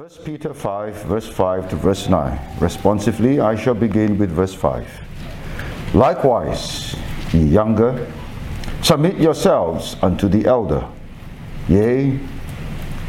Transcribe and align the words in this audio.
1 0.00 0.08
Peter 0.24 0.54
5, 0.54 0.94
verse 1.02 1.28
5 1.28 1.68
to 1.68 1.76
verse 1.76 2.08
9. 2.08 2.40
Responsively, 2.58 3.38
I 3.38 3.54
shall 3.54 3.74
begin 3.74 4.16
with 4.16 4.30
verse 4.30 4.54
5. 4.54 4.88
Likewise, 5.92 6.96
ye 7.34 7.40
younger, 7.40 8.10
submit 8.80 9.18
yourselves 9.18 9.96
unto 10.00 10.26
the 10.26 10.46
elder. 10.46 10.88
Yea, 11.68 12.18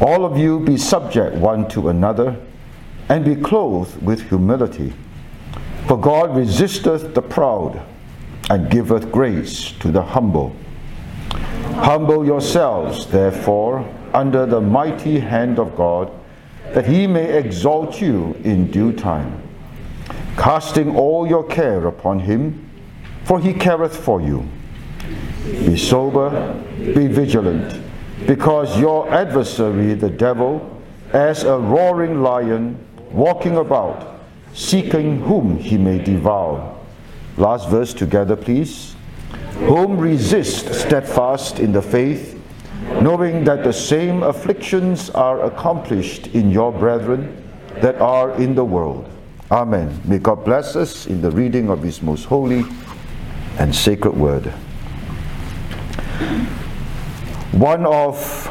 all 0.02 0.26
of 0.26 0.36
you 0.36 0.60
be 0.60 0.76
subject 0.76 1.34
one 1.36 1.66
to 1.70 1.88
another, 1.88 2.36
and 3.08 3.24
be 3.24 3.36
clothed 3.36 4.02
with 4.02 4.28
humility. 4.28 4.92
For 5.88 5.98
God 5.98 6.36
resisteth 6.36 7.14
the 7.14 7.22
proud, 7.22 7.80
and 8.50 8.70
giveth 8.70 9.10
grace 9.10 9.72
to 9.80 9.90
the 9.90 10.02
humble. 10.02 10.54
Humble 11.30 12.26
yourselves, 12.26 13.06
therefore, 13.06 13.88
under 14.12 14.44
the 14.44 14.60
mighty 14.60 15.20
hand 15.20 15.58
of 15.58 15.74
God 15.74 16.12
that 16.74 16.86
he 16.86 17.06
may 17.06 17.38
exalt 17.38 18.00
you 18.00 18.34
in 18.44 18.70
due 18.70 18.92
time, 18.92 19.42
casting 20.36 20.96
all 20.96 21.26
your 21.26 21.44
care 21.44 21.86
upon 21.86 22.20
him, 22.20 22.70
for 23.24 23.38
he 23.38 23.52
careth 23.52 23.96
for 23.96 24.20
you. 24.20 24.48
Be 25.44 25.76
sober, 25.76 26.54
be 26.78 27.08
vigilant, 27.08 27.80
because 28.26 28.78
your 28.78 29.10
adversary, 29.12 29.94
the 29.94 30.08
devil, 30.08 30.80
as 31.12 31.44
a 31.44 31.58
roaring 31.58 32.22
lion, 32.22 32.78
walking 33.10 33.56
about, 33.56 34.20
seeking 34.54 35.20
whom 35.20 35.58
he 35.58 35.76
may 35.76 35.98
devour. 35.98 36.78
Last 37.36 37.68
verse 37.68 37.92
together, 37.92 38.36
please. 38.36 38.94
Whom 39.66 39.98
resist 39.98 40.74
steadfast 40.74 41.58
in 41.58 41.72
the 41.72 41.82
faith 41.82 42.31
knowing 43.02 43.44
that 43.44 43.64
the 43.64 43.72
same 43.72 44.22
afflictions 44.22 45.10
are 45.10 45.44
accomplished 45.44 46.28
in 46.28 46.50
your 46.50 46.72
brethren 46.72 47.36
that 47.80 48.00
are 48.00 48.32
in 48.40 48.54
the 48.54 48.64
world. 48.64 49.08
Amen. 49.50 50.00
May 50.04 50.18
God 50.18 50.44
bless 50.44 50.76
us 50.76 51.06
in 51.06 51.20
the 51.20 51.30
reading 51.30 51.68
of 51.68 51.82
His 51.82 52.00
most 52.00 52.24
holy 52.24 52.64
and 53.58 53.74
sacred 53.74 54.16
word. 54.16 54.46
One 57.52 57.84
of 57.84 58.48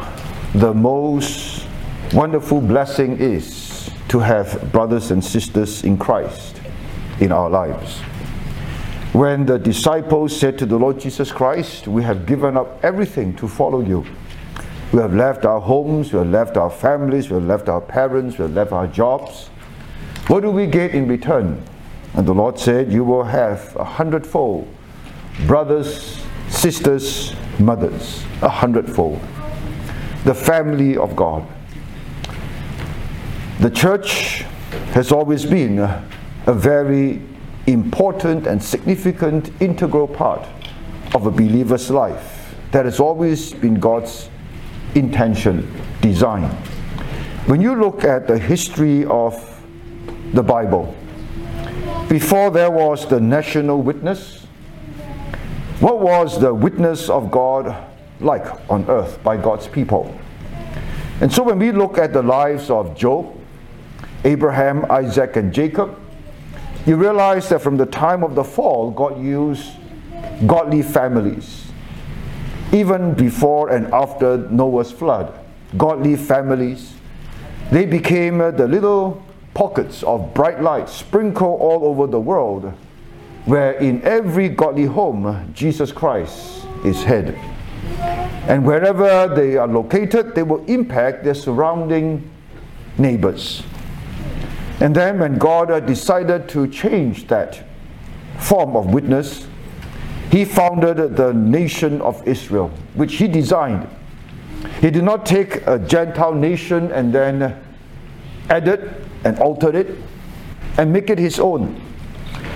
the 0.53 0.73
most 0.73 1.65
wonderful 2.13 2.61
blessing 2.61 3.17
is 3.19 3.89
to 4.09 4.19
have 4.19 4.71
brothers 4.71 5.11
and 5.11 5.23
sisters 5.23 5.83
in 5.83 5.97
Christ 5.97 6.61
in 7.19 7.31
our 7.31 7.49
lives. 7.49 8.01
When 9.13 9.45
the 9.45 9.59
disciples 9.59 10.37
said 10.37 10.57
to 10.59 10.65
the 10.65 10.77
Lord 10.77 10.99
Jesus 10.99 11.33
Christ, 11.33 11.85
We 11.85 12.01
have 12.03 12.25
given 12.25 12.55
up 12.55 12.81
everything 12.81 13.35
to 13.35 13.47
follow 13.47 13.81
you. 13.81 14.05
We 14.93 14.99
have 14.99 15.13
left 15.13 15.45
our 15.45 15.59
homes, 15.59 16.13
we 16.13 16.19
have 16.19 16.29
left 16.29 16.55
our 16.55 16.69
families, 16.69 17.29
we 17.29 17.35
have 17.35 17.45
left 17.45 17.67
our 17.67 17.81
parents, 17.81 18.37
we 18.37 18.43
have 18.43 18.53
left 18.53 18.71
our 18.71 18.87
jobs. 18.87 19.47
What 20.27 20.41
do 20.41 20.49
we 20.51 20.65
get 20.65 20.91
in 20.91 21.07
return? 21.09 21.61
And 22.13 22.25
the 22.25 22.33
Lord 22.33 22.57
said, 22.57 22.91
You 22.91 23.03
will 23.03 23.23
have 23.23 23.75
a 23.75 23.83
hundredfold 23.83 24.67
brothers, 25.45 26.23
sisters, 26.47 27.33
mothers, 27.59 28.23
a 28.41 28.49
hundredfold. 28.49 29.19
The 30.23 30.33
family 30.33 30.95
of 30.95 31.15
God. 31.17 31.45
The 33.59 33.69
church 33.69 34.43
has 34.93 35.11
always 35.11 35.45
been 35.45 35.79
a, 35.79 36.07
a 36.47 36.53
very 36.53 37.21
important 37.67 38.47
and 38.47 38.61
significant 38.61 39.51
integral 39.61 40.07
part 40.07 40.47
of 41.13 41.25
a 41.25 41.31
believer's 41.31 41.89
life. 41.89 42.55
That 42.71 42.85
has 42.85 42.99
always 42.99 43.53
been 43.53 43.75
God's 43.75 44.29
intention, 44.95 45.71
design. 46.01 46.43
When 47.45 47.61
you 47.61 47.75
look 47.75 48.03
at 48.03 48.27
the 48.27 48.37
history 48.37 49.05
of 49.05 49.35
the 50.33 50.43
Bible, 50.43 50.95
before 52.07 52.49
there 52.49 52.71
was 52.71 53.07
the 53.07 53.19
national 53.19 53.81
witness, 53.81 54.45
what 55.79 55.99
was 55.99 56.39
the 56.39 56.53
witness 56.53 57.09
of 57.09 57.31
God 57.31 57.75
like 58.19 58.45
on 58.69 58.85
earth 58.89 59.21
by 59.23 59.37
God's 59.37 59.67
people? 59.67 60.17
And 61.21 61.31
so 61.31 61.43
when 61.43 61.59
we 61.59 61.71
look 61.71 61.97
at 61.97 62.13
the 62.13 62.21
lives 62.21 62.69
of 62.69 62.95
Job, 62.97 63.37
Abraham, 64.23 64.85
Isaac, 64.91 65.35
and 65.35 65.53
Jacob, 65.53 65.99
you 66.85 66.95
realize 66.95 67.49
that 67.49 67.61
from 67.61 67.77
the 67.77 67.85
time 67.85 68.23
of 68.23 68.35
the 68.35 68.43
fall, 68.43 68.91
God 68.91 69.21
used 69.21 69.71
godly 70.47 70.81
families 70.81 71.71
even 72.71 73.13
before 73.13 73.69
and 73.69 73.93
after 73.93 74.37
Noah's 74.49 74.91
flood. 74.91 75.37
Godly 75.77 76.15
families, 76.15 76.93
they 77.71 77.85
became 77.85 78.41
uh, 78.41 78.51
the 78.51 78.67
little 78.67 79.23
pockets 79.53 80.03
of 80.03 80.33
bright 80.33 80.61
light 80.61 80.89
sprinkled 80.89 81.59
all 81.61 81.85
over 81.85 82.07
the 82.07 82.19
world, 82.19 82.73
where 83.45 83.73
in 83.73 84.01
every 84.03 84.49
godly 84.49 84.85
home, 84.85 85.51
Jesus 85.53 85.91
Christ 85.91 86.65
is 86.85 87.03
head. 87.03 87.35
And 88.47 88.65
wherever 88.65 89.33
they 89.33 89.57
are 89.57 89.67
located, 89.67 90.35
they 90.35 90.43
will 90.43 90.63
impact 90.65 91.23
their 91.23 91.33
surrounding 91.33 92.29
neighbors. 92.97 93.63
And 94.81 94.95
then, 94.95 95.19
when 95.19 95.37
God 95.37 95.85
decided 95.85 96.49
to 96.49 96.67
change 96.67 97.27
that 97.27 97.63
form 98.39 98.75
of 98.75 98.91
witness, 98.91 99.47
he 100.31 100.43
founded 100.43 101.15
the 101.15 101.33
nation 101.33 102.01
of 102.01 102.27
Israel, 102.27 102.71
which 102.95 103.15
he 103.15 103.27
designed. 103.27 103.87
He 104.79 104.89
did 104.89 105.03
not 105.03 105.25
take 105.25 105.67
a 105.67 105.77
Gentile 105.77 106.33
nation 106.33 106.91
and 106.91 107.13
then 107.13 107.61
add 108.49 108.67
it 108.67 108.91
and 109.23 109.37
alter 109.39 109.75
it 109.75 109.95
and 110.77 110.91
make 110.91 111.09
it 111.09 111.19
his 111.19 111.39
own. 111.39 111.79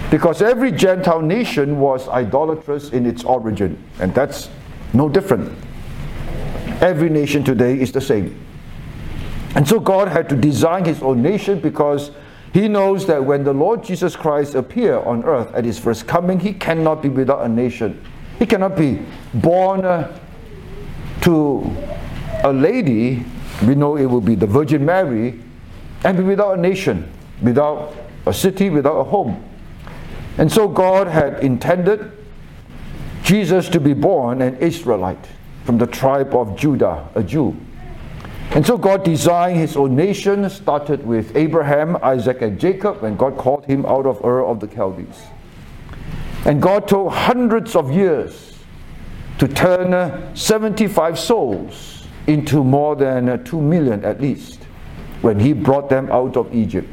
Because 0.10 0.42
every 0.42 0.72
Gentile 0.72 1.22
nation 1.22 1.80
was 1.80 2.08
idolatrous 2.08 2.90
in 2.90 3.06
its 3.06 3.24
origin, 3.24 3.82
and 4.00 4.16
that's 4.16 4.50
no 4.94 5.10
different. 5.10 5.52
Every 6.82 7.10
nation 7.10 7.44
today 7.44 7.80
is 7.80 7.92
the 7.92 8.02
same. 8.02 8.45
And 9.56 9.68
so 9.68 9.80
God 9.80 10.10
had 10.10 10.30
to 10.30 10.36
design 10.36 10.86
his 10.86 11.02
own 11.02 11.22
nation 11.22 11.60
because 11.60 12.12
he 12.54 12.68
knows 12.68 13.06
that 13.08 13.24
when 13.24 13.44
the 13.44 13.54
Lord 13.54 13.84
Jesus 13.84 14.16
Christ 14.16 14.56
appear 14.56 15.00
on 15.00 15.24
earth 15.24 15.54
at 15.54 15.66
his 15.66 15.80
first 15.80 16.08
coming, 16.08 16.40
he 16.40 16.54
cannot 16.54 17.02
be 17.02 17.10
without 17.10 17.46
a 17.46 17.50
nation. 17.50 18.02
He 18.38 18.46
cannot 18.46 18.76
be 18.76 19.02
born 19.34 19.86
uh, 19.86 20.18
to 21.22 21.70
a 22.44 22.54
lady, 22.54 23.26
we 23.66 23.76
know 23.76 23.98
it 23.98 24.06
will 24.06 24.22
be 24.22 24.36
the 24.36 24.46
Virgin 24.46 24.86
Mary, 24.86 25.42
and 26.04 26.18
be 26.18 26.24
without 26.24 26.58
a 26.58 26.62
nation, 26.62 27.12
without 27.42 27.96
a 28.26 28.34
city, 28.34 28.70
without 28.70 28.98
a 29.00 29.04
home. 29.04 29.44
And 30.38 30.52
so 30.52 30.68
God 30.68 31.08
had 31.08 31.44
intended 31.44 32.12
Jesus 33.24 33.70
to 33.70 33.80
be 33.80 33.94
born 33.94 34.42
an 34.42 34.58
Israelite 34.58 35.28
from 35.64 35.78
the 35.78 35.88
tribe 35.88 36.36
of 36.36 36.56
Judah, 36.56 37.10
a 37.16 37.24
Jew. 37.24 37.58
And 38.52 38.66
so 38.66 38.78
God 38.78 39.04
designed 39.04 39.58
his 39.58 39.76
own 39.76 39.96
nation, 39.96 40.50
started 40.50 41.06
with 41.06 41.36
Abraham, 41.36 41.98
Isaac, 42.02 42.42
and 42.42 42.60
Jacob, 42.60 43.04
and 43.04 43.18
God 43.18 43.38
called 43.38 43.66
him 43.66 43.86
out 43.86 44.06
of 44.06 44.24
Ur 44.24 44.46
of 44.46 44.60
the 44.60 44.68
Chaldees. 44.68 45.24
And 46.46 46.62
God 46.62 46.88
took 46.88 47.12
hundreds 47.12 47.76
of 47.76 47.92
years 47.92 48.54
to 49.40 49.48
turn 49.48 50.36
75 50.36 51.20
souls 51.20 52.08
into 52.28 52.64
more 52.64 52.96
than 52.96 53.44
2 53.44 53.62
million 53.62 54.06
at 54.06 54.22
least 54.22 54.64
when 55.22 55.40
he 55.40 55.54
brought 55.54 55.90
them 55.90 56.10
out 56.12 56.38
of 56.38 56.54
Egypt. 56.54 56.88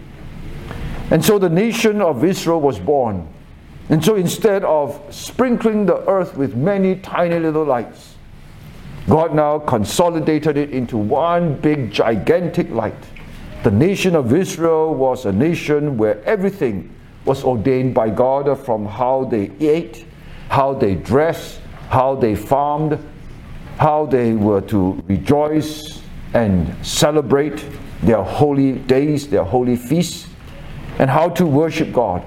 And 1.10 1.24
so 1.24 1.38
the 1.38 1.50
nation 1.50 2.00
of 2.00 2.24
Israel 2.24 2.60
was 2.60 2.78
born. 2.78 3.28
And 3.88 4.02
so 4.02 4.14
instead 4.14 4.64
of 4.64 5.00
sprinkling 5.10 5.86
the 5.86 6.08
earth 6.08 6.36
with 6.36 6.56
many 6.56 6.96
tiny 6.96 7.38
little 7.38 7.64
lights, 7.64 8.11
God 9.08 9.34
now 9.34 9.58
consolidated 9.58 10.56
it 10.56 10.70
into 10.70 10.96
one 10.96 11.54
big, 11.54 11.90
gigantic 11.90 12.70
light. 12.70 12.94
The 13.64 13.70
nation 13.70 14.14
of 14.14 14.32
Israel 14.32 14.94
was 14.94 15.26
a 15.26 15.32
nation 15.32 15.96
where 15.96 16.22
everything 16.24 16.94
was 17.24 17.44
ordained 17.44 17.94
by 17.94 18.10
God 18.10 18.58
from 18.64 18.86
how 18.86 19.24
they 19.24 19.50
ate, 19.60 20.04
how 20.48 20.74
they 20.74 20.94
dressed, 20.94 21.60
how 21.88 22.14
they 22.14 22.34
farmed, 22.34 22.98
how 23.78 24.06
they 24.06 24.34
were 24.34 24.60
to 24.62 25.02
rejoice 25.08 26.02
and 26.34 26.74
celebrate 26.84 27.64
their 28.02 28.22
holy 28.22 28.72
days, 28.72 29.28
their 29.28 29.44
holy 29.44 29.76
feasts, 29.76 30.28
and 30.98 31.10
how 31.10 31.28
to 31.30 31.46
worship 31.46 31.92
God, 31.92 32.24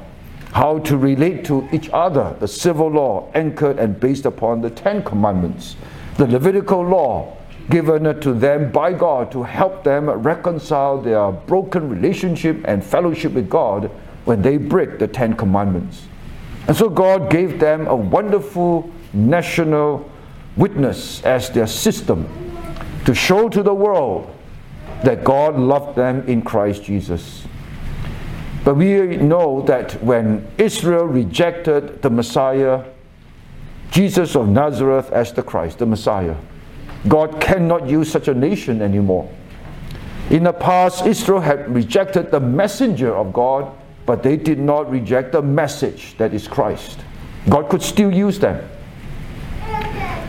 how 0.51 0.79
to 0.79 0.97
relate 0.97 1.45
to 1.45 1.67
each 1.71 1.89
other, 1.91 2.35
the 2.39 2.47
civil 2.47 2.87
law 2.87 3.29
anchored 3.33 3.79
and 3.79 3.99
based 3.99 4.25
upon 4.25 4.61
the 4.61 4.69
Ten 4.69 5.03
Commandments 5.03 5.75
the 6.17 6.27
Levitical 6.27 6.81
law 6.81 7.35
given 7.69 8.19
to 8.21 8.33
them 8.33 8.71
by 8.71 8.93
God 8.93 9.31
to 9.31 9.43
help 9.43 9.83
them 9.83 10.09
reconcile 10.09 11.01
their 11.01 11.31
broken 11.31 11.89
relationship 11.89 12.61
and 12.65 12.83
fellowship 12.83 13.33
with 13.33 13.49
God 13.49 13.89
when 14.25 14.41
they 14.41 14.57
break 14.57 14.99
the 14.99 15.07
Ten 15.07 15.35
Commandments. 15.35 16.07
And 16.67 16.75
so 16.75 16.89
God 16.89 17.29
gave 17.29 17.59
them 17.59 17.87
a 17.87 17.95
wonderful 17.95 18.91
national 19.13 20.09
witness 20.57 21.23
as 21.23 21.49
their 21.49 21.67
system 21.67 22.27
to 23.05 23.13
show 23.13 23.49
to 23.49 23.61
the 23.61 23.73
world 23.73 24.33
that 25.03 25.23
God 25.23 25.57
loved 25.57 25.95
them 25.95 26.27
in 26.27 26.41
Christ 26.41 26.83
Jesus. 26.83 27.45
But 28.63 28.75
we 28.75 29.17
know 29.17 29.61
that 29.63 30.01
when 30.03 30.47
Israel 30.57 31.05
rejected 31.05 32.01
the 32.01 32.09
Messiah, 32.09 32.83
Jesus 33.95 34.35
of 34.35 34.49
Nazareth 34.49 35.09
as 35.13 35.31
the 35.31 35.41
Christ, 35.41 35.79
the 35.79 35.85
Messiah, 35.85 36.35
God 37.07 37.39
cannot 37.39 37.87
use 37.87 38.11
such 38.11 38.27
a 38.27 38.33
nation 38.33 38.81
anymore. 38.81 39.33
In 40.29 40.43
the 40.43 40.51
past, 40.51 41.05
Israel 41.05 41.39
had 41.39 41.73
rejected 41.73 42.29
the 42.29 42.41
messenger 42.41 43.15
of 43.15 43.31
God, 43.31 43.71
but 44.05 44.21
they 44.21 44.35
did 44.35 44.59
not 44.59 44.91
reject 44.91 45.31
the 45.31 45.41
message 45.41 46.17
that 46.17 46.33
is 46.33 46.45
Christ. 46.45 46.99
God 47.47 47.69
could 47.69 47.81
still 47.81 48.13
use 48.13 48.37
them. 48.37 48.67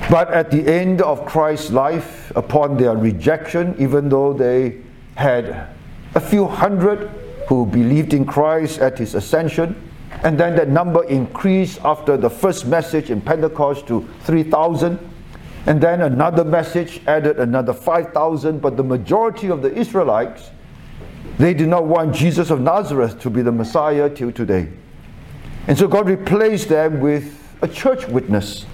But 0.08 0.30
at 0.30 0.52
the 0.52 0.64
end 0.64 1.02
of 1.02 1.26
Christ's 1.26 1.72
life, 1.72 2.30
upon 2.36 2.76
their 2.76 2.96
rejection, 2.96 3.74
even 3.80 4.08
though 4.08 4.32
they 4.32 4.76
had 5.16 5.70
a 6.14 6.20
few 6.20 6.46
hundred 6.46 7.10
who 7.48 7.66
believed 7.66 8.14
in 8.14 8.26
Christ 8.26 8.78
at 8.78 8.96
his 8.96 9.16
ascension, 9.16 9.85
and 10.26 10.36
then 10.40 10.56
that 10.56 10.68
number 10.68 11.04
increased 11.04 11.78
after 11.84 12.16
the 12.16 12.28
first 12.28 12.66
message 12.66 13.10
in 13.10 13.20
Pentecost 13.20 13.86
to 13.86 14.08
3,000. 14.22 14.98
And 15.66 15.80
then 15.80 16.00
another 16.00 16.44
message 16.44 17.00
added 17.06 17.38
another 17.38 17.72
5,000. 17.72 18.60
But 18.60 18.76
the 18.76 18.82
majority 18.82 19.50
of 19.50 19.62
the 19.62 19.72
Israelites, 19.72 20.50
they 21.38 21.54
did 21.54 21.68
not 21.68 21.84
want 21.86 22.12
Jesus 22.12 22.50
of 22.50 22.60
Nazareth 22.60 23.20
to 23.20 23.30
be 23.30 23.40
the 23.40 23.52
Messiah 23.52 24.10
till 24.10 24.32
today. 24.32 24.68
And 25.68 25.78
so 25.78 25.86
God 25.86 26.08
replaced 26.08 26.70
them 26.70 26.98
with 26.98 27.56
a 27.62 27.68
church 27.68 28.08
witness. 28.08 28.66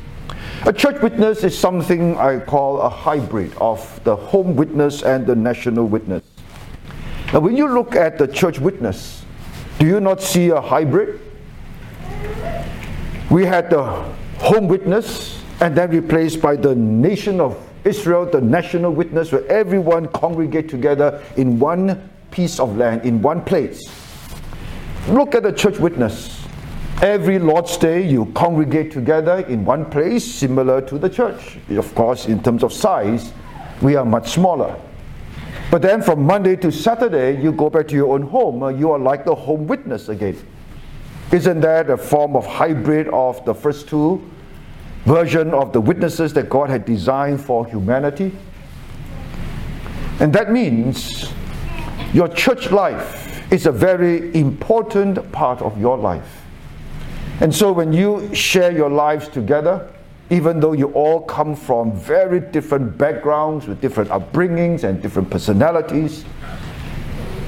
A 0.64 0.72
church 0.72 1.02
witness 1.02 1.44
is 1.44 1.58
something 1.58 2.16
I 2.16 2.38
call 2.40 2.81
a 2.81 2.88
hybrid 2.88 3.52
of 3.60 4.02
the 4.04 4.16
home 4.16 4.56
witness 4.56 5.02
and 5.02 5.26
the 5.26 5.37
national 5.37 5.84
witness. 5.84 6.25
Now, 7.31 7.40
when 7.40 7.58
you 7.58 7.69
look 7.69 7.94
at 7.94 8.16
the 8.16 8.26
church 8.26 8.58
witness, 8.58 9.26
do 9.78 9.84
you 9.84 10.00
not 10.00 10.22
see 10.22 10.49
a 10.49 10.58
hybrid? 10.58 11.20
We 13.32 13.46
had 13.46 13.70
the 13.70 13.82
home 14.40 14.69
witness 14.69 15.43
and 15.61 15.75
then 15.75 15.88
replaced 15.88 16.43
by 16.43 16.55
the 16.55 16.75
nation 16.75 17.40
of 17.40 17.56
Israel, 17.82 18.26
the 18.26 18.43
national 18.43 18.93
witness, 18.93 19.32
where 19.32 19.46
everyone 19.46 20.08
congregate 20.08 20.69
together 20.69 21.23
in 21.38 21.58
one 21.58 22.11
piece 22.31 22.61
of 22.61 22.76
land, 22.76 23.06
in 23.06 23.23
one 23.23 23.43
place. 23.43 23.90
Look 25.08 25.34
at 25.34 25.44
the 25.44 25.52
church 25.52 25.79
witness. 25.79 26.46
Every 27.00 27.38
Lord's 27.38 27.79
Day, 27.79 28.06
you 28.06 28.26
congregate 28.34 28.93
together 28.93 29.38
in 29.49 29.64
one 29.64 29.87
place, 29.87 30.31
similar 30.31 30.82
to 30.82 30.99
the 30.99 31.08
church. 31.08 31.56
Of 31.70 31.94
course, 31.94 32.26
in 32.26 32.43
terms 32.43 32.62
of 32.62 32.70
size, 32.70 33.32
we 33.81 33.96
are 33.96 34.05
much 34.05 34.32
smaller. 34.32 34.78
But 35.70 35.81
then 35.81 36.02
from 36.02 36.23
Monday 36.23 36.55
to 36.56 36.70
Saturday, 36.70 37.43
you 37.43 37.50
go 37.50 37.70
back 37.70 37.88
to 37.88 37.94
your 37.94 38.12
own 38.12 38.23
home. 38.23 38.78
You 38.78 38.90
are 38.93 38.99
like 38.99 39.25
the 39.25 39.35
home 39.35 39.67
witness 39.67 40.11
again. 40.11 40.37
Isn't 41.32 41.61
that 41.62 41.88
a 41.88 41.96
form 41.96 42.37
of 42.37 42.44
hybrid 42.44 43.08
of 43.08 43.43
the 43.46 43.55
first 43.55 43.88
two 43.88 44.23
version 45.06 45.55
of 45.55 45.73
the 45.73 45.81
witnesses 45.81 46.34
that 46.34 46.50
God 46.50 46.69
had 46.69 46.84
designed 46.84 47.40
for 47.40 47.67
humanity? 47.67 48.37
And 50.20 50.31
that 50.34 50.52
means 50.52 51.32
your 52.12 52.29
church 52.29 52.70
life 52.70 53.50
is 53.50 53.64
a 53.64 53.73
very 53.73 54.34
important 54.38 55.32
part 55.32 55.62
of 55.62 55.81
your 55.81 55.96
life. 55.96 56.43
And 57.40 57.55
so 57.55 57.73
when 57.73 57.94
you 57.94 58.32
share 58.35 58.70
your 58.70 58.90
lives 58.90 59.28
together, 59.28 59.90
even 60.28 60.61
though 60.61 60.73
you 60.75 60.88
all 60.93 61.23
come 61.23 61.56
from 61.56 61.93
very 61.93 62.40
different 62.40 62.96
backgrounds 62.96 63.67
with 63.67 63.81
different 63.81 64.11
upbringings 64.11 64.85
and 64.85 65.00
different 65.00 65.31
personalities, 65.31 66.25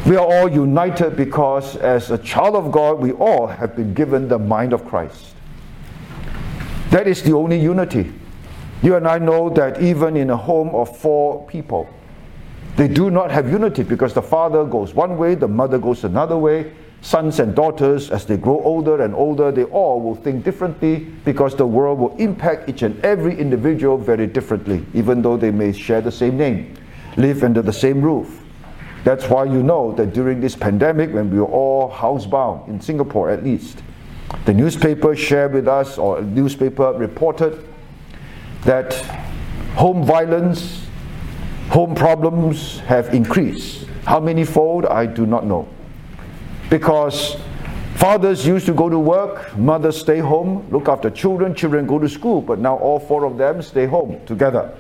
we 0.06 0.16
are 0.16 0.26
all 0.26 0.50
united 0.50 1.16
because, 1.16 1.76
as 1.76 2.10
a 2.10 2.18
child 2.18 2.56
of 2.56 2.70
God, 2.70 2.98
we 2.98 3.12
all 3.12 3.46
have 3.46 3.74
been 3.74 3.94
given 3.94 4.28
the 4.28 4.38
mind 4.38 4.74
of 4.74 4.84
Christ. 4.84 5.34
That 6.90 7.06
is 7.06 7.22
the 7.22 7.32
only 7.32 7.58
unity. 7.58 8.12
You 8.82 8.96
and 8.96 9.08
I 9.08 9.18
know 9.18 9.48
that 9.50 9.80
even 9.80 10.14
in 10.14 10.28
a 10.28 10.36
home 10.36 10.74
of 10.74 10.94
four 10.98 11.46
people, 11.46 11.88
they 12.76 12.86
do 12.86 13.10
not 13.10 13.30
have 13.30 13.50
unity 13.50 13.82
because 13.82 14.12
the 14.12 14.20
father 14.20 14.64
goes 14.64 14.92
one 14.92 15.16
way, 15.16 15.34
the 15.36 15.48
mother 15.48 15.78
goes 15.78 16.04
another 16.04 16.36
way. 16.36 16.72
Sons 17.00 17.38
and 17.38 17.54
daughters, 17.54 18.10
as 18.10 18.26
they 18.26 18.36
grow 18.36 18.60
older 18.60 19.02
and 19.02 19.14
older, 19.14 19.50
they 19.50 19.64
all 19.64 20.02
will 20.02 20.14
think 20.14 20.44
differently 20.44 21.06
because 21.24 21.56
the 21.56 21.66
world 21.66 21.98
will 21.98 22.14
impact 22.16 22.68
each 22.68 22.82
and 22.82 23.02
every 23.04 23.38
individual 23.38 23.96
very 23.96 24.26
differently, 24.26 24.84
even 24.92 25.22
though 25.22 25.38
they 25.38 25.50
may 25.50 25.72
share 25.72 26.02
the 26.02 26.12
same 26.12 26.36
name, 26.36 26.74
live 27.16 27.42
under 27.42 27.62
the 27.62 27.72
same 27.72 28.02
roof. 28.02 28.43
That's 29.04 29.28
why 29.28 29.44
you 29.44 29.62
know 29.62 29.92
that 29.92 30.14
during 30.14 30.40
this 30.40 30.56
pandemic, 30.56 31.12
when 31.12 31.30
we 31.30 31.38
were 31.38 31.44
all 31.44 31.90
housebound, 31.90 32.68
in 32.68 32.80
Singapore 32.80 33.28
at 33.28 33.44
least, 33.44 33.82
the 34.46 34.54
newspaper 34.54 35.14
shared 35.14 35.52
with 35.52 35.68
us, 35.68 35.98
or 35.98 36.22
newspaper 36.22 36.92
reported, 36.94 37.62
that 38.62 38.94
home 39.76 40.04
violence, 40.04 40.86
home 41.68 41.94
problems 41.94 42.78
have 42.80 43.12
increased. 43.12 43.86
How 44.06 44.20
many 44.20 44.44
fold? 44.44 44.86
I 44.86 45.04
do 45.04 45.26
not 45.26 45.44
know. 45.44 45.68
Because 46.70 47.36
fathers 47.96 48.46
used 48.46 48.64
to 48.66 48.72
go 48.72 48.88
to 48.88 48.98
work, 48.98 49.54
mothers 49.56 49.98
stay 49.98 50.18
home, 50.18 50.66
look 50.70 50.88
after 50.88 51.10
children, 51.10 51.54
children 51.54 51.86
go 51.86 51.98
to 51.98 52.08
school, 52.08 52.40
but 52.40 52.58
now 52.58 52.76
all 52.76 52.98
four 52.98 53.24
of 53.24 53.36
them 53.36 53.60
stay 53.60 53.84
home 53.84 54.18
together. 54.24 54.74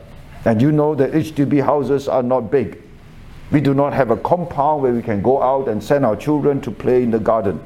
And 0.46 0.62
you 0.62 0.72
know 0.72 0.94
that 0.94 1.12
HDB 1.12 1.62
houses 1.62 2.08
are 2.08 2.22
not 2.22 2.50
big. 2.50 2.83
We 3.50 3.60
do 3.60 3.74
not 3.74 3.92
have 3.92 4.10
a 4.10 4.16
compound 4.16 4.82
where 4.82 4.92
we 4.92 5.02
can 5.02 5.22
go 5.22 5.42
out 5.42 5.68
and 5.68 5.82
send 5.82 6.04
our 6.04 6.16
children 6.16 6.60
to 6.62 6.70
play 6.70 7.02
in 7.02 7.10
the 7.10 7.18
garden. 7.18 7.60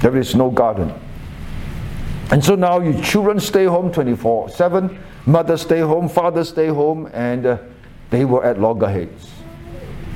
There 0.00 0.16
is 0.16 0.34
no 0.34 0.50
garden. 0.50 0.92
And 2.30 2.44
so 2.44 2.54
now 2.54 2.80
your 2.80 3.00
children 3.02 3.40
stay 3.40 3.64
home 3.64 3.92
24 3.92 4.50
7, 4.50 4.98
mothers 5.26 5.62
stay 5.62 5.80
home, 5.80 6.08
fathers 6.08 6.48
stay 6.48 6.68
home, 6.68 7.10
and 7.12 7.44
uh, 7.44 7.58
they 8.10 8.24
were 8.24 8.44
at 8.44 8.60
loggerheads. 8.60 9.30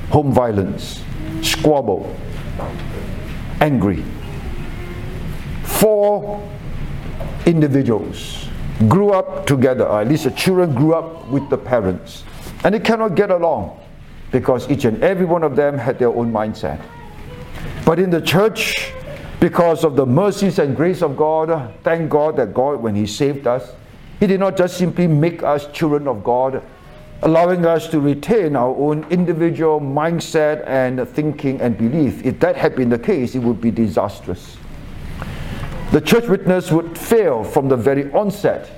Home 0.09 0.33
violence, 0.33 1.03
squabble, 1.41 2.15
angry. 3.59 4.03
Four 5.63 6.41
individuals 7.45 8.47
grew 8.87 9.11
up 9.11 9.45
together, 9.45 9.85
or 9.85 10.01
at 10.01 10.07
least 10.07 10.23
the 10.23 10.31
children 10.31 10.73
grew 10.73 10.93
up 10.93 11.27
with 11.27 11.49
the 11.49 11.57
parents, 11.57 12.23
and 12.63 12.73
they 12.73 12.79
cannot 12.79 13.15
get 13.15 13.29
along 13.29 13.79
because 14.31 14.69
each 14.69 14.85
and 14.85 15.01
every 15.03 15.25
one 15.25 15.43
of 15.43 15.55
them 15.55 15.77
had 15.77 15.99
their 15.99 16.09
own 16.09 16.31
mindset. 16.31 16.81
But 17.85 17.99
in 17.99 18.09
the 18.09 18.21
church, 18.21 18.91
because 19.39 19.83
of 19.83 19.95
the 19.95 20.05
mercies 20.05 20.59
and 20.59 20.75
grace 20.75 21.01
of 21.01 21.15
God, 21.15 21.73
thank 21.83 22.09
God 22.09 22.35
that 22.37 22.53
God, 22.53 22.81
when 22.81 22.95
He 22.95 23.05
saved 23.05 23.47
us, 23.47 23.73
He 24.19 24.27
did 24.27 24.39
not 24.39 24.57
just 24.57 24.77
simply 24.77 25.07
make 25.07 25.43
us 25.43 25.67
children 25.71 26.07
of 26.07 26.23
God, 26.23 26.63
allowing 27.21 27.65
us 27.65 27.87
to 27.89 27.99
retain 27.99 28.55
our 28.55 28.75
own 28.75 29.05
individual 29.09 29.79
mindset 29.79 30.65
and 30.67 31.07
thinking 31.09 31.61
and 31.61 31.77
belief. 31.77 32.25
If 32.25 32.39
that 32.39 32.55
had 32.55 32.75
been 32.75 32.89
the 32.89 32.99
case, 32.99 33.35
it 33.35 33.39
would 33.39 33.61
be 33.61 33.71
disastrous. 33.71 34.57
The 35.91 36.01
church 36.01 36.27
witness 36.27 36.71
would 36.71 36.97
fail 36.97 37.43
from 37.43 37.69
the 37.69 37.77
very 37.77 38.11
onset 38.11 38.69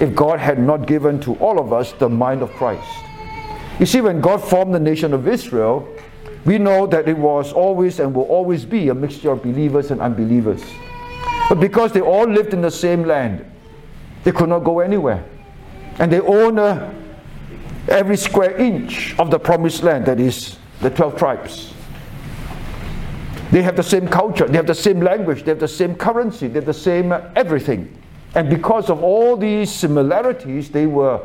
if 0.00 0.14
God 0.14 0.38
had 0.38 0.58
not 0.58 0.86
given 0.86 1.20
to 1.20 1.34
all 1.34 1.58
of 1.58 1.72
us 1.72 1.92
the 1.92 2.08
mind 2.08 2.42
of 2.42 2.50
Christ. 2.52 2.88
You 3.78 3.86
see, 3.86 4.00
when 4.00 4.20
God 4.20 4.38
formed 4.38 4.74
the 4.74 4.80
nation 4.80 5.12
of 5.12 5.26
Israel, 5.26 5.88
we 6.44 6.58
know 6.58 6.86
that 6.86 7.08
it 7.08 7.16
was 7.16 7.52
always 7.52 7.98
and 8.00 8.14
will 8.14 8.24
always 8.24 8.64
be 8.64 8.88
a 8.88 8.94
mixture 8.94 9.30
of 9.30 9.42
believers 9.42 9.90
and 9.90 10.00
unbelievers. 10.00 10.62
But 11.48 11.60
because 11.60 11.92
they 11.92 12.00
all 12.00 12.26
lived 12.26 12.54
in 12.54 12.60
the 12.60 12.70
same 12.70 13.04
land, 13.04 13.44
they 14.22 14.32
could 14.32 14.48
not 14.48 14.60
go 14.60 14.80
anywhere. 14.80 15.24
And 15.98 16.10
they 16.10 16.20
own 16.20 16.58
a 16.58 16.94
every 17.88 18.16
square 18.16 18.56
inch 18.56 19.18
of 19.18 19.30
the 19.30 19.38
promised 19.38 19.82
land, 19.82 20.06
that 20.06 20.20
is 20.20 20.56
the 20.80 20.90
12 20.90 21.16
tribes. 21.16 21.74
They 23.50 23.62
have 23.62 23.76
the 23.76 23.82
same 23.82 24.08
culture, 24.08 24.46
they 24.46 24.56
have 24.56 24.66
the 24.66 24.74
same 24.74 25.00
language, 25.00 25.44
they 25.44 25.50
have 25.50 25.60
the 25.60 25.68
same 25.68 25.94
currency, 25.94 26.48
they 26.48 26.54
have 26.54 26.66
the 26.66 26.74
same 26.74 27.12
uh, 27.12 27.20
everything. 27.36 27.96
And 28.34 28.50
because 28.50 28.90
of 28.90 29.02
all 29.02 29.36
these 29.36 29.70
similarities, 29.70 30.70
they 30.70 30.86
were 30.86 31.20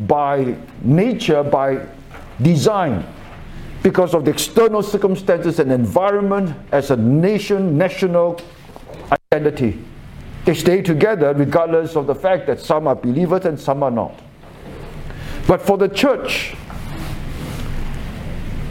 by 0.00 0.56
nature, 0.82 1.42
by 1.42 1.86
design, 2.40 3.06
because 3.82 4.14
of 4.14 4.24
the 4.24 4.30
external 4.30 4.82
circumstances 4.82 5.58
and 5.58 5.72
environment 5.72 6.56
as 6.72 6.90
a 6.90 6.96
nation, 6.96 7.76
national 7.76 8.40
identity. 9.32 9.82
They 10.44 10.54
stay 10.54 10.82
together 10.82 11.34
regardless 11.34 11.96
of 11.96 12.06
the 12.06 12.14
fact 12.14 12.46
that 12.46 12.60
some 12.60 12.86
are 12.86 12.94
believers 12.94 13.44
and 13.44 13.58
some 13.58 13.82
are 13.82 13.90
not. 13.90 14.18
But 15.46 15.60
for 15.62 15.76
the 15.76 15.88
church, 15.88 16.54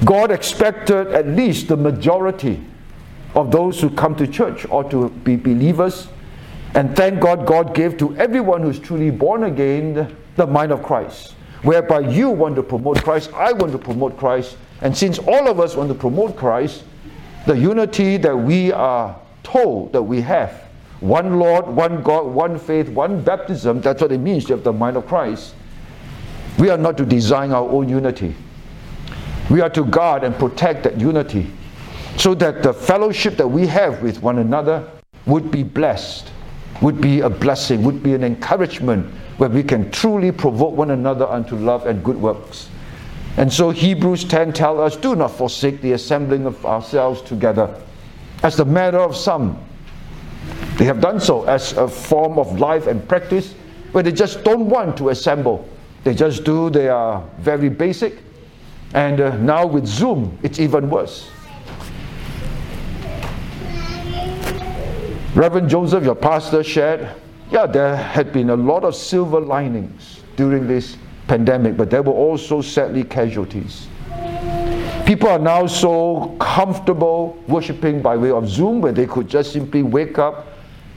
God 0.06 0.32
expected 0.32 1.08
at 1.08 1.28
least 1.28 1.68
the 1.68 1.78
majority 1.78 2.64
of 3.36 3.52
those 3.52 3.80
who 3.82 3.90
come 3.90 4.16
to 4.16 4.28
church 4.28 4.66
or 4.70 4.84
to 4.90 5.10
be 5.10 5.36
believers. 5.36 6.08
And 6.74 6.96
thank 6.96 7.20
God, 7.20 7.46
God 7.46 7.76
gave 7.76 7.98
to 7.98 8.16
everyone 8.18 8.62
who's 8.62 8.80
truly 8.80 9.10
born 9.12 9.44
again 9.44 10.16
the 10.40 10.48
mind 10.48 10.72
of 10.72 10.82
Christ. 10.82 11.36
Whereby 11.62 12.00
you 12.00 12.30
want 12.30 12.56
to 12.56 12.64
promote 12.64 13.04
Christ, 13.04 13.32
I 13.34 13.54
want 13.54 13.72
to 13.74 13.78
promote 13.78 14.18
Christ, 14.18 14.58
And 14.82 14.96
since 14.96 15.20
all 15.20 15.50
of 15.50 15.60
us 15.60 15.76
want 15.76 15.90
to 15.90 15.96
promote 15.96 16.38
Christ, 16.38 16.84
the 17.46 17.58
unity 17.58 18.18
that 18.18 18.36
we 18.36 18.72
are 18.72 19.20
told 19.44 19.94
that 19.94 20.02
we 20.02 20.22
have 20.22 20.64
one 21.02 21.40
Lord, 21.40 21.68
one 21.68 22.02
God, 22.02 22.26
one 22.28 22.60
faith, 22.60 22.90
one 22.90 23.22
baptism 23.22 23.82
that's 23.82 24.02
what 24.02 24.12
it 24.12 24.20
means 24.20 24.46
to 24.46 24.54
have 24.54 24.64
the 24.64 24.74
mind 24.74 24.98
of 24.98 25.08
Christ. 25.08 25.56
We 26.58 26.70
are 26.70 26.78
not 26.78 26.98
to 26.98 27.06
design 27.06 27.52
our 27.52 27.68
own 27.70 27.88
unity. 27.88 28.36
We 29.50 29.62
are 29.62 29.70
to 29.70 29.84
guard 29.86 30.24
and 30.24 30.36
protect 30.36 30.84
that 30.84 31.00
unity 31.00 31.48
so 32.18 32.34
that 32.36 32.64
the 32.64 32.74
fellowship 32.74 33.38
that 33.38 33.48
we 33.48 33.66
have 33.68 34.02
with 34.02 34.22
one 34.22 34.40
another 34.40 34.90
would 35.26 35.52
be 35.52 35.64
blessed, 35.64 36.32
would 36.82 37.00
be 37.00 37.22
a 37.22 37.30
blessing, 37.30 37.82
would 37.84 38.04
be 38.04 38.14
an 38.14 38.24
encouragement 38.24 39.14
where 39.40 39.50
we 39.50 39.64
can 39.64 39.90
truly 39.90 40.34
provoke 40.34 40.76
one 40.76 40.92
another 40.92 41.26
unto 41.26 41.56
love 41.56 41.86
and 41.88 42.04
good 42.04 42.18
works. 42.18 42.70
And 43.38 43.52
so 43.52 43.70
Hebrews 43.70 44.26
10 44.26 44.52
tell 44.52 44.82
us, 44.82 44.98
do 44.98 45.16
not 45.16 45.32
forsake 45.32 45.82
the 45.82 45.94
assembling 45.94 46.46
of 46.46 46.66
ourselves 46.66 47.22
together, 47.22 47.74
as 48.44 48.58
the 48.58 48.66
matter 48.66 49.00
of 49.00 49.16
some. 49.16 49.58
They 50.78 50.84
have 50.84 51.00
done 51.00 51.22
so 51.22 51.46
as 51.46 51.72
a 51.72 51.88
form 51.88 52.38
of 52.38 52.60
life 52.60 52.88
and 52.88 53.08
practice, 53.08 53.54
where 53.94 54.04
they 54.04 54.12
just 54.12 54.44
don't 54.44 54.68
want 54.68 54.98
to 54.98 55.08
assemble. 55.08 55.68
They 56.04 56.14
just 56.14 56.44
do, 56.44 56.70
they 56.70 56.90
are 56.90 57.24
very 57.38 57.70
basic. 57.70 58.18
And 58.94 59.22
uh, 59.22 59.38
now 59.38 59.66
with 59.66 59.86
Zoom, 59.86 60.38
it's 60.44 60.60
even 60.60 60.90
worse. 60.90 61.30
Reverend 65.34 65.70
Joseph, 65.70 66.04
your 66.04 66.16
pastor, 66.16 66.62
shared, 66.62 67.10
yeah, 67.52 67.66
there 67.66 67.96
had 67.96 68.32
been 68.32 68.52
a 68.52 68.56
lot 68.56 68.84
of 68.84 68.96
silver 68.96 69.40
linings 69.40 70.22
during 70.36 70.68
this 70.68 70.98
pandemic, 71.28 71.78
but 71.78 71.90
there 71.90 72.04
were 72.04 72.14
also 72.14 72.62
sadly 72.62 73.04
casualties. 73.04 73.88
People 75.06 75.30
are 75.30 75.40
now 75.40 75.66
so 75.66 76.36
comfortable 76.40 77.42
worshiping 77.48 78.02
by 78.02 78.16
way 78.16 78.30
of 78.30 78.48
Zoom 78.48 78.82
where 78.82 78.92
they 78.92 79.08
could 79.08 79.28
just 79.28 79.52
simply 79.52 79.82
wake 79.82 80.20
up 80.20 80.48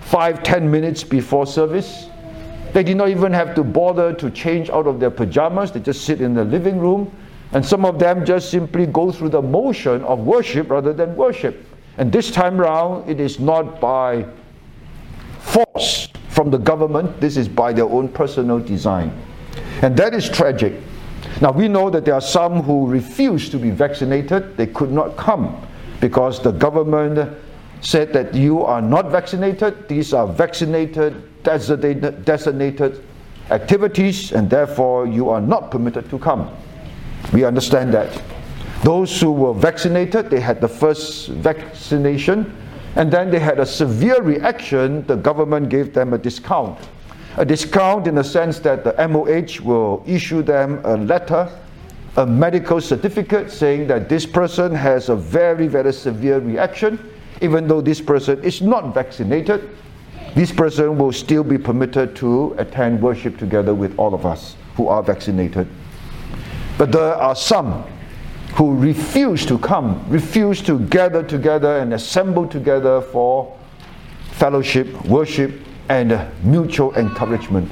five, 0.01 0.43
ten 0.43 0.71
minutes 0.71 1.03
before 1.03 1.47
service. 1.47 2.07
They 2.75 2.83
did 2.83 2.99
not 2.99 3.09
even 3.09 3.33
have 3.33 3.55
to 3.55 3.65
bother 3.65 4.13
to 4.15 4.31
change 4.31 4.69
out 4.69 4.87
of 4.87 5.01
their 5.01 5.11
pajamas. 5.11 5.73
They 5.73 5.81
just 5.81 6.05
sit 6.05 6.21
in 6.21 6.35
the 6.35 6.45
living 6.45 6.79
room. 6.79 7.11
And 7.53 7.65
some 7.65 7.85
of 7.85 7.99
them 7.99 8.25
just 8.25 8.51
simply 8.51 8.87
go 8.87 9.13
through 9.13 9.31
the 9.31 9.43
motion 9.43 10.03
of 10.05 10.21
worship 10.21 10.71
rather 10.71 10.93
than 10.93 11.17
worship. 11.17 11.67
And 11.99 12.11
this 12.11 12.31
time 12.31 12.59
round, 12.59 13.09
it 13.09 13.21
is 13.21 13.39
not 13.39 13.81
by 13.81 14.27
force 15.39 16.09
from 16.33 16.51
the 16.51 16.59
government, 16.59 17.21
this 17.21 17.37
is 17.37 17.47
by 17.47 17.75
their 17.75 17.85
own 17.85 18.09
personal 18.09 18.59
design. 18.59 19.13
And 19.83 19.95
that 19.99 20.15
is 20.15 20.31
tragic. 20.31 20.73
Now, 21.43 21.53
we 21.53 21.69
know 21.69 21.91
that 21.91 22.07
there 22.07 22.15
are 22.15 22.23
some 22.23 22.63
who 22.63 22.87
refuse 22.87 23.51
to 23.51 23.59
be 23.59 23.71
vaccinated. 23.71 24.57
They 24.57 24.67
could 24.67 24.91
not 24.91 25.17
come 25.19 25.61
because 26.01 26.43
the 26.43 26.53
government 26.53 27.37
said 27.83 28.15
that 28.15 28.33
you 28.35 28.63
are 28.63 28.81
not 28.81 29.11
vaccinated. 29.11 29.89
These 29.89 30.15
are 30.15 30.27
vaccinated, 30.27 31.43
designated, 31.43 33.05
activities, 33.51 34.33
and 34.33 34.49
therefore 34.49 35.07
you 35.07 35.29
are 35.29 35.41
not 35.41 35.71
permitted 35.71 36.09
to 36.09 36.19
come. 36.19 36.51
We 37.35 37.45
understand 37.45 37.93
that. 37.93 38.23
Those 38.85 39.21
who 39.21 39.33
were 39.33 39.53
vaccinated, 39.53 40.31
they 40.31 40.41
had 40.41 40.63
the 40.63 40.69
first 40.69 41.29
vaccination, 41.29 42.57
and 42.97 43.11
then 43.11 43.31
they 43.31 43.39
had 43.39 43.59
a 43.59 43.67
severe 43.67 44.21
reaction, 44.21 45.07
the 45.07 45.17
government 45.17 45.69
gave 45.69 45.95
them 45.95 46.13
a 46.13 46.19
discount. 46.19 46.79
A 47.37 47.45
discount 47.45 48.07
in 48.07 48.17
the 48.17 48.25
sense 48.25 48.59
that 48.61 48.85
the 48.85 49.09
MOH 49.09 49.65
will 49.65 50.03
issue 50.07 50.43
them 50.43 50.81
a 50.85 50.97
letter, 50.97 51.49
a 52.17 52.27
medical 52.27 52.81
certificate 52.81 53.51
saying 53.51 53.87
that 53.87 54.11
this 54.11 54.27
person 54.27 54.75
has 54.75 55.09
a 55.09 55.17
very, 55.17 55.67
very 55.67 55.93
severe 55.93 56.41
reaction. 56.41 56.99
Even 57.41 57.67
though 57.67 57.81
this 57.81 58.01
person 58.01 58.43
is 58.45 58.61
not 58.61 58.93
vaccinated, 58.93 59.71
this 60.35 60.53
person 60.53 60.99
will 60.99 61.13
still 61.13 61.43
be 61.43 61.57
permitted 61.57 62.15
to 62.17 62.55
attend 62.59 63.01
worship 63.01 63.39
together 63.39 63.75
with 63.75 63.99
all 63.99 64.15
of 64.15 64.27
us 64.27 64.57
who 64.77 64.89
are 64.89 65.03
vaccinated. 65.03 65.67
But 66.77 66.93
there 66.93 67.15
are 67.15 67.35
some 67.35 67.85
who 68.55 68.75
refuse 68.77 69.47
to 69.47 69.59
come, 69.59 70.05
refuse 70.09 70.61
to 70.63 70.79
gather 70.79 71.23
together 71.23 71.79
and 71.79 71.95
assemble 71.95 72.47
together 72.47 73.01
for 73.01 73.57
fellowship, 74.33 74.89
worship, 75.07 75.53
and 75.89 76.29
mutual 76.45 76.95
encouragement. 76.97 77.71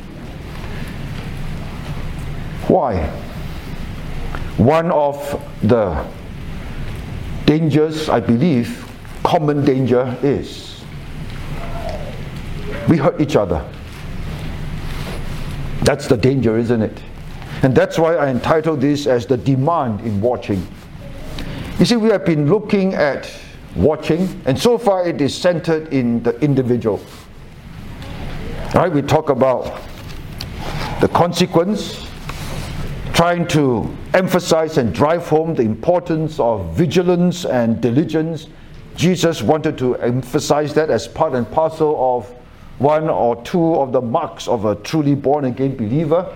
Why? 2.66 3.06
One 4.56 4.90
of 4.90 5.42
the 5.62 6.06
dangers, 7.46 8.08
I 8.08 8.20
believe, 8.20 8.87
common 9.22 9.64
danger 9.64 10.16
is 10.22 10.82
we 12.88 12.96
hurt 12.96 13.20
each 13.20 13.37
other. 13.37 13.64
That's 15.82 16.06
the 16.06 16.16
danger, 16.16 16.56
isn't 16.58 16.82
it? 16.82 17.02
And 17.62 17.75
that's 17.75 17.99
why 17.99 18.17
I 18.17 18.29
entitled 18.29 18.81
this 18.81 19.07
as 19.07 19.26
the 19.26 19.37
demand 19.37 20.00
in 20.00 20.21
watching. 20.21 20.67
You 21.79 21.85
see, 21.85 21.97
we 21.97 22.09
have 22.09 22.25
been 22.25 22.49
looking 22.49 22.95
at 22.95 23.31
watching, 23.76 24.40
and 24.47 24.59
so 24.59 24.79
far 24.79 25.07
it 25.07 25.21
is 25.21 25.35
centered 25.35 25.93
in 25.93 26.23
the 26.23 26.38
individual. 26.40 27.00
Right? 28.75 28.90
We 28.90 29.02
talk 29.02 29.31
about 29.31 29.81
the 31.00 31.09
consequence, 31.09 32.07
trying 33.12 33.47
to 33.49 33.95
emphasize 34.14 34.79
and 34.79 34.95
drive 34.95 35.26
home 35.29 35.55
the 35.55 35.62
importance 35.62 36.40
of 36.40 36.75
vigilance 36.75 37.45
and 37.45 37.81
diligence. 37.81 38.47
Jesus 38.97 39.43
wanted 39.43 39.76
to 39.79 39.97
emphasize 39.97 40.73
that 40.75 40.90
as 40.90 41.09
part 41.09 41.35
and 41.35 41.50
parcel 41.50 42.17
of 42.17 42.31
one 42.79 43.11
or 43.11 43.43
two 43.43 43.75
of 43.75 43.93
the 43.93 44.00
marks 44.00 44.49
of 44.49 44.64
a 44.64 44.75
truly 44.76 45.14
born 45.14 45.45
again 45.45 45.76
believer. 45.76 46.26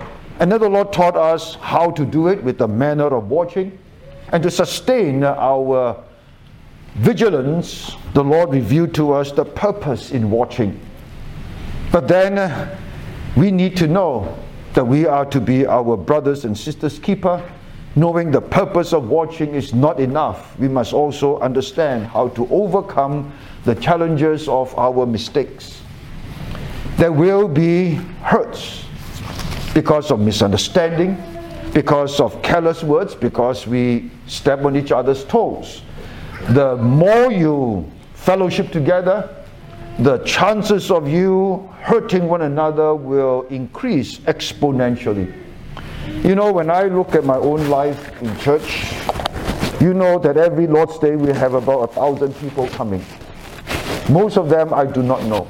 And 0.40 0.50
then 0.50 0.60
the 0.60 0.68
Lord 0.68 0.92
taught 0.92 1.16
us 1.16 1.54
how 1.56 1.90
to 1.92 2.04
do 2.04 2.28
it 2.28 2.42
with 2.42 2.58
the 2.58 2.66
manner 2.66 3.06
of 3.06 3.30
watching. 3.30 3.78
And 4.32 4.42
to 4.42 4.50
sustain 4.50 5.22
our 5.22 6.02
vigilance, 6.96 7.94
the 8.14 8.24
Lord 8.24 8.50
revealed 8.50 8.94
to 8.94 9.12
us 9.12 9.30
the 9.30 9.44
purpose 9.44 10.10
in 10.10 10.30
watching. 10.30 10.80
But 11.92 12.08
then 12.08 12.38
uh, 12.38 12.78
we 13.36 13.52
need 13.52 13.76
to 13.76 13.86
know 13.86 14.36
that 14.74 14.84
we 14.84 15.06
are 15.06 15.24
to 15.26 15.40
be 15.40 15.66
our 15.66 15.96
brothers 15.96 16.44
and 16.44 16.58
sisters' 16.58 16.98
keeper. 16.98 17.42
Knowing 17.96 18.32
the 18.32 18.40
purpose 18.40 18.92
of 18.92 19.08
watching 19.08 19.54
is 19.54 19.72
not 19.72 20.00
enough. 20.00 20.58
We 20.58 20.66
must 20.66 20.92
also 20.92 21.38
understand 21.38 22.06
how 22.06 22.28
to 22.30 22.48
overcome 22.48 23.32
the 23.64 23.76
challenges 23.76 24.48
of 24.48 24.76
our 24.76 25.06
mistakes. 25.06 25.80
There 26.96 27.12
will 27.12 27.46
be 27.46 27.94
hurts 28.22 28.83
because 29.74 30.12
of 30.12 30.20
misunderstanding, 30.20 31.20
because 31.74 32.20
of 32.20 32.40
careless 32.42 32.84
words, 32.84 33.14
because 33.14 33.66
we 33.66 34.08
step 34.28 34.64
on 34.64 34.76
each 34.76 34.92
other's 34.92 35.24
toes. 35.24 35.82
The 36.50 36.76
more 36.76 37.32
you 37.32 37.90
fellowship 38.14 38.70
together, 38.70 39.28
the 39.98 40.18
chances 40.18 40.90
of 40.92 41.08
you 41.08 41.68
hurting 41.80 42.28
one 42.28 42.42
another 42.42 42.94
will 42.94 43.42
increase 43.50 44.18
exponentially. 44.20 45.32
You 46.22 46.36
know, 46.36 46.52
when 46.52 46.70
I 46.70 46.84
look 46.84 47.14
at 47.16 47.24
my 47.24 47.36
own 47.36 47.68
life 47.68 48.22
in 48.22 48.36
church, 48.38 48.92
you 49.80 49.92
know 49.92 50.18
that 50.20 50.36
every 50.36 50.68
Lord's 50.68 50.98
Day 50.98 51.16
we 51.16 51.32
have 51.32 51.54
about 51.54 51.90
a 51.90 51.92
thousand 51.92 52.32
people 52.34 52.68
coming. 52.68 53.04
Most 54.08 54.36
of 54.36 54.48
them 54.48 54.72
I 54.72 54.86
do 54.86 55.02
not 55.02 55.24
know. 55.24 55.48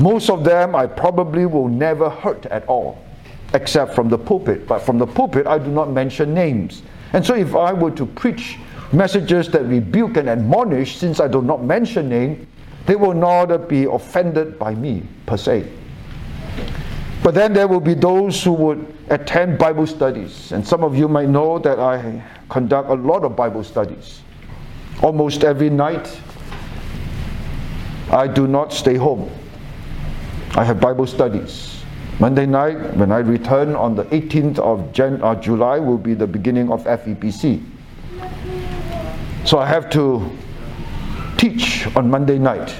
Most 0.00 0.30
of 0.30 0.42
them 0.42 0.74
I 0.74 0.86
probably 0.86 1.46
will 1.46 1.68
never 1.68 2.10
hurt 2.10 2.46
at 2.46 2.66
all 2.66 3.05
except 3.54 3.94
from 3.94 4.08
the 4.08 4.18
pulpit. 4.18 4.66
But 4.66 4.80
from 4.80 4.98
the 4.98 5.06
pulpit, 5.06 5.46
I 5.46 5.58
do 5.58 5.70
not 5.70 5.90
mention 5.90 6.34
names. 6.34 6.82
And 7.12 7.24
so 7.24 7.34
if 7.34 7.54
I 7.54 7.72
were 7.72 7.90
to 7.92 8.06
preach 8.06 8.58
messages 8.92 9.48
that 9.50 9.62
rebuke 9.64 10.16
and 10.16 10.28
admonish, 10.28 10.96
since 10.96 11.20
I 11.20 11.28
do 11.28 11.42
not 11.42 11.62
mention 11.62 12.08
name, 12.08 12.46
they 12.86 12.96
will 12.96 13.14
not 13.14 13.68
be 13.68 13.84
offended 13.84 14.58
by 14.58 14.74
me 14.74 15.02
per 15.26 15.36
se. 15.36 15.66
But 17.22 17.34
then 17.34 17.52
there 17.52 17.66
will 17.66 17.80
be 17.80 17.94
those 17.94 18.42
who 18.42 18.52
would 18.52 18.94
attend 19.10 19.58
Bible 19.58 19.86
studies. 19.86 20.52
And 20.52 20.66
some 20.66 20.84
of 20.84 20.96
you 20.96 21.08
might 21.08 21.28
know 21.28 21.58
that 21.58 21.80
I 21.80 22.22
conduct 22.48 22.88
a 22.88 22.94
lot 22.94 23.24
of 23.24 23.34
Bible 23.34 23.64
studies. 23.64 24.20
Almost 25.02 25.42
every 25.42 25.70
night, 25.70 26.20
I 28.10 28.28
do 28.28 28.46
not 28.46 28.72
stay 28.72 28.94
home. 28.94 29.30
I 30.54 30.64
have 30.64 30.80
Bible 30.80 31.06
studies. 31.06 31.75
Monday 32.18 32.46
night, 32.46 32.96
when 32.96 33.12
I 33.12 33.18
return 33.18 33.76
on 33.76 33.94
the 33.94 34.04
18th 34.04 34.58
of 34.58 34.90
Jan- 34.92 35.20
uh, 35.22 35.34
July, 35.34 35.78
will 35.78 35.98
be 35.98 36.14
the 36.14 36.26
beginning 36.26 36.72
of 36.72 36.82
FEBC. 36.84 37.62
So 39.44 39.58
I 39.58 39.66
have 39.66 39.90
to 39.90 40.24
teach 41.36 41.86
on 41.94 42.10
Monday 42.10 42.38
night. 42.38 42.74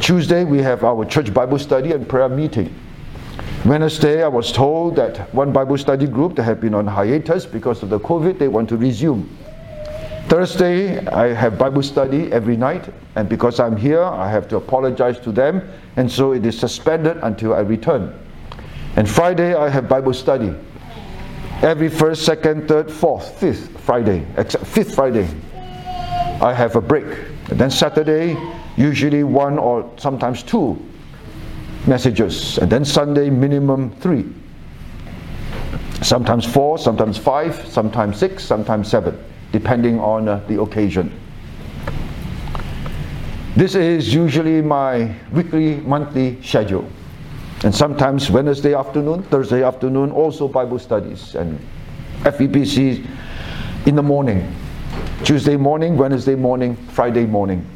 Tuesday, 0.00 0.44
we 0.44 0.58
have 0.58 0.84
our 0.84 1.04
church 1.04 1.34
Bible 1.34 1.58
study 1.58 1.92
and 1.92 2.08
prayer 2.08 2.28
meeting. 2.28 2.72
Wednesday, 3.64 4.22
I 4.22 4.28
was 4.28 4.52
told 4.52 4.94
that 4.96 5.34
one 5.34 5.52
Bible 5.52 5.76
study 5.76 6.06
group 6.06 6.36
that 6.36 6.44
had 6.44 6.60
been 6.60 6.74
on 6.74 6.86
hiatus 6.86 7.44
because 7.44 7.82
of 7.82 7.90
the 7.90 7.98
COVID, 7.98 8.38
they 8.38 8.46
want 8.46 8.68
to 8.68 8.76
resume. 8.76 9.28
Thursday, 10.28 11.04
I 11.08 11.32
have 11.32 11.58
Bible 11.58 11.82
study 11.82 12.32
every 12.32 12.56
night, 12.56 12.88
and 13.16 13.28
because 13.28 13.58
I'm 13.58 13.76
here, 13.76 14.02
I 14.02 14.30
have 14.30 14.46
to 14.48 14.56
apologize 14.56 15.18
to 15.20 15.32
them, 15.32 15.68
and 15.96 16.10
so 16.10 16.32
it 16.32 16.44
is 16.44 16.58
suspended 16.58 17.18
until 17.22 17.54
I 17.54 17.60
return. 17.60 18.14
And 18.96 19.08
Friday, 19.08 19.54
I 19.54 19.68
have 19.68 19.88
Bible 19.88 20.12
study. 20.12 20.54
Every 21.62 21.88
first, 21.88 22.24
second, 22.24 22.68
third, 22.68 22.90
fourth, 22.90 23.38
fifth 23.38 23.80
Friday, 23.80 24.26
except 24.36 24.66
fifth 24.66 24.94
Friday, 24.94 25.28
I 26.40 26.52
have 26.52 26.76
a 26.76 26.80
break. 26.80 27.06
And 27.50 27.58
then 27.58 27.70
Saturday, 27.70 28.36
usually 28.76 29.22
one 29.24 29.58
or 29.58 29.90
sometimes 29.96 30.42
two 30.42 30.82
messages. 31.86 32.58
And 32.58 32.70
then 32.70 32.84
Sunday, 32.84 33.30
minimum 33.30 33.90
three. 33.96 34.26
Sometimes 36.02 36.44
four, 36.44 36.78
sometimes 36.78 37.16
five, 37.16 37.66
sometimes 37.68 38.18
six, 38.18 38.44
sometimes 38.44 38.88
seven 38.88 39.18
depending 39.52 39.98
on 40.00 40.28
uh, 40.28 40.42
the 40.48 40.60
occasion. 40.60 41.10
This 43.56 43.74
is 43.74 44.12
usually 44.12 44.60
my 44.60 45.14
weekly, 45.32 45.76
monthly 45.76 46.40
schedule. 46.42 46.88
And 47.64 47.74
sometimes 47.74 48.30
Wednesday 48.30 48.74
afternoon, 48.74 49.22
Thursday 49.24 49.62
afternoon, 49.62 50.10
also 50.10 50.46
Bible 50.46 50.78
studies 50.78 51.34
and 51.34 51.58
FEBC 52.20 53.06
in 53.86 53.96
the 53.96 54.02
morning. 54.02 54.54
Tuesday 55.24 55.56
morning, 55.56 55.96
Wednesday 55.96 56.34
morning, 56.34 56.76
Friday 56.76 57.24
morning. 57.24 57.66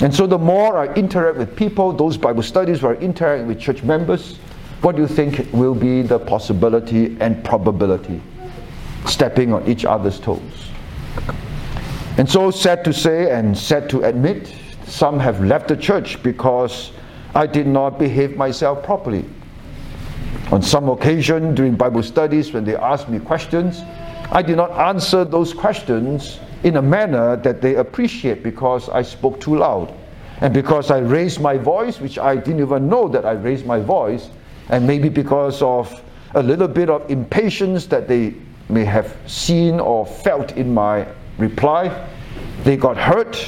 And 0.00 0.12
so 0.12 0.26
the 0.26 0.38
more 0.38 0.76
I 0.76 0.92
interact 0.94 1.38
with 1.38 1.54
people, 1.54 1.92
those 1.92 2.16
Bible 2.16 2.42
studies 2.42 2.82
where 2.82 2.96
I 2.96 3.00
interact 3.00 3.46
with 3.46 3.60
church 3.60 3.84
members, 3.84 4.38
what 4.82 4.96
do 4.96 5.02
you 5.02 5.08
think 5.08 5.48
will 5.52 5.74
be 5.74 6.02
the 6.02 6.18
possibility 6.18 7.16
and 7.20 7.44
probability? 7.44 8.20
stepping 9.06 9.52
on 9.52 9.66
each 9.66 9.84
other's 9.84 10.18
toes. 10.18 10.70
And 12.16 12.28
so, 12.28 12.50
sad 12.50 12.84
to 12.84 12.92
say 12.92 13.30
and 13.30 13.56
sad 13.56 13.90
to 13.90 14.02
admit, 14.02 14.54
some 14.86 15.18
have 15.18 15.42
left 15.42 15.68
the 15.68 15.76
church 15.76 16.22
because 16.22 16.90
I 17.34 17.46
did 17.46 17.66
not 17.66 17.98
behave 17.98 18.36
myself 18.36 18.82
properly. 18.84 19.24
On 20.52 20.62
some 20.62 20.88
occasion 20.88 21.54
during 21.54 21.74
Bible 21.74 22.02
studies, 22.02 22.52
when 22.52 22.64
they 22.64 22.76
asked 22.76 23.08
me 23.08 23.18
questions, 23.18 23.82
I 24.30 24.42
did 24.42 24.56
not 24.56 24.70
answer 24.72 25.24
those 25.24 25.52
questions 25.52 26.38
in 26.62 26.76
a 26.76 26.82
manner 26.82 27.36
that 27.36 27.60
they 27.60 27.76
appreciate 27.76 28.42
because 28.42 28.88
I 28.88 29.02
spoke 29.02 29.40
too 29.40 29.56
loud. 29.56 29.92
And 30.40 30.52
because 30.52 30.90
I 30.90 30.98
raised 30.98 31.40
my 31.40 31.56
voice, 31.56 32.00
which 32.00 32.18
I 32.18 32.36
didn't 32.36 32.60
even 32.60 32.88
know 32.88 33.08
that 33.08 33.24
I 33.24 33.32
raised 33.32 33.66
my 33.66 33.80
voice, 33.80 34.28
and 34.68 34.86
maybe 34.86 35.08
because 35.08 35.62
of 35.62 36.02
a 36.34 36.42
little 36.42 36.68
bit 36.68 36.90
of 36.90 37.08
impatience 37.10 37.86
that 37.86 38.08
they 38.08 38.34
may 38.68 38.84
have 38.84 39.16
seen 39.26 39.78
or 39.78 40.04
felt 40.06 40.52
in 40.52 40.72
my 40.72 41.06
reply, 41.38 42.08
they 42.64 42.76
got 42.76 42.96
hurt 42.96 43.46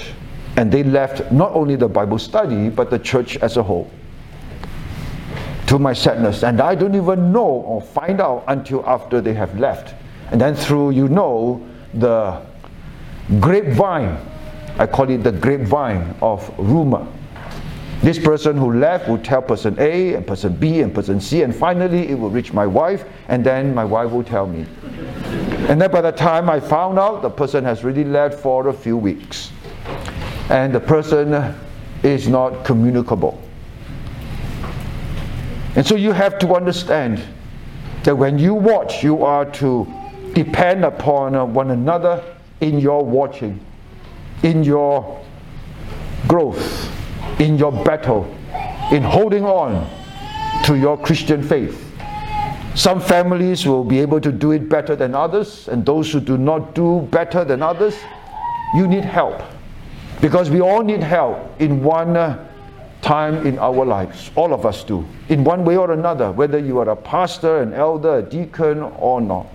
and 0.56 0.72
they 0.72 0.82
left 0.82 1.30
not 1.30 1.52
only 1.52 1.76
the 1.76 1.88
Bible 1.88 2.18
study 2.18 2.68
but 2.68 2.90
the 2.90 2.98
church 2.98 3.36
as 3.38 3.56
a 3.56 3.62
whole. 3.62 3.90
To 5.68 5.78
my 5.78 5.92
sadness, 5.92 6.44
and 6.44 6.60
I 6.60 6.74
don't 6.74 6.94
even 6.94 7.32
know 7.32 7.44
or 7.44 7.82
find 7.82 8.20
out 8.20 8.44
until 8.46 8.86
after 8.86 9.20
they 9.20 9.34
have 9.34 9.58
left. 9.58 9.94
And 10.30 10.40
then 10.40 10.54
through, 10.54 10.90
you 10.90 11.08
know, 11.08 11.66
the 11.94 12.40
grapevine, 13.40 14.16
I 14.78 14.86
call 14.86 15.10
it 15.10 15.24
the 15.24 15.32
grapevine 15.32 16.14
of 16.22 16.52
rumor. 16.58 17.06
This 18.02 18.18
person 18.18 18.56
who 18.56 18.74
left 18.74 19.08
will 19.08 19.18
tell 19.18 19.42
person 19.42 19.74
A 19.80 20.14
and 20.14 20.26
person 20.26 20.54
B 20.54 20.82
and 20.82 20.94
person 20.94 21.20
C, 21.20 21.42
and 21.42 21.54
finally 21.54 22.08
it 22.08 22.14
will 22.18 22.30
reach 22.30 22.52
my 22.52 22.66
wife, 22.66 23.04
and 23.28 23.44
then 23.44 23.74
my 23.74 23.84
wife 23.84 24.12
will 24.12 24.22
tell 24.22 24.46
me. 24.46 24.66
And 25.68 25.80
then 25.80 25.90
by 25.90 26.00
the 26.00 26.12
time 26.12 26.48
I 26.48 26.60
found 26.60 26.98
out, 26.98 27.22
the 27.22 27.30
person 27.30 27.64
has 27.64 27.82
really 27.82 28.04
left 28.04 28.38
for 28.38 28.68
a 28.68 28.72
few 28.72 28.96
weeks. 28.96 29.50
And 30.50 30.74
the 30.74 30.80
person 30.80 31.54
is 32.02 32.28
not 32.28 32.64
communicable. 32.64 33.40
And 35.74 35.86
so 35.86 35.94
you 35.96 36.12
have 36.12 36.38
to 36.38 36.54
understand 36.54 37.22
that 38.04 38.16
when 38.16 38.38
you 38.38 38.54
watch, 38.54 39.02
you 39.02 39.24
are 39.24 39.44
to 39.52 39.86
depend 40.32 40.84
upon 40.84 41.52
one 41.52 41.70
another 41.70 42.22
in 42.60 42.78
your 42.78 43.04
watching, 43.04 43.60
in 44.42 44.62
your 44.62 45.20
growth, 46.28 46.90
in 47.40 47.58
your 47.58 47.72
battle, 47.84 48.24
in 48.92 49.02
holding 49.02 49.44
on 49.44 49.88
to 50.64 50.76
your 50.76 50.96
Christian 50.96 51.42
faith. 51.42 51.82
Some 52.74 53.00
families 53.00 53.66
will 53.66 53.84
be 53.84 54.00
able 54.00 54.20
to 54.20 54.30
do 54.30 54.52
it 54.52 54.68
better 54.68 54.94
than 54.94 55.14
others, 55.14 55.68
and 55.68 55.84
those 55.84 56.12
who 56.12 56.20
do 56.20 56.36
not 56.38 56.74
do 56.74 57.08
better 57.10 57.44
than 57.44 57.62
others, 57.62 57.96
you 58.74 58.86
need 58.86 59.04
help. 59.04 59.42
Because 60.20 60.50
we 60.50 60.60
all 60.60 60.82
need 60.82 61.02
help 61.02 61.60
in 61.60 61.82
one 61.82 62.16
uh, 62.16 62.48
time 63.02 63.46
in 63.46 63.58
our 63.58 63.84
lives. 63.84 64.30
All 64.34 64.52
of 64.52 64.66
us 64.66 64.82
do, 64.82 65.06
in 65.28 65.44
one 65.44 65.64
way 65.64 65.76
or 65.76 65.92
another, 65.92 66.32
whether 66.32 66.58
you 66.58 66.78
are 66.78 66.88
a 66.88 66.96
pastor, 66.96 67.62
an 67.62 67.72
elder, 67.72 68.18
a 68.18 68.22
deacon, 68.22 68.82
or 68.82 69.20
not. 69.20 69.46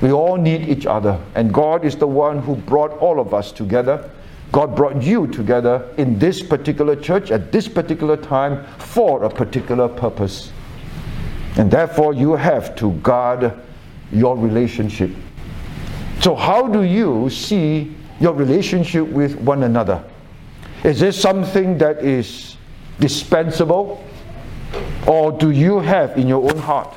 We 0.00 0.12
all 0.12 0.36
need 0.36 0.68
each 0.68 0.86
other, 0.86 1.20
and 1.34 1.52
God 1.52 1.84
is 1.84 1.96
the 1.96 2.06
one 2.06 2.38
who 2.38 2.54
brought 2.54 2.92
all 2.98 3.18
of 3.20 3.34
us 3.34 3.50
together. 3.50 4.08
God 4.52 4.74
brought 4.74 5.02
you 5.02 5.26
together 5.26 5.92
in 5.98 6.18
this 6.18 6.40
particular 6.42 6.96
church 6.96 7.30
at 7.30 7.52
this 7.52 7.68
particular 7.68 8.16
time 8.16 8.64
for 8.78 9.24
a 9.24 9.28
particular 9.28 9.88
purpose. 9.88 10.52
And 11.56 11.70
therefore, 11.70 12.14
you 12.14 12.36
have 12.36 12.76
to 12.76 12.92
guard 13.02 13.52
your 14.12 14.36
relationship. 14.36 15.10
So, 16.20 16.34
how 16.34 16.68
do 16.68 16.82
you 16.84 17.28
see 17.28 17.94
your 18.20 18.32
relationship 18.34 19.06
with 19.06 19.36
one 19.36 19.62
another? 19.62 20.02
Is 20.84 21.00
this 21.00 21.20
something 21.20 21.78
that 21.78 22.04
is 22.04 22.56
dispensable? 23.00 24.04
Or 25.06 25.32
do 25.32 25.50
you 25.50 25.80
have 25.80 26.16
in 26.16 26.28
your 26.28 26.50
own 26.50 26.58
heart 26.58 26.94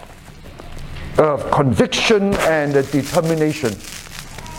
a 1.18 1.38
conviction 1.52 2.34
and 2.36 2.76
a 2.76 2.84
determination 2.84 3.76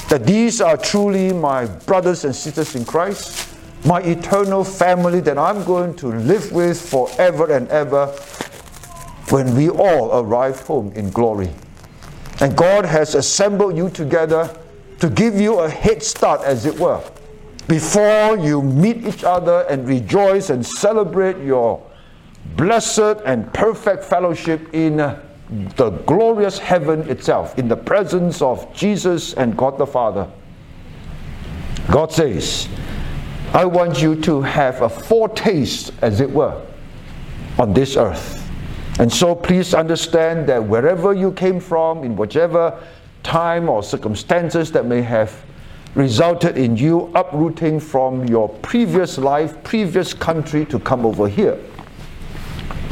that 0.09 0.25
these 0.27 0.61
are 0.61 0.77
truly 0.77 1.33
my 1.33 1.66
brothers 1.66 2.25
and 2.25 2.35
sisters 2.35 2.75
in 2.75 2.85
Christ, 2.85 3.57
my 3.85 4.01
eternal 4.01 4.62
family 4.64 5.20
that 5.20 5.38
I'm 5.38 5.64
going 5.64 5.94
to 5.96 6.09
live 6.09 6.53
with 6.53 6.81
forever 6.81 7.53
and 7.53 7.68
ever 7.68 8.07
when 9.31 9.55
we 9.57 9.70
all 9.70 10.20
arrive 10.20 10.61
home 10.61 10.92
in 10.92 11.11
glory. 11.11 11.51
And 12.40 12.57
God 12.57 12.85
has 12.85 13.14
assembled 13.14 13.77
you 13.77 13.88
together 13.88 14.55
to 15.02 15.10
give 15.10 15.34
you 15.40 15.58
a 15.58 15.68
head 15.68 16.00
start, 16.00 16.42
as 16.42 16.64
it 16.64 16.78
were, 16.78 17.02
before 17.66 18.38
you 18.38 18.62
meet 18.62 19.04
each 19.04 19.24
other 19.24 19.66
and 19.68 19.88
rejoice 19.88 20.48
and 20.48 20.64
celebrate 20.64 21.44
your 21.44 21.84
blessed 22.54 23.18
and 23.24 23.52
perfect 23.52 24.04
fellowship 24.04 24.72
in 24.72 24.98
the 24.98 25.90
glorious 26.06 26.56
heaven 26.56 27.00
itself, 27.10 27.58
in 27.58 27.66
the 27.66 27.74
presence 27.74 28.40
of 28.40 28.72
Jesus 28.72 29.34
and 29.34 29.56
God 29.56 29.76
the 29.76 29.88
Father. 29.88 30.30
God 31.90 32.12
says, 32.12 32.68
I 33.52 33.64
want 33.64 34.00
you 34.00 34.14
to 34.22 34.40
have 34.40 34.82
a 34.82 34.88
foretaste, 34.88 35.92
as 36.00 36.20
it 36.20 36.30
were, 36.30 36.64
on 37.58 37.74
this 37.74 37.96
earth 37.96 38.38
and 38.98 39.12
so 39.12 39.34
please 39.34 39.74
understand 39.74 40.48
that 40.48 40.62
wherever 40.62 41.14
you 41.14 41.32
came 41.32 41.60
from, 41.60 42.04
in 42.04 42.14
whichever 42.14 42.78
time 43.22 43.68
or 43.68 43.82
circumstances 43.82 44.72
that 44.72 44.87
may 44.87 45.02
have 45.02 45.44
resulted 45.94 46.56
in 46.56 46.76
you 46.76 47.11
uprooting 47.14 47.78
from 47.78 48.24
your 48.26 48.48
previous 48.48 49.18
life, 49.18 49.62
previous 49.62 50.14
country 50.14 50.64
to 50.66 50.78
come 50.78 51.04
over 51.04 51.28
here, 51.28 51.58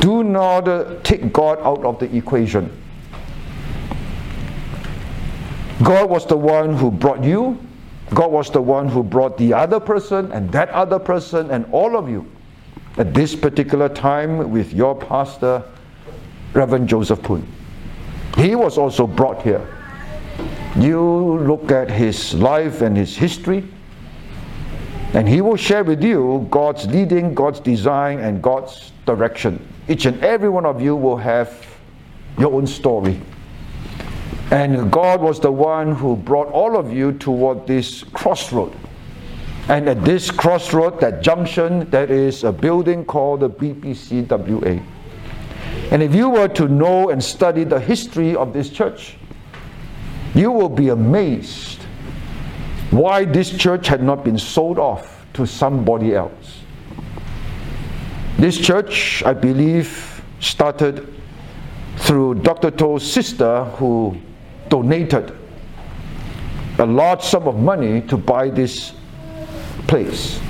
do 0.00 0.22
not 0.22 0.68
uh, 0.68 0.96
take 1.02 1.32
God 1.32 1.58
out 1.60 1.84
of 1.84 1.98
the 1.98 2.14
equation. 2.14 2.70
God 5.82 6.10
was 6.10 6.26
the 6.26 6.36
one 6.36 6.76
who 6.76 6.90
brought 6.90 7.24
you, 7.24 7.58
God 8.14 8.32
was 8.32 8.50
the 8.50 8.60
one 8.60 8.88
who 8.88 9.02
brought 9.02 9.38
the 9.38 9.54
other 9.54 9.80
person 9.80 10.30
and 10.32 10.50
that 10.52 10.68
other 10.70 10.98
person 10.98 11.50
and 11.50 11.64
all 11.72 11.96
of 11.96 12.08
you 12.08 12.30
at 12.98 13.14
this 13.14 13.34
particular 13.34 13.88
time 13.88 14.50
with 14.50 14.72
your 14.72 14.94
pastor 14.94 15.62
Reverend 16.52 16.88
Joseph 16.88 17.22
Poon. 17.22 17.46
He 18.36 18.54
was 18.56 18.76
also 18.76 19.06
brought 19.06 19.42
here. 19.42 19.66
You 20.76 21.38
look 21.38 21.70
at 21.70 21.90
his 21.90 22.34
life 22.34 22.80
and 22.80 22.96
his 22.96 23.16
history, 23.16 23.64
and 25.12 25.28
he 25.28 25.40
will 25.40 25.56
share 25.56 25.82
with 25.82 26.02
you 26.02 26.46
God's 26.50 26.86
leading, 26.86 27.34
God's 27.34 27.60
design, 27.60 28.20
and 28.20 28.40
God's 28.42 28.92
direction. 29.06 29.66
Each 29.88 30.06
and 30.06 30.22
every 30.22 30.48
one 30.48 30.64
of 30.64 30.80
you 30.80 30.94
will 30.94 31.16
have 31.16 31.66
your 32.38 32.54
own 32.54 32.66
story. 32.66 33.20
And 34.50 34.90
God 34.90 35.20
was 35.20 35.40
the 35.40 35.50
one 35.50 35.94
who 35.94 36.16
brought 36.16 36.48
all 36.48 36.76
of 36.76 36.92
you 36.92 37.12
toward 37.12 37.66
this 37.66 38.04
crossroad. 38.12 38.72
And 39.68 39.88
at 39.88 40.04
this 40.04 40.30
crossroad, 40.30 41.00
that 41.00 41.22
junction, 41.22 41.88
there 41.90 42.10
is 42.10 42.42
a 42.42 42.52
building 42.52 43.04
called 43.04 43.40
the 43.40 43.50
BPCWA. 43.50 44.82
And 45.92 46.02
if 46.02 46.14
you 46.14 46.28
were 46.28 46.48
to 46.48 46.66
know 46.68 47.10
and 47.10 47.22
study 47.22 47.64
the 47.64 47.78
history 47.78 48.34
of 48.34 48.52
this 48.52 48.70
church, 48.70 49.16
you 50.34 50.50
will 50.52 50.68
be 50.68 50.88
amazed 50.88 51.80
why 52.90 53.24
this 53.24 53.56
church 53.56 53.86
had 53.86 54.02
not 54.02 54.24
been 54.24 54.38
sold 54.38 54.78
off 54.78 55.26
to 55.34 55.46
somebody 55.46 56.14
else. 56.14 56.60
This 58.36 58.58
church, 58.58 59.22
I 59.24 59.32
believe, 59.34 60.22
started 60.40 61.14
through 61.98 62.36
Dr. 62.36 62.70
To's 62.70 63.10
sister 63.10 63.64
who 63.76 64.16
donated 64.68 65.36
a 66.78 66.86
large 66.86 67.22
sum 67.22 67.46
of 67.46 67.56
money 67.56 68.00
to 68.02 68.16
buy 68.16 68.48
this 68.48 68.94
place. 69.86 70.40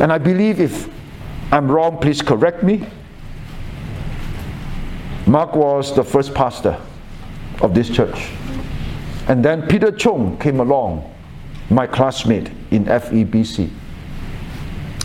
And 0.00 0.12
I 0.12 0.18
believe 0.18 0.60
if 0.60 0.88
I'm 1.52 1.70
wrong, 1.70 1.98
please 1.98 2.20
correct 2.20 2.62
me. 2.62 2.86
Mark 5.26 5.54
was 5.54 5.94
the 5.94 6.02
first 6.02 6.34
pastor 6.34 6.80
of 7.60 7.74
this 7.74 7.88
church. 7.88 8.30
And 9.28 9.44
then 9.44 9.66
Peter 9.68 9.92
Chung 9.92 10.38
came 10.38 10.60
along, 10.60 11.12
my 11.70 11.86
classmate 11.86 12.50
in 12.70 12.84
FEBC. 12.86 13.70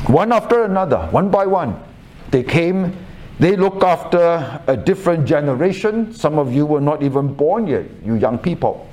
One 0.07 0.31
after 0.31 0.63
another, 0.63 1.07
one 1.11 1.29
by 1.29 1.45
one, 1.45 1.81
they 2.31 2.43
came, 2.43 2.95
they 3.39 3.55
looked 3.55 3.83
after 3.83 4.61
a 4.67 4.77
different 4.77 5.25
generation. 5.25 6.13
Some 6.13 6.39
of 6.39 6.53
you 6.53 6.65
were 6.65 6.81
not 6.81 7.03
even 7.03 7.33
born 7.33 7.67
yet, 7.67 7.85
you 8.03 8.15
young 8.15 8.37
people. 8.37 8.87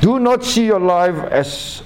Do 0.00 0.18
not 0.18 0.42
see 0.44 0.66
your 0.66 0.80
life 0.80 1.16
as 1.30 1.82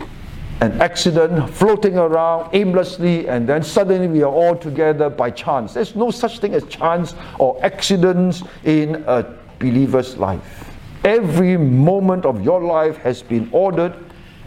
an 0.61 0.81
accident 0.81 1.51
floating 1.51 1.99
around 1.99 2.55
aimlessly 2.55 3.29
and 3.29 3.47
then 3.47 3.63
suddenly 3.63 4.09
we 4.09 4.23
are 4.23 4.33
all 4.33 4.57
together 4.57 5.11
by 5.11 5.31
chance. 5.31 5.75
There's 5.75 5.95
no 5.95 6.11
such 6.11 6.39
thing 6.39 6.55
as 6.55 6.65
chance 6.65 7.15
or 7.39 7.63
accidents 7.63 8.43
in 8.65 9.05
a 9.07 9.23
believer's 9.59 10.17
life. 10.17 10.66
Every 11.07 11.57
moment 11.57 12.27
of 12.27 12.45
your 12.45 12.61
life 12.61 12.97
has 12.97 13.23
been 13.23 13.49
ordered 13.53 13.95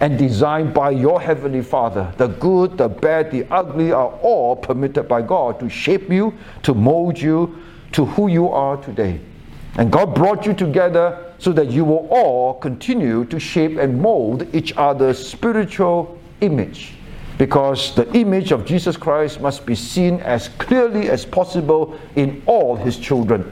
and 0.01 0.17
designed 0.17 0.73
by 0.73 0.91
your 0.91 1.21
Heavenly 1.21 1.61
Father. 1.61 2.13
The 2.17 2.27
good, 2.27 2.77
the 2.77 2.89
bad, 2.89 3.31
the 3.31 3.45
ugly 3.49 3.93
are 3.93 4.11
all 4.21 4.57
permitted 4.57 5.07
by 5.07 5.21
God 5.21 5.57
to 5.61 5.69
shape 5.69 6.11
you, 6.11 6.33
to 6.63 6.73
mold 6.73 7.17
you 7.17 7.57
to 7.93 8.03
who 8.03 8.27
you 8.27 8.49
are 8.49 8.75
today. 8.75 9.21
And 9.77 9.89
God 9.89 10.13
brought 10.13 10.45
you 10.45 10.53
together 10.53 11.33
so 11.37 11.53
that 11.53 11.71
you 11.71 11.85
will 11.85 12.09
all 12.11 12.55
continue 12.55 13.23
to 13.23 13.39
shape 13.39 13.77
and 13.77 14.01
mold 14.01 14.53
each 14.53 14.73
other's 14.75 15.25
spiritual 15.25 16.19
image. 16.41 16.91
Because 17.37 17.95
the 17.95 18.11
image 18.11 18.51
of 18.51 18.65
Jesus 18.65 18.97
Christ 18.97 19.39
must 19.39 19.65
be 19.65 19.75
seen 19.75 20.19
as 20.19 20.49
clearly 20.57 21.09
as 21.09 21.23
possible 21.23 21.97
in 22.17 22.43
all 22.45 22.75
his 22.75 22.97
children. 22.97 23.49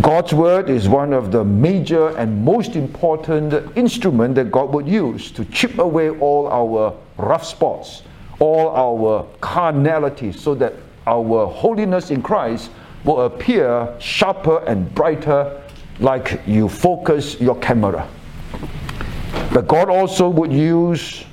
God's 0.00 0.34
word 0.34 0.70
is 0.70 0.88
one 0.88 1.12
of 1.12 1.30
the 1.30 1.44
major 1.44 2.08
and 2.16 2.44
most 2.44 2.74
important 2.74 3.54
instrument 3.76 4.34
that 4.34 4.50
God 4.50 4.74
would 4.74 4.88
use 4.88 5.30
to 5.30 5.44
chip 5.46 5.78
away 5.78 6.10
all 6.10 6.48
our 6.48 6.94
rough 7.16 7.44
spots, 7.44 8.02
all 8.40 8.70
our 8.70 9.24
carnality, 9.40 10.32
so 10.32 10.56
that 10.56 10.74
our 11.06 11.46
holiness 11.46 12.10
in 12.10 12.22
Christ 12.22 12.72
will 13.04 13.20
appear 13.20 13.94
sharper 14.00 14.64
and 14.66 14.92
brighter 14.96 15.62
like 16.00 16.40
you 16.44 16.68
focus 16.68 17.40
your 17.40 17.56
camera. 17.60 18.08
But 19.52 19.68
God 19.68 19.88
also 19.90 20.28
would 20.28 20.52
use 20.52 21.24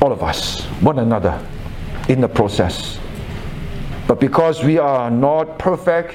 all 0.00 0.12
of 0.12 0.22
us, 0.22 0.62
one 0.82 1.00
another, 1.00 1.44
in 2.08 2.20
the 2.20 2.28
process. 2.28 2.96
But 4.06 4.20
because 4.20 4.62
we 4.62 4.78
are 4.78 5.10
not 5.10 5.58
perfect, 5.58 6.14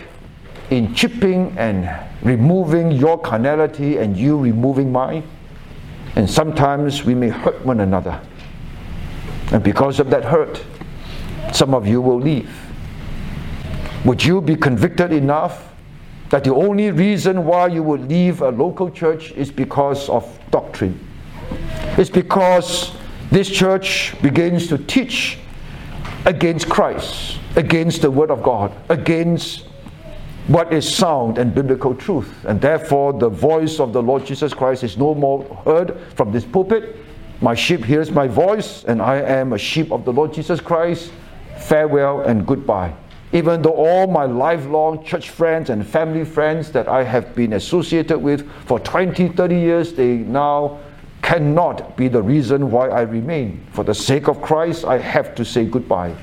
in 0.70 0.94
chipping 0.94 1.58
and 1.58 1.90
removing 2.22 2.92
your 2.92 3.18
carnality 3.20 3.98
and 3.98 4.18
you 4.18 4.38
removing 4.38 4.92
mine. 4.92 5.24
And 6.16 6.30
sometimes 6.30 7.04
we 7.04 7.14
may 7.14 7.30
hurt 7.30 7.64
one 7.66 7.80
another. 7.80 8.20
And 9.52 9.64
because 9.64 10.00
of 10.00 10.10
that 10.10 10.26
hurt, 10.26 10.64
some 11.54 11.74
of 11.74 11.88
you 11.88 12.02
will 12.02 12.20
leave. 12.20 12.54
Would 14.04 14.24
you 14.24 14.42
be 14.42 14.56
convicted 14.56 15.12
enough 15.12 15.74
that 16.30 16.44
the 16.44 16.54
only 16.54 16.92
reason 16.92 17.46
why 17.46 17.68
you 17.68 17.84
would 17.84 18.10
leave 18.10 18.42
a 18.42 18.50
local 18.50 18.90
church 18.90 19.32
is 19.32 19.52
because 19.52 20.10
of 20.10 20.40
doctrine? 20.52 21.00
It's 21.98 22.10
because 22.10 22.94
this 23.32 23.50
church 23.50 24.14
begins 24.22 24.68
to 24.68 24.78
teach 24.78 25.38
against 26.26 26.68
Christ, 26.70 27.40
against 27.56 28.02
the 28.02 28.12
Word 28.12 28.32
of 28.32 28.44
God, 28.44 28.74
against 28.90 29.67
what 30.48 30.72
is 30.74 30.88
sound 30.88 31.38
and 31.38 31.54
biblical 31.54 31.94
truth. 31.94 32.34
And 32.46 32.60
therefore, 32.60 33.14
the 33.14 33.30
voice 33.30 33.80
of 33.80 33.94
the 33.94 34.02
Lord 34.02 34.26
Jesus 34.26 34.54
Christ 34.54 34.84
is 34.84 34.98
no 34.98 35.14
more 35.14 35.44
heard 35.66 36.00
from 36.16 36.32
this 36.32 36.46
pulpit. 36.46 36.96
My 37.42 37.54
sheep 37.54 37.84
hears 37.84 38.12
my 38.12 38.28
voice, 38.28 38.84
and 38.86 39.02
I 39.02 39.18
am 39.18 39.54
a 39.54 39.58
sheep 39.58 39.92
of 39.92 40.06
the 40.06 40.14
Lord 40.14 40.34
Jesus 40.34 40.60
Christ. 40.60 41.12
Farewell 41.60 42.22
and 42.22 42.48
goodbye. 42.48 42.94
Even 43.34 43.62
though 43.62 43.74
all 43.74 44.08
my 44.08 44.24
lifelong 44.24 45.04
church 45.04 45.30
friends 45.30 45.70
and 45.70 45.86
family 45.86 46.24
friends 46.24 46.72
that 46.72 46.88
I 46.88 47.04
have 47.04 47.36
been 47.36 47.54
associated 47.54 48.20
with 48.20 48.50
for 48.66 48.80
20, 48.80 49.30
30 49.30 49.56
years, 49.56 49.94
they 49.94 50.16
now 50.16 50.80
cannot 51.22 51.98
be 51.98 52.08
the 52.08 52.22
reason 52.22 52.72
why 52.72 52.88
I 52.88 53.02
remain. 53.02 53.66
For 53.74 53.84
the 53.84 53.94
sake 53.94 54.30
of 54.30 54.42
Christ, 54.42 54.86
I 54.86 54.98
have 54.98 55.36
to 55.36 55.44
say 55.44 55.66
goodbye. 55.66 56.16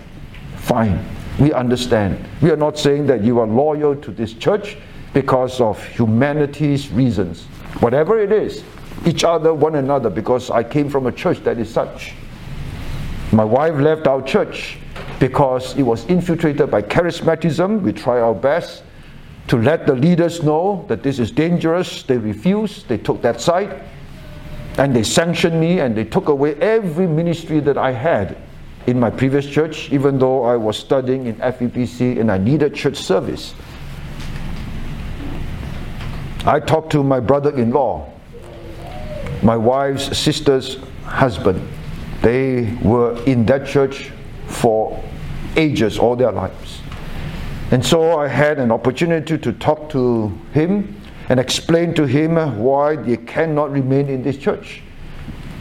Fine. 0.56 1.04
We 1.38 1.52
understand. 1.52 2.24
We 2.40 2.50
are 2.50 2.56
not 2.56 2.78
saying 2.78 3.06
that 3.06 3.24
you 3.24 3.40
are 3.40 3.46
loyal 3.46 3.96
to 3.96 4.10
this 4.10 4.32
church 4.34 4.76
because 5.12 5.60
of 5.60 5.82
humanity's 5.84 6.90
reasons. 6.90 7.44
Whatever 7.80 8.20
it 8.20 8.30
is, 8.30 8.62
each 9.04 9.24
other, 9.24 9.52
one 9.52 9.74
another, 9.74 10.10
because 10.10 10.50
I 10.50 10.62
came 10.62 10.88
from 10.88 11.06
a 11.06 11.12
church 11.12 11.40
that 11.40 11.58
is 11.58 11.72
such. 11.72 12.14
My 13.32 13.44
wife 13.44 13.74
left 13.74 14.06
our 14.06 14.22
church 14.22 14.78
because 15.18 15.76
it 15.76 15.82
was 15.82 16.04
infiltrated 16.06 16.70
by 16.70 16.82
charismatism. 16.82 17.82
We 17.82 17.92
try 17.92 18.20
our 18.20 18.34
best 18.34 18.84
to 19.48 19.56
let 19.56 19.86
the 19.86 19.94
leaders 19.94 20.42
know 20.42 20.84
that 20.88 21.02
this 21.02 21.18
is 21.18 21.30
dangerous. 21.30 22.04
They 22.04 22.16
refused, 22.16 22.88
they 22.88 22.98
took 22.98 23.22
that 23.22 23.40
side, 23.40 23.82
and 24.78 24.94
they 24.94 25.02
sanctioned 25.02 25.60
me 25.60 25.80
and 25.80 25.96
they 25.96 26.04
took 26.04 26.28
away 26.28 26.54
every 26.56 27.06
ministry 27.06 27.60
that 27.60 27.76
I 27.76 27.92
had 27.92 28.36
in 28.86 29.00
my 29.00 29.10
previous 29.10 29.46
church, 29.46 29.90
even 29.92 30.18
though 30.18 30.44
I 30.44 30.56
was 30.56 30.76
studying 30.76 31.26
in 31.26 31.36
FEBC 31.36 32.20
and 32.20 32.30
I 32.30 32.38
needed 32.38 32.74
church 32.74 32.96
service. 32.96 33.54
I 36.44 36.60
talked 36.60 36.92
to 36.92 37.02
my 37.02 37.20
brother 37.20 37.56
in 37.56 37.70
law, 37.70 38.12
my 39.42 39.56
wife's 39.56 40.16
sister's 40.16 40.76
husband. 41.04 41.66
They 42.20 42.76
were 42.82 43.22
in 43.24 43.46
that 43.46 43.66
church 43.66 44.10
for 44.46 45.02
ages, 45.56 45.98
all 45.98 46.16
their 46.16 46.32
lives. 46.32 46.80
And 47.70 47.84
so 47.84 48.18
I 48.18 48.28
had 48.28 48.58
an 48.58 48.70
opportunity 48.70 49.38
to 49.38 49.52
talk 49.52 49.88
to 49.90 50.28
him 50.52 51.00
and 51.28 51.40
explain 51.40 51.94
to 51.94 52.04
him 52.04 52.36
why 52.58 52.96
they 52.96 53.16
cannot 53.16 53.72
remain 53.72 54.08
in 54.08 54.22
this 54.22 54.36
church. 54.36 54.82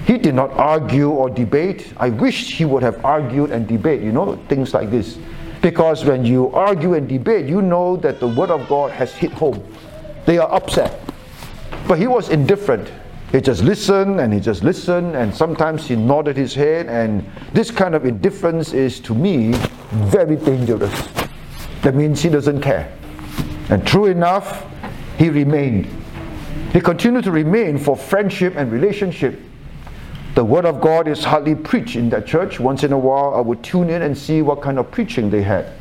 He 0.05 0.17
did 0.17 0.35
not 0.35 0.51
argue 0.51 1.09
or 1.09 1.29
debate. 1.29 1.93
I 1.97 2.09
wish 2.09 2.57
he 2.57 2.65
would 2.65 2.83
have 2.83 3.03
argued 3.05 3.51
and 3.51 3.67
debate, 3.67 4.01
you 4.01 4.11
know, 4.11 4.35
things 4.49 4.73
like 4.73 4.91
this. 4.91 5.17
Because 5.61 6.03
when 6.03 6.25
you 6.25 6.51
argue 6.51 6.95
and 6.95 7.07
debate, 7.07 7.47
you 7.47 7.61
know 7.61 7.95
that 7.97 8.19
the 8.19 8.27
word 8.27 8.51
of 8.51 8.67
God 8.67 8.91
has 8.91 9.13
hit 9.13 9.31
home. 9.31 9.63
They 10.25 10.37
are 10.37 10.51
upset. 10.51 10.99
But 11.87 11.99
he 11.99 12.07
was 12.07 12.29
indifferent. 12.29 12.91
He 13.31 13.39
just 13.39 13.63
listened 13.63 14.19
and 14.19 14.33
he 14.33 14.39
just 14.39 14.63
listened, 14.63 15.15
and 15.15 15.33
sometimes 15.33 15.87
he 15.87 15.95
nodded 15.95 16.35
his 16.35 16.53
head. 16.53 16.87
And 16.87 17.25
this 17.53 17.71
kind 17.71 17.95
of 17.95 18.05
indifference 18.05 18.73
is, 18.73 18.99
to 19.01 19.15
me, 19.15 19.53
very 19.91 20.35
dangerous. 20.35 21.07
That 21.81 21.95
means 21.95 22.21
he 22.21 22.29
doesn't 22.29 22.61
care. 22.61 22.91
And 23.69 23.87
true 23.87 24.07
enough, 24.07 24.65
he 25.17 25.29
remained. 25.29 25.87
He 26.73 26.81
continued 26.81 27.23
to 27.23 27.31
remain 27.31 27.77
for 27.77 27.95
friendship 27.95 28.55
and 28.57 28.69
relationship 28.71 29.39
the 30.35 30.43
Word 30.43 30.65
of 30.65 30.81
God 30.81 31.07
is 31.07 31.23
hardly 31.23 31.53
preached 31.53 31.95
in 31.95 32.09
that 32.09 32.25
church. 32.25 32.59
Once 32.59 32.83
in 32.83 32.91
a 32.91 32.97
while, 32.97 33.35
I 33.35 33.41
would 33.41 33.61
tune 33.63 33.89
in 33.89 34.01
and 34.01 34.17
see 34.17 34.41
what 34.41 34.61
kind 34.61 34.79
of 34.79 34.89
preaching 34.89 35.29
they 35.29 35.43
had. 35.43 35.71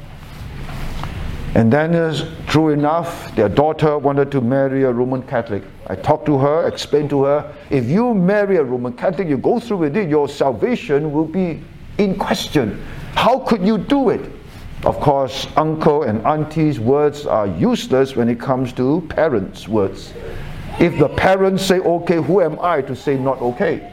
And 1.55 1.73
then, 1.73 1.95
uh, 1.95 2.15
true 2.47 2.71
enough, 2.71 3.35
their 3.35 3.49
daughter 3.49 3.99
wanted 3.99 4.31
to 4.33 4.41
marry 4.41 4.85
a 4.85 4.93
Roman 4.93 5.23
Catholic. 5.23 5.63
I 5.87 5.97
talked 5.97 6.27
to 6.27 6.39
her, 6.39 6.67
explained 6.67 7.11
to 7.11 7.25
her 7.25 7.55
if 7.71 7.87
you 7.87 8.15
marry 8.15 8.57
a 8.57 8.63
Roman 8.63 8.93
Catholic, 8.95 9.29
you 9.29 9.37
go 9.39 9.59
through 9.59 9.79
with 9.79 9.97
it, 9.97 10.09
your 10.09 10.29
salvation 10.29 11.13
will 11.13 11.27
be 11.27 11.63
in 11.99 12.19
question. 12.19 12.83
How 13.15 13.39
could 13.39 13.67
you 13.67 13.79
do 13.79 14.11
it? 14.11 14.31
Of 14.85 14.99
course, 15.01 15.47
uncle 15.57 16.05
and 16.05 16.27
auntie's 16.27 16.81
words 16.81 17.27
are 17.27 17.47
useless 17.47 18.17
when 18.17 18.29
it 18.29 18.41
comes 18.41 18.73
to 18.75 19.07
parents' 19.11 19.69
words. 19.69 20.13
If 20.81 20.99
the 20.99 21.09
parents 21.09 21.65
say 21.65 21.79
okay, 21.81 22.17
who 22.17 22.41
am 22.41 22.59
I 22.61 22.81
to 22.83 22.97
say 22.97 23.17
not 23.19 23.41
okay? 23.41 23.92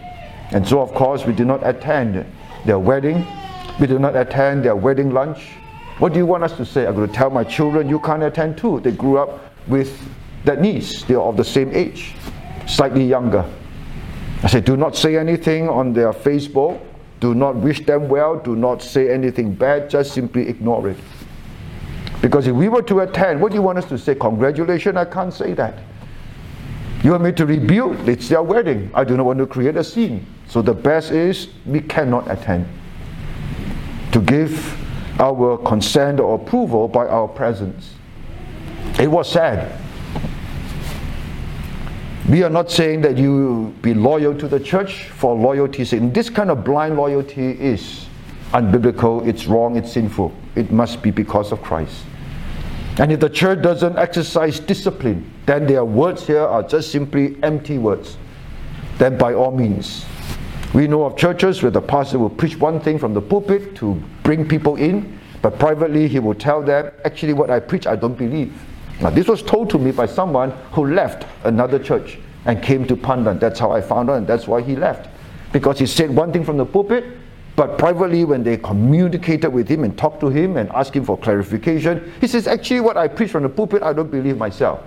And 0.51 0.67
so, 0.67 0.81
of 0.81 0.93
course, 0.93 1.25
we 1.25 1.33
did 1.33 1.47
not 1.47 1.65
attend 1.65 2.25
their 2.65 2.79
wedding. 2.79 3.25
We 3.79 3.87
did 3.87 4.01
not 4.01 4.15
attend 4.15 4.65
their 4.65 4.75
wedding 4.75 5.11
lunch. 5.11 5.51
What 5.99 6.13
do 6.13 6.19
you 6.19 6.25
want 6.25 6.43
us 6.43 6.55
to 6.57 6.65
say? 6.65 6.87
I'm 6.87 6.95
going 6.95 7.07
to 7.07 7.13
tell 7.13 7.29
my 7.29 7.43
children 7.43 7.87
you 7.89 7.99
can't 7.99 8.23
attend 8.23 8.57
too. 8.57 8.79
They 8.79 8.91
grew 8.91 9.17
up 9.17 9.53
with 9.67 9.99
that 10.45 10.61
niece. 10.61 11.03
They 11.03 11.15
are 11.15 11.23
of 11.23 11.37
the 11.37 11.43
same 11.43 11.71
age, 11.73 12.15
slightly 12.67 13.05
younger. 13.05 13.45
I 14.41 14.47
said, 14.47 14.63
do 14.65 14.77
not 14.77 14.95
say 14.95 15.17
anything 15.17 15.67
on 15.67 15.93
their 15.93 16.13
Facebook. 16.13 16.79
Do 17.19 17.35
not 17.35 17.57
wish 17.57 17.85
them 17.85 18.07
well. 18.07 18.39
Do 18.39 18.55
not 18.55 18.81
say 18.81 19.11
anything 19.11 19.53
bad. 19.53 19.89
Just 19.89 20.13
simply 20.13 20.47
ignore 20.47 20.87
it. 20.87 20.97
Because 22.21 22.47
if 22.47 22.55
we 22.55 22.69
were 22.69 22.81
to 22.83 23.01
attend, 23.01 23.41
what 23.41 23.51
do 23.51 23.55
you 23.55 23.61
want 23.61 23.77
us 23.77 23.85
to 23.85 23.97
say? 23.97 24.15
Congratulations, 24.15 24.95
I 24.95 25.05
can't 25.05 25.33
say 25.33 25.53
that. 25.53 25.79
You 27.03 27.11
want 27.11 27.23
me 27.23 27.31
to 27.31 27.45
rebuke? 27.45 28.07
It's 28.07 28.27
their 28.27 28.43
wedding. 28.43 28.91
I 28.93 29.03
do 29.03 29.15
not 29.15 29.25
want 29.25 29.39
to 29.39 29.47
create 29.47 29.77
a 29.77 29.83
scene. 29.83 30.25
So 30.47 30.61
the 30.61 30.73
best 30.73 31.11
is 31.11 31.47
we 31.65 31.79
cannot 31.79 32.29
attend. 32.29 32.67
To 34.11 34.19
give 34.19 34.75
our 35.19 35.57
consent 35.59 36.19
or 36.19 36.35
approval 36.35 36.87
by 36.87 37.07
our 37.07 37.27
presence. 37.27 37.93
It 38.99 39.07
was 39.07 39.31
sad. 39.31 39.79
We 42.29 42.43
are 42.43 42.49
not 42.49 42.69
saying 42.69 43.01
that 43.01 43.17
you 43.17 43.73
be 43.81 43.93
loyal 43.93 44.35
to 44.35 44.47
the 44.47 44.59
church 44.59 45.05
for 45.05 45.35
loyalty's 45.35 45.89
sake. 45.89 46.13
This 46.13 46.29
kind 46.29 46.51
of 46.51 46.63
blind 46.63 46.95
loyalty 46.95 47.51
is 47.51 48.05
unbiblical, 48.51 49.25
it's 49.27 49.45
wrong, 49.45 49.77
it's 49.77 49.91
sinful. 49.91 50.33
It 50.55 50.71
must 50.71 51.01
be 51.01 51.11
because 51.11 51.51
of 51.51 51.61
Christ. 51.61 52.03
And 52.97 53.11
if 53.11 53.19
the 53.19 53.29
church 53.29 53.61
doesn't 53.61 53.97
exercise 53.97 54.59
discipline, 54.59 55.31
then 55.49 55.65
their 55.65 55.83
words 55.83 56.27
here 56.27 56.43
are 56.43 56.61
just 56.61 56.91
simply 56.91 57.35
empty 57.41 57.79
words. 57.79 58.17
Then 58.99 59.17
by 59.17 59.33
all 59.33 59.49
means, 59.49 60.05
we 60.75 60.87
know 60.87 61.05
of 61.05 61.17
churches 61.17 61.63
where 61.63 61.71
the 61.71 61.81
pastor 61.81 62.19
will 62.19 62.29
preach 62.29 62.55
one 62.57 62.79
thing 62.79 62.99
from 62.99 63.15
the 63.15 63.21
pulpit 63.21 63.75
to 63.77 63.99
bring 64.21 64.47
people 64.47 64.75
in, 64.75 65.19
but 65.41 65.57
privately 65.57 66.07
he 66.07 66.19
will 66.19 66.35
tell 66.35 66.61
them, 66.61 66.91
actually, 67.03 67.33
what 67.33 67.49
I 67.49 67.59
preach, 67.59 67.87
I 67.87 67.95
don't 67.95 68.15
believe. 68.15 68.53
Now, 69.01 69.09
this 69.09 69.27
was 69.27 69.41
told 69.41 69.71
to 69.71 69.79
me 69.79 69.89
by 69.89 70.05
someone 70.05 70.51
who 70.71 70.93
left 70.93 71.25
another 71.45 71.79
church 71.79 72.19
and 72.45 72.61
came 72.61 72.85
to 72.85 72.95
Pandan. 72.95 73.39
That's 73.39 73.59
how 73.59 73.71
I 73.71 73.81
found 73.81 74.11
out, 74.11 74.17
and 74.17 74.27
that's 74.27 74.47
why 74.47 74.61
he 74.61 74.75
left. 74.75 75.09
Because 75.51 75.79
he 75.79 75.87
said 75.87 76.15
one 76.15 76.31
thing 76.31 76.43
from 76.43 76.57
the 76.57 76.65
pulpit, 76.65 77.05
but 77.55 77.79
privately, 77.79 78.23
when 78.23 78.43
they 78.43 78.57
communicated 78.57 79.49
with 79.49 79.67
him 79.67 79.83
and 79.83 79.97
talked 79.97 80.19
to 80.19 80.29
him 80.29 80.57
and 80.57 80.69
asked 80.69 80.93
him 80.93 81.05
for 81.05 81.17
clarification, 81.17 82.13
he 82.21 82.27
says, 82.27 82.45
Actually, 82.45 82.81
what 82.81 82.97
I 82.97 83.07
preach 83.07 83.31
from 83.31 83.41
the 83.41 83.49
pulpit, 83.49 83.81
I 83.81 83.93
don't 83.93 84.11
believe 84.11 84.37
myself. 84.37 84.83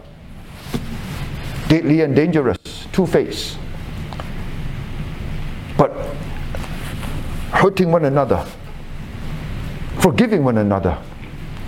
Deadly 1.72 2.02
and 2.02 2.14
dangerous, 2.14 2.58
two 2.92 3.06
faced. 3.06 3.56
But 5.78 5.90
hurting 7.50 7.90
one 7.90 8.04
another, 8.04 8.44
forgiving 10.00 10.44
one 10.44 10.58
another 10.58 10.98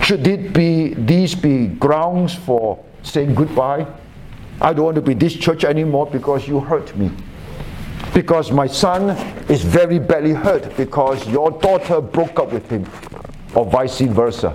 should 0.03 0.27
it 0.27 0.53
be, 0.53 0.93
these 0.93 1.35
be 1.35 1.69
grounds 1.69 2.35
for 2.35 2.85
saying 3.03 3.35
goodbye? 3.35 3.87
I 4.61 4.75
don't 4.75 4.85
want 4.85 4.97
to 4.97 5.01
be 5.01 5.15
this 5.15 5.33
church 5.33 5.65
anymore 5.65 6.05
because 6.05 6.47
you 6.47 6.61
hurt 6.61 6.95
me. 6.99 7.11
Because 8.13 8.53
my 8.53 8.67
son 8.67 9.17
is 9.49 9.63
very 9.65 9.99
badly 9.99 10.35
hurt 10.35 10.77
because 10.77 11.27
your 11.27 11.51
daughter 11.51 12.03
broke 12.03 12.39
up 12.39 12.53
with 12.53 12.69
him, 12.69 12.85
or 13.55 13.65
vice 13.65 14.03
versa. 14.03 14.55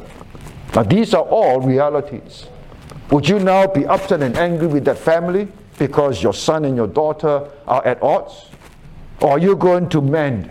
Now, 0.76 0.84
these 0.84 1.16
are 1.16 1.24
all 1.24 1.60
realities. 1.60 2.46
Would 3.12 3.28
you 3.28 3.40
now 3.40 3.68
be 3.68 3.86
upset 3.86 4.22
and 4.22 4.38
angry 4.38 4.68
with 4.68 4.86
that 4.86 4.98
family 4.98 5.48
because 5.78 6.22
your 6.22 6.34
son 6.34 6.66
and 6.66 6.76
your 6.76 6.88
daughter 6.88 7.50
are 7.68 7.86
at 7.86 8.02
odds? 8.04 8.50
Or 9.22 9.32
are 9.32 9.40
you 9.40 9.56
going 9.56 9.90
to 9.90 10.02
mend 10.02 10.50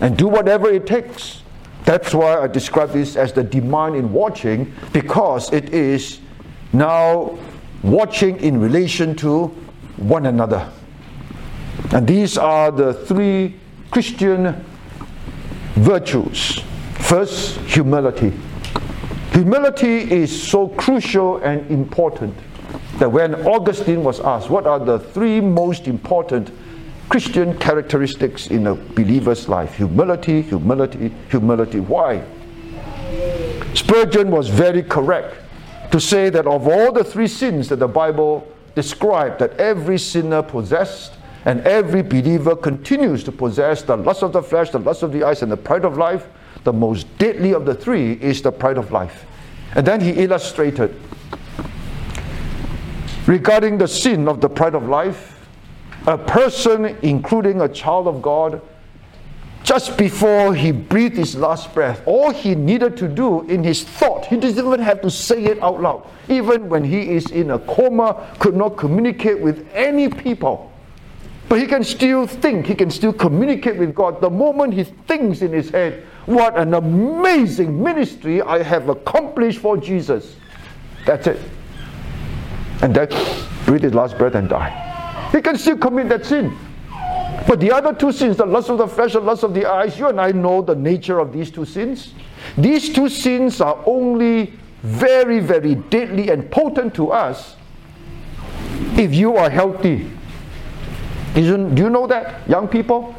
and 0.00 0.16
do 0.16 0.26
whatever 0.26 0.70
it 0.70 0.86
takes 0.86 1.42
that's 1.84 2.14
why 2.14 2.40
I 2.40 2.46
describe 2.46 2.92
this 2.92 3.14
as 3.14 3.32
the 3.32 3.44
demand 3.44 3.96
in 3.96 4.10
watching 4.10 4.72
because 4.92 5.52
it 5.52 5.74
is 5.74 6.20
now 6.72 7.38
watching 7.82 8.40
in 8.40 8.58
relation 8.58 9.14
to 9.16 9.48
one 9.98 10.26
another. 10.26 10.70
And 11.92 12.06
these 12.06 12.38
are 12.38 12.70
the 12.72 12.94
three 12.94 13.60
Christian 13.90 14.64
virtues. 15.74 16.62
First, 16.94 17.58
humility. 17.60 18.32
Humility 19.34 20.10
is 20.10 20.30
so 20.42 20.68
crucial 20.68 21.36
and 21.38 21.70
important 21.70 22.34
that 22.98 23.10
when 23.10 23.34
Augustine 23.46 24.02
was 24.02 24.20
asked, 24.20 24.48
What 24.48 24.66
are 24.66 24.78
the 24.78 24.98
three 24.98 25.40
most 25.40 25.86
important 25.86 26.50
Christian 27.08 27.56
characteristics 27.58 28.46
in 28.48 28.66
a 28.66 28.74
believer's 28.74 29.48
life 29.48 29.74
humility, 29.74 30.42
humility, 30.42 31.12
humility. 31.30 31.80
Why? 31.80 32.24
Spurgeon 33.74 34.30
was 34.30 34.48
very 34.48 34.82
correct 34.82 35.36
to 35.90 36.00
say 36.00 36.30
that 36.30 36.46
of 36.46 36.66
all 36.66 36.92
the 36.92 37.04
three 37.04 37.28
sins 37.28 37.68
that 37.68 37.76
the 37.76 37.88
Bible 37.88 38.46
described, 38.74 39.38
that 39.38 39.52
every 39.60 39.98
sinner 39.98 40.42
possessed 40.42 41.14
and 41.44 41.60
every 41.60 42.02
believer 42.02 42.56
continues 42.56 43.22
to 43.24 43.32
possess 43.32 43.82
the 43.82 43.96
lust 43.96 44.22
of 44.22 44.32
the 44.32 44.42
flesh, 44.42 44.70
the 44.70 44.78
lust 44.78 45.02
of 45.02 45.12
the 45.12 45.22
eyes, 45.22 45.42
and 45.42 45.52
the 45.52 45.56
pride 45.56 45.84
of 45.84 45.96
life, 45.98 46.26
the 46.64 46.72
most 46.72 47.06
deadly 47.18 47.52
of 47.52 47.64
the 47.64 47.74
three 47.74 48.14
is 48.14 48.42
the 48.42 48.50
pride 48.50 48.78
of 48.78 48.90
life. 48.90 49.26
And 49.74 49.86
then 49.86 50.00
he 50.00 50.10
illustrated 50.10 50.94
regarding 53.26 53.78
the 53.78 53.88
sin 53.88 54.28
of 54.28 54.40
the 54.40 54.48
pride 54.48 54.74
of 54.74 54.88
life 54.88 55.34
a 56.06 56.18
person, 56.18 56.96
including 57.02 57.62
a 57.62 57.68
child 57.68 58.06
of 58.06 58.20
God, 58.20 58.60
just 59.62 59.96
before 59.96 60.54
he 60.54 60.70
breathed 60.70 61.16
his 61.16 61.34
last 61.34 61.72
breath, 61.72 62.02
all 62.04 62.30
he 62.30 62.54
needed 62.54 62.98
to 62.98 63.08
do 63.08 63.40
in 63.48 63.64
his 63.64 63.82
thought, 63.82 64.26
he 64.26 64.36
doesn't 64.36 64.66
even 64.66 64.80
have 64.80 65.00
to 65.00 65.10
say 65.10 65.44
it 65.44 65.62
out 65.62 65.80
loud. 65.80 66.06
Even 66.28 66.68
when 66.68 66.84
he 66.84 67.08
is 67.10 67.30
in 67.30 67.50
a 67.50 67.58
coma, 67.60 68.30
could 68.38 68.54
not 68.54 68.76
communicate 68.76 69.40
with 69.40 69.66
any 69.72 70.10
people. 70.10 70.70
But 71.48 71.60
he 71.60 71.66
can 71.66 71.82
still 71.82 72.26
think, 72.26 72.66
he 72.66 72.74
can 72.74 72.90
still 72.90 73.12
communicate 73.12 73.76
with 73.76 73.94
God. 73.94 74.20
The 74.20 74.28
moment 74.28 74.74
he 74.74 74.84
thinks 74.84 75.40
in 75.40 75.52
his 75.52 75.70
head, 75.70 76.06
what 76.26 76.56
an 76.56 76.74
amazing 76.74 77.82
ministry 77.82 78.40
I 78.40 78.62
have 78.62 78.88
accomplished 78.88 79.58
for 79.58 79.76
Jesus. 79.76 80.36
That's 81.06 81.26
it. 81.26 81.40
And 82.82 82.94
then 82.94 83.08
breathe 83.66 83.82
his 83.82 83.94
last 83.94 84.16
breath 84.16 84.34
and 84.34 84.48
die. 84.48 85.28
He 85.32 85.40
can 85.42 85.58
still 85.58 85.76
commit 85.76 86.08
that 86.08 86.24
sin. 86.24 86.56
But 87.46 87.60
the 87.60 87.72
other 87.72 87.92
two 87.92 88.12
sins, 88.12 88.36
the 88.36 88.46
lust 88.46 88.70
of 88.70 88.78
the 88.78 88.86
flesh, 88.86 89.12
the 89.12 89.20
lust 89.20 89.42
of 89.42 89.52
the 89.52 89.66
eyes, 89.66 89.98
you 89.98 90.08
and 90.08 90.20
I 90.20 90.32
know 90.32 90.62
the 90.62 90.74
nature 90.74 91.18
of 91.18 91.32
these 91.32 91.50
two 91.50 91.64
sins. 91.64 92.14
These 92.56 92.92
two 92.92 93.08
sins 93.08 93.60
are 93.60 93.82
only 93.84 94.54
very, 94.82 95.40
very 95.40 95.74
deadly 95.74 96.30
and 96.30 96.50
potent 96.50 96.94
to 96.94 97.10
us 97.10 97.56
if 98.96 99.14
you 99.14 99.36
are 99.36 99.50
healthy. 99.50 100.10
Isn't, 101.34 101.74
do 101.74 101.82
you 101.82 101.90
know 101.90 102.06
that, 102.06 102.48
young 102.48 102.68
people? 102.68 103.14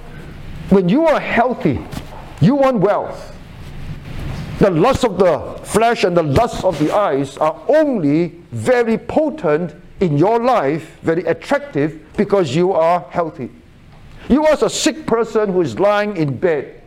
When 0.69 0.89
you 0.89 1.05
are 1.05 1.19
healthy, 1.19 1.85
you 2.45 2.55
want 2.55 2.77
wealth. 2.77 3.35
The 4.59 4.69
lust 4.69 5.03
of 5.03 5.17
the 5.17 5.59
flesh 5.65 6.03
and 6.03 6.15
the 6.15 6.23
lust 6.23 6.63
of 6.63 6.79
the 6.79 6.95
eyes 6.95 7.37
are 7.37 7.61
only 7.67 8.27
very 8.51 8.97
potent 8.97 9.75
in 9.99 10.17
your 10.17 10.43
life 10.43 10.99
very 11.01 11.23
attractive 11.25 11.99
because 12.15 12.55
you 12.55 12.71
are 12.73 13.05
healthy. 13.09 13.49
You 14.29 14.45
are 14.45 14.57
a 14.61 14.69
sick 14.69 15.05
person 15.05 15.51
who 15.51 15.61
is 15.61 15.79
lying 15.79 16.17
in 16.17 16.37
bed, 16.37 16.81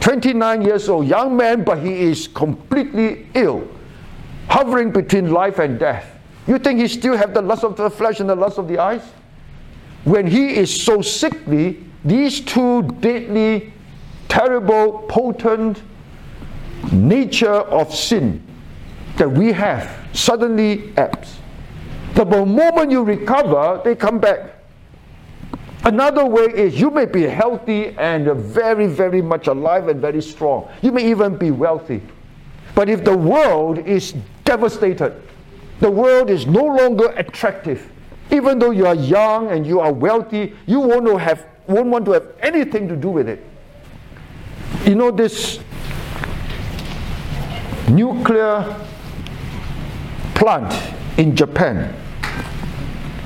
29 0.00 0.62
years 0.62 0.88
old, 0.88 1.06
young 1.06 1.36
man, 1.36 1.64
but 1.64 1.78
he 1.78 2.00
is 2.00 2.28
completely 2.28 3.26
ill, 3.34 3.68
hovering 4.48 4.90
between 4.90 5.30
life 5.32 5.58
and 5.58 5.78
death. 5.78 6.18
You 6.46 6.58
think 6.58 6.80
he 6.80 6.88
still 6.88 7.16
have 7.16 7.34
the 7.34 7.42
lust 7.42 7.64
of 7.64 7.76
the 7.76 7.90
flesh 7.90 8.20
and 8.20 8.28
the 8.28 8.34
lust 8.34 8.58
of 8.58 8.68
the 8.68 8.78
eyes? 8.78 9.02
When 10.04 10.26
he 10.26 10.56
is 10.56 10.82
so 10.82 11.02
sickly, 11.02 11.84
these 12.04 12.40
two 12.40 12.82
deadly, 13.00 13.72
terrible, 14.30 15.04
potent 15.08 15.82
nature 16.92 17.50
of 17.50 17.94
sin 17.94 18.42
that 19.16 19.30
we 19.30 19.52
have 19.52 20.08
suddenly 20.14 20.96
acts. 20.96 21.36
The 22.14 22.24
moment 22.24 22.90
you 22.90 23.02
recover, 23.02 23.82
they 23.84 23.94
come 23.94 24.18
back. 24.18 24.56
Another 25.84 26.24
way 26.24 26.44
is 26.44 26.80
you 26.80 26.90
may 26.90 27.06
be 27.06 27.22
healthy 27.22 27.88
and 27.98 28.26
very, 28.36 28.86
very 28.86 29.20
much 29.20 29.46
alive 29.46 29.88
and 29.88 30.00
very 30.00 30.22
strong. 30.22 30.70
You 30.80 30.92
may 30.92 31.10
even 31.10 31.36
be 31.36 31.50
wealthy. 31.50 32.00
But 32.74 32.88
if 32.88 33.04
the 33.04 33.16
world 33.16 33.78
is 33.78 34.14
devastated, 34.44 35.20
the 35.80 35.90
world 35.90 36.30
is 36.30 36.46
no 36.46 36.64
longer 36.64 37.12
attractive. 37.16 37.90
Even 38.30 38.58
though 38.58 38.70
you 38.70 38.86
are 38.86 38.94
young 38.94 39.50
and 39.50 39.66
you 39.66 39.80
are 39.80 39.92
wealthy, 39.92 40.54
you 40.66 40.80
won't, 40.80 41.20
have, 41.20 41.46
won't 41.66 41.88
want 41.88 42.04
to 42.04 42.12
have 42.12 42.28
anything 42.40 42.86
to 42.86 42.96
do 42.96 43.08
with 43.08 43.28
it. 43.28 43.44
You 44.90 44.96
know, 44.96 45.12
this 45.12 45.60
nuclear 47.88 48.76
plant 50.34 50.74
in 51.16 51.36
Japan 51.36 51.94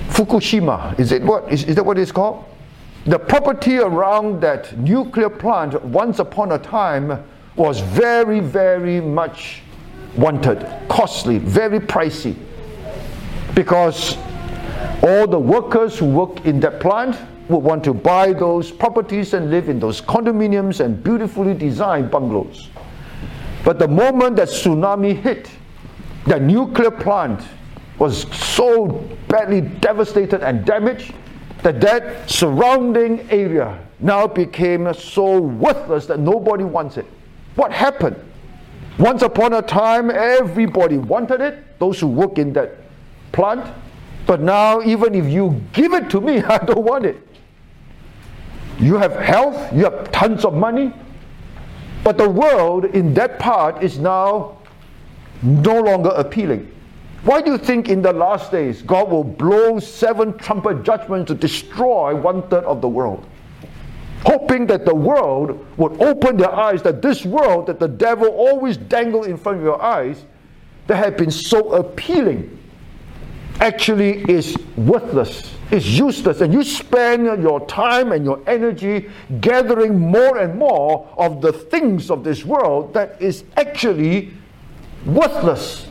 Fukushima. 0.08 1.00
Is 1.00 1.10
it 1.10 1.22
what 1.22 1.50
is, 1.50 1.64
is 1.64 1.76
that 1.76 1.86
what 1.86 1.96
it's 1.96 2.12
called? 2.12 2.44
The 3.06 3.18
property 3.18 3.78
around 3.78 4.42
that 4.42 4.76
nuclear 4.76 5.30
plant 5.30 5.82
once 5.82 6.18
upon 6.18 6.52
a 6.52 6.58
time 6.58 7.24
was 7.56 7.80
very, 7.80 8.40
very 8.40 9.00
much 9.00 9.62
wanted, 10.18 10.68
costly, 10.90 11.38
very 11.38 11.80
pricey. 11.80 12.36
Because 13.54 14.18
all 15.02 15.26
the 15.26 15.40
workers 15.40 15.98
who 15.98 16.10
work 16.10 16.44
in 16.44 16.60
that 16.60 16.78
plant 16.78 17.16
would 17.48 17.58
want 17.58 17.84
to 17.84 17.94
buy 17.94 18.32
those 18.32 18.70
properties 18.70 19.34
and 19.34 19.50
live 19.50 19.68
in 19.68 19.78
those 19.78 20.00
condominiums 20.00 20.80
and 20.80 21.02
beautifully 21.02 21.54
designed 21.54 22.10
bungalows. 22.10 22.68
But 23.64 23.78
the 23.78 23.88
moment 23.88 24.36
that 24.36 24.48
tsunami 24.48 25.14
hit, 25.20 25.50
the 26.26 26.40
nuclear 26.40 26.90
plant 26.90 27.42
was 27.98 28.26
so 28.36 28.86
badly 29.28 29.60
devastated 29.60 30.42
and 30.42 30.64
damaged 30.64 31.14
that 31.62 31.80
that 31.80 32.28
surrounding 32.28 33.20
area 33.30 33.78
now 34.00 34.26
became 34.26 34.92
so 34.92 35.38
worthless 35.40 36.06
that 36.06 36.18
nobody 36.18 36.64
wants 36.64 36.96
it. 36.96 37.06
What 37.54 37.72
happened? 37.72 38.16
Once 38.98 39.22
upon 39.22 39.54
a 39.54 39.62
time, 39.62 40.10
everybody 40.10 40.98
wanted 40.98 41.40
it, 41.40 41.78
those 41.78 41.98
who 41.98 42.06
work 42.06 42.38
in 42.38 42.52
that 42.52 42.76
plant. 43.32 43.74
But 44.26 44.40
now, 44.40 44.82
even 44.82 45.14
if 45.14 45.26
you 45.26 45.60
give 45.72 45.92
it 45.94 46.08
to 46.10 46.20
me, 46.20 46.38
I 46.42 46.58
don't 46.58 46.84
want 46.84 47.06
it. 47.06 47.16
You 48.84 48.98
have 48.98 49.16
health, 49.16 49.72
you 49.72 49.84
have 49.84 50.12
tons 50.12 50.44
of 50.44 50.52
money, 50.52 50.92
but 52.02 52.18
the 52.18 52.28
world 52.28 52.84
in 52.84 53.14
that 53.14 53.38
part 53.38 53.82
is 53.82 53.98
now 53.98 54.58
no 55.42 55.80
longer 55.80 56.10
appealing. 56.10 56.70
Why 57.22 57.40
do 57.40 57.52
you 57.52 57.56
think 57.56 57.88
in 57.88 58.02
the 58.02 58.12
last 58.12 58.52
days 58.52 58.82
God 58.82 59.10
will 59.10 59.24
blow 59.24 59.78
seven 59.78 60.36
trumpet 60.36 60.82
judgments 60.82 61.28
to 61.28 61.34
destroy 61.34 62.14
one 62.14 62.46
third 62.48 62.64
of 62.64 62.82
the 62.82 62.88
world? 62.88 63.26
Hoping 64.26 64.66
that 64.66 64.84
the 64.84 64.94
world 64.94 65.66
would 65.78 65.98
open 66.02 66.36
their 66.36 66.54
eyes 66.54 66.82
that 66.82 67.00
this 67.00 67.24
world 67.24 67.66
that 67.68 67.80
the 67.80 67.88
devil 67.88 68.28
always 68.28 68.76
dangled 68.76 69.28
in 69.28 69.38
front 69.38 69.56
of 69.56 69.64
your 69.64 69.80
eyes 69.80 70.26
that 70.88 70.96
had 70.96 71.16
been 71.16 71.30
so 71.30 71.72
appealing 71.72 72.58
actually 73.60 74.30
is 74.30 74.54
worthless, 74.76 75.53
is 75.70 75.98
useless, 75.98 76.40
and 76.40 76.52
you 76.52 76.62
spend 76.62 77.24
your 77.42 77.64
time 77.66 78.12
and 78.12 78.24
your 78.24 78.40
energy 78.46 79.10
gathering 79.40 79.98
more 79.98 80.38
and 80.38 80.58
more 80.58 81.08
of 81.16 81.40
the 81.40 81.52
things 81.52 82.10
of 82.10 82.24
this 82.24 82.44
world 82.44 82.92
that 82.94 83.20
is 83.20 83.44
actually 83.56 84.32
worthless. 85.06 85.86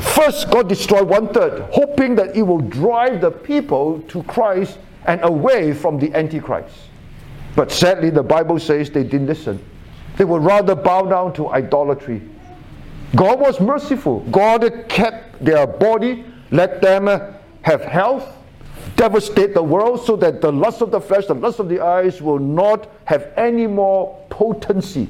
First, 0.00 0.50
God 0.50 0.68
destroyed 0.68 1.08
one 1.08 1.32
third, 1.32 1.62
hoping 1.70 2.14
that 2.16 2.36
it 2.36 2.42
will 2.42 2.60
drive 2.60 3.20
the 3.20 3.30
people 3.30 4.00
to 4.08 4.22
Christ 4.24 4.78
and 5.06 5.22
away 5.22 5.72
from 5.72 5.98
the 5.98 6.12
Antichrist. 6.14 6.74
But 7.54 7.70
sadly, 7.70 8.10
the 8.10 8.22
Bible 8.22 8.58
says 8.58 8.90
they 8.90 9.04
didn't 9.04 9.28
listen. 9.28 9.64
They 10.16 10.24
would 10.24 10.42
rather 10.42 10.74
bow 10.74 11.02
down 11.02 11.32
to 11.34 11.50
idolatry. 11.50 12.22
God 13.14 13.38
was 13.38 13.60
merciful. 13.60 14.20
God 14.30 14.86
kept 14.88 15.44
their 15.44 15.66
body 15.66 16.24
let 16.54 16.80
them 16.80 17.06
have 17.62 17.82
health, 17.82 18.36
devastate 18.96 19.54
the 19.54 19.62
world 19.62 20.04
so 20.04 20.16
that 20.16 20.40
the 20.40 20.52
lust 20.52 20.80
of 20.80 20.90
the 20.90 21.00
flesh, 21.00 21.26
the 21.26 21.34
lust 21.34 21.58
of 21.58 21.68
the 21.68 21.80
eyes 21.80 22.22
will 22.22 22.38
not 22.38 22.90
have 23.04 23.32
any 23.36 23.66
more 23.66 24.24
potency 24.30 25.08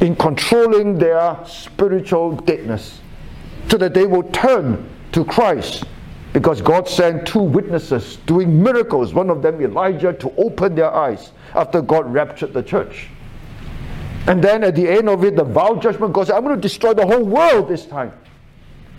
in 0.00 0.14
controlling 0.16 0.98
their 0.98 1.36
spiritual 1.46 2.32
deadness, 2.32 3.00
so 3.68 3.76
that 3.76 3.94
they 3.94 4.06
will 4.06 4.22
turn 4.24 4.88
to 5.12 5.24
Christ. 5.24 5.84
Because 6.32 6.60
God 6.60 6.86
sent 6.88 7.26
two 7.26 7.40
witnesses 7.40 8.16
doing 8.26 8.62
miracles, 8.62 9.14
one 9.14 9.30
of 9.30 9.42
them 9.42 9.60
Elijah, 9.60 10.12
to 10.12 10.32
open 10.36 10.74
their 10.74 10.92
eyes 10.94 11.32
after 11.54 11.80
God 11.80 12.12
raptured 12.12 12.52
the 12.52 12.62
church. 12.62 13.08
And 14.26 14.44
then 14.44 14.62
at 14.62 14.76
the 14.76 14.86
end 14.86 15.08
of 15.08 15.24
it, 15.24 15.36
the 15.36 15.44
vial 15.44 15.76
judgment 15.76 16.12
goes, 16.12 16.30
I'm 16.30 16.44
going 16.44 16.54
to 16.54 16.60
destroy 16.60 16.92
the 16.92 17.06
whole 17.06 17.24
world 17.24 17.68
this 17.68 17.86
time 17.86 18.12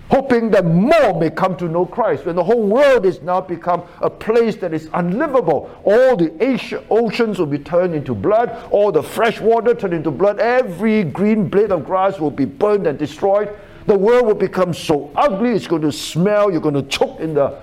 hoping 0.09 0.49
that 0.49 0.65
more 0.65 1.19
may 1.19 1.29
come 1.29 1.55
to 1.55 1.69
know 1.69 1.85
Christ. 1.85 2.25
When 2.25 2.35
the 2.35 2.43
whole 2.43 2.67
world 2.67 3.05
is 3.05 3.21
now 3.21 3.41
become 3.41 3.83
a 4.01 4.09
place 4.09 4.55
that 4.57 4.73
is 4.73 4.89
unlivable, 4.93 5.69
all 5.83 6.17
the 6.17 6.33
Asia, 6.43 6.83
oceans 6.89 7.37
will 7.37 7.45
be 7.45 7.59
turned 7.59 7.93
into 7.93 8.15
blood, 8.15 8.67
all 8.71 8.91
the 8.91 9.03
fresh 9.03 9.39
water 9.39 9.73
turned 9.75 9.93
into 9.93 10.11
blood, 10.11 10.39
every 10.39 11.03
green 11.03 11.47
blade 11.47 11.71
of 11.71 11.85
grass 11.85 12.19
will 12.19 12.31
be 12.31 12.45
burned 12.45 12.87
and 12.87 12.97
destroyed. 12.97 13.55
The 13.85 13.97
world 13.97 14.25
will 14.25 14.35
become 14.35 14.73
so 14.73 15.11
ugly, 15.15 15.51
it's 15.51 15.67
going 15.67 15.83
to 15.83 15.91
smell, 15.91 16.51
you're 16.51 16.61
going 16.61 16.75
to 16.75 16.83
choke 16.83 17.19
in 17.19 17.35
the 17.35 17.59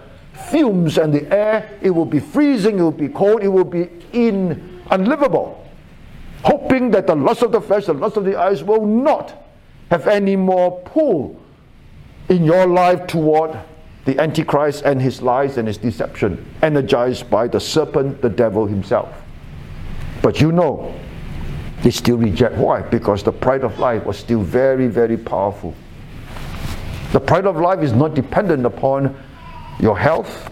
fumes 0.50 0.98
and 0.98 1.12
the 1.12 1.32
air, 1.34 1.76
it 1.80 1.90
will 1.90 2.06
be 2.06 2.20
freezing, 2.20 2.78
it 2.78 2.82
will 2.82 2.92
be 2.92 3.08
cold, 3.08 3.42
it 3.42 3.48
will 3.48 3.64
be 3.64 3.88
in 4.12 4.82
unlivable. 4.90 5.64
Hoping 6.44 6.92
that 6.92 7.08
the 7.08 7.16
lust 7.16 7.42
of 7.42 7.50
the 7.50 7.60
flesh, 7.60 7.86
the 7.86 7.92
lust 7.94 8.16
of 8.16 8.24
the 8.24 8.38
eyes 8.38 8.62
will 8.62 8.86
not 8.86 9.46
have 9.90 10.06
any 10.06 10.36
more 10.36 10.80
pull 10.82 11.40
in 12.28 12.44
your 12.44 12.66
life 12.66 13.06
toward 13.06 13.58
the 14.04 14.18
Antichrist 14.20 14.84
and 14.84 15.02
his 15.02 15.20
lies 15.20 15.58
and 15.58 15.66
his 15.66 15.78
deception, 15.78 16.44
energized 16.62 17.28
by 17.28 17.48
the 17.48 17.58
serpent, 17.58 18.22
the 18.22 18.28
devil 18.28 18.66
himself. 18.66 19.22
But 20.22 20.40
you 20.40 20.52
know, 20.52 20.94
they 21.82 21.90
still 21.90 22.16
reject. 22.16 22.56
Why? 22.56 22.82
Because 22.82 23.22
the 23.22 23.32
pride 23.32 23.64
of 23.64 23.78
life 23.78 24.04
was 24.04 24.16
still 24.16 24.42
very, 24.42 24.86
very 24.86 25.16
powerful. 25.16 25.74
The 27.12 27.20
pride 27.20 27.46
of 27.46 27.56
life 27.56 27.80
is 27.80 27.92
not 27.92 28.14
dependent 28.14 28.64
upon 28.66 29.16
your 29.80 29.98
health 29.98 30.50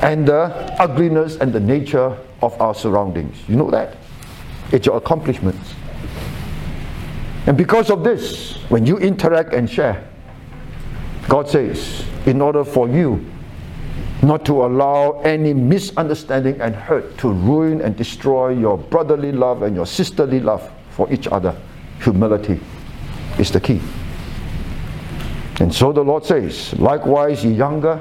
and 0.00 0.26
the 0.26 0.74
ugliness 0.80 1.36
and 1.36 1.52
the 1.52 1.60
nature 1.60 2.16
of 2.42 2.58
our 2.60 2.74
surroundings. 2.74 3.36
You 3.48 3.56
know 3.56 3.70
that? 3.70 3.96
It's 4.72 4.86
your 4.86 4.96
accomplishments. 4.96 5.74
And 7.46 7.56
because 7.56 7.90
of 7.90 8.04
this, 8.04 8.54
when 8.70 8.86
you 8.86 8.98
interact 8.98 9.52
and 9.52 9.68
share, 9.68 10.09
God 11.30 11.48
says, 11.48 12.04
in 12.26 12.40
order 12.40 12.64
for 12.64 12.88
you 12.88 13.24
not 14.20 14.44
to 14.46 14.66
allow 14.66 15.20
any 15.20 15.54
misunderstanding 15.54 16.60
and 16.60 16.74
hurt 16.74 17.16
to 17.18 17.30
ruin 17.30 17.80
and 17.82 17.94
destroy 17.94 18.48
your 18.48 18.76
brotherly 18.76 19.30
love 19.30 19.62
and 19.62 19.76
your 19.76 19.86
sisterly 19.86 20.40
love 20.40 20.68
for 20.90 21.10
each 21.12 21.28
other, 21.28 21.56
humility 22.02 22.60
is 23.38 23.52
the 23.52 23.60
key. 23.60 23.80
And 25.60 25.72
so 25.72 25.92
the 25.92 26.02
Lord 26.02 26.24
says, 26.24 26.76
likewise, 26.80 27.44
ye 27.44 27.52
younger, 27.52 28.00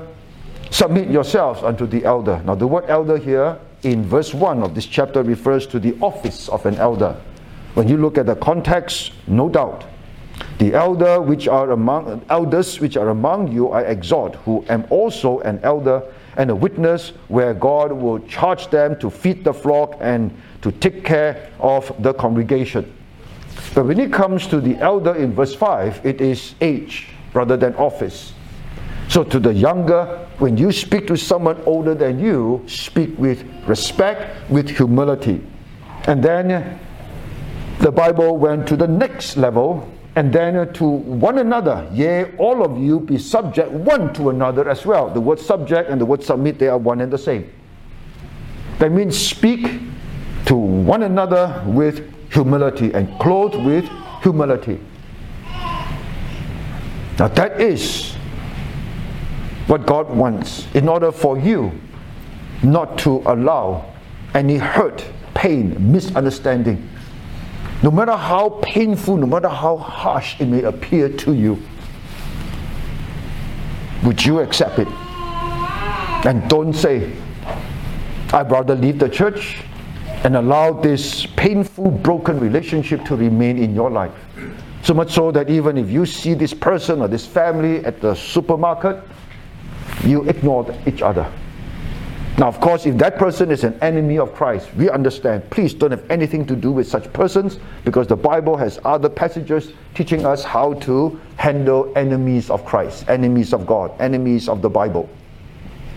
submit 0.72 1.12
yourselves 1.12 1.62
unto 1.62 1.86
the 1.86 2.04
elder. 2.06 2.42
Now, 2.46 2.56
the 2.56 2.66
word 2.66 2.86
elder 2.88 3.18
here 3.18 3.60
in 3.84 4.04
verse 4.04 4.34
1 4.34 4.64
of 4.64 4.74
this 4.74 4.88
chapter 4.88 5.22
refers 5.22 5.68
to 5.68 5.80
the 5.80 5.96
office 6.02 6.50
of 6.50 6.66
an 6.66 6.78
elder. 6.78 7.16
When 7.76 7.88
you 7.88 7.98
look 7.98 8.18
at 8.18 8.26
the 8.26 8.36
context, 8.36 9.12
no 9.28 9.50
doubt 9.50 9.86
the 10.60 10.74
elder 10.74 11.22
which 11.22 11.48
are 11.48 11.72
among 11.72 12.24
elders 12.30 12.82
which 12.82 12.98
are 12.98 13.10
among 13.10 13.50
you 13.50 13.70
I 13.70 13.84
exhort, 13.84 14.36
who 14.36 14.66
am 14.68 14.86
also 14.90 15.40
an 15.40 15.60
elder 15.64 16.04
and 16.36 16.52
a 16.52 16.56
witness 16.56 17.14
where 17.30 17.54
God 17.54 17.94
will 17.94 18.20
charge 18.28 18.68
them 18.68 19.00
to 19.00 19.10
feed 19.10 19.46
the 19.46 19.54
flock 19.54 19.96
and 20.02 20.36
to 20.62 20.72
take 20.74 21.06
care 21.06 21.50
of 21.60 21.92
the 22.04 22.14
congregation. 22.14 22.94
But 23.74 23.86
when 23.86 24.00
it 24.02 24.12
comes 24.12 24.48
to 24.48 24.60
the 24.60 24.76
elder 24.78 25.16
in 25.16 25.34
verse 25.34 25.56
5, 25.56 26.06
it 26.06 26.20
is 26.20 26.56
age 26.60 27.08
rather 27.34 27.56
than 27.56 27.74
office. 27.76 28.34
So 29.08 29.24
to 29.24 29.40
the 29.40 29.54
younger, 29.54 30.28
when 30.40 30.58
you 30.58 30.74
speak 30.74 31.08
to 31.08 31.16
someone 31.16 31.62
older 31.66 31.96
than 31.96 32.20
you, 32.20 32.64
speak 32.68 33.18
with 33.18 33.46
respect, 33.66 34.50
with 34.50 34.70
humility. 34.70 35.42
And 36.04 36.22
then 36.22 36.80
the 37.80 37.92
Bible 37.92 38.38
went 38.38 38.68
to 38.68 38.76
the 38.76 38.88
next 38.88 39.38
level 39.38 39.90
and 40.20 40.34
then 40.34 40.58
uh, 40.58 40.66
to 40.66 40.84
one 40.84 41.38
another, 41.38 41.90
yea, 41.94 42.36
all 42.36 42.62
of 42.62 42.78
you 42.78 43.00
be 43.00 43.18
subject 43.18 43.72
one 43.72 44.14
to 44.14 44.30
another 44.30 44.70
as 44.70 44.86
well. 44.86 45.10
The 45.10 45.22
word 45.22 45.40
subject 45.40 45.90
and 45.90 46.02
the 46.02 46.06
word 46.06 46.22
submit, 46.22 46.60
they 46.60 46.68
are 46.68 46.78
one 46.78 47.00
and 47.00 47.10
the 47.10 47.18
same. 47.18 47.50
That 48.80 48.92
means 48.92 49.18
speak 49.18 49.80
to 50.48 50.58
one 50.58 51.04
another 51.04 51.64
with 51.66 52.34
humility 52.34 52.92
and 52.94 53.18
clothed 53.22 53.64
with 53.64 53.88
humility. 54.22 54.82
Now, 57.18 57.30
that 57.30 57.62
is 57.62 58.12
what 59.68 59.86
God 59.86 60.10
wants 60.10 60.68
in 60.74 60.90
order 60.90 61.14
for 61.14 61.40
you 61.40 61.72
not 62.62 62.98
to 63.00 63.24
allow 63.26 63.86
any 64.34 64.58
hurt, 64.58 65.06
pain, 65.34 65.94
misunderstanding 65.94 66.90
no 67.82 67.92
matter 67.92 68.16
how 68.16 68.50
painful, 68.62 69.18
no 69.18 69.26
matter 69.26 69.48
how 69.48 69.78
harsh 69.78 70.40
it 70.42 70.46
may 70.48 70.64
appear 70.64 71.10
to 71.10 71.34
you, 71.34 71.62
would 74.04 74.26
you 74.26 74.40
accept 74.40 74.80
it? 74.80 74.88
And 76.26 76.48
don't 76.50 76.74
say, 76.74 77.14
I'd 78.34 78.52
rather 78.52 78.76
leave 78.76 79.00
the 79.00 79.10
church 79.10 79.58
and 80.24 80.36
allow 80.36 80.74
this 80.74 81.26
painful, 81.38 81.92
broken 81.92 82.40
relationship 82.40 83.06
to 83.06 83.16
remain 83.16 83.58
in 83.58 83.74
your 83.74 83.90
life. 83.90 84.12
So 84.84 84.94
much 84.94 85.12
so 85.14 85.32
that 85.32 85.50
even 85.50 85.78
if 85.78 85.90
you 85.90 86.06
see 86.06 86.34
this 86.34 86.54
person 86.54 87.02
or 87.02 87.08
this 87.08 87.26
family 87.26 87.86
at 87.86 88.02
the 88.02 88.16
supermarket, 88.16 89.04
you 90.04 90.24
ignore 90.24 90.74
each 90.86 91.02
other. 91.02 91.32
Now, 92.38 92.48
of 92.48 92.62
course, 92.62 92.86
if 92.86 92.98
that 93.00 93.18
person 93.18 93.52
is 93.52 93.66
an 93.66 93.78
enemy 93.82 94.18
of 94.18 94.34
Christ, 94.34 94.74
we 94.76 94.90
understand. 94.90 95.50
Please 95.50 95.74
don't 95.74 95.92
have 95.92 96.10
anything 96.10 96.46
to 96.46 96.56
do 96.56 96.72
with 96.72 96.88
such 96.88 97.12
persons 97.12 97.60
because 97.84 98.08
the 98.08 98.16
Bible 98.16 98.56
has 98.56 98.80
other 98.86 99.10
passages 99.10 99.74
teaching 99.94 100.26
us 100.26 100.44
how 100.44 100.74
to 100.76 101.20
handle 101.36 101.92
enemies 101.98 102.50
of 102.50 102.64
Christ, 102.66 103.10
enemies 103.10 103.54
of 103.54 103.66
God, 103.68 103.92
enemies 104.00 104.48
of 104.48 104.62
the 104.62 104.70
Bible. 104.70 105.10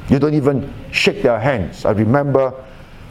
You 0.08 0.18
don't 0.18 0.34
even 0.34 0.72
shake 0.90 1.22
their 1.22 1.38
hands. 1.38 1.84
I 1.84 1.92
remember 1.92 2.52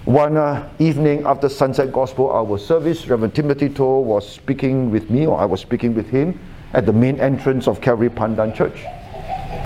one 0.06 0.36
uh, 0.36 0.68
evening 0.80 1.26
after 1.26 1.48
Sunset 1.48 1.94
Gospel 1.94 2.34
Hour 2.34 2.58
service, 2.58 3.08
Reverend 3.08 3.36
Timothy 3.36 3.70
Toh 3.70 4.00
was 4.00 4.28
speaking 4.28 4.90
with 4.92 5.10
me, 5.10 5.26
or 5.26 5.40
I 5.40 5.46
was 5.46 5.62
speaking 5.62 5.94
with 5.94 6.10
him, 6.10 6.40
at 6.74 6.86
the 6.86 6.94
main 6.94 7.20
entrance 7.20 7.68
of 7.68 7.82
Calvary 7.82 8.10
Pandan 8.10 8.54
Church. 8.56 8.84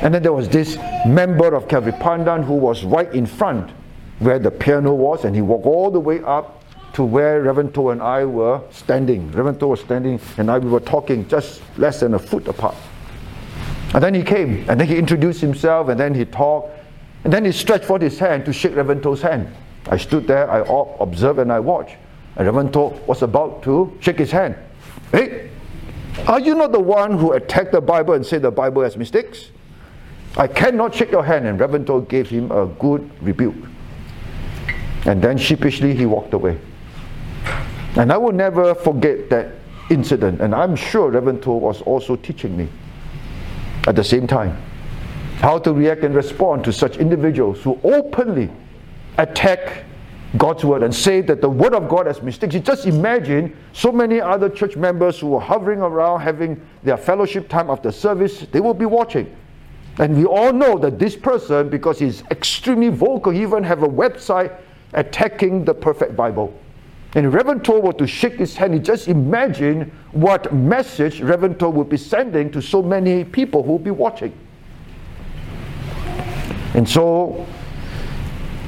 And 0.01 0.13
then 0.13 0.23
there 0.23 0.33
was 0.33 0.49
this 0.49 0.77
member 1.05 1.53
of 1.53 1.67
Calvary 1.67 1.93
Pandan 1.93 2.43
who 2.43 2.53
was 2.53 2.83
right 2.83 3.11
in 3.13 3.25
front 3.25 3.71
where 4.19 4.39
the 4.39 4.51
piano 4.51 4.93
was, 4.93 5.25
and 5.25 5.35
he 5.35 5.41
walked 5.41 5.65
all 5.65 5.91
the 5.91 5.99
way 5.99 6.21
up 6.23 6.63
to 6.93 7.03
where 7.03 7.41
Reverend 7.41 7.73
Toh 7.73 7.89
and 7.89 8.01
I 8.01 8.23
were 8.23 8.61
standing. 8.71 9.29
Reverend 9.31 9.59
Toh 9.59 9.67
was 9.67 9.81
standing, 9.81 10.19
and 10.37 10.49
I 10.49 10.57
we 10.57 10.69
were 10.69 10.79
talking 10.79 11.27
just 11.27 11.61
less 11.77 11.99
than 11.99 12.13
a 12.13 12.19
foot 12.19 12.47
apart. 12.47 12.75
And 13.93 14.03
then 14.03 14.13
he 14.13 14.23
came, 14.23 14.69
and 14.69 14.79
then 14.79 14.87
he 14.87 14.97
introduced 14.97 15.41
himself, 15.41 15.89
and 15.89 15.99
then 15.99 16.13
he 16.13 16.25
talked, 16.25 16.69
and 17.23 17.33
then 17.33 17.43
he 17.43 17.51
stretched 17.51 17.85
forth 17.85 18.01
his 18.01 18.17
hand 18.17 18.45
to 18.45 18.53
shake 18.53 18.75
Reverend 18.75 19.03
Toh's 19.03 19.21
hand. 19.21 19.53
I 19.87 19.97
stood 19.97 20.25
there, 20.27 20.49
I 20.49 20.63
observed, 20.99 21.39
and 21.39 21.51
I 21.51 21.59
watched. 21.59 21.95
And 22.37 22.45
Reverend 22.45 22.73
Toh 22.73 22.99
was 23.07 23.21
about 23.21 23.63
to 23.63 23.97
shake 23.99 24.19
his 24.19 24.31
hand. 24.31 24.55
Hey, 25.11 25.49
are 26.27 26.39
you 26.39 26.55
not 26.55 26.71
the 26.71 26.79
one 26.79 27.17
who 27.17 27.33
attacked 27.33 27.71
the 27.71 27.81
Bible 27.81 28.13
and 28.13 28.25
said 28.25 28.41
the 28.41 28.51
Bible 28.51 28.83
has 28.83 28.95
mistakes? 28.95 29.51
I 30.37 30.47
cannot 30.47 30.93
shake 30.93 31.11
your 31.11 31.23
hand. 31.23 31.47
And 31.47 31.59
Reverend 31.59 31.87
Toh 31.87 32.01
gave 32.01 32.29
him 32.29 32.51
a 32.51 32.65
good 32.65 33.09
rebuke. 33.23 33.55
And 35.05 35.21
then 35.21 35.37
sheepishly 35.37 35.95
he 35.95 36.05
walked 36.05 36.33
away. 36.33 36.59
And 37.95 38.11
I 38.11 38.17
will 38.17 38.33
never 38.33 38.75
forget 38.75 39.29
that 39.29 39.53
incident. 39.89 40.41
And 40.41 40.53
I'm 40.53 40.75
sure 40.75 41.09
Reverend 41.09 41.43
Toh 41.43 41.55
was 41.55 41.81
also 41.83 42.15
teaching 42.15 42.57
me 42.57 42.67
at 43.87 43.95
the 43.95 44.03
same 44.03 44.27
time 44.27 44.61
how 45.37 45.59
to 45.59 45.73
react 45.73 46.03
and 46.03 46.15
respond 46.15 46.63
to 46.65 46.73
such 46.73 46.97
individuals 46.97 47.61
who 47.61 47.79
openly 47.83 48.49
attack 49.17 49.83
God's 50.37 50.65
word 50.65 50.83
and 50.83 50.93
say 50.93 51.21
that 51.21 51.39
the 51.39 51.49
word 51.49 51.73
of 51.73 51.87
God 51.87 52.07
has 52.07 52.21
mistakes. 52.21 52.53
You 52.53 52.59
just 52.59 52.85
imagine 52.85 53.55
so 53.73 53.91
many 53.91 54.19
other 54.19 54.49
church 54.49 54.75
members 54.75 55.19
who 55.19 55.27
were 55.27 55.39
hovering 55.39 55.79
around 55.79 56.21
having 56.21 56.59
their 56.83 56.97
fellowship 56.97 57.47
time 57.47 57.69
after 57.69 57.91
service, 57.91 58.41
they 58.51 58.59
will 58.59 58.73
be 58.73 58.85
watching. 58.85 59.33
And 59.97 60.17
we 60.17 60.25
all 60.25 60.51
know 60.51 60.77
that 60.79 60.99
this 60.99 61.15
person, 61.15 61.69
because 61.69 61.99
he's 61.99 62.21
extremely 62.31 62.89
vocal, 62.89 63.31
he 63.31 63.41
even 63.41 63.63
have 63.63 63.83
a 63.83 63.87
website 63.87 64.55
attacking 64.93 65.63
the 65.63 65.73
perfect 65.73 66.15
Bible. 66.15 66.53
And 67.15 67.33
Reverend 67.33 67.63
Toh 67.63 67.79
were 67.79 67.93
to 67.93 68.05
shake 68.05 68.33
his 68.33 68.57
hand, 68.57 68.73
you 68.73 68.79
just 68.79 69.07
imagine 69.07 69.89
what 70.11 70.53
message 70.53 71.21
Reverend 71.21 71.59
Toh 71.59 71.69
would 71.69 71.87
be 71.87 71.95
sending 71.95 72.51
to 72.51 72.61
so 72.61 72.81
many 72.81 73.23
people 73.23 73.63
who 73.63 73.71
will 73.71 73.79
be 73.79 73.91
watching. 73.91 74.33
And 76.73 76.87
so, 76.87 77.45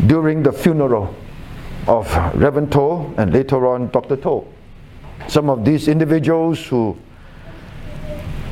during 0.05 0.43
the 0.43 0.53
funeral 0.53 1.13
of 1.87 2.07
Reverend 2.35 2.71
Toh 2.71 3.13
and 3.17 3.33
later 3.33 3.67
on 3.67 3.89
Dr. 3.89 4.15
Toh, 4.15 4.47
some 5.27 5.49
of 5.49 5.65
these 5.65 5.89
individuals 5.89 6.65
who 6.65 6.97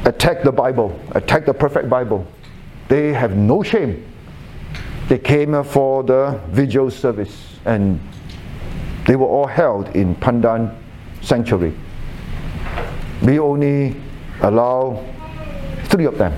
attack 0.03 0.43
the 0.43 0.51
Bible, 0.51 0.99
attack 1.11 1.45
the 1.45 1.53
perfect 1.53 1.89
Bible, 1.89 2.27
they 2.87 3.13
have 3.13 3.35
no 3.35 3.63
shame. 3.63 4.05
They 5.07 5.19
came 5.19 5.63
for 5.63 6.03
the 6.03 6.39
vigil 6.49 6.89
service 6.89 7.59
and 7.65 7.99
they 9.07 9.15
were 9.15 9.27
all 9.27 9.47
held 9.47 9.95
in 9.95 10.15
Pandan 10.15 10.75
Sanctuary. 11.21 11.73
We 13.21 13.39
only 13.39 13.95
allow 14.41 15.03
three 15.85 16.05
of 16.05 16.17
them 16.17 16.33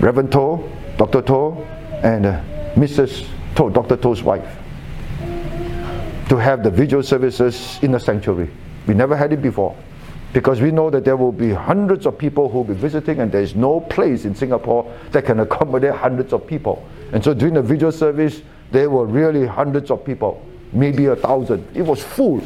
Reverend 0.00 0.30
Toh, 0.30 0.70
Dr. 0.96 1.22
Toh, 1.22 1.66
and 2.02 2.26
uh, 2.26 2.40
Mrs. 2.74 3.26
Toh, 3.56 3.68
Dr. 3.68 3.96
Toh's 3.96 4.22
wife, 4.22 4.56
to 6.28 6.36
have 6.36 6.62
the 6.62 6.70
vigil 6.70 7.02
services 7.02 7.80
in 7.82 7.90
the 7.90 7.98
sanctuary. 7.98 8.48
We 8.86 8.94
never 8.94 9.16
had 9.16 9.32
it 9.32 9.42
before 9.42 9.76
because 10.32 10.60
we 10.60 10.70
know 10.70 10.90
that 10.90 11.04
there 11.04 11.16
will 11.16 11.32
be 11.32 11.52
hundreds 11.52 12.04
of 12.06 12.18
people 12.18 12.48
who 12.48 12.58
will 12.58 12.64
be 12.64 12.74
visiting 12.74 13.20
and 13.20 13.32
there 13.32 13.40
is 13.40 13.54
no 13.54 13.80
place 13.80 14.24
in 14.24 14.34
Singapore 14.34 14.92
that 15.12 15.24
can 15.24 15.40
accommodate 15.40 15.94
hundreds 15.94 16.32
of 16.32 16.46
people. 16.46 16.86
And 17.12 17.24
so 17.24 17.32
during 17.32 17.54
the 17.54 17.62
vigil 17.62 17.90
service, 17.90 18.42
there 18.70 18.90
were 18.90 19.06
really 19.06 19.46
hundreds 19.46 19.90
of 19.90 20.04
people, 20.04 20.44
maybe 20.72 21.06
a 21.06 21.16
thousand. 21.16 21.66
It 21.74 21.82
was 21.82 22.02
full. 22.02 22.42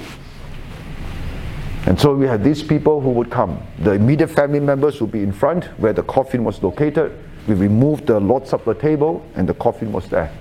And 1.87 1.99
so 1.99 2.15
we 2.15 2.27
had 2.27 2.45
these 2.45 2.63
people 2.63 3.01
who 3.01 3.11
would 3.11 3.31
come. 3.31 3.61
The 3.81 3.93
immediate 3.93 4.29
family 4.29 4.61
members 4.61 5.01
would 5.01 5.11
be 5.11 5.25
in 5.25 5.33
front 5.33 5.65
where 5.81 5.93
the 5.93 6.05
coffin 6.05 6.45
was 6.45 6.63
located. 6.63 7.19
We 7.49 7.55
removed 7.55 8.07
the 8.07 8.21
Lord's 8.21 8.51
Supper 8.51 8.75
table 8.75 9.27
and 9.35 9.49
the 9.49 9.55
coffin 9.55 9.91
was 9.91 10.09
there. 10.09 10.33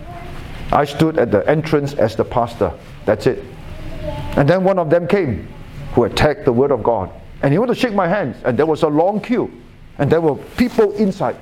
I 0.71 0.85
stood 0.85 1.17
at 1.17 1.31
the 1.31 1.47
entrance 1.49 1.95
as 1.95 2.15
the 2.15 2.23
pastor. 2.23 2.71
That's 3.05 3.25
it. 3.25 3.43
And 4.37 4.47
then 4.47 4.63
one 4.63 4.77
of 4.77 4.91
them 4.91 5.07
came 5.07 5.47
who 5.93 6.03
attacked 6.03 6.45
the 6.45 6.53
Word 6.53 6.71
of 6.71 6.83
God. 6.83 7.11
And 7.41 7.51
he 7.51 7.59
wanted 7.59 7.73
to 7.73 7.79
shake 7.79 7.93
my 7.93 8.07
hands, 8.07 8.37
and 8.43 8.57
there 8.57 8.65
was 8.65 8.83
a 8.83 8.87
long 8.87 9.19
queue, 9.19 9.51
and 9.97 10.11
there 10.11 10.21
were 10.21 10.35
people 10.57 10.91
inside. 10.93 11.35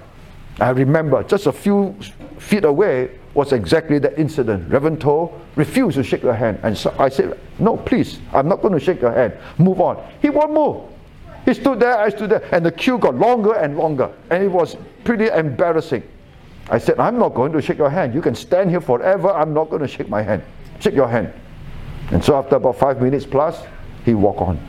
I 0.59 0.69
remember 0.69 1.23
just 1.23 1.45
a 1.47 1.51
few 1.51 1.95
feet 2.37 2.65
away 2.65 3.11
was 3.33 3.53
exactly 3.53 3.99
the 3.99 4.17
incident. 4.19 4.69
Reverend 4.71 5.01
Toh 5.01 5.31
refused 5.55 5.95
to 5.97 6.03
shake 6.03 6.23
your 6.23 6.33
hand, 6.33 6.59
and 6.63 6.77
so 6.77 6.93
I 6.97 7.09
said, 7.09 7.37
"No, 7.59 7.77
please, 7.77 8.19
I'm 8.33 8.47
not 8.47 8.61
going 8.61 8.73
to 8.73 8.79
shake 8.79 9.01
your 9.01 9.13
hand. 9.13 9.33
Move 9.57 9.79
on." 9.81 9.97
He 10.21 10.29
won't 10.29 10.53
move. 10.53 10.83
He 11.45 11.53
stood 11.53 11.79
there, 11.79 11.97
I 11.97 12.09
stood 12.09 12.31
there, 12.31 12.43
and 12.51 12.65
the 12.65 12.71
queue 12.71 12.97
got 12.97 13.15
longer 13.15 13.53
and 13.53 13.77
longer, 13.77 14.11
and 14.29 14.43
it 14.43 14.51
was 14.51 14.75
pretty 15.03 15.27
embarrassing. 15.27 16.03
I 16.69 16.77
said, 16.77 16.99
"I'm 16.99 17.17
not 17.17 17.33
going 17.33 17.51
to 17.53 17.61
shake 17.61 17.77
your 17.77 17.89
hand. 17.89 18.13
You 18.13 18.21
can 18.21 18.35
stand 18.35 18.69
here 18.69 18.81
forever. 18.81 19.31
I'm 19.31 19.53
not 19.53 19.69
going 19.69 19.81
to 19.81 19.87
shake 19.87 20.09
my 20.09 20.21
hand. 20.21 20.43
Shake 20.79 20.95
your 20.95 21.07
hand." 21.07 21.31
And 22.11 22.23
so 22.23 22.35
after 22.37 22.55
about 22.55 22.77
five 22.77 23.01
minutes 23.01 23.25
plus, 23.25 23.63
he 24.03 24.13
walked 24.13 24.41
on. 24.41 24.59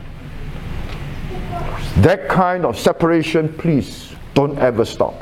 That 2.02 2.28
kind 2.28 2.64
of 2.64 2.78
separation, 2.78 3.52
please 3.52 4.14
don't 4.32 4.58
ever 4.58 4.86
stop. 4.86 5.14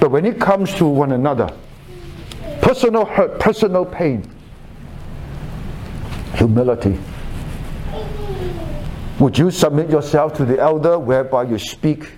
But 0.00 0.10
when 0.10 0.24
it 0.24 0.40
comes 0.40 0.74
to 0.74 0.86
one 0.86 1.12
another, 1.12 1.48
personal 2.60 3.04
hurt, 3.04 3.38
personal 3.38 3.84
pain, 3.84 4.28
humility. 6.34 6.98
Would 9.20 9.38
you 9.38 9.52
submit 9.52 9.88
yourself 9.88 10.34
to 10.34 10.44
the 10.44 10.58
elder 10.58 10.98
whereby 10.98 11.44
you 11.44 11.58
speak 11.58 12.10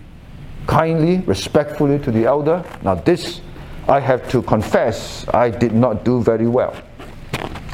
kindly, 0.67 1.19
respectfully 1.19 1.99
to 1.99 2.11
the 2.11 2.25
elder? 2.25 2.65
Now, 2.83 2.95
this 2.95 3.43
I 3.89 4.01
have 4.01 4.27
to 4.31 4.41
confess 4.41 5.27
I 5.35 5.51
did 5.51 5.73
not 5.73 6.05
do 6.05 6.23
very 6.23 6.47
well. 6.47 6.75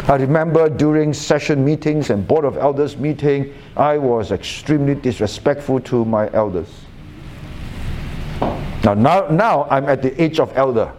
I 0.08 0.14
remember 0.14 0.68
during 0.68 1.12
session 1.12 1.64
meetings 1.64 2.10
and 2.10 2.26
board 2.26 2.44
of 2.44 2.56
elders 2.56 2.96
meeting, 2.96 3.52
I 3.76 3.98
was 3.98 4.30
extremely 4.30 4.94
disrespectful 4.94 5.80
to 5.80 6.04
my 6.04 6.32
elders. 6.32 6.68
Now, 8.84 8.94
now, 8.94 9.26
now 9.28 9.64
I'm 9.68 9.86
at 9.86 10.02
the 10.02 10.22
age 10.22 10.38
of 10.38 10.56
elder. 10.56 10.92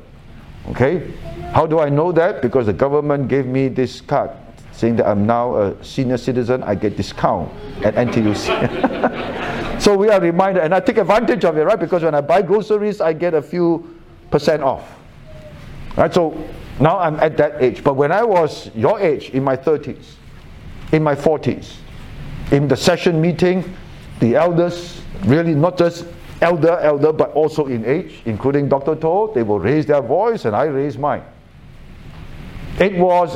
Okay? 0.71 1.11
How 1.53 1.65
do 1.65 1.79
I 1.79 1.87
know 1.87 2.11
that? 2.11 2.41
Because 2.41 2.65
the 2.65 2.73
government 2.73 3.29
gave 3.29 3.45
me 3.45 3.69
this 3.69 4.01
card 4.01 4.31
saying 4.73 4.97
that 4.97 5.07
I'm 5.07 5.25
now 5.25 5.55
a 5.55 5.83
senior 5.83 6.17
citizen, 6.17 6.61
I 6.63 6.75
get 6.75 6.97
discount 6.97 7.51
at 7.83 7.95
NTUC. 7.95 9.81
so 9.81 9.97
we 9.97 10.09
are 10.09 10.21
reminded, 10.21 10.63
and 10.63 10.75
I 10.75 10.79
take 10.79 10.97
advantage 10.97 11.45
of 11.45 11.57
it, 11.57 11.63
right? 11.63 11.79
Because 11.79 12.03
when 12.03 12.13
I 12.13 12.21
buy 12.21 12.43
groceries, 12.43 13.01
I 13.01 13.13
get 13.13 13.33
a 13.33 13.41
few 13.41 13.99
percent 14.29 14.61
off. 14.61 14.87
Right? 15.95 16.13
So 16.13 16.37
now 16.79 16.99
I'm 16.99 17.19
at 17.19 17.37
that 17.37 17.61
age. 17.61 17.83
But 17.83 17.95
when 17.95 18.11
I 18.11 18.23
was 18.23 18.69
your 18.75 18.99
age, 18.99 19.31
in 19.31 19.43
my 19.43 19.57
30s, 19.57 20.13
in 20.91 21.03
my 21.03 21.15
40s, 21.15 21.75
in 22.51 22.67
the 22.67 22.77
session 22.77 23.19
meeting, 23.19 23.75
the 24.19 24.35
elders, 24.35 25.01
really 25.25 25.55
not 25.55 25.77
just 25.77 26.05
elder, 26.41 26.79
elder, 26.79 27.11
but 27.11 27.31
also 27.31 27.65
in 27.65 27.85
age, 27.85 28.21
including 28.25 28.69
Dr. 28.69 28.95
Toh, 28.95 29.31
they 29.33 29.43
will 29.43 29.59
raise 29.59 29.85
their 29.85 30.01
voice 30.01 30.45
and 30.45 30.55
I 30.55 30.65
raise 30.65 30.97
mine. 30.97 31.23
It 32.79 32.95
was, 32.95 33.35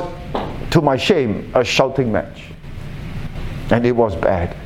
to 0.70 0.80
my 0.80 0.96
shame, 0.96 1.50
a 1.54 1.64
shouting 1.64 2.12
match. 2.12 2.44
And 3.70 3.84
it 3.84 3.92
was 3.92 4.14
bad. 4.14 4.56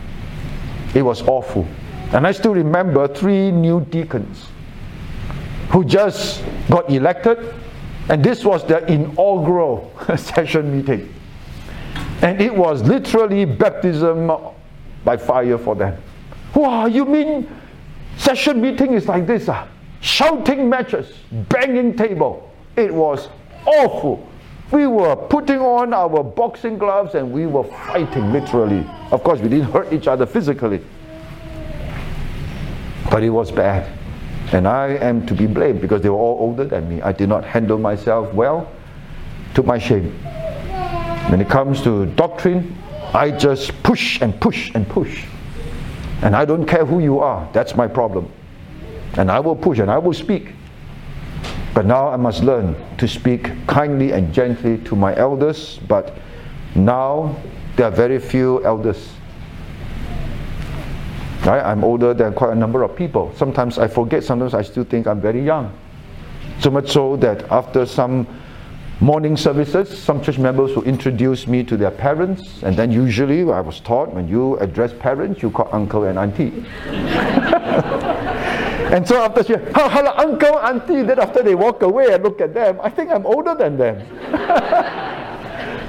It 0.95 1.03
was 1.03 1.23
awful. 1.23 1.67
And 2.13 2.27
I 2.27 2.33
still 2.33 2.55
remember 2.55 3.09
three 3.09 3.51
new 3.51 3.81
deacons 3.87 4.47
who 5.71 5.85
just 5.85 6.45
got 6.71 6.91
elected 6.91 7.55
and 8.09 8.25
this 8.25 8.45
was 8.45 8.65
the 8.65 8.91
inaugural 8.91 9.93
session 10.17 10.77
meeting. 10.77 11.13
And 12.23 12.41
it 12.41 12.55
was 12.55 12.83
literally 12.83 13.45
baptism 13.45 14.31
by 15.05 15.17
fire 15.17 15.59
for 15.59 15.75
them. 15.75 16.01
Wow, 16.55 16.87
you 16.87 17.05
mean 17.05 17.49
session 18.17 18.61
meeting 18.61 18.95
is 18.95 19.07
like 19.07 19.27
this? 19.27 19.49
Ah? 19.49 19.69
Shouting 20.01 20.69
matches, 20.69 21.13
banging 21.49 21.97
table. 21.97 22.53
It 22.77 22.95
was 22.95 23.29
awful. 23.67 24.27
We 24.71 24.87
were 24.87 25.17
putting 25.17 25.59
on 25.59 25.93
our 25.93 26.23
boxing 26.25 26.79
gloves 26.79 27.15
and 27.15 27.33
we 27.33 27.47
were 27.47 27.65
fighting 27.65 28.33
literally. 28.33 28.85
Of 29.11 29.23
course, 29.23 29.41
we 29.41 29.49
didn't 29.49 29.71
hurt 29.71 29.93
each 29.93 30.07
other 30.07 30.27
physically. 30.27 30.81
But 33.11 33.23
it 33.23 33.31
was 33.31 33.53
bad. 33.53 33.91
And 34.53 34.69
I 34.69 34.89
am 34.89 35.27
to 35.27 35.35
be 35.35 35.47
blamed 35.47 35.81
because 35.81 36.03
they 36.03 36.09
were 36.09 36.17
all 36.17 36.39
older 36.41 36.65
than 36.65 36.89
me. 36.89 37.03
I 37.03 37.13
did 37.13 37.29
not 37.29 37.45
handle 37.45 37.79
myself 37.79 38.33
well, 38.33 38.71
to 39.55 39.63
my 39.63 39.79
shame. 39.79 40.13
When 41.31 41.41
it 41.41 41.49
comes 41.49 41.83
to 41.83 42.07
doctrine, 42.07 42.77
I 43.13 43.31
just 43.33 43.83
push 43.83 44.21
and 44.21 44.39
push 44.41 44.71
and 44.75 44.89
push. 44.89 45.25
And 46.23 46.37
I 46.37 46.45
don't 46.45 46.67
care 46.67 46.85
who 46.85 47.01
you 47.01 47.19
are, 47.19 47.49
that's 47.53 47.75
my 47.75 47.89
problem. 47.89 48.31
And 49.17 49.31
I 49.31 49.41
will 49.41 49.57
push 49.57 49.79
and 49.79 49.91
I 49.91 49.99
will 49.99 50.13
speak. 50.13 50.53
But 51.75 51.85
now 51.85 52.09
I 52.09 52.17
must 52.17 52.43
learn 52.43 52.77
to 52.99 53.09
speak 53.09 53.51
kindly 53.67 54.13
and 54.13 54.33
gently 54.33 54.79
to 54.85 54.97
my 54.97 55.15
elders, 55.17 55.79
but 55.89 56.17
now 56.75 57.37
there 57.77 57.87
are 57.87 57.91
very 57.91 58.19
few 58.19 58.65
elders. 58.65 59.16
Right? 61.47 61.65
I'm 61.65 61.85
older 61.85 62.13
than 62.13 62.35
quite 62.35 62.53
a 62.53 62.57
number 62.57 62.83
of 62.83 62.97
people. 62.97 63.33
Sometimes 63.37 63.79
I 63.79 63.87
forget, 63.87 64.25
sometimes 64.25 64.53
I 64.53 64.63
still 64.63 64.85
think 64.85 65.07
I'm 65.07 65.21
very 65.21 65.45
young. 65.45 65.73
So 66.59 66.71
much 66.71 66.91
so 66.91 67.17
that 67.19 67.45
after 67.53 67.87
some 67.87 68.27
morning 69.01 69.37
services, 69.37 69.97
some 69.97 70.23
church 70.23 70.39
members 70.39 70.75
will 70.75 70.85
introduce 70.85 71.47
me 71.47 71.63
to 71.65 71.77
their 71.77 71.93
parents, 71.93 72.63
and 72.63 72.75
then 72.77 72.91
usually 72.91 73.43
I 73.43 73.61
was 73.61 73.79
taught 73.81 74.13
when 74.13 74.27
you 74.27 74.57
address 74.59 74.93
parents, 74.99 75.43
you 75.43 75.51
call 75.51 75.69
uncle 75.73 76.05
and 76.05 76.19
auntie. 76.19 76.65
And 78.87 79.07
so 79.07 79.21
after 79.21 79.43
she, 79.43 79.55
hello, 79.75 80.13
uncle, 80.17 80.59
auntie, 80.61 81.03
then 81.03 81.19
after 81.19 81.43
they 81.43 81.57
walk 81.57 81.83
away 81.83 82.13
and 82.15 82.23
look 82.23 82.41
at 82.41 82.55
them, 82.55 82.79
I 82.81 82.89
think 82.89 83.11
I'm 83.11 83.27
older 83.27 83.53
than 83.53 83.77
them. 83.77 84.07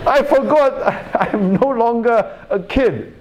I 0.07 0.23
forgot 0.23 0.81
I'm 1.33 1.53
no 1.53 1.69
longer 1.69 2.47
a 2.49 2.59
kid. 2.59 3.13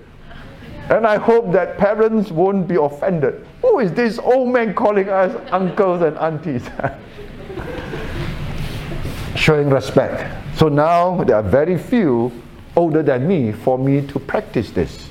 And 0.88 1.06
I 1.06 1.16
hope 1.16 1.50
that 1.52 1.78
parents 1.78 2.30
won't 2.30 2.68
be 2.68 2.76
offended. 2.76 3.44
Who 3.62 3.80
is 3.80 3.92
this 3.92 4.18
old 4.18 4.50
man 4.50 4.74
calling 4.74 5.08
us 5.08 5.34
uncles 5.50 6.02
and 6.02 6.16
aunties? 6.18 6.62
Showing 9.34 9.68
respect. 9.68 10.32
So 10.56 10.68
now 10.68 11.24
there 11.24 11.36
are 11.36 11.42
very 11.42 11.76
few 11.76 12.30
older 12.76 13.02
than 13.02 13.26
me 13.26 13.52
for 13.52 13.78
me 13.78 14.06
to 14.06 14.18
practice 14.20 14.70
this. 14.70 15.08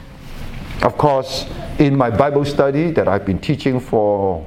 Of 0.81 0.97
course, 0.97 1.45
in 1.79 1.95
my 1.95 2.09
Bible 2.09 2.45
study 2.45 2.91
that 2.91 3.07
I've 3.07 3.25
been 3.25 3.39
teaching 3.39 3.79
for 3.79 4.45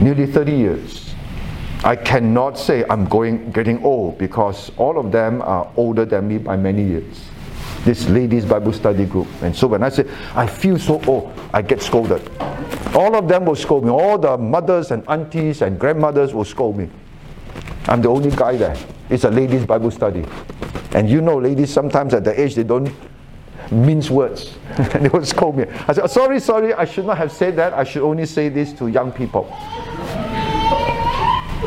nearly 0.00 0.26
30 0.26 0.52
years. 0.52 1.14
I 1.84 1.94
cannot 1.94 2.58
say 2.58 2.84
I'm 2.88 3.06
going 3.06 3.50
getting 3.50 3.82
old 3.84 4.18
because 4.18 4.72
all 4.76 4.98
of 4.98 5.12
them 5.12 5.42
are 5.42 5.70
older 5.76 6.04
than 6.04 6.26
me 6.26 6.38
by 6.38 6.56
many 6.56 6.84
years. 6.84 7.27
This 7.84 8.08
ladies 8.08 8.44
Bible 8.44 8.72
study 8.72 9.04
group. 9.06 9.28
And 9.42 9.54
so 9.54 9.66
when 9.66 9.82
I 9.82 9.88
say 9.88 10.04
I 10.34 10.46
feel 10.46 10.78
so 10.78 11.02
old, 11.04 11.32
I 11.52 11.62
get 11.62 11.82
scolded. 11.82 12.28
All 12.94 13.14
of 13.16 13.28
them 13.28 13.44
will 13.44 13.56
scold 13.56 13.84
me. 13.84 13.90
All 13.90 14.18
the 14.18 14.36
mothers 14.36 14.90
and 14.90 15.08
aunties 15.08 15.62
and 15.62 15.78
grandmothers 15.78 16.34
will 16.34 16.44
scold 16.44 16.76
me. 16.76 16.88
I'm 17.86 18.02
the 18.02 18.08
only 18.08 18.30
guy 18.30 18.56
there. 18.56 18.76
It's 19.08 19.24
a 19.24 19.30
ladies 19.30 19.64
Bible 19.64 19.90
study. 19.90 20.24
And 20.92 21.08
you 21.08 21.20
know 21.20 21.38
ladies 21.38 21.72
sometimes 21.72 22.14
at 22.14 22.24
the 22.24 22.38
age 22.38 22.54
they 22.54 22.64
don't 22.64 22.92
mince 23.70 24.10
words. 24.10 24.56
and 24.76 25.04
they 25.04 25.08
will 25.08 25.24
scold 25.24 25.56
me. 25.56 25.64
I 25.86 25.92
said, 25.92 26.08
sorry, 26.10 26.40
sorry, 26.40 26.74
I 26.74 26.84
should 26.84 27.06
not 27.06 27.18
have 27.18 27.32
said 27.32 27.56
that. 27.56 27.72
I 27.74 27.84
should 27.84 28.02
only 28.02 28.26
say 28.26 28.48
this 28.48 28.72
to 28.74 28.88
young 28.88 29.12
people. 29.12 29.44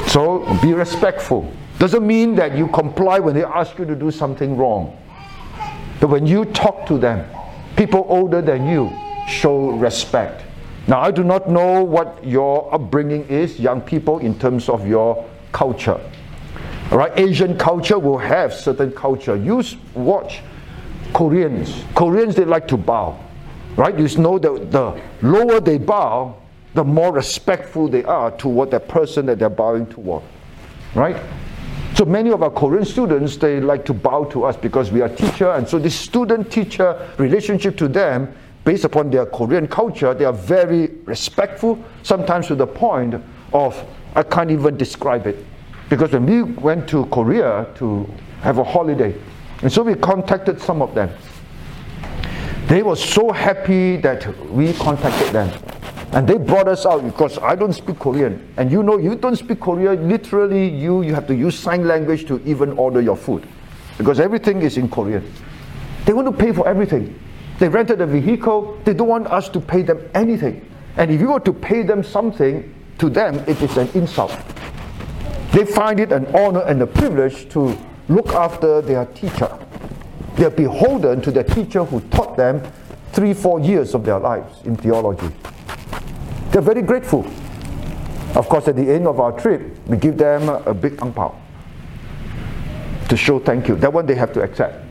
So 0.07 0.45
be 0.61 0.73
respectful. 0.73 1.51
Doesn't 1.79 2.05
mean 2.05 2.35
that 2.35 2.55
you 2.55 2.67
comply 2.67 3.19
when 3.19 3.33
they 3.33 3.43
ask 3.43 3.77
you 3.79 3.85
to 3.85 3.95
do 3.95 4.11
something 4.11 4.57
wrong. 4.57 4.97
But 6.01 6.09
when 6.09 6.25
you 6.25 6.45
talk 6.45 6.87
to 6.87 6.97
them, 6.97 7.29
people 7.77 8.05
older 8.09 8.41
than 8.41 8.67
you, 8.67 8.91
show 9.29 9.69
respect. 9.69 10.43
Now, 10.87 10.99
I 10.99 11.11
do 11.11 11.23
not 11.23 11.47
know 11.47 11.83
what 11.83 12.25
your 12.25 12.73
upbringing 12.73 13.27
is, 13.27 13.59
young 13.59 13.81
people, 13.81 14.17
in 14.17 14.37
terms 14.37 14.67
of 14.67 14.87
your 14.87 15.23
culture. 15.51 16.01
All 16.91 16.97
right, 16.97 17.17
Asian 17.17 17.55
culture 17.55 17.99
will 17.99 18.17
have 18.17 18.51
certain 18.51 18.91
culture. 18.91 19.35
You 19.35 19.63
watch 19.93 20.41
Koreans. 21.13 21.83
Koreans, 21.93 22.35
they 22.35 22.45
like 22.45 22.67
to 22.69 22.77
bow. 22.77 23.17
Right? 23.77 23.97
You 23.97 24.07
know 24.17 24.39
that 24.39 24.71
the 24.71 24.99
lower 25.21 25.59
they 25.59 25.77
bow, 25.77 26.35
the 26.73 26.83
more 26.83 27.13
respectful 27.13 27.87
they 27.87 28.03
are 28.03 28.31
toward 28.31 28.71
the 28.71 28.79
person 28.79 29.27
that 29.27 29.39
they're 29.39 29.49
bowing 29.49 29.85
toward. 29.85 30.23
Right? 30.95 31.15
So 31.95 32.05
many 32.05 32.31
of 32.31 32.41
our 32.41 32.49
Korean 32.49 32.85
students, 32.85 33.37
they 33.37 33.59
like 33.59 33.85
to 33.85 33.93
bow 33.93 34.23
to 34.25 34.45
us 34.45 34.55
because 34.55 34.91
we 34.91 35.01
are 35.01 35.09
teacher, 35.09 35.51
and 35.51 35.67
so 35.67 35.77
this 35.77 35.93
student-teacher 35.95 37.09
relationship 37.17 37.77
to 37.77 37.87
them, 37.87 38.33
based 38.63 38.85
upon 38.85 39.09
their 39.09 39.25
Korean 39.25 39.67
culture, 39.67 40.13
they 40.13 40.25
are 40.25 40.33
very 40.33 40.87
respectful, 41.05 41.83
sometimes 42.03 42.47
to 42.47 42.55
the 42.55 42.67
point 42.67 43.15
of 43.53 43.85
I 44.15 44.23
can't 44.23 44.51
even 44.51 44.77
describe 44.77 45.27
it. 45.27 45.45
Because 45.89 46.13
when 46.13 46.25
we 46.25 46.43
went 46.43 46.87
to 46.89 47.05
Korea 47.07 47.67
to 47.75 48.09
have 48.41 48.57
a 48.57 48.63
holiday, 48.63 49.13
and 49.61 49.71
so 49.71 49.83
we 49.83 49.93
contacted 49.95 50.61
some 50.61 50.81
of 50.81 50.95
them. 50.95 51.09
They 52.67 52.83
were 52.83 52.95
so 52.95 53.31
happy 53.31 53.97
that 53.97 54.25
we 54.49 54.73
contacted 54.73 55.33
them. 55.33 55.51
And 56.13 56.27
they 56.27 56.37
brought 56.37 56.67
us 56.67 56.85
out 56.85 57.05
because 57.05 57.37
I 57.37 57.55
don't 57.55 57.71
speak 57.71 57.99
Korean. 57.99 58.53
And 58.57 58.69
you 58.69 58.83
know, 58.83 58.97
you 58.97 59.15
don't 59.15 59.37
speak 59.37 59.61
Korean, 59.61 60.09
literally, 60.09 60.67
you, 60.67 61.03
you 61.03 61.13
have 61.13 61.25
to 61.27 61.35
use 61.35 61.57
sign 61.57 61.87
language 61.87 62.25
to 62.27 62.41
even 62.45 62.73
order 62.73 63.01
your 63.01 63.15
food. 63.15 63.47
Because 63.97 64.19
everything 64.19 64.61
is 64.61 64.77
in 64.77 64.89
Korean. 64.89 65.31
They 66.05 66.13
want 66.13 66.27
to 66.27 66.33
pay 66.33 66.51
for 66.51 66.67
everything. 66.67 67.17
They 67.59 67.69
rented 67.69 68.01
a 68.01 68.07
vehicle, 68.07 68.77
they 68.83 68.93
don't 68.93 69.07
want 69.07 69.27
us 69.27 69.47
to 69.49 69.61
pay 69.61 69.83
them 69.83 70.01
anything. 70.13 70.67
And 70.97 71.11
if 71.11 71.21
you 71.21 71.31
were 71.31 71.39
to 71.41 71.53
pay 71.53 71.83
them 71.83 72.03
something, 72.03 72.73
to 72.97 73.09
them 73.09 73.35
it 73.47 73.61
is 73.61 73.77
an 73.77 73.87
insult. 73.93 74.35
They 75.53 75.65
find 75.65 75.99
it 75.99 76.11
an 76.11 76.25
honor 76.35 76.61
and 76.61 76.81
a 76.81 76.87
privilege 76.87 77.47
to 77.49 77.77
look 78.09 78.29
after 78.29 78.81
their 78.81 79.05
teacher. 79.05 79.57
They're 80.35 80.49
beholden 80.49 81.21
to 81.21 81.31
the 81.31 81.43
teacher 81.43 81.83
who 81.83 82.01
taught 82.09 82.35
them 82.35 82.61
three, 83.11 83.33
four 83.33 83.59
years 83.59 83.93
of 83.93 84.03
their 84.03 84.19
lives 84.19 84.65
in 84.65 84.75
theology. 84.75 85.29
They're 86.51 86.61
very 86.61 86.81
grateful. 86.81 87.25
Of 88.35 88.47
course, 88.47 88.67
at 88.67 88.75
the 88.75 88.89
end 88.91 89.07
of 89.07 89.19
our 89.19 89.31
trip, 89.31 89.61
we 89.87 89.97
give 89.97 90.17
them 90.17 90.49
a 90.49 90.73
big 90.73 91.01
ang 91.01 91.13
pao 91.13 91.35
to 93.09 93.17
show 93.17 93.39
thank 93.39 93.67
you. 93.67 93.75
That 93.75 93.91
one 93.91 94.05
they 94.05 94.15
have 94.15 94.31
to 94.33 94.41
accept. 94.41 94.85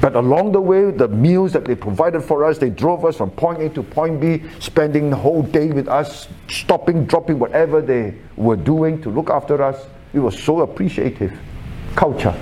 But 0.00 0.16
along 0.16 0.52
the 0.52 0.60
way, 0.60 0.90
the 0.90 1.08
meals 1.08 1.52
that 1.54 1.64
they 1.64 1.74
provided 1.74 2.22
for 2.22 2.44
us, 2.44 2.58
they 2.58 2.68
drove 2.68 3.06
us 3.06 3.16
from 3.16 3.30
point 3.30 3.62
A 3.62 3.70
to 3.70 3.82
point 3.82 4.20
B, 4.20 4.42
spending 4.60 5.08
the 5.08 5.16
whole 5.16 5.42
day 5.42 5.68
with 5.68 5.88
us, 5.88 6.28
stopping, 6.48 7.06
dropping 7.06 7.38
whatever 7.38 7.80
they 7.80 8.14
were 8.36 8.56
doing 8.56 9.00
to 9.00 9.08
look 9.08 9.30
after 9.30 9.62
us. 9.62 9.86
We 10.12 10.20
were 10.20 10.30
so 10.30 10.60
appreciative. 10.60 11.32
Culture. 11.96 12.34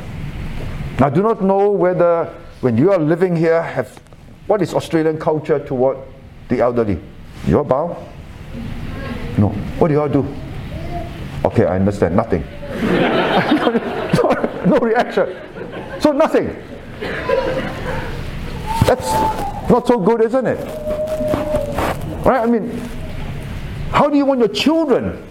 Now, 0.99 1.07
I 1.07 1.11
do 1.11 1.23
not 1.23 1.41
know 1.41 1.71
whether 1.71 2.25
when 2.63 2.77
you 2.77 2.91
are 2.91 2.99
living 2.99 3.37
here, 3.37 3.63
have 3.63 4.01
what 4.49 4.61
is 4.61 4.75
Australian 4.75 5.19
culture 5.19 5.59
toward 5.59 5.99
the 6.49 6.61
elderly? 6.61 6.99
You 7.47 7.63
bow? 7.63 7.97
No. 9.43 9.49
What 9.79 9.89
do 9.89 9.95
you 9.95 10.01
all 10.01 10.09
do? 10.09 10.25
Okay, 11.45 11.65
I 11.65 11.75
understand. 11.75 12.15
Nothing. 12.15 12.43
no, 14.15 14.31
no 14.67 14.79
reaction. 14.79 15.37
So 16.01 16.13
nothing. 16.13 16.47
That's 18.87 19.11
not 19.69 19.89
so 19.89 19.99
good, 19.99 20.23
isn't 20.23 20.47
it? 20.47 20.61
Right? 22.25 22.41
I 22.41 22.47
mean, 22.47 22.71
how 23.91 24.09
do 24.09 24.17
you 24.17 24.25
want 24.25 24.39
your 24.39 24.49
children 24.49 25.27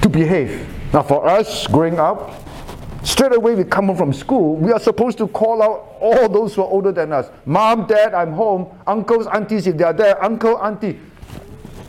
to 0.00 0.08
behave? 0.08 0.64
Now, 0.92 1.02
for 1.02 1.26
us 1.26 1.66
growing 1.66 1.98
up, 1.98 2.44
Straight 3.08 3.34
away, 3.34 3.54
we 3.54 3.64
come 3.64 3.86
home 3.86 3.96
from 3.96 4.12
school, 4.12 4.56
we 4.56 4.70
are 4.70 4.78
supposed 4.78 5.18
to 5.18 5.28
call 5.28 5.62
out 5.62 5.96
all 6.00 6.28
those 6.28 6.54
who 6.54 6.62
are 6.62 6.68
older 6.68 6.92
than 6.92 7.12
us. 7.12 7.30
Mom, 7.46 7.86
dad, 7.86 8.12
I'm 8.12 8.32
home. 8.32 8.66
Uncles, 8.86 9.26
aunties, 9.28 9.66
if 9.66 9.76
they 9.76 9.84
are 9.84 9.92
there, 9.92 10.22
uncle, 10.22 10.58
auntie. 10.58 11.00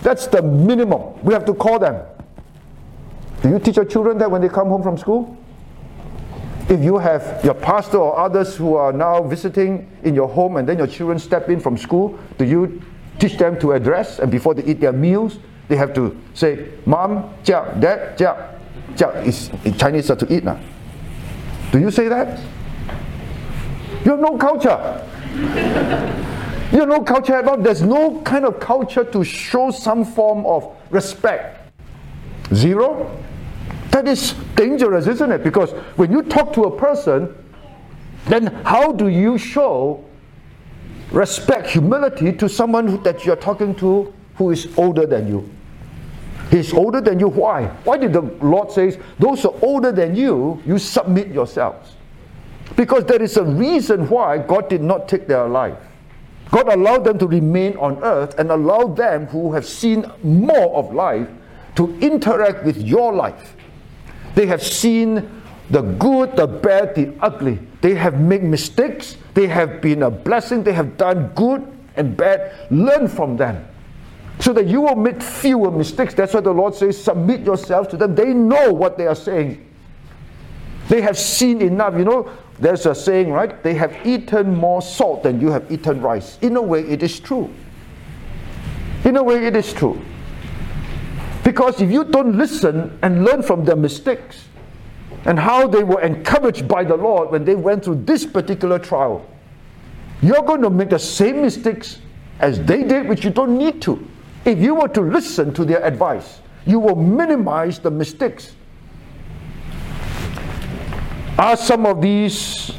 That's 0.02 0.28
the 0.28 0.42
minimum. 0.42 1.22
We 1.24 1.34
have 1.34 1.46
to 1.46 1.54
call 1.54 1.80
them. 1.80 2.04
Do 3.42 3.50
you 3.50 3.60
teach 3.60 3.76
your 3.76 3.86
children 3.86 4.18
that 4.18 4.30
when 4.30 4.42
they 4.42 4.50
come 4.50 4.68
home 4.68 4.84
from 4.84 4.98
school? 4.98 5.38
If 6.70 6.84
you 6.84 6.98
have 7.00 7.44
your 7.44 7.56
pastor 7.56 7.98
or 7.98 8.18
others 8.18 8.56
who 8.56 8.76
are 8.76 8.94
now 8.94 9.24
visiting 9.24 9.90
in 10.04 10.14
your 10.14 10.28
home 10.28 10.58
and 10.58 10.68
then 10.68 10.78
your 10.78 10.88
children 10.88 11.18
step 11.18 11.50
in 11.50 11.60
from 11.60 11.78
school, 11.78 12.20
do 12.38 12.46
you 12.46 12.82
teach 13.18 13.38
them 13.38 13.60
to 13.60 13.72
address 13.74 14.20
and 14.20 14.32
before 14.32 14.54
they 14.54 14.64
eat 14.64 14.80
their 14.80 14.94
meals, 14.94 15.40
they 15.68 15.76
have 15.76 15.94
to 15.96 16.16
say, 16.34 16.70
Mom, 16.86 17.34
jia, 17.44 17.80
Dad, 17.80 18.18
jia. 18.18 18.56
Jia 18.96 19.26
is 19.26 19.50
in 19.64 19.78
Chinese 19.78 20.08
to 20.08 20.28
eat 20.30 20.44
now. 20.44 20.60
Do 21.72 21.80
you 21.80 21.92
say 21.92 22.08
that? 22.08 22.40
You 24.04 24.12
have 24.12 24.20
no 24.20 24.38
culture. 24.38 25.06
You 26.72 26.86
no 26.86 27.02
culture 27.02 27.36
at 27.36 27.48
all. 27.48 27.58
There's 27.58 27.82
no 27.82 28.22
kind 28.22 28.46
of 28.46 28.60
culture 28.60 29.04
to 29.04 29.24
show 29.24 29.72
some 29.72 30.06
form 30.06 30.46
of 30.46 30.76
respect. 30.90 31.72
Zero? 32.54 33.18
That 33.92 34.08
is 34.08 34.34
dangerous, 34.56 35.08
isn't 35.08 35.32
it? 35.32 35.44
Because 35.44 35.72
when 35.96 36.12
you 36.12 36.22
talk 36.24 36.54
to 36.54 36.64
a 36.64 36.78
person, 36.78 37.36
then 38.26 38.48
how 38.66 38.92
do 38.92 39.08
you 39.08 39.38
show 39.38 40.04
respect, 41.12 41.68
humility 41.68 42.32
to 42.34 42.48
someone 42.48 43.02
that 43.04 43.26
you're 43.26 43.36
talking 43.36 43.74
to 43.76 44.14
who 44.36 44.52
is 44.52 44.68
older 44.78 45.06
than 45.06 45.28
you? 45.28 45.50
He's 46.52 46.74
older 46.74 47.02
than 47.02 47.20
you. 47.20 47.28
Why? 47.28 47.68
Why 47.84 47.98
did 47.98 48.14
the 48.14 48.22
Lord 48.22 48.72
say, 48.72 49.00
those 49.20 49.44
who 49.44 49.52
are 49.52 49.60
older 49.62 49.92
than 49.92 50.16
you, 50.16 50.62
you 50.66 50.80
submit 50.80 51.28
yourselves? 51.30 51.96
Because 52.76 53.06
there 53.06 53.22
is 53.22 53.38
a 53.38 53.44
reason 53.44 54.08
why 54.10 54.38
God 54.38 54.70
did 54.70 54.82
not 54.82 55.08
take 55.08 55.28
their 55.28 55.48
life. 55.48 55.78
God 56.52 56.68
allowed 56.68 57.04
them 57.04 57.20
to 57.20 57.28
remain 57.28 57.78
on 57.78 58.04
earth 58.04 58.38
and 58.40 58.52
allowed 58.52 58.96
them 58.96 59.28
who 59.28 59.54
have 59.54 59.66
seen 59.66 60.06
more 60.24 60.76
of 60.76 60.94
life 60.94 61.28
to 61.76 61.98
interact 62.00 62.64
with 62.64 62.78
your 62.78 63.14
life. 63.14 63.56
They 64.36 64.48
have 64.48 64.64
seen 64.64 65.42
the 65.70 65.82
good, 65.82 66.36
the 66.36 66.48
bad, 66.48 66.96
the 66.96 67.14
ugly. 67.22 67.60
They 67.82 67.94
have 67.96 68.20
made 68.20 68.44
mistakes. 68.44 69.18
They 69.34 69.48
have 69.48 69.82
been 69.82 70.04
a 70.04 70.10
blessing. 70.10 70.64
They 70.64 70.74
have 70.74 70.98
done 70.98 71.32
good 71.36 71.66
and 71.96 72.18
bad. 72.18 72.72
Learn 72.72 73.08
from 73.08 73.38
them 73.38 73.68
so 74.40 74.54
that 74.54 74.68
you 74.68 74.82
will 74.82 74.96
make 74.96 75.22
fewer 75.22 75.70
mistakes. 75.70 76.14
That's 76.14 76.34
why 76.34 76.40
the 76.40 76.54
Lord 76.54 76.74
says, 76.74 77.02
submit 77.02 77.42
yourself 77.42 77.90
to 77.90 77.98
them. 77.98 78.16
They 78.16 78.34
know 78.34 78.74
what 78.74 78.98
they 78.98 79.06
are 79.06 79.16
saying. 79.16 79.66
They 80.88 81.02
have 81.02 81.18
seen 81.18 81.62
enough. 81.62 81.94
You 81.98 82.06
know, 82.06 82.32
there's 82.60 82.86
a 82.86 82.94
saying, 82.94 83.32
right? 83.32 83.64
They 83.64 83.74
have 83.76 83.96
eaten 84.06 84.56
more 84.56 84.82
salt 84.82 85.24
than 85.24 85.40
you 85.40 85.50
have 85.52 85.72
eaten 85.72 86.02
rice. 86.02 86.38
In 86.42 86.58
a 86.58 86.62
way, 86.62 86.82
it 86.82 87.02
is 87.02 87.20
true. 87.20 87.50
In 89.06 89.16
a 89.16 89.24
way, 89.24 89.46
it 89.46 89.56
is 89.56 89.72
true. 89.72 90.00
Because 91.44 91.82
if 91.82 91.90
you 91.90 92.04
don't 92.04 92.38
listen 92.38 93.00
and 93.02 93.24
learn 93.24 93.42
from 93.42 93.64
their 93.64 93.78
mistakes 93.78 94.46
and 95.26 95.40
how 95.40 95.68
they 95.68 95.84
were 95.84 96.02
encouraged 96.02 96.68
by 96.68 96.84
the 96.84 96.96
Lord 96.96 97.32
when 97.32 97.46
they 97.46 97.56
went 97.56 97.86
through 97.86 98.04
this 98.04 98.26
particular 98.26 98.78
trial, 98.78 99.26
you're 100.22 100.44
going 100.44 100.62
to 100.62 100.70
make 100.70 100.90
the 100.90 101.00
same 101.00 101.42
mistakes 101.42 102.00
as 102.40 102.62
they 102.64 102.84
did, 102.84 103.08
which 103.08 103.24
you 103.24 103.30
don't 103.30 103.58
need 103.58 103.82
to. 103.84 104.06
If 104.44 104.60
you 104.60 104.76
were 104.76 104.90
to 104.90 105.02
listen 105.02 105.54
to 105.54 105.64
their 105.66 105.84
advice, 105.84 106.42
you 106.66 106.80
will 106.80 106.96
minimize 106.96 107.80
the 107.80 107.92
mistakes. 107.92 108.56
Ask 111.40 111.64
some 111.64 111.86
of 111.86 112.02
these 112.02 112.74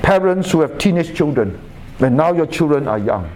parents 0.00 0.50
who 0.50 0.62
have 0.62 0.78
teenage 0.78 1.14
children, 1.14 1.60
and 2.00 2.16
now 2.16 2.32
your 2.32 2.46
children 2.46 2.88
are 2.88 2.98
young. 2.98 3.30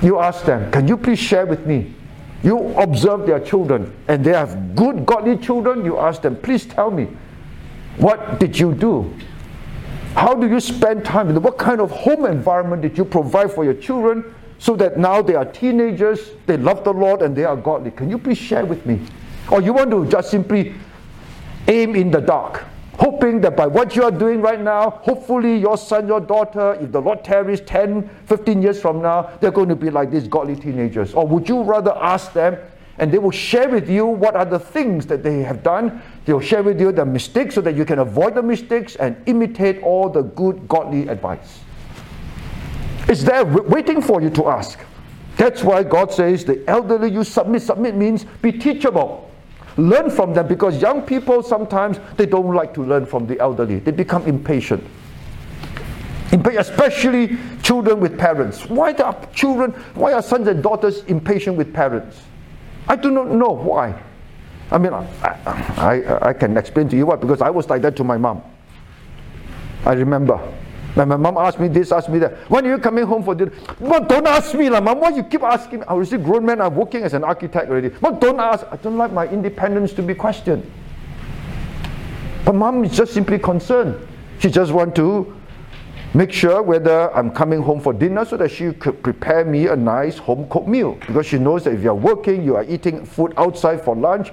You 0.00 0.18
ask 0.18 0.46
them, 0.46 0.72
Can 0.72 0.88
you 0.88 0.96
please 0.96 1.18
share 1.18 1.44
with 1.44 1.66
me? 1.66 1.94
You 2.42 2.72
observe 2.78 3.26
their 3.26 3.38
children, 3.38 3.94
and 4.08 4.24
they 4.24 4.32
have 4.32 4.74
good, 4.74 5.04
godly 5.04 5.36
children. 5.36 5.84
You 5.84 5.98
ask 5.98 6.22
them, 6.22 6.34
Please 6.36 6.64
tell 6.64 6.90
me, 6.90 7.08
what 7.98 8.40
did 8.40 8.58
you 8.58 8.72
do? 8.72 9.14
How 10.14 10.34
do 10.34 10.48
you 10.48 10.58
spend 10.58 11.04
time? 11.04 11.34
What 11.42 11.58
kind 11.58 11.82
of 11.82 11.90
home 11.90 12.24
environment 12.24 12.80
did 12.80 12.96
you 12.96 13.04
provide 13.04 13.52
for 13.52 13.64
your 13.64 13.74
children? 13.74 14.34
so 14.60 14.76
that 14.76 14.98
now 14.98 15.22
they 15.22 15.34
are 15.34 15.46
teenagers, 15.46 16.32
they 16.44 16.58
love 16.58 16.84
the 16.84 16.92
Lord, 16.92 17.22
and 17.22 17.34
they 17.34 17.44
are 17.44 17.56
godly. 17.56 17.90
Can 17.90 18.10
you 18.10 18.18
please 18.18 18.36
share 18.36 18.66
with 18.66 18.84
me? 18.84 19.00
Or 19.50 19.62
you 19.62 19.72
want 19.72 19.90
to 19.90 20.06
just 20.06 20.30
simply 20.30 20.74
aim 21.66 21.96
in 21.96 22.10
the 22.10 22.20
dark, 22.20 22.64
hoping 23.00 23.40
that 23.40 23.56
by 23.56 23.66
what 23.66 23.96
you 23.96 24.04
are 24.04 24.10
doing 24.10 24.42
right 24.42 24.60
now, 24.60 24.90
hopefully 24.90 25.56
your 25.56 25.78
son, 25.78 26.06
your 26.06 26.20
daughter, 26.20 26.74
if 26.74 26.92
the 26.92 27.00
Lord 27.00 27.24
tarries 27.24 27.62
10, 27.62 28.08
15 28.26 28.60
years 28.62 28.80
from 28.80 29.00
now, 29.00 29.30
they're 29.40 29.50
going 29.50 29.70
to 29.70 29.76
be 29.76 29.88
like 29.88 30.10
these 30.10 30.28
godly 30.28 30.54
teenagers? 30.54 31.14
Or 31.14 31.26
would 31.26 31.48
you 31.48 31.62
rather 31.62 31.92
ask 31.96 32.34
them 32.34 32.58
and 32.98 33.10
they 33.10 33.16
will 33.16 33.30
share 33.30 33.70
with 33.70 33.88
you 33.88 34.04
what 34.04 34.36
are 34.36 34.44
the 34.44 34.58
things 34.58 35.06
that 35.06 35.22
they 35.22 35.40
have 35.42 35.62
done. 35.62 36.02
They'll 36.26 36.38
share 36.38 36.62
with 36.62 36.78
you 36.78 36.92
the 36.92 37.06
mistakes 37.06 37.54
so 37.54 37.62
that 37.62 37.74
you 37.74 37.86
can 37.86 38.00
avoid 38.00 38.34
the 38.34 38.42
mistakes 38.42 38.94
and 38.96 39.16
imitate 39.24 39.82
all 39.82 40.10
the 40.10 40.20
good 40.20 40.68
godly 40.68 41.08
advice. 41.08 41.60
It's 43.08 43.22
there 43.22 43.46
waiting 43.46 44.02
for 44.02 44.20
you 44.20 44.28
to 44.30 44.48
ask. 44.48 44.78
That's 45.38 45.64
why 45.64 45.82
God 45.82 46.12
says 46.12 46.44
the 46.44 46.62
elderly 46.68 47.10
you 47.10 47.24
submit. 47.24 47.62
Submit 47.62 47.96
means 47.96 48.26
be 48.42 48.52
teachable. 48.52 49.29
Learn 49.76 50.10
from 50.10 50.34
them 50.34 50.48
because 50.48 50.80
young 50.80 51.02
people 51.02 51.42
sometimes 51.42 51.98
they 52.16 52.26
don't 52.26 52.54
like 52.54 52.74
to 52.74 52.82
learn 52.82 53.06
from 53.06 53.26
the 53.26 53.38
elderly. 53.40 53.78
They 53.78 53.92
become 53.92 54.26
impatient. 54.26 54.84
Especially 56.32 57.38
children 57.62 58.00
with 58.00 58.18
parents. 58.18 58.68
Why 58.68 58.92
are 58.92 59.16
children, 59.34 59.72
why 59.94 60.12
are 60.12 60.22
sons 60.22 60.48
and 60.48 60.62
daughters 60.62 61.04
impatient 61.04 61.56
with 61.56 61.72
parents? 61.74 62.22
I 62.88 62.96
do 62.96 63.10
not 63.10 63.28
know 63.28 63.50
why. 63.50 64.00
I 64.70 64.78
mean, 64.78 64.92
I, 64.92 65.06
I, 65.22 66.28
I 66.28 66.32
can 66.32 66.56
explain 66.56 66.88
to 66.90 66.96
you 66.96 67.06
why, 67.06 67.16
because 67.16 67.40
I 67.40 67.50
was 67.50 67.68
like 67.68 67.82
that 67.82 67.96
to 67.96 68.04
my 68.04 68.16
mom. 68.16 68.42
I 69.84 69.92
remember 69.94 70.40
when 70.94 71.08
my 71.08 71.16
mom 71.16 71.36
asked 71.38 71.60
me 71.60 71.68
this, 71.68 71.92
asked 71.92 72.08
me 72.08 72.18
that. 72.18 72.32
When 72.50 72.66
are 72.66 72.70
you 72.70 72.78
coming 72.78 73.06
home 73.06 73.22
for 73.22 73.34
dinner? 73.34 73.52
Mom, 73.80 74.06
don't 74.06 74.26
ask 74.26 74.54
me, 74.54 74.68
lah. 74.68 74.80
Mom, 74.80 75.00
why 75.00 75.10
you 75.10 75.22
keep 75.22 75.42
asking? 75.42 75.84
I 75.86 75.94
was 75.94 76.12
a 76.12 76.18
grown 76.18 76.44
man. 76.44 76.60
I'm 76.60 76.74
working 76.74 77.02
as 77.02 77.14
an 77.14 77.22
architect 77.22 77.70
already. 77.70 77.90
Mom, 78.00 78.18
don't 78.18 78.40
ask. 78.40 78.66
I 78.70 78.76
don't 78.76 78.96
like 78.96 79.12
my 79.12 79.28
independence 79.28 79.92
to 79.94 80.02
be 80.02 80.14
questioned. 80.14 80.68
But 82.44 82.54
mom 82.54 82.84
is 82.84 82.96
just 82.96 83.14
simply 83.14 83.38
concerned. 83.38 84.06
She 84.40 84.50
just 84.50 84.72
want 84.72 84.96
to 84.96 85.36
make 86.12 86.32
sure 86.32 86.60
whether 86.62 87.14
I'm 87.14 87.30
coming 87.30 87.62
home 87.62 87.80
for 87.80 87.92
dinner 87.92 88.24
so 88.24 88.36
that 88.38 88.50
she 88.50 88.72
could 88.72 89.00
prepare 89.02 89.44
me 89.44 89.68
a 89.68 89.76
nice 89.76 90.18
home 90.18 90.48
cooked 90.48 90.66
meal. 90.66 90.94
Because 91.06 91.26
she 91.26 91.38
knows 91.38 91.64
that 91.64 91.74
if 91.74 91.82
you're 91.82 91.94
working, 91.94 92.42
you 92.42 92.56
are 92.56 92.64
eating 92.64 93.04
food 93.04 93.32
outside 93.36 93.84
for 93.84 93.94
lunch. 93.94 94.32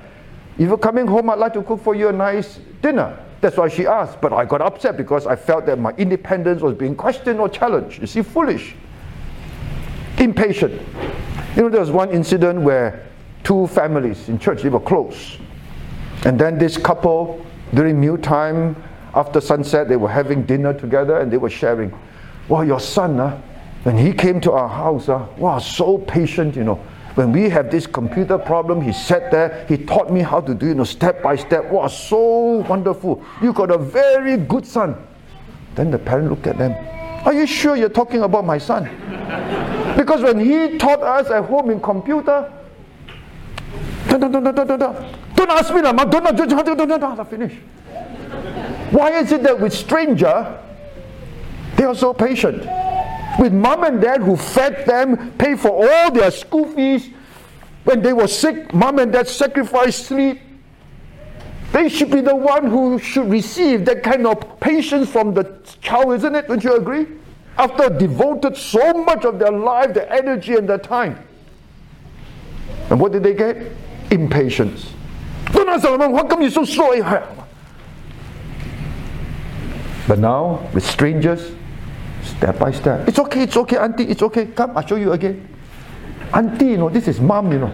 If 0.57 0.69
you're 0.69 0.77
coming 0.77 1.05
home, 1.05 1.29
I'd 1.29 1.37
like 1.37 1.53
to 1.53 1.61
cook 1.61 1.83
for 1.83 1.93
you 1.93 2.07
a 2.07 2.13
nice 2.13 2.59
dinner. 2.81 3.23
That's 3.41 3.57
why 3.57 3.67
she 3.67 3.85
asked. 3.85 4.21
But 4.21 4.33
I 4.33 4.45
got 4.45 4.61
upset 4.61 4.97
because 4.97 5.27
I 5.27 5.35
felt 5.35 5.65
that 5.67 5.79
my 5.79 5.91
independence 5.91 6.61
was 6.61 6.73
being 6.73 6.95
questioned 6.95 7.39
or 7.39 7.49
challenged. 7.49 8.01
You 8.01 8.07
see, 8.07 8.21
foolish, 8.21 8.75
impatient. 10.17 10.81
You 11.55 11.63
know, 11.63 11.69
there 11.69 11.79
was 11.79 11.91
one 11.91 12.11
incident 12.11 12.61
where 12.61 13.07
two 13.43 13.67
families 13.67 14.29
in 14.29 14.39
church, 14.39 14.61
they 14.61 14.69
were 14.69 14.79
close. 14.79 15.37
And 16.25 16.39
then 16.39 16.57
this 16.57 16.77
couple, 16.77 17.45
during 17.73 17.99
mealtime, 17.99 18.75
after 19.13 19.39
sunset, 19.39 19.87
they 19.87 19.95
were 19.95 20.09
having 20.09 20.43
dinner 20.43 20.73
together 20.73 21.19
and 21.19 21.31
they 21.31 21.37
were 21.37 21.49
sharing. 21.49 21.97
Well, 22.49 22.63
your 22.63 22.79
son, 22.79 23.19
uh, 23.19 23.41
when 23.83 23.97
he 23.97 24.13
came 24.13 24.41
to 24.41 24.51
our 24.51 24.67
house, 24.67 25.09
uh, 25.09 25.27
wow, 25.37 25.59
so 25.59 25.99
patient, 25.99 26.55
you 26.55 26.63
know 26.63 26.83
when 27.17 27.31
we 27.31 27.49
have 27.49 27.71
this 27.71 27.87
computer 27.87 28.37
problem, 28.37 28.79
he 28.79 28.93
sat 28.93 29.31
there, 29.31 29.65
he 29.67 29.75
taught 29.75 30.11
me 30.11 30.21
how 30.21 30.39
to 30.39 30.53
do, 30.53 30.67
you 30.67 30.75
know, 30.75 30.83
step 30.83 31.23
by 31.23 31.35
step. 31.35 31.65
Wow, 31.65 31.87
so 31.87 32.63
wonderful. 32.69 33.25
You 33.41 33.53
got 33.53 33.71
a 33.71 33.77
very 33.79 34.37
good 34.37 34.67
son. 34.67 34.95
Then 35.73 35.89
the 35.89 35.97
parent 35.97 36.29
looked 36.29 36.45
at 36.45 36.59
them. 36.59 36.73
Are 37.25 37.33
you 37.33 37.47
sure 37.47 37.75
you're 37.75 37.89
talking 37.89 38.21
about 38.21 38.45
my 38.45 38.59
son? 38.59 38.83
because 39.97 40.21
when 40.21 40.39
he 40.39 40.77
taught 40.77 41.01
us 41.01 41.31
at 41.31 41.45
home 41.45 41.71
in 41.71 41.81
computer, 41.81 42.53
don't, 44.09 44.19
don't, 44.19 44.31
don't, 44.31 44.43
don't, 44.43 44.67
don't, 44.67 45.35
don't 45.35 45.49
ask 45.49 45.73
me, 45.73 45.81
don't, 45.81 45.95
don't, 45.97 46.11
don't, 46.11 46.23
don't, 46.23 46.77
don't, 46.77 46.87
don't, 46.87 46.99
don't, 46.99 47.29
finish. 47.31 47.53
Why 48.91 49.17
is 49.17 49.31
it 49.31 49.41
that 49.41 49.59
with 49.59 49.73
stranger, 49.73 50.61
they 51.77 51.83
are 51.83 51.95
so 51.95 52.13
patient? 52.13 52.86
With 53.39 53.53
mom 53.53 53.83
and 53.83 54.01
dad 54.01 54.21
who 54.21 54.35
fed 54.35 54.85
them, 54.85 55.31
paid 55.33 55.59
for 55.59 55.69
all 55.69 56.11
their 56.11 56.31
school 56.31 56.65
fees. 56.65 57.09
When 57.83 58.01
they 58.01 58.13
were 58.13 58.27
sick, 58.27 58.73
mom 58.73 58.99
and 58.99 59.11
dad 59.11 59.27
sacrificed 59.27 60.07
sleep. 60.07 60.41
They 61.71 61.89
should 61.89 62.11
be 62.11 62.21
the 62.21 62.35
one 62.35 62.67
who 62.67 62.97
should 62.99 63.29
receive 63.29 63.85
that 63.85 64.03
kind 64.03 64.25
of 64.25 64.59
patience 64.59 65.09
from 65.09 65.33
the 65.33 65.57
child, 65.81 66.13
isn't 66.13 66.35
it? 66.35 66.47
Don't 66.47 66.63
you 66.63 66.75
agree? 66.75 67.07
After 67.57 67.89
devoted 67.89 68.55
so 68.55 68.93
much 68.93 69.25
of 69.25 69.39
their 69.39 69.51
life, 69.51 69.93
their 69.93 70.11
energy, 70.11 70.55
and 70.55 70.67
their 70.67 70.77
time. 70.77 71.19
And 72.89 72.99
what 72.99 73.11
did 73.11 73.23
they 73.23 73.33
get? 73.33 73.71
Impatience. 74.11 74.93
Don't 75.51 75.67
ask 75.67 75.83
Solomon, 75.83 76.13
how 76.15 76.23
come 76.25 76.41
you're 76.41 76.51
so 76.51 76.65
slow? 76.65 77.01
But 80.07 80.19
now, 80.19 80.69
with 80.73 80.85
strangers, 80.85 81.51
step 82.37 82.59
by 82.59 82.71
step. 82.71 83.07
It's 83.07 83.19
okay, 83.19 83.43
it's 83.43 83.57
okay, 83.57 83.77
auntie, 83.77 84.03
it's 84.05 84.21
okay. 84.21 84.45
Come, 84.47 84.77
I'll 84.77 84.85
show 84.85 84.95
you 84.95 85.13
again. 85.13 85.47
Auntie, 86.33 86.67
you 86.67 86.77
know, 86.77 86.89
this 86.89 87.07
is 87.07 87.19
mom, 87.19 87.51
you 87.51 87.59
know. 87.59 87.73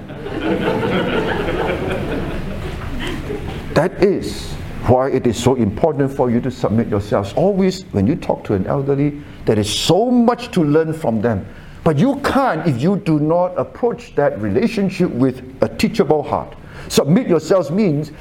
that 3.74 4.02
is 4.02 4.54
why 4.88 5.10
it 5.10 5.28
is 5.28 5.42
so 5.42 5.56
important 5.56 6.12
for 6.12 6.30
you 6.30 6.40
to 6.42 6.52
submit 6.52 6.88
yourselves. 6.88 7.34
Always, 7.34 7.84
when 7.92 8.08
you 8.08 8.16
talk 8.16 8.44
to 8.46 8.54
an 8.54 8.68
elderly, 8.68 9.22
there 9.46 9.60
is 9.60 9.70
so 9.70 10.10
much 10.10 10.52
to 10.52 10.64
learn 10.64 10.94
from 10.94 11.22
them. 11.22 11.46
But 11.84 11.98
you 11.98 12.18
can't 12.22 12.66
if 12.66 12.82
you 12.82 12.98
do 12.98 13.20
not 13.20 13.58
approach 13.58 14.16
that 14.16 14.40
relationship 14.40 15.10
with 15.10 15.44
a 15.62 15.68
teachable 15.68 16.24
heart. 16.24 16.56
Submit 16.88 17.28
yourselves 17.28 17.72
means 17.72 18.12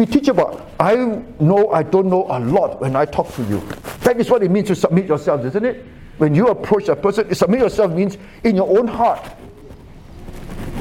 be 0.00 0.06
teachable. 0.06 0.66
I 0.78 0.94
know 1.38 1.70
I 1.70 1.82
don't 1.82 2.08
know 2.08 2.26
a 2.28 2.40
lot 2.40 2.80
when 2.80 2.96
I 2.96 3.04
talk 3.04 3.32
to 3.34 3.42
you. 3.44 3.60
That 4.00 4.18
is 4.18 4.30
what 4.30 4.42
it 4.42 4.50
means 4.50 4.68
to 4.68 4.74
submit 4.74 5.06
yourself, 5.06 5.44
isn't 5.44 5.64
it? 5.64 5.84
When 6.18 6.34
you 6.34 6.48
approach 6.48 6.88
a 6.88 6.96
person, 6.96 7.32
submit 7.34 7.60
yourself 7.60 7.92
means 7.92 8.16
in 8.44 8.56
your 8.56 8.78
own 8.78 8.86
heart. 8.86 9.30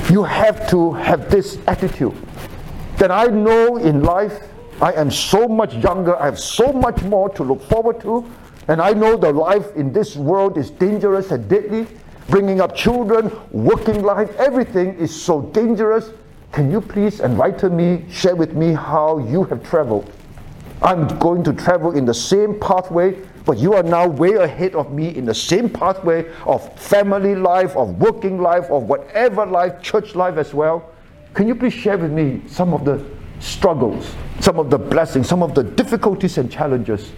You 0.09 0.23
have 0.23 0.69
to 0.69 0.93
have 0.93 1.29
this 1.29 1.59
attitude 1.67 2.15
that 2.97 3.11
I 3.11 3.25
know 3.25 3.77
in 3.77 4.03
life 4.03 4.41
I 4.81 4.93
am 4.93 5.11
so 5.11 5.47
much 5.47 5.75
younger, 5.75 6.15
I 6.15 6.25
have 6.25 6.39
so 6.39 6.71
much 6.71 7.01
more 7.03 7.29
to 7.29 7.43
look 7.43 7.61
forward 7.63 7.99
to, 8.01 8.25
and 8.69 8.81
I 8.81 8.93
know 8.93 9.17
the 9.17 9.31
life 9.31 9.75
in 9.75 9.91
this 9.91 10.15
world 10.15 10.57
is 10.57 10.71
dangerous 10.71 11.31
and 11.31 11.47
deadly. 11.49 11.87
Bringing 12.29 12.61
up 12.61 12.75
children, 12.75 13.31
working 13.51 14.03
life, 14.03 14.29
everything 14.37 14.93
is 14.99 15.09
so 15.09 15.41
dangerous. 15.41 16.11
Can 16.51 16.71
you 16.71 16.81
please 16.81 17.19
enlighten 17.19 17.75
me, 17.77 18.05
share 18.09 18.35
with 18.35 18.53
me 18.53 18.73
how 18.73 19.19
you 19.19 19.43
have 19.45 19.63
traveled? 19.63 20.11
I'm 20.81 21.07
going 21.19 21.43
to 21.43 21.53
travel 21.53 21.91
in 21.91 22.05
the 22.05 22.13
same 22.13 22.59
pathway, 22.59 23.17
but 23.45 23.59
you 23.59 23.73
are 23.73 23.83
now 23.83 24.07
way 24.07 24.33
ahead 24.33 24.73
of 24.73 24.91
me 24.91 25.15
in 25.15 25.25
the 25.25 25.33
same 25.33 25.69
pathway 25.69 26.25
of 26.45 26.77
family 26.79 27.35
life, 27.35 27.75
of 27.75 27.99
working 27.99 28.41
life, 28.41 28.69
of 28.71 28.83
whatever 28.83 29.45
life, 29.45 29.81
church 29.81 30.15
life 30.15 30.37
as 30.37 30.53
well. 30.53 30.91
Can 31.35 31.47
you 31.47 31.53
please 31.53 31.73
share 31.73 31.97
with 31.97 32.11
me 32.11 32.41
some 32.47 32.73
of 32.73 32.83
the 32.83 33.05
struggles, 33.39 34.15
some 34.39 34.57
of 34.57 34.69
the 34.71 34.79
blessings, 34.79 35.29
some 35.29 35.43
of 35.43 35.53
the 35.53 35.63
difficulties 35.63 36.37
and 36.39 36.51
challenges? 36.51 37.11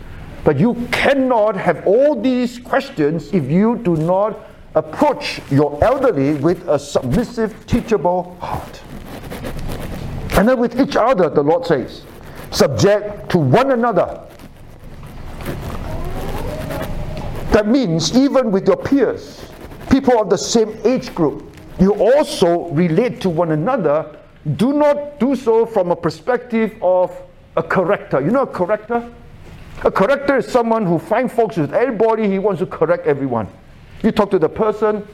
But 0.44 0.60
you 0.60 0.76
cannot 0.92 1.56
have 1.56 1.88
all 1.88 2.20
these 2.20 2.60
questions 2.60 3.32
if 3.32 3.50
you 3.50 3.78
do 3.78 3.96
not 3.96 4.38
approach 4.76 5.40
your 5.50 5.82
elderly 5.84 6.34
with 6.34 6.68
a 6.68 6.78
submissive, 6.78 7.66
teachable 7.66 8.36
heart. 8.42 8.82
And 10.32 10.48
then 10.48 10.60
with 10.60 10.80
each 10.80 10.96
other, 10.96 11.30
the 11.30 11.44
Lord 11.44 11.66
says, 11.66 12.04
subject 12.52 13.30
to 13.32 13.38
one 13.38 13.72
another. 13.72 14.28
That 17.52 17.68
means 17.68 18.18
even 18.18 18.52
with 18.52 18.68
your 18.68 18.78
peers, 18.78 19.46
people 19.90 20.20
of 20.20 20.30
the 20.30 20.38
same 20.38 20.78
age 20.86 21.14
group, 21.14 21.56
you 21.80 21.94
also 21.94 22.70
relate 22.70 23.20
to 23.22 23.30
one 23.30 23.52
another. 23.52 24.18
Do 24.56 24.74
not 24.74 25.20
do 25.20 25.36
so 25.36 25.66
from 25.66 25.92
a 25.92 25.96
perspective 25.96 26.76
of 26.82 27.16
a 27.58 27.64
corrector. 27.64 28.22
You 28.22 28.32
know 28.32 28.44
a 28.44 28.48
corrector? 28.48 29.12
A 29.84 29.92
corrector 29.92 30.38
is 30.38 30.48
someone 30.48 30.86
who 30.86 31.00
finds 31.00 31.34
faults 31.34 31.58
with 31.58 31.74
everybody, 31.74 32.30
he 32.30 32.40
wants 32.40 32.60
to 32.60 32.66
correct 32.66 33.08
everyone. 33.08 33.48
You 34.04 34.12
talk 34.12 34.30
to 34.32 34.40
the 34.40 34.50
person, 34.50 35.06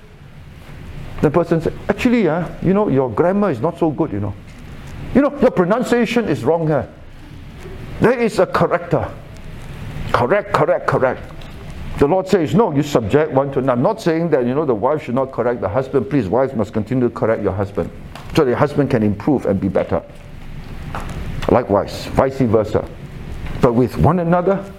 the 1.22 1.32
person 1.32 1.62
says, 1.62 1.74
actually, 1.90 2.28
uh, 2.28 2.48
you 2.62 2.74
know, 2.74 2.90
your 2.90 3.10
grammar 3.10 3.50
is 3.50 3.62
not 3.62 3.80
so 3.80 3.90
good, 3.90 4.12
you 4.12 4.20
know. 4.20 4.34
You 5.18 5.24
know, 5.24 5.36
your 5.40 5.50
pronunciation 5.50 6.30
is 6.30 6.44
wrong 6.44 6.68
here. 6.68 6.88
There 8.02 8.20
is 8.20 8.38
a 8.38 8.46
corrector. 8.46 9.12
Correct, 10.14 10.54
correct, 10.54 10.86
correct. 10.86 11.34
The 11.98 12.06
Lord 12.06 12.28
says, 12.28 12.54
no, 12.54 12.72
you 12.72 12.84
subject 12.84 13.32
one 13.32 13.52
to 13.54 13.58
another. 13.58 13.80
I'm 13.80 13.82
not 13.82 14.00
saying 14.00 14.30
that, 14.30 14.46
you 14.46 14.54
know, 14.54 14.64
the 14.64 14.76
wife 14.76 15.06
should 15.06 15.16
not 15.16 15.32
correct 15.32 15.60
the 15.60 15.70
husband. 15.70 16.08
Please, 16.12 16.28
wife 16.28 16.54
must 16.54 16.72
continue 16.72 17.10
to 17.10 17.16
correct 17.16 17.42
your 17.42 17.54
husband 17.54 17.90
so 18.36 18.46
the 18.46 18.56
husband 18.56 18.92
can 18.92 19.02
improve 19.02 19.48
and 19.48 19.60
be 19.60 19.70
better. 19.70 20.04
Likewise, 21.50 22.06
vice 22.14 22.38
versa. 22.38 22.88
But 23.60 23.74
with 23.74 23.98
one 23.98 24.20
another, 24.20 24.72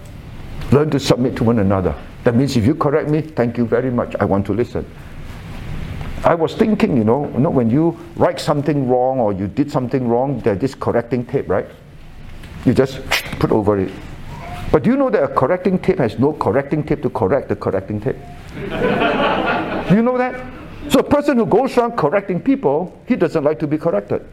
learn 0.71 0.89
to 0.91 1.01
submit 1.01 1.35
to 1.39 1.43
one 1.43 1.59
another. 1.59 1.97
That 2.23 2.37
means 2.37 2.57
if 2.57 2.65
you 2.65 2.77
correct 2.77 3.11
me, 3.11 3.23
thank 3.23 3.59
you 3.59 3.67
very 3.67 3.91
much. 3.91 4.15
I 4.21 4.25
want 4.25 4.47
to 4.47 4.53
listen. 4.53 4.89
I 6.25 6.35
was 6.35 6.55
thinking, 6.55 6.97
you 6.97 7.05
know, 7.05 7.29
you 7.33 7.39
know, 7.39 7.51
when 7.51 7.71
you 7.71 7.99
write 8.17 8.41
something 8.41 8.89
wrong 8.89 9.19
or 9.21 9.33
you 9.33 9.47
did 9.47 9.71
something 9.71 10.09
wrong, 10.09 10.41
there's 10.41 10.59
this 10.59 10.75
correcting 10.75 11.25
tape, 11.25 11.49
right? 11.49 11.67
You 12.65 12.75
just 12.75 13.01
put 13.39 13.53
over 13.53 13.79
it. 13.79 13.93
But 14.71 14.83
do 14.83 14.91
you 14.91 14.97
know 14.97 15.11
that 15.11 15.23
a 15.23 15.29
correcting 15.29 15.79
tape 15.79 15.99
has 15.99 16.19
no 16.19 16.33
correcting 16.33 16.83
tape 16.83 17.03
to 17.03 17.11
correct 17.11 17.49
the 17.49 17.57
correcting 17.57 18.01
tape? 18.01 18.17
do 18.55 19.95
you 19.95 20.03
know 20.03 20.19
that? 20.19 20.45
So 20.89 21.01
a 21.01 21.05
person 21.05 21.37
who 21.39 21.47
goes 21.47 21.77
around 21.77 21.97
correcting 21.97 22.41
people, 22.41 23.01
he 23.07 23.17
doesn't 23.17 23.45
like 23.45 23.59
to 23.61 23.67
be 23.67 23.79
corrected. 23.79 24.27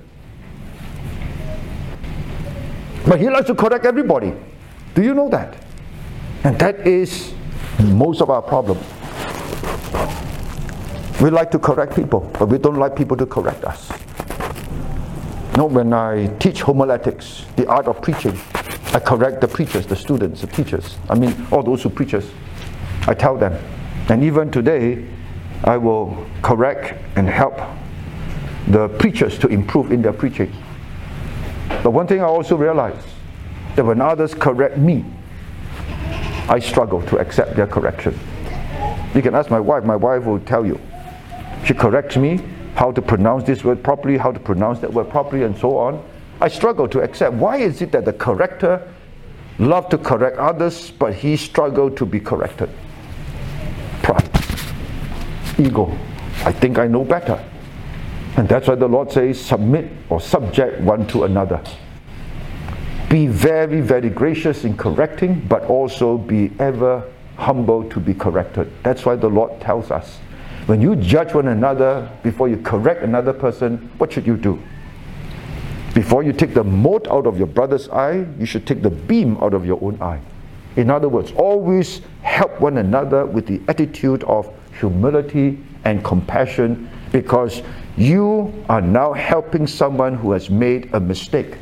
But 3.07 3.19
he 3.19 3.29
likes 3.29 3.47
to 3.47 3.55
correct 3.55 3.85
everybody. 3.85 4.33
Do 4.95 5.03
you 5.03 5.13
know 5.13 5.29
that? 5.29 5.55
And 6.43 6.57
that 6.59 6.87
is 6.87 7.33
most 7.79 8.21
of 8.21 8.29
our 8.29 8.41
problem. 8.41 8.79
We 11.21 11.29
like 11.29 11.49
to 11.51 11.59
correct 11.59 11.95
people, 11.95 12.29
but 12.37 12.49
we 12.49 12.57
don't 12.57 12.75
like 12.75 12.95
people 12.95 13.15
to 13.17 13.25
correct 13.25 13.63
us. 13.63 13.89
No, 15.55 15.65
when 15.65 15.93
I 15.93 16.27
teach 16.39 16.61
homiletics, 16.61 17.45
the 17.55 17.65
art 17.67 17.87
of 17.87 18.01
preaching, 18.01 18.37
I 18.93 18.99
correct 18.99 19.39
the 19.39 19.47
preachers, 19.47 19.85
the 19.87 19.95
students, 19.95 20.41
the 20.41 20.47
teachers. 20.47 20.97
I 21.09 21.15
mean, 21.15 21.47
all 21.51 21.63
those 21.63 21.83
who 21.83 21.89
preachers. 21.89 22.29
I 23.07 23.13
tell 23.13 23.37
them. 23.37 23.53
And 24.09 24.23
even 24.23 24.51
today, 24.51 25.07
I 25.63 25.77
will 25.77 26.27
correct 26.41 27.01
and 27.15 27.29
help 27.29 27.59
the 28.67 28.89
preachers 28.89 29.39
to 29.39 29.47
improve 29.47 29.91
in 29.93 30.01
their 30.01 30.13
preaching. 30.13 30.51
But 31.81 31.91
one 31.91 32.07
thing 32.07 32.19
I 32.19 32.25
also 32.25 32.57
realize 32.57 33.01
that 33.75 33.85
when 33.85 34.01
others 34.01 34.33
correct 34.33 34.77
me, 34.77 35.05
I 36.49 36.59
struggle 36.59 37.01
to 37.03 37.19
accept 37.19 37.55
their 37.55 37.67
correction. 37.67 38.19
You 39.15 39.21
can 39.21 39.33
ask 39.33 39.49
my 39.49 39.59
wife, 39.59 39.85
my 39.85 39.95
wife 39.95 40.25
will 40.25 40.39
tell 40.41 40.65
you. 40.65 40.79
She 41.65 41.73
corrects 41.73 42.15
me, 42.15 42.39
how 42.75 42.91
to 42.91 43.01
pronounce 43.01 43.43
this 43.43 43.63
word 43.63 43.83
properly, 43.83 44.17
how 44.17 44.31
to 44.31 44.39
pronounce 44.39 44.79
that 44.79 44.93
word 44.93 45.09
properly, 45.09 45.43
and 45.43 45.57
so 45.57 45.77
on. 45.77 46.03
I 46.39 46.47
struggle 46.47 46.87
to 46.89 47.01
accept. 47.01 47.33
Why 47.33 47.57
is 47.57 47.81
it 47.81 47.91
that 47.93 48.05
the 48.05 48.13
corrector 48.13 48.87
loved 49.57 49.89
to 49.91 49.97
correct 49.97 50.37
others, 50.37 50.91
but 50.91 51.13
he 51.13 51.35
struggled 51.35 51.97
to 51.97 52.05
be 52.05 52.19
corrected? 52.19 52.69
Pride, 54.03 54.29
ego. 55.57 55.97
I 56.43 56.51
think 56.51 56.77
I 56.77 56.87
know 56.87 57.03
better. 57.03 57.43
And 58.37 58.47
that's 58.47 58.67
why 58.67 58.75
the 58.75 58.87
Lord 58.87 59.11
says, 59.11 59.39
submit 59.43 59.89
or 60.09 60.21
subject 60.21 60.81
one 60.81 61.07
to 61.07 61.23
another. 61.23 61.63
Be 63.09 63.25
very, 63.25 63.81
very 63.81 64.09
gracious 64.09 64.65
in 64.65 64.77
correcting, 64.77 65.39
but 65.47 65.63
also 65.63 66.17
be 66.17 66.51
ever 66.59 67.09
humble 67.37 67.89
to 67.89 67.99
be 67.99 68.13
corrected. 68.13 68.71
That's 68.83 69.05
why 69.05 69.15
the 69.15 69.29
Lord 69.29 69.59
tells 69.61 69.89
us 69.89 70.19
when 70.65 70.81
you 70.81 70.95
judge 70.95 71.33
one 71.33 71.47
another 71.47 72.09
before 72.23 72.49
you 72.49 72.57
correct 72.57 73.03
another 73.03 73.33
person, 73.33 73.77
what 73.97 74.11
should 74.11 74.25
you 74.25 74.35
do? 74.35 74.61
Before 75.93 76.23
you 76.23 76.33
take 76.33 76.53
the 76.53 76.63
mote 76.63 77.07
out 77.07 77.27
of 77.27 77.37
your 77.37 77.47
brother's 77.47 77.87
eye, 77.89 78.25
you 78.39 78.45
should 78.45 78.65
take 78.65 78.81
the 78.81 78.89
beam 78.89 79.37
out 79.37 79.53
of 79.53 79.65
your 79.65 79.81
own 79.81 80.01
eye. 80.01 80.19
In 80.75 80.89
other 80.89 81.07
words, 81.07 81.31
always 81.33 82.01
help 82.21 82.59
one 82.59 82.77
another 82.77 83.25
with 83.25 83.45
the 83.45 83.61
attitude 83.67 84.23
of 84.23 84.51
humility 84.77 85.63
and 85.85 86.03
compassion 86.03 86.89
because 87.11 87.61
you 87.95 88.51
are 88.67 88.81
now 88.81 89.13
helping 89.13 89.67
someone 89.67 90.15
who 90.15 90.31
has 90.31 90.49
made 90.49 90.93
a 90.93 90.99
mistake. 90.99 91.57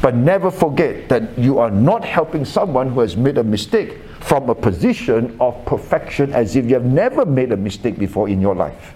But 0.00 0.14
never 0.14 0.50
forget 0.50 1.08
that 1.08 1.36
you 1.36 1.58
are 1.58 1.70
not 1.70 2.04
helping 2.04 2.44
someone 2.44 2.90
who 2.90 3.00
has 3.00 3.16
made 3.16 3.38
a 3.38 3.42
mistake 3.42 3.98
from 4.20 4.48
a 4.48 4.54
position 4.54 5.36
of 5.40 5.64
perfection 5.64 6.32
as 6.32 6.56
if 6.56 6.66
you 6.66 6.74
have 6.74 6.84
never 6.84 7.24
made 7.24 7.52
a 7.52 7.56
mistake 7.56 7.98
before 7.98 8.28
in 8.28 8.40
your 8.40 8.54
life. 8.54 8.94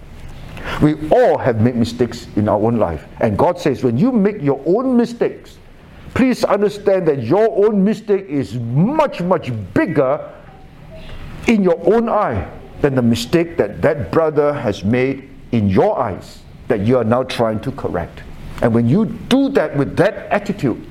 We 0.83 1.09
all 1.11 1.39
have 1.39 1.61
made 1.61 1.77
mistakes 1.77 2.27
in 2.37 2.49
our 2.49 2.61
own 2.61 2.77
life. 2.77 3.07
And 3.20 3.37
God 3.37 3.59
says, 3.59 3.83
when 3.83 3.99
you 3.99 4.12
make 4.12 4.41
your 4.41 4.62
own 4.66 4.97
mistakes, 4.97 5.59
please 6.14 6.45
understand 6.45 7.09
that 7.09 7.22
your 7.22 7.66
own 7.66 7.85
mistake 7.85 8.27
is 8.29 8.55
much, 8.55 9.20
much 9.20 9.53
bigger 9.75 10.31
in 11.49 11.62
your 11.62 11.81
own 11.93 12.09
eye 12.09 12.51
than 12.81 12.95
the 12.95 13.03
mistake 13.03 13.57
that 13.57 13.83
that 13.83 14.11
brother 14.12 14.53
has 14.53 14.85
made 14.85 15.29
in 15.53 15.68
your 15.68 15.99
eyes 15.99 16.41
that 16.68 16.81
you 16.81 16.97
are 16.97 17.05
now 17.05 17.22
trying 17.22 17.61
to 17.61 17.72
correct. 17.72 18.22
And 18.62 18.72
when 18.72 18.89
you 18.89 19.07
do 19.07 19.49
that 19.51 19.77
with 19.77 19.97
that 19.97 20.14
attitude, 20.33 20.87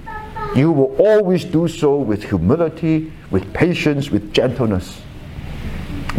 you 0.56 0.72
will 0.72 0.96
always 0.98 1.46
do 1.46 1.68
so 1.68 1.98
with 1.98 2.24
humility, 2.24 3.12
with 3.34 3.52
patience, 3.52 4.12
with 4.12 4.32
gentleness, 4.32 5.02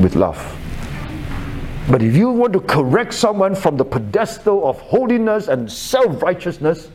with 0.00 0.16
love. 0.16 0.36
But 1.88 2.02
if 2.02 2.16
you 2.16 2.28
want 2.30 2.52
to 2.54 2.60
correct 2.60 3.14
someone 3.14 3.54
from 3.54 3.76
the 3.76 3.84
pedestal 3.84 4.68
of 4.68 4.80
holiness 4.80 5.46
and 5.46 5.70
self 5.70 6.20
righteousness, 6.22 6.90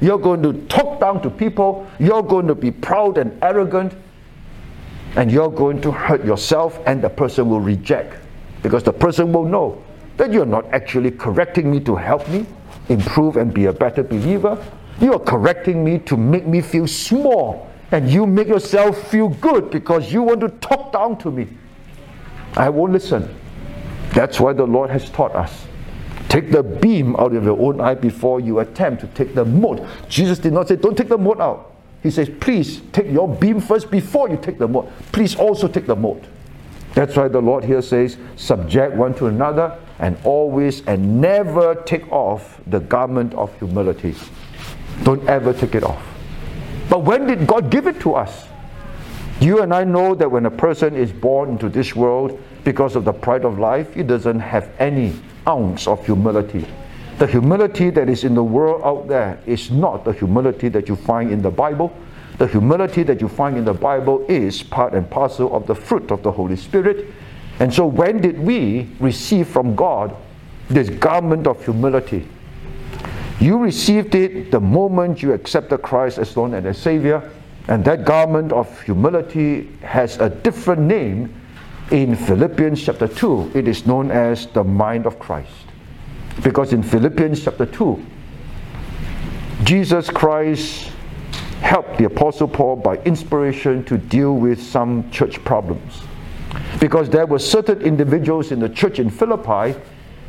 you're 0.00 0.18
going 0.18 0.42
to 0.42 0.54
talk 0.66 0.98
down 0.98 1.22
to 1.22 1.30
people, 1.30 1.86
you're 2.00 2.22
going 2.22 2.48
to 2.48 2.54
be 2.56 2.72
proud 2.72 3.16
and 3.16 3.38
arrogant, 3.44 3.94
and 5.14 5.30
you're 5.30 5.50
going 5.50 5.80
to 5.82 5.92
hurt 5.92 6.24
yourself, 6.24 6.80
and 6.86 7.00
the 7.00 7.10
person 7.10 7.48
will 7.48 7.60
reject 7.60 8.16
because 8.62 8.82
the 8.82 8.92
person 8.92 9.32
will 9.32 9.44
know 9.44 9.80
that 10.16 10.32
you're 10.32 10.46
not 10.46 10.66
actually 10.72 11.12
correcting 11.12 11.70
me 11.70 11.78
to 11.80 11.94
help 11.94 12.28
me 12.28 12.44
improve 12.88 13.36
and 13.36 13.54
be 13.54 13.66
a 13.66 13.72
better 13.72 14.02
believer. 14.02 14.58
You 15.00 15.12
are 15.12 15.20
correcting 15.20 15.84
me 15.84 16.00
to 16.00 16.16
make 16.16 16.46
me 16.46 16.60
feel 16.60 16.88
small, 16.88 17.69
and 17.92 18.10
you 18.10 18.26
make 18.26 18.48
yourself 18.48 19.10
feel 19.10 19.28
good 19.28 19.70
because 19.70 20.12
you 20.12 20.22
want 20.22 20.40
to 20.40 20.48
talk 20.48 20.92
down 20.92 21.18
to 21.18 21.30
me. 21.30 21.48
I 22.56 22.68
won't 22.68 22.92
listen. 22.92 23.34
That's 24.10 24.40
why 24.40 24.52
the 24.52 24.66
Lord 24.66 24.90
has 24.90 25.08
taught 25.10 25.34
us. 25.34 25.66
Take 26.28 26.52
the 26.52 26.62
beam 26.62 27.16
out 27.16 27.34
of 27.34 27.44
your 27.44 27.58
own 27.58 27.80
eye 27.80 27.94
before 27.94 28.40
you 28.40 28.60
attempt 28.60 29.00
to 29.00 29.08
take 29.08 29.34
the 29.34 29.44
mote. 29.44 29.84
Jesus 30.08 30.38
did 30.38 30.52
not 30.52 30.68
say, 30.68 30.76
Don't 30.76 30.96
take 30.96 31.08
the 31.08 31.18
mote 31.18 31.40
out. 31.40 31.74
He 32.02 32.10
says, 32.10 32.30
Please 32.40 32.80
take 32.92 33.08
your 33.08 33.28
beam 33.28 33.60
first 33.60 33.90
before 33.90 34.28
you 34.30 34.36
take 34.36 34.58
the 34.58 34.68
mote. 34.68 34.90
Please 35.12 35.34
also 35.34 35.66
take 35.66 35.86
the 35.86 35.96
mote. 35.96 36.24
That's 36.94 37.16
why 37.16 37.28
the 37.28 37.40
Lord 37.40 37.64
here 37.64 37.82
says, 37.82 38.16
Subject 38.36 38.94
one 38.94 39.14
to 39.14 39.26
another 39.26 39.78
and 39.98 40.16
always 40.24 40.86
and 40.86 41.20
never 41.20 41.74
take 41.74 42.10
off 42.12 42.60
the 42.66 42.80
garment 42.80 43.34
of 43.34 43.56
humility. 43.58 44.14
Don't 45.02 45.28
ever 45.28 45.52
take 45.52 45.74
it 45.74 45.82
off. 45.82 46.09
But 46.90 47.04
when 47.04 47.28
did 47.28 47.46
God 47.46 47.70
give 47.70 47.86
it 47.86 48.00
to 48.00 48.14
us? 48.14 48.48
You 49.40 49.62
and 49.62 49.72
I 49.72 49.84
know 49.84 50.14
that 50.16 50.30
when 50.30 50.44
a 50.44 50.50
person 50.50 50.94
is 50.94 51.12
born 51.12 51.50
into 51.50 51.70
this 51.70 51.96
world 51.96 52.38
because 52.64 52.96
of 52.96 53.06
the 53.06 53.12
pride 53.12 53.44
of 53.44 53.58
life, 53.58 53.94
he 53.94 54.02
doesn't 54.02 54.40
have 54.40 54.68
any 54.78 55.14
ounce 55.48 55.86
of 55.86 56.04
humility. 56.04 56.66
The 57.18 57.26
humility 57.26 57.90
that 57.90 58.08
is 58.08 58.24
in 58.24 58.34
the 58.34 58.42
world 58.42 58.82
out 58.84 59.06
there 59.06 59.40
is 59.46 59.70
not 59.70 60.04
the 60.04 60.12
humility 60.12 60.68
that 60.70 60.88
you 60.88 60.96
find 60.96 61.30
in 61.30 61.42
the 61.42 61.50
Bible. 61.50 61.96
The 62.38 62.48
humility 62.48 63.02
that 63.04 63.20
you 63.20 63.28
find 63.28 63.56
in 63.56 63.64
the 63.64 63.74
Bible 63.74 64.26
is 64.28 64.62
part 64.62 64.92
and 64.92 65.08
parcel 65.08 65.54
of 65.54 65.66
the 65.66 65.74
fruit 65.74 66.10
of 66.10 66.22
the 66.22 66.32
Holy 66.32 66.56
Spirit. 66.56 67.06
And 67.60 67.72
so, 67.72 67.86
when 67.86 68.20
did 68.20 68.38
we 68.38 68.88
receive 68.98 69.48
from 69.48 69.76
God 69.76 70.16
this 70.68 70.90
garment 70.90 71.46
of 71.46 71.62
humility? 71.64 72.26
You 73.40 73.56
received 73.56 74.14
it 74.14 74.50
the 74.50 74.60
moment 74.60 75.22
you 75.22 75.32
accepted 75.32 75.78
Christ 75.78 76.18
as 76.18 76.36
Lord 76.36 76.52
and 76.52 76.66
as 76.66 76.76
Savior, 76.76 77.30
and 77.68 77.82
that 77.86 78.04
garment 78.04 78.52
of 78.52 78.82
humility 78.82 79.70
has 79.80 80.18
a 80.18 80.28
different 80.28 80.82
name 80.82 81.34
in 81.90 82.16
Philippians 82.16 82.84
chapter 82.84 83.08
2. 83.08 83.52
It 83.54 83.66
is 83.66 83.86
known 83.86 84.10
as 84.10 84.46
the 84.48 84.62
mind 84.62 85.06
of 85.06 85.18
Christ. 85.18 85.50
Because 86.42 86.74
in 86.74 86.82
Philippians 86.82 87.42
chapter 87.42 87.64
2, 87.64 88.04
Jesus 89.64 90.10
Christ 90.10 90.90
helped 91.62 91.96
the 91.96 92.04
Apostle 92.04 92.46
Paul 92.46 92.76
by 92.76 92.96
inspiration 93.04 93.84
to 93.84 93.96
deal 93.96 94.34
with 94.34 94.62
some 94.62 95.10
church 95.10 95.42
problems. 95.46 96.02
Because 96.78 97.08
there 97.08 97.26
were 97.26 97.38
certain 97.38 97.80
individuals 97.80 98.52
in 98.52 98.60
the 98.60 98.68
church 98.68 98.98
in 98.98 99.08
Philippi, 99.08 99.80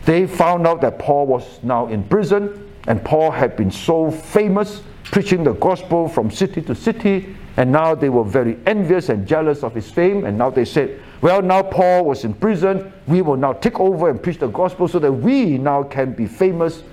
they 0.06 0.26
found 0.26 0.66
out 0.66 0.80
that 0.80 0.98
Paul 0.98 1.28
was 1.28 1.60
now 1.62 1.88
in 1.88 2.06
prison 2.06 2.71
and 2.88 3.04
Paul 3.04 3.32
had 3.32 3.56
been 3.56 3.72
so 3.72 4.12
famous, 4.12 4.82
preaching 5.04 5.44
the 5.44 5.54
gospel 5.54 6.08
from 6.08 6.32
city 6.32 6.62
to 6.64 6.76
city, 6.76 7.36
and 7.58 7.72
now 7.72 7.94
they 7.96 8.10
were 8.10 8.24
very 8.24 8.58
envious 8.66 9.10
and 9.10 9.28
jealous 9.28 9.64
of 9.64 9.76
his 9.76 9.90
fame. 9.92 10.26
And 10.26 10.38
now 10.38 10.50
they 10.50 10.66
said, 10.66 11.02
Well, 11.22 11.42
now 11.42 11.62
Paul 11.64 12.06
was 12.06 12.24
in 12.24 12.34
prison, 12.34 12.92
we 13.08 13.22
will 13.22 13.38
now 13.38 13.54
take 13.54 13.80
over 13.80 14.10
and 14.10 14.22
preach 14.22 14.40
the 14.40 14.48
gospel 14.48 14.88
so 14.88 15.00
that 15.00 15.12
we 15.12 15.58
now 15.58 15.84
can 15.84 16.14
be 16.14 16.28
famous 16.28 16.84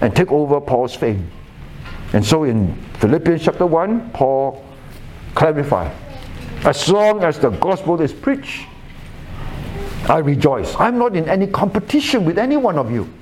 and 0.00 0.14
take 0.14 0.30
over 0.30 0.60
Paul's 0.60 0.94
fame. 0.94 1.30
And 2.12 2.24
so 2.24 2.44
in 2.44 2.74
Philippians 2.94 3.42
chapter 3.42 3.64
1, 3.64 4.10
Paul 4.10 4.62
clarified 5.34 5.92
as 6.64 6.88
long 6.88 7.24
as 7.24 7.38
the 7.40 7.50
gospel 7.50 8.00
is 8.00 8.12
preached, 8.12 8.66
I 10.08 10.18
rejoice. 10.18 10.76
I'm 10.78 10.98
not 10.98 11.16
in 11.16 11.28
any 11.28 11.46
competition 11.46 12.24
with 12.24 12.38
any 12.38 12.56
one 12.56 12.78
of 12.78 12.90
you. 12.90 13.12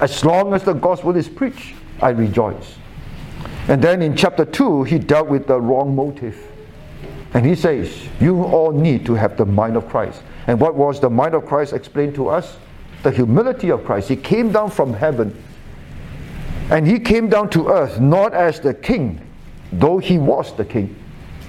As 0.00 0.24
long 0.24 0.54
as 0.54 0.64
the 0.64 0.72
gospel 0.72 1.14
is 1.16 1.28
preached, 1.28 1.74
I 2.00 2.10
rejoice. 2.10 2.76
And 3.68 3.82
then 3.82 4.02
in 4.02 4.16
chapter 4.16 4.44
2, 4.44 4.84
he 4.84 4.98
dealt 4.98 5.28
with 5.28 5.46
the 5.46 5.60
wrong 5.60 5.94
motive. 5.94 6.46
And 7.34 7.46
he 7.46 7.54
says, 7.54 7.94
You 8.20 8.42
all 8.44 8.72
need 8.72 9.06
to 9.06 9.14
have 9.14 9.36
the 9.36 9.46
mind 9.46 9.76
of 9.76 9.88
Christ. 9.88 10.22
And 10.46 10.60
what 10.60 10.74
was 10.74 11.00
the 11.00 11.10
mind 11.10 11.34
of 11.34 11.46
Christ 11.46 11.72
explained 11.72 12.14
to 12.16 12.28
us? 12.28 12.56
The 13.02 13.10
humility 13.10 13.70
of 13.70 13.84
Christ. 13.84 14.08
He 14.08 14.16
came 14.16 14.50
down 14.50 14.70
from 14.70 14.92
heaven. 14.92 15.40
And 16.70 16.86
he 16.86 16.98
came 16.98 17.28
down 17.28 17.50
to 17.50 17.68
earth 17.68 18.00
not 18.00 18.32
as 18.32 18.60
the 18.60 18.72
king, 18.72 19.20
though 19.72 19.98
he 19.98 20.18
was 20.18 20.54
the 20.56 20.64
king, 20.64 20.96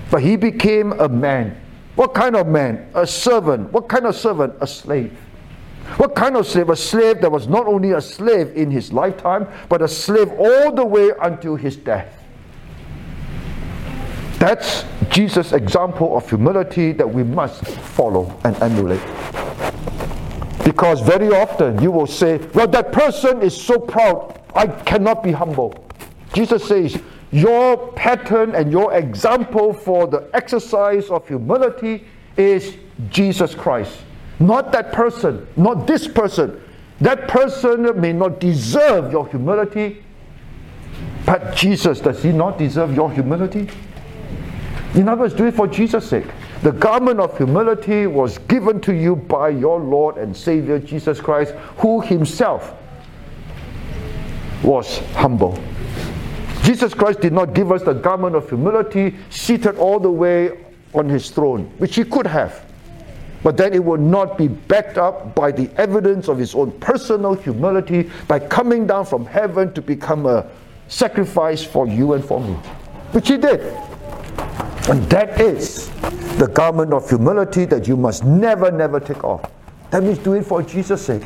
but 0.09 0.21
he 0.21 0.35
became 0.35 0.93
a 0.93 1.07
man. 1.07 1.59
What 1.95 2.13
kind 2.13 2.35
of 2.35 2.47
man? 2.47 2.89
A 2.95 3.05
servant. 3.05 3.71
What 3.71 3.87
kind 3.87 4.05
of 4.05 4.15
servant? 4.15 4.55
A 4.61 4.67
slave. 4.67 5.15
What 5.97 6.15
kind 6.15 6.35
of 6.35 6.47
slave? 6.47 6.69
A 6.69 6.75
slave 6.75 7.21
that 7.21 7.31
was 7.31 7.47
not 7.47 7.67
only 7.67 7.91
a 7.91 8.01
slave 8.01 8.55
in 8.55 8.71
his 8.71 8.93
lifetime, 8.93 9.47
but 9.69 9.81
a 9.81 9.87
slave 9.87 10.31
all 10.37 10.71
the 10.71 10.85
way 10.85 11.11
until 11.21 11.55
his 11.55 11.75
death. 11.75 12.17
That's 14.39 14.85
Jesus' 15.09 15.53
example 15.53 16.17
of 16.17 16.27
humility 16.27 16.93
that 16.93 17.07
we 17.07 17.23
must 17.23 17.63
follow 17.65 18.35
and 18.43 18.59
emulate. 18.61 19.01
Because 20.63 21.01
very 21.01 21.27
often 21.27 21.81
you 21.81 21.91
will 21.91 22.07
say, 22.07 22.37
Well, 22.55 22.67
that 22.69 22.91
person 22.91 23.41
is 23.41 23.59
so 23.59 23.77
proud, 23.77 24.39
I 24.55 24.67
cannot 24.67 25.21
be 25.21 25.31
humble. 25.31 25.85
Jesus 26.33 26.67
says, 26.67 26.99
Your 27.31 27.91
pattern 27.93 28.55
and 28.55 28.71
your 28.71 28.93
example 28.93 29.73
for 29.73 30.07
the 30.07 30.29
exercise 30.33 31.09
of 31.09 31.27
humility 31.27 32.05
is 32.37 32.77
Jesus 33.09 33.53
Christ. 33.53 33.95
Not 34.41 34.71
that 34.71 34.91
person, 34.91 35.47
not 35.55 35.85
this 35.85 36.07
person. 36.07 36.59
That 36.99 37.27
person 37.27 37.99
may 38.01 38.11
not 38.11 38.39
deserve 38.39 39.11
your 39.11 39.27
humility, 39.27 40.03
but 41.25 41.55
Jesus, 41.55 41.99
does 41.99 42.23
he 42.23 42.31
not 42.31 42.57
deserve 42.57 42.95
your 42.95 43.11
humility? 43.11 43.69
In 44.95 45.07
other 45.07 45.21
words, 45.21 45.35
do 45.35 45.45
it 45.45 45.53
for 45.53 45.67
Jesus' 45.67 46.09
sake. 46.09 46.25
The 46.63 46.71
garment 46.71 47.19
of 47.19 47.37
humility 47.37 48.07
was 48.07 48.39
given 48.39 48.81
to 48.81 48.93
you 48.93 49.15
by 49.15 49.49
your 49.49 49.79
Lord 49.79 50.17
and 50.17 50.35
Savior 50.35 50.79
Jesus 50.79 51.21
Christ, 51.21 51.51
who 51.77 52.01
himself 52.01 52.73
was 54.63 54.99
humble. 55.13 55.57
Jesus 56.63 56.95
Christ 56.95 57.21
did 57.21 57.33
not 57.33 57.53
give 57.53 57.71
us 57.71 57.83
the 57.83 57.93
garment 57.93 58.35
of 58.35 58.49
humility 58.49 59.17
seated 59.29 59.77
all 59.77 59.99
the 59.99 60.11
way 60.11 60.65
on 60.93 61.07
his 61.09 61.29
throne, 61.29 61.71
which 61.77 61.95
he 61.95 62.03
could 62.03 62.25
have 62.25 62.70
but 63.43 63.57
then 63.57 63.73
it 63.73 63.83
will 63.83 63.97
not 63.97 64.37
be 64.37 64.47
backed 64.47 64.97
up 64.97 65.33
by 65.33 65.51
the 65.51 65.69
evidence 65.77 66.27
of 66.27 66.37
his 66.37 66.53
own 66.53 66.71
personal 66.79 67.33
humility 67.33 68.09
by 68.27 68.39
coming 68.39 68.85
down 68.85 69.05
from 69.05 69.25
heaven 69.25 69.73
to 69.73 69.81
become 69.81 70.25
a 70.25 70.47
sacrifice 70.87 71.63
for 71.63 71.87
you 71.87 72.13
and 72.13 72.23
for 72.23 72.39
me, 72.39 72.53
which 73.13 73.29
he 73.29 73.37
did. 73.37 73.61
And 74.89 75.03
that 75.09 75.39
is 75.39 75.89
the 76.37 76.47
garment 76.53 76.93
of 76.93 77.07
humility 77.07 77.65
that 77.65 77.87
you 77.87 77.95
must 77.95 78.23
never, 78.23 78.71
never 78.71 78.99
take 78.99 79.23
off. 79.23 79.49
That 79.91 80.03
means 80.03 80.17
do 80.19 80.33
it 80.33 80.45
for 80.45 80.61
Jesus' 80.63 81.05
sake. 81.05 81.23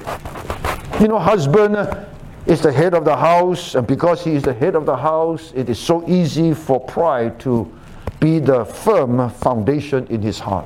You 1.00 1.08
know, 1.08 1.20
husband 1.20 1.76
uh, 1.76 2.06
is 2.46 2.62
the 2.62 2.72
head 2.72 2.94
of 2.94 3.06
the 3.06 3.16
house, 3.16 3.76
and 3.76 3.86
because 3.86 4.24
he 4.24 4.32
is 4.32 4.44
the 4.44 4.54
head 4.54 4.76
of 4.76 4.86
the 4.86 4.96
house, 4.96 5.52
it 5.56 5.70
is 5.70 5.80
so 5.80 6.08
easy 6.08 6.54
for 6.54 6.80
pride 6.80 7.40
to 7.42 7.72
be 8.20 8.40
the 8.40 8.66
firm 8.66 9.30
foundation 9.30 10.08
in 10.08 10.22
his 10.22 10.40
heart. 10.40 10.66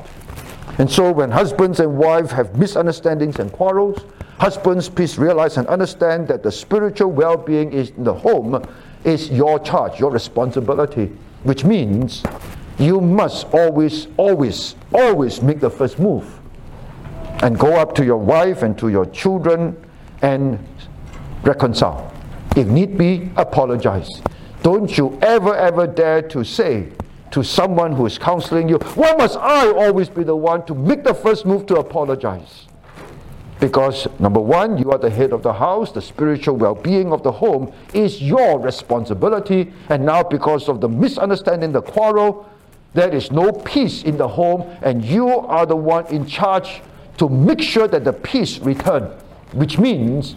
And 0.79 0.89
so, 0.89 1.11
when 1.11 1.29
husbands 1.29 1.81
and 1.81 1.97
wives 1.97 2.31
have 2.31 2.57
misunderstandings 2.57 3.37
and 3.39 3.51
quarrels, 3.51 4.01
husbands, 4.39 4.87
please 4.87 5.19
realize 5.19 5.57
and 5.57 5.67
understand 5.67 6.29
that 6.29 6.41
the 6.41 6.51
spiritual 6.51 7.11
well 7.11 7.35
being 7.35 7.73
in 7.73 8.03
the 8.03 8.13
home 8.13 8.65
is 9.03 9.29
your 9.29 9.59
charge, 9.59 9.99
your 9.99 10.09
responsibility, 10.09 11.11
which 11.43 11.65
means 11.65 12.23
you 12.77 13.01
must 13.01 13.47
always, 13.53 14.07
always, 14.15 14.75
always 14.93 15.41
make 15.41 15.59
the 15.59 15.69
first 15.69 15.99
move 15.99 16.39
and 17.43 17.59
go 17.59 17.75
up 17.75 17.93
to 17.95 18.05
your 18.05 18.17
wife 18.17 18.63
and 18.63 18.77
to 18.77 18.87
your 18.87 19.05
children 19.07 19.75
and 20.21 20.65
reconcile. 21.43 22.13
If 22.55 22.67
need 22.67 22.97
be, 22.97 23.31
apologize. 23.35 24.09
Don't 24.63 24.97
you 24.97 25.19
ever, 25.21 25.55
ever 25.55 25.87
dare 25.87 26.21
to 26.23 26.43
say, 26.45 26.89
to 27.31 27.43
someone 27.43 27.91
who 27.91 28.05
is 28.05 28.17
counseling 28.17 28.69
you, 28.69 28.77
why 28.95 29.13
must 29.13 29.37
I 29.37 29.71
always 29.71 30.09
be 30.09 30.23
the 30.23 30.35
one 30.35 30.65
to 30.65 30.73
make 30.73 31.03
the 31.03 31.13
first 31.13 31.45
move 31.45 31.65
to 31.67 31.75
apologize? 31.75 32.65
Because, 33.59 34.07
number 34.19 34.39
one, 34.39 34.77
you 34.77 34.91
are 34.91 34.97
the 34.97 35.09
head 35.09 35.33
of 35.33 35.43
the 35.43 35.51
house, 35.51 35.91
the 35.91 36.01
spiritual 36.01 36.55
well 36.55 36.75
being 36.75 37.11
of 37.11 37.23
the 37.23 37.31
home 37.31 37.73
is 37.93 38.21
your 38.21 38.57
responsibility. 38.57 39.73
And 39.89 40.05
now, 40.05 40.23
because 40.23 40.69
of 40.69 40.79
the 40.79 40.87
misunderstanding, 40.87 41.73
the 41.73 41.81
quarrel, 41.81 42.49
there 42.93 43.13
is 43.13 43.31
no 43.31 43.51
peace 43.51 44.03
in 44.03 44.17
the 44.17 44.27
home, 44.27 44.61
and 44.81 45.03
you 45.03 45.27
are 45.29 45.65
the 45.65 45.75
one 45.75 46.07
in 46.07 46.25
charge 46.25 46.81
to 47.17 47.27
make 47.27 47.61
sure 47.61 47.87
that 47.87 48.05
the 48.05 48.13
peace 48.13 48.59
return, 48.59 49.03
which 49.51 49.77
means 49.77 50.35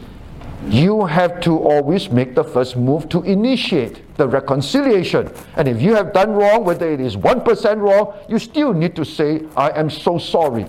you 0.68 1.04
have 1.06 1.40
to 1.40 1.58
always 1.58 2.10
make 2.10 2.34
the 2.34 2.44
first 2.44 2.76
move 2.76 3.08
to 3.08 3.22
initiate 3.22 4.16
the 4.16 4.28
reconciliation. 4.28 5.30
And 5.56 5.68
if 5.68 5.82
you 5.82 5.94
have 5.94 6.12
done 6.12 6.32
wrong, 6.32 6.64
whether 6.64 6.88
it 6.88 7.00
is 7.00 7.16
1% 7.16 7.80
wrong, 7.80 8.14
you 8.28 8.38
still 8.38 8.72
need 8.72 8.94
to 8.96 9.04
say, 9.04 9.42
I 9.56 9.70
am 9.78 9.90
so 9.90 10.18
sorry. 10.18 10.66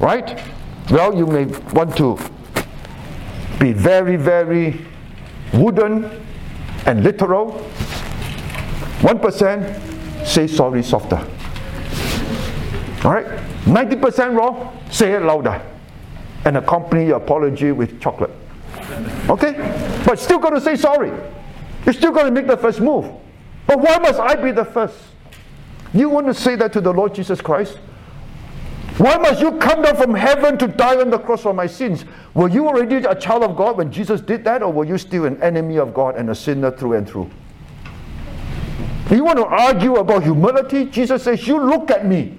Right? 0.00 0.42
Well, 0.90 1.14
you 1.14 1.26
may 1.26 1.44
want 1.72 1.96
to 1.98 2.18
be 3.58 3.72
very, 3.72 4.16
very 4.16 4.84
wooden 5.52 6.10
and 6.86 7.04
literal. 7.04 7.52
1% 9.00 10.26
say 10.26 10.46
sorry 10.46 10.82
softer. 10.82 11.24
All 13.04 13.12
right? 13.12 13.26
90% 13.64 14.36
wrong, 14.36 14.78
say 14.90 15.12
it 15.12 15.22
louder. 15.22 15.62
And 16.44 16.56
accompany 16.56 17.06
your 17.06 17.18
apology 17.18 17.70
with 17.70 18.00
chocolate. 18.00 18.39
Okay? 19.28 19.52
But 20.04 20.18
still 20.18 20.38
got 20.38 20.50
to 20.50 20.60
say 20.60 20.76
sorry. 20.76 21.12
You're 21.84 21.94
still 21.94 22.12
going 22.12 22.26
to 22.26 22.32
make 22.32 22.46
the 22.46 22.56
first 22.56 22.80
move. 22.80 23.10
But 23.66 23.80
why 23.80 23.98
must 23.98 24.18
I 24.18 24.34
be 24.34 24.52
the 24.52 24.64
first? 24.64 24.96
You 25.92 26.08
want 26.08 26.26
to 26.26 26.34
say 26.34 26.56
that 26.56 26.72
to 26.74 26.80
the 26.80 26.92
Lord 26.92 27.14
Jesus 27.14 27.40
Christ? 27.40 27.78
Why 28.98 29.16
must 29.16 29.40
you 29.40 29.52
come 29.52 29.82
down 29.82 29.96
from 29.96 30.14
heaven 30.14 30.58
to 30.58 30.68
die 30.68 31.00
on 31.00 31.08
the 31.08 31.18
cross 31.18 31.42
for 31.42 31.54
my 31.54 31.66
sins? 31.66 32.04
Were 32.34 32.48
you 32.48 32.66
already 32.66 32.96
a 32.96 33.14
child 33.14 33.42
of 33.42 33.56
God 33.56 33.78
when 33.78 33.90
Jesus 33.90 34.20
did 34.20 34.44
that, 34.44 34.62
or 34.62 34.72
were 34.72 34.84
you 34.84 34.98
still 34.98 35.24
an 35.24 35.42
enemy 35.42 35.78
of 35.78 35.94
God 35.94 36.16
and 36.16 36.28
a 36.28 36.34
sinner 36.34 36.70
through 36.70 36.94
and 36.94 37.08
through? 37.08 37.30
You 39.10 39.24
want 39.24 39.38
to 39.38 39.46
argue 39.46 39.96
about 39.96 40.22
humility? 40.22 40.84
Jesus 40.84 41.24
says, 41.24 41.48
You 41.48 41.58
look 41.58 41.90
at 41.90 42.06
me. 42.06 42.38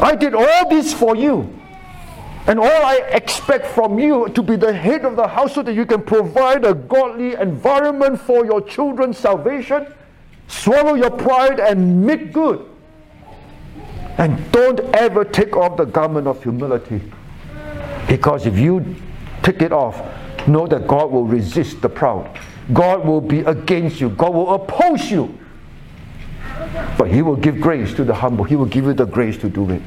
I 0.00 0.14
did 0.14 0.34
all 0.34 0.68
this 0.68 0.92
for 0.92 1.16
you. 1.16 1.55
And 2.46 2.60
all 2.60 2.86
I 2.86 2.96
expect 3.10 3.66
from 3.66 3.98
you 3.98 4.28
to 4.28 4.42
be 4.42 4.54
the 4.54 4.72
head 4.72 5.04
of 5.04 5.16
the 5.16 5.26
house 5.26 5.54
so 5.54 5.62
that 5.62 5.74
you 5.74 5.84
can 5.84 6.02
provide 6.02 6.64
a 6.64 6.74
godly 6.74 7.34
environment 7.34 8.20
for 8.20 8.44
your 8.44 8.60
children's 8.60 9.18
salvation. 9.18 9.92
Swallow 10.46 10.94
your 10.94 11.10
pride 11.10 11.58
and 11.58 12.06
make 12.06 12.32
good. 12.32 12.64
And 14.18 14.50
don't 14.52 14.78
ever 14.94 15.24
take 15.24 15.56
off 15.56 15.76
the 15.76 15.84
garment 15.84 16.28
of 16.28 16.40
humility. 16.42 17.02
Because 18.08 18.46
if 18.46 18.56
you 18.56 18.94
take 19.42 19.60
it 19.60 19.72
off, 19.72 20.00
know 20.46 20.68
that 20.68 20.86
God 20.86 21.10
will 21.10 21.24
resist 21.24 21.82
the 21.82 21.88
proud. 21.88 22.38
God 22.72 23.04
will 23.04 23.20
be 23.20 23.40
against 23.40 24.00
you. 24.00 24.10
God 24.10 24.32
will 24.32 24.54
oppose 24.54 25.10
you. 25.10 25.36
But 26.96 27.10
He 27.10 27.22
will 27.22 27.36
give 27.36 27.60
grace 27.60 27.92
to 27.94 28.04
the 28.04 28.14
humble. 28.14 28.44
He 28.44 28.54
will 28.54 28.66
give 28.66 28.84
you 28.84 28.94
the 28.94 29.04
grace 29.04 29.36
to 29.38 29.48
do 29.48 29.68
it. 29.70 29.82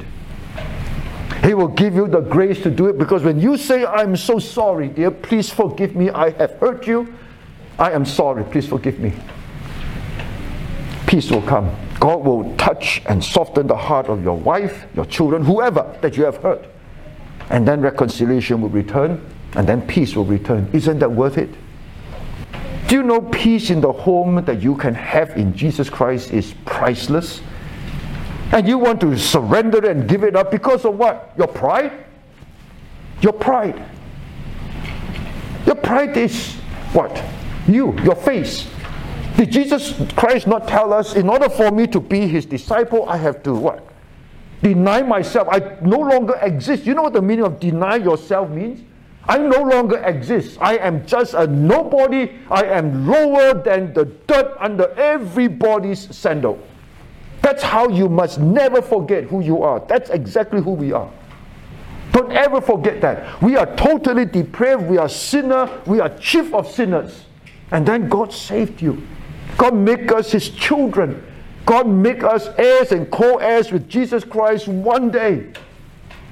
He 1.42 1.54
will 1.54 1.68
give 1.68 1.94
you 1.94 2.06
the 2.06 2.20
grace 2.20 2.62
to 2.62 2.70
do 2.70 2.88
it 2.88 2.98
because 2.98 3.22
when 3.22 3.40
you 3.40 3.56
say, 3.56 3.86
I'm 3.86 4.16
so 4.16 4.38
sorry, 4.38 4.88
dear, 4.88 5.10
please 5.10 5.48
forgive 5.48 5.96
me, 5.96 6.10
I 6.10 6.30
have 6.30 6.52
hurt 6.58 6.86
you, 6.86 7.14
I 7.78 7.92
am 7.92 8.04
sorry, 8.04 8.44
please 8.44 8.66
forgive 8.66 8.98
me. 8.98 9.12
Peace 11.06 11.30
will 11.30 11.42
come. 11.42 11.74
God 11.98 12.24
will 12.24 12.54
touch 12.56 13.02
and 13.06 13.24
soften 13.24 13.66
the 13.66 13.76
heart 13.76 14.06
of 14.06 14.22
your 14.22 14.36
wife, 14.36 14.86
your 14.94 15.06
children, 15.06 15.44
whoever 15.44 15.96
that 16.02 16.16
you 16.16 16.24
have 16.24 16.36
hurt. 16.38 16.66
And 17.48 17.66
then 17.66 17.80
reconciliation 17.80 18.60
will 18.60 18.68
return, 18.68 19.24
and 19.54 19.66
then 19.66 19.82
peace 19.82 20.14
will 20.14 20.24
return. 20.24 20.68
Isn't 20.72 20.98
that 21.00 21.10
worth 21.10 21.36
it? 21.36 21.50
Do 22.86 22.96
you 22.96 23.02
know 23.02 23.20
peace 23.20 23.70
in 23.70 23.80
the 23.80 23.92
home 23.92 24.44
that 24.44 24.62
you 24.62 24.76
can 24.76 24.94
have 24.94 25.30
in 25.36 25.56
Jesus 25.56 25.88
Christ 25.88 26.32
is 26.32 26.54
priceless? 26.64 27.40
And 28.52 28.66
you 28.66 28.78
want 28.78 29.00
to 29.02 29.16
surrender 29.16 29.88
and 29.88 30.08
give 30.08 30.24
it 30.24 30.34
up 30.34 30.50
because 30.50 30.84
of 30.84 30.96
what? 30.96 31.32
Your 31.38 31.46
pride? 31.46 32.04
Your 33.20 33.32
pride. 33.32 33.84
Your 35.66 35.76
pride 35.76 36.16
is 36.16 36.54
what? 36.92 37.22
You, 37.68 37.96
your 38.00 38.16
face. 38.16 38.68
Did 39.36 39.52
Jesus 39.52 39.94
Christ 40.16 40.46
not 40.46 40.66
tell 40.66 40.92
us, 40.92 41.14
in 41.14 41.28
order 41.28 41.48
for 41.48 41.70
me 41.70 41.86
to 41.88 42.00
be 42.00 42.26
his 42.26 42.44
disciple, 42.44 43.08
I 43.08 43.16
have 43.18 43.42
to 43.44 43.54
what? 43.54 43.86
Deny 44.62 45.02
myself. 45.02 45.48
I 45.50 45.76
no 45.80 45.98
longer 45.98 46.38
exist. 46.42 46.84
You 46.84 46.94
know 46.94 47.02
what 47.02 47.12
the 47.12 47.22
meaning 47.22 47.44
of 47.44 47.60
deny 47.60 47.96
yourself 47.96 48.50
means? 48.50 48.82
I 49.28 49.38
no 49.38 49.62
longer 49.62 49.98
exist. 49.98 50.58
I 50.60 50.76
am 50.78 51.06
just 51.06 51.34
a 51.34 51.46
nobody. 51.46 52.32
I 52.50 52.64
am 52.64 53.06
lower 53.06 53.54
than 53.54 53.94
the 53.94 54.06
dirt 54.26 54.56
under 54.58 54.90
everybody's 54.98 56.14
sandal. 56.14 56.58
That's 57.42 57.62
how 57.62 57.88
you 57.88 58.08
must 58.08 58.38
never 58.38 58.82
forget 58.82 59.24
who 59.24 59.40
you 59.40 59.62
are. 59.62 59.80
That's 59.80 60.10
exactly 60.10 60.62
who 60.62 60.72
we 60.72 60.92
are. 60.92 61.10
Don't 62.12 62.32
ever 62.32 62.60
forget 62.60 63.00
that. 63.00 63.40
We 63.40 63.56
are 63.56 63.74
totally 63.76 64.24
depraved. 64.24 64.82
We 64.82 64.98
are 64.98 65.08
sinner. 65.08 65.80
We 65.86 66.00
are 66.00 66.08
chief 66.18 66.52
of 66.52 66.70
sinners. 66.70 67.24
And 67.70 67.86
then 67.86 68.08
God 68.08 68.32
saved 68.32 68.82
you. 68.82 69.06
God 69.56 69.74
make 69.74 70.10
us 70.12 70.32
his 70.32 70.50
children. 70.50 71.24
God 71.66 71.86
make 71.86 72.24
us 72.24 72.48
heirs 72.58 72.92
and 72.92 73.10
co-heirs 73.10 73.70
with 73.70 73.88
Jesus 73.88 74.24
Christ 74.24 74.66
one 74.66 75.10
day. 75.10 75.52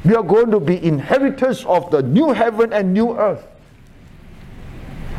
We 0.05 0.15
are 0.15 0.23
going 0.23 0.51
to 0.51 0.61
be 0.61 0.83
inheritors 0.85 1.65
of 1.65 1.91
the 1.91 2.03
new 2.03 2.33
heaven 2.33 2.73
and 2.73 2.93
new 2.93 3.17
earth. 3.17 3.47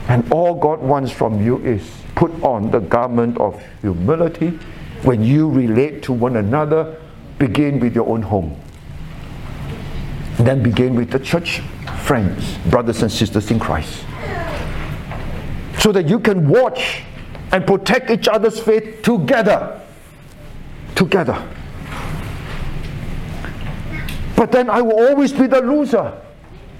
And 0.07 0.31
all 0.31 0.55
God 0.55 0.79
wants 0.79 1.11
from 1.11 1.43
you 1.43 1.59
is 1.59 1.89
put 2.15 2.31
on 2.43 2.71
the 2.71 2.79
garment 2.79 3.37
of 3.37 3.61
humility 3.81 4.59
when 5.03 5.23
you 5.23 5.49
relate 5.49 6.03
to 6.03 6.13
one 6.13 6.35
another, 6.35 6.99
begin 7.37 7.79
with 7.79 7.95
your 7.95 8.07
own 8.07 8.21
home. 8.21 8.59
Then 10.37 10.63
begin 10.63 10.95
with 10.95 11.11
the 11.11 11.19
church 11.19 11.59
friends, 12.03 12.57
brothers 12.69 13.01
and 13.01 13.11
sisters 13.11 13.51
in 13.51 13.59
Christ. 13.59 14.05
So 15.79 15.91
that 15.91 16.07
you 16.07 16.19
can 16.19 16.47
watch 16.47 17.03
and 17.51 17.65
protect 17.65 18.09
each 18.09 18.27
other's 18.27 18.59
faith 18.59 19.01
together. 19.01 19.81
Together. 20.95 21.41
But 24.35 24.51
then 24.51 24.69
I 24.69 24.81
will 24.81 25.07
always 25.07 25.33
be 25.33 25.47
the 25.47 25.61
loser. 25.61 26.19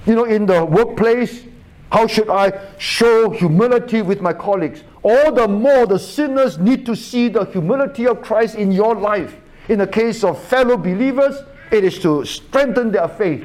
You 0.06 0.14
know, 0.14 0.24
in 0.24 0.46
the 0.46 0.64
workplace, 0.64 1.44
how 1.90 2.06
should 2.06 2.28
I 2.28 2.52
show 2.78 3.30
humility 3.30 4.00
with 4.00 4.20
my 4.20 4.32
colleagues? 4.32 4.84
All 5.02 5.32
the 5.32 5.48
more 5.48 5.86
the 5.86 5.98
sinners 5.98 6.58
need 6.58 6.86
to 6.86 6.94
see 6.94 7.28
the 7.28 7.44
humility 7.46 8.06
of 8.06 8.22
Christ 8.22 8.54
in 8.54 8.70
your 8.70 8.94
life. 8.94 9.36
In 9.68 9.78
the 9.78 9.86
case 9.86 10.22
of 10.22 10.42
fellow 10.42 10.76
believers, 10.76 11.36
it 11.72 11.84
is 11.84 11.98
to 12.00 12.24
strengthen 12.24 12.92
their 12.92 13.08
faith, 13.08 13.44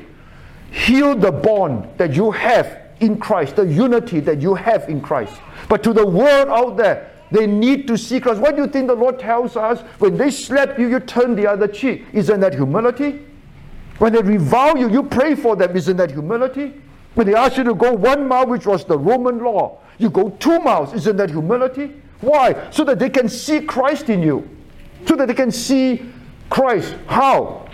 heal 0.71 1.15
the 1.15 1.31
bond 1.31 1.87
that 1.97 2.13
you 2.13 2.31
have 2.31 2.81
in 2.99 3.17
Christ, 3.19 3.55
the 3.55 3.65
unity 3.65 4.19
that 4.21 4.41
you 4.41 4.53
have 4.55 4.89
in 4.89 5.01
Christ. 5.01 5.33
But 5.67 5.83
to 5.83 5.93
the 5.93 6.05
world 6.05 6.47
out 6.49 6.77
there, 6.77 7.11
they 7.31 7.47
need 7.47 7.87
to 7.87 7.97
see 7.97 8.19
Christ. 8.19 8.39
What 8.39 8.55
do 8.55 8.61
you 8.61 8.67
think 8.67 8.87
the 8.87 8.95
Lord 8.95 9.19
tells 9.19 9.57
us? 9.57 9.81
When 9.99 10.17
they 10.17 10.29
slap 10.29 10.77
you, 10.77 10.87
you 10.87 10.99
turn 10.99 11.35
the 11.35 11.47
other 11.47 11.67
cheek. 11.67 12.05
Isn't 12.13 12.39
that 12.41 12.53
humility? 12.53 13.25
When 13.97 14.13
they 14.13 14.21
revile 14.21 14.77
you, 14.77 14.89
you 14.89 15.03
pray 15.03 15.35
for 15.35 15.55
them. 15.55 15.75
Isn't 15.75 15.97
that 15.97 16.11
humility? 16.11 16.73
When 17.15 17.27
they 17.27 17.33
ask 17.35 17.57
you 17.57 17.63
to 17.63 17.73
go 17.73 17.93
one 17.93 18.27
mile, 18.27 18.45
which 18.45 18.65
was 18.65 18.85
the 18.85 18.97
Roman 18.97 19.39
law, 19.39 19.79
you 19.97 20.09
go 20.09 20.29
two 20.29 20.59
miles. 20.59 20.93
Isn't 20.93 21.17
that 21.17 21.31
humility? 21.31 21.93
Why? 22.21 22.69
So 22.71 22.83
that 22.83 22.99
they 22.99 23.09
can 23.09 23.27
see 23.29 23.61
Christ 23.61 24.09
in 24.09 24.21
you. 24.21 24.49
So 25.07 25.15
that 25.15 25.27
they 25.27 25.33
can 25.33 25.51
see 25.51 26.11
Christ. 26.49 26.95
How? 27.07 27.67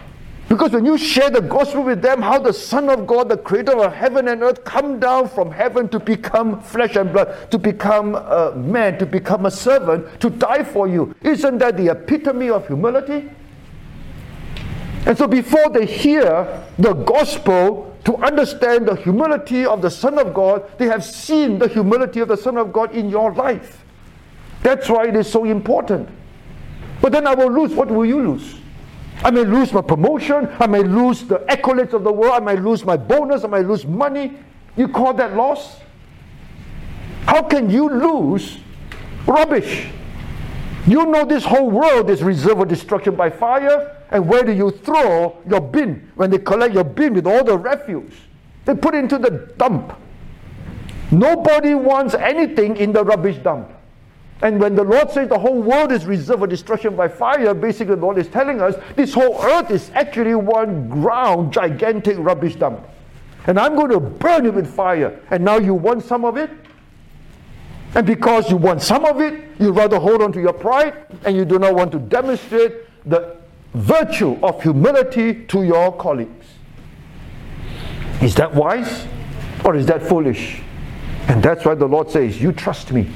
Because 0.48 0.72
when 0.72 0.86
you 0.86 0.98
share 0.98 1.30
the 1.30 1.42
gospel 1.42 1.82
with 1.82 2.02
them, 2.02 2.22
how 2.22 2.38
the 2.38 2.52
Son 2.52 2.89
of 2.89 3.08
God, 3.08 3.30
the 3.30 3.38
creator 3.38 3.72
of 3.72 3.94
heaven 3.94 4.28
and 4.28 4.44
earth, 4.44 4.66
come 4.66 5.00
down 5.00 5.30
from 5.30 5.50
heaven 5.50 5.88
to 5.89 6.00
become 6.00 6.62
flesh 6.62 6.98
and 6.98 7.14
blood, 7.14 7.50
to 7.52 7.58
become 7.58 8.16
a 8.16 8.54
man, 8.56 8.98
to 9.00 9.06
become 9.06 9.46
a 9.46 9.52
servant, 9.52 10.20
to 10.20 10.30
die 10.30 10.64
for 10.64 10.89
you. 10.89 11.16
Isn't 11.22 11.60
that 11.60 11.78
the 11.78 11.88
epitome 11.92 12.50
of 12.50 12.68
humility? 12.68 13.32
And 15.06 15.18
so 15.18 15.26
before 15.26 15.70
they 15.70 15.86
hear 15.86 16.66
the 16.78 16.94
gospel, 16.94 17.91
to 18.06 18.16
understand 18.18 18.88
the 18.88 18.95
humility 18.95 19.66
of 19.66 19.82
the 19.82 19.89
Son 19.89 20.18
of 20.18 20.34
God, 20.34 20.70
they 20.78 20.86
have 20.86 21.04
seen 21.04 21.60
the 21.60 21.68
humility 21.68 22.20
of 22.20 22.28
the 22.28 22.38
Son 22.38 22.58
of 22.58 22.74
God 22.74 22.95
in 22.95 23.10
your 23.10 23.32
life. 23.34 23.84
That's 24.64 24.89
why 24.89 25.08
it 25.08 25.16
is 25.16 25.32
so 25.32 25.45
important. 25.45 26.10
But 27.02 27.12
then 27.12 27.28
I 27.28 27.34
will 27.34 27.52
lose. 27.52 27.74
What 27.74 27.89
will 27.89 28.06
you 28.06 28.22
lose? 28.22 28.56
I 29.24 29.30
may 29.30 29.43
lose 29.43 29.72
my 29.72 29.82
promotion. 29.82 30.49
I 30.60 30.68
may 30.68 30.84
lose 30.84 31.24
the 31.24 31.39
accolades 31.49 31.93
of 31.93 32.04
the 32.04 32.12
world. 32.12 32.34
I 32.34 32.39
may 32.39 32.56
lose 32.60 32.84
my 32.84 32.97
bonus. 32.97 33.43
I 33.43 33.47
may 33.47 33.62
lose 33.62 33.86
money. 33.86 34.38
You 34.76 34.88
call 34.88 35.14
that 35.16 35.36
loss? 35.36 35.80
How 37.26 37.43
can 37.43 37.70
you 37.70 37.89
lose 37.89 38.58
rubbish? 39.26 39.88
You 40.88 41.06
know 41.06 41.26
this 41.26 41.44
whole 41.44 41.70
world 41.70 42.10
is 42.10 42.24
reserved 42.24 42.58
for 42.58 42.66
destruction 42.66 43.16
by 43.16 43.30
fire. 43.30 43.98
And 44.10 44.28
where 44.28 44.44
do 44.44 44.52
you 44.52 44.72
throw 44.72 45.38
your 45.48 45.62
bin 45.62 46.12
when 46.16 46.30
they 46.30 46.40
collect 46.40 46.74
your 46.74 46.84
bin 46.84 47.14
with 47.14 47.28
all 47.28 47.44
the 47.44 47.58
refuse? 47.58 48.14
They 48.66 48.76
put 48.76 48.96
it 48.96 49.00
into 49.00 49.18
the 49.18 49.54
dump. 49.58 49.94
Nobody 51.12 51.76
wants 51.76 52.14
anything 52.14 52.78
in 52.78 52.92
the 52.92 53.04
rubbish 53.04 53.38
dump. 53.38 53.72
And 54.42 54.60
when 54.60 54.76
the 54.76 54.84
Lord 54.84 55.12
says 55.12 55.30
the 55.30 55.38
whole 55.38 55.62
world 55.62 55.92
is 55.92 56.06
reserved 56.06 56.40
for 56.40 56.48
destruction 56.48 56.96
by 56.96 57.08
fire, 57.08 57.54
basically 57.54 57.96
the 57.96 58.02
Lord 58.02 58.18
is 58.18 58.28
telling 58.28 58.60
us 58.60 58.76
this 58.96 59.14
whole 59.14 59.40
earth 59.44 59.70
is 59.70 59.92
actually 59.94 60.34
one 60.34 60.90
ground, 60.90 61.54
gigantic 61.54 62.18
rubbish 62.18 62.56
dump. 62.56 62.88
And 63.46 63.60
I'm 63.60 63.76
going 63.76 63.92
to 63.92 64.00
burn 64.00 64.46
it 64.46 64.54
with 64.54 64.74
fire. 64.74 65.20
And 65.30 65.46
now 65.46 65.58
you 65.58 65.74
want 65.74 66.04
some 66.04 66.26
of 66.26 66.38
it? 66.38 66.50
And 67.94 68.08
because 68.08 68.50
you 68.50 68.58
want 68.58 68.82
some 68.82 69.06
of 69.06 69.20
it, 69.20 69.44
you 69.60 69.72
rather 69.72 70.00
hold 70.00 70.22
on 70.22 70.32
to 70.34 70.42
your 70.42 70.54
pride 70.54 71.06
and 71.26 71.36
you 71.36 71.44
do 71.46 71.60
not 71.60 71.76
want 71.76 71.92
to 71.92 72.00
demonstrate 72.00 72.74
the 73.06 73.38
virtue 73.74 74.38
of 74.44 74.62
humility 74.62 75.46
to 75.46 75.64
your 75.64 75.96
colleagues. 75.98 76.46
Is 78.22 78.36
that 78.36 78.54
wise 78.54 79.08
or 79.66 79.76
is 79.76 79.86
that 79.88 80.02
foolish? 80.02 80.62
And 81.28 81.44
that's 81.44 81.66
why 81.66 81.76
the 81.76 81.88
Lord 81.88 82.10
says, 82.10 82.42
You 82.42 82.52
trust 82.52 82.92
me. 82.92 83.10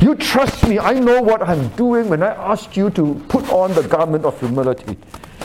You 0.00 0.14
trust 0.14 0.66
me. 0.68 0.78
I 0.78 0.92
know 0.94 1.22
what 1.22 1.42
I'm 1.42 1.68
doing 1.70 2.08
when 2.08 2.22
I 2.22 2.34
ask 2.34 2.76
you 2.76 2.90
to 2.90 3.14
put 3.28 3.48
on 3.50 3.72
the 3.74 3.82
garment 3.82 4.24
of 4.24 4.38
humility. 4.38 4.98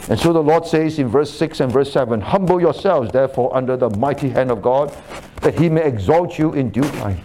And 0.09 0.19
so 0.19 0.33
the 0.33 0.43
Lord 0.43 0.65
says 0.65 0.99
in 0.99 1.07
verse 1.07 1.33
6 1.33 1.61
and 1.61 1.71
verse 1.71 1.91
7 1.91 2.19
Humble 2.19 2.59
yourselves, 2.59 3.11
therefore, 3.11 3.55
under 3.55 3.77
the 3.77 3.89
mighty 3.91 4.29
hand 4.29 4.51
of 4.51 4.61
God, 4.61 4.95
that 5.41 5.57
he 5.57 5.69
may 5.69 5.85
exalt 5.85 6.37
you 6.37 6.53
in 6.53 6.71
due 6.71 6.89
time. 6.99 7.21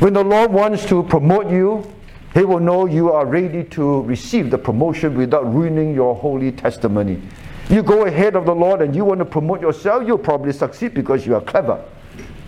When 0.00 0.14
the 0.14 0.24
Lord 0.24 0.50
wants 0.50 0.86
to 0.86 1.02
promote 1.02 1.50
you, 1.50 1.86
He 2.32 2.42
will 2.42 2.58
know 2.58 2.86
you 2.86 3.12
are 3.12 3.26
ready 3.26 3.64
to 3.64 4.00
receive 4.04 4.50
the 4.50 4.56
promotion 4.56 5.14
without 5.14 5.52
ruining 5.52 5.94
your 5.94 6.14
holy 6.14 6.52
testimony. 6.52 7.20
You 7.68 7.82
go 7.82 8.06
ahead 8.06 8.34
of 8.34 8.46
the 8.46 8.54
Lord 8.54 8.80
and 8.80 8.96
you 8.96 9.04
want 9.04 9.18
to 9.18 9.26
promote 9.26 9.60
yourself, 9.60 10.06
you'll 10.06 10.16
probably 10.16 10.54
succeed 10.54 10.94
because 10.94 11.26
you 11.26 11.34
are 11.34 11.42
clever. 11.42 11.84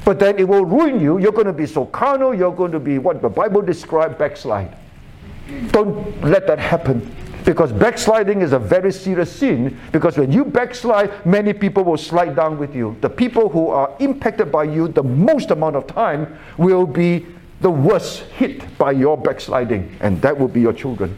But 0.03 0.18
then 0.18 0.38
it 0.38 0.48
will 0.48 0.64
ruin 0.64 0.98
you. 0.98 1.18
You're 1.18 1.32
going 1.32 1.46
to 1.46 1.53
be 1.53 1.66
so 1.66 1.84
carnal, 1.84 2.34
you're 2.34 2.57
going 2.57 2.72
to 2.72 2.80
be 2.80 2.96
what 2.96 3.20
the 3.20 3.28
Bible 3.28 3.61
describes 3.61 4.16
backslide. 4.16 4.74
Don't 5.72 6.24
let 6.24 6.46
that 6.46 6.59
happen. 6.59 7.14
Because 7.44 7.70
backsliding 7.70 8.40
is 8.40 8.53
a 8.53 8.59
very 8.59 8.92
serious 8.92 9.30
sin. 9.30 9.78
Because 9.90 10.16
when 10.16 10.32
you 10.32 10.46
backslide, 10.46 11.26
many 11.26 11.53
people 11.53 11.84
will 11.84 11.98
slide 11.98 12.34
down 12.34 12.57
with 12.57 12.74
you. 12.74 12.96
The 13.03 13.11
people 13.11 13.50
who 13.50 13.68
are 13.68 13.94
impacted 13.98 14.50
by 14.50 14.64
you 14.64 14.88
the 14.88 15.03
most 15.03 15.50
amount 15.50 15.76
of 15.76 15.86
time 15.86 16.38
will 16.57 16.86
be 16.86 17.26
the 17.62 17.70
worst 17.70 18.20
hit 18.36 18.76
by 18.76 18.90
your 18.90 19.16
backsliding, 19.16 19.96
and 20.00 20.20
that 20.20 20.38
will 20.38 20.48
be 20.48 20.60
your 20.60 20.72
children. 20.72 21.16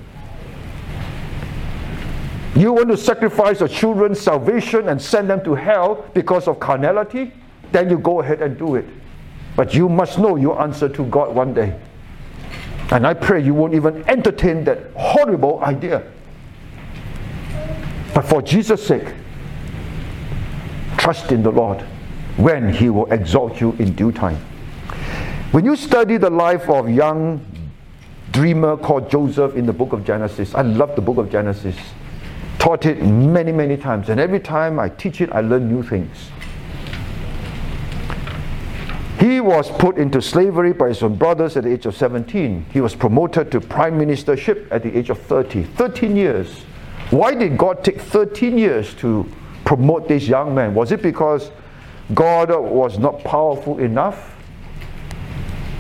You 2.55 2.73
want 2.73 2.89
to 2.91 2.97
sacrifice 2.97 3.61
your 3.61 3.69
children's 3.69 4.21
salvation 4.21 4.89
and 4.89 5.01
send 5.01 5.29
them 5.29 5.43
to 5.45 5.55
hell 5.55 6.05
because 6.15 6.47
of 6.47 6.61
carnality? 6.61 7.33
Then 7.73 7.91
you 7.91 7.99
go 7.99 8.21
ahead 8.21 8.43
and 8.43 8.57
do 8.57 8.77
it. 8.77 8.85
But 9.57 9.75
you 9.75 9.89
must 9.89 10.19
know 10.19 10.37
your 10.37 10.61
answer 10.61 10.89
to 10.89 11.05
God 11.07 11.35
one 11.35 11.53
day. 11.55 11.77
And 12.93 13.07
I 13.07 13.15
pray 13.15 13.43
you 13.43 13.55
won't 13.55 13.75
even 13.75 14.09
entertain 14.09 14.63
that 14.65 14.93
horrible 14.95 15.65
idea. 15.65 16.05
But 18.15 18.23
for 18.23 18.43
Jesus' 18.43 18.87
sake, 18.87 19.13
trust 20.99 21.33
in 21.33 21.43
the 21.43 21.51
Lord 21.51 21.81
when 22.37 22.73
He 22.73 22.91
will 22.91 23.11
exalt 23.13 23.61
you 23.61 23.73
in 23.79 23.95
due 23.95 24.13
time. 24.13 24.39
When 25.55 25.65
you 25.65 25.77
study 25.77 26.17
the 26.17 26.31
life 26.31 26.69
of 26.69 26.91
young 26.91 27.41
dreamer 28.33 28.77
called 28.77 29.09
Joseph 29.09 29.55
in 29.55 29.67
the 29.67 29.73
book 29.73 29.93
of 29.93 30.05
Genesis, 30.05 30.53
I 30.53 30.63
love 30.63 30.97
the 30.97 31.01
book 31.01 31.17
of 31.17 31.31
Genesis. 31.31 31.77
Taught 32.59 32.87
it 32.87 33.01
many, 33.05 33.53
many 33.53 33.77
times, 33.77 34.09
and 34.09 34.19
every 34.19 34.41
time 34.41 34.81
I 34.81 34.89
teach 34.89 35.21
it, 35.21 35.31
I 35.31 35.43
learn 35.43 35.73
new 35.73 35.85
things. 35.85 36.29
He 39.21 39.41
was 39.41 39.71
put 39.71 39.97
into 39.97 40.21
slavery 40.21 40.73
by 40.73 40.89
his 40.89 41.05
own 41.05 41.15
brothers 41.15 41.57
at 41.57 41.63
the 41.63 41.73
age 41.73 41.87
of 41.87 41.97
17. 41.97 42.67
He 42.73 42.81
was 42.81 42.97
promoted 42.97 43.53
to 43.53 43.61
prime 43.61 43.97
ministership 43.97 44.67
at 44.73 44.83
the 44.83 44.99
age 44.99 45.09
of 45.09 45.21
30. 45.21 45.63
13 45.63 46.17
years. 46.17 46.63
Why 47.11 47.33
did 47.33 47.57
God 47.57 47.85
take 47.85 48.01
13 48.01 48.59
years 48.59 48.93
to 48.95 49.25
promote 49.65 50.09
this 50.09 50.27
young 50.27 50.53
man? 50.53 50.75
Was 50.75 50.91
it 50.91 51.01
because 51.01 51.53
God 52.13 52.51
was 52.51 52.99
not 52.99 53.23
powerful 53.23 53.79
enough? 53.79 54.34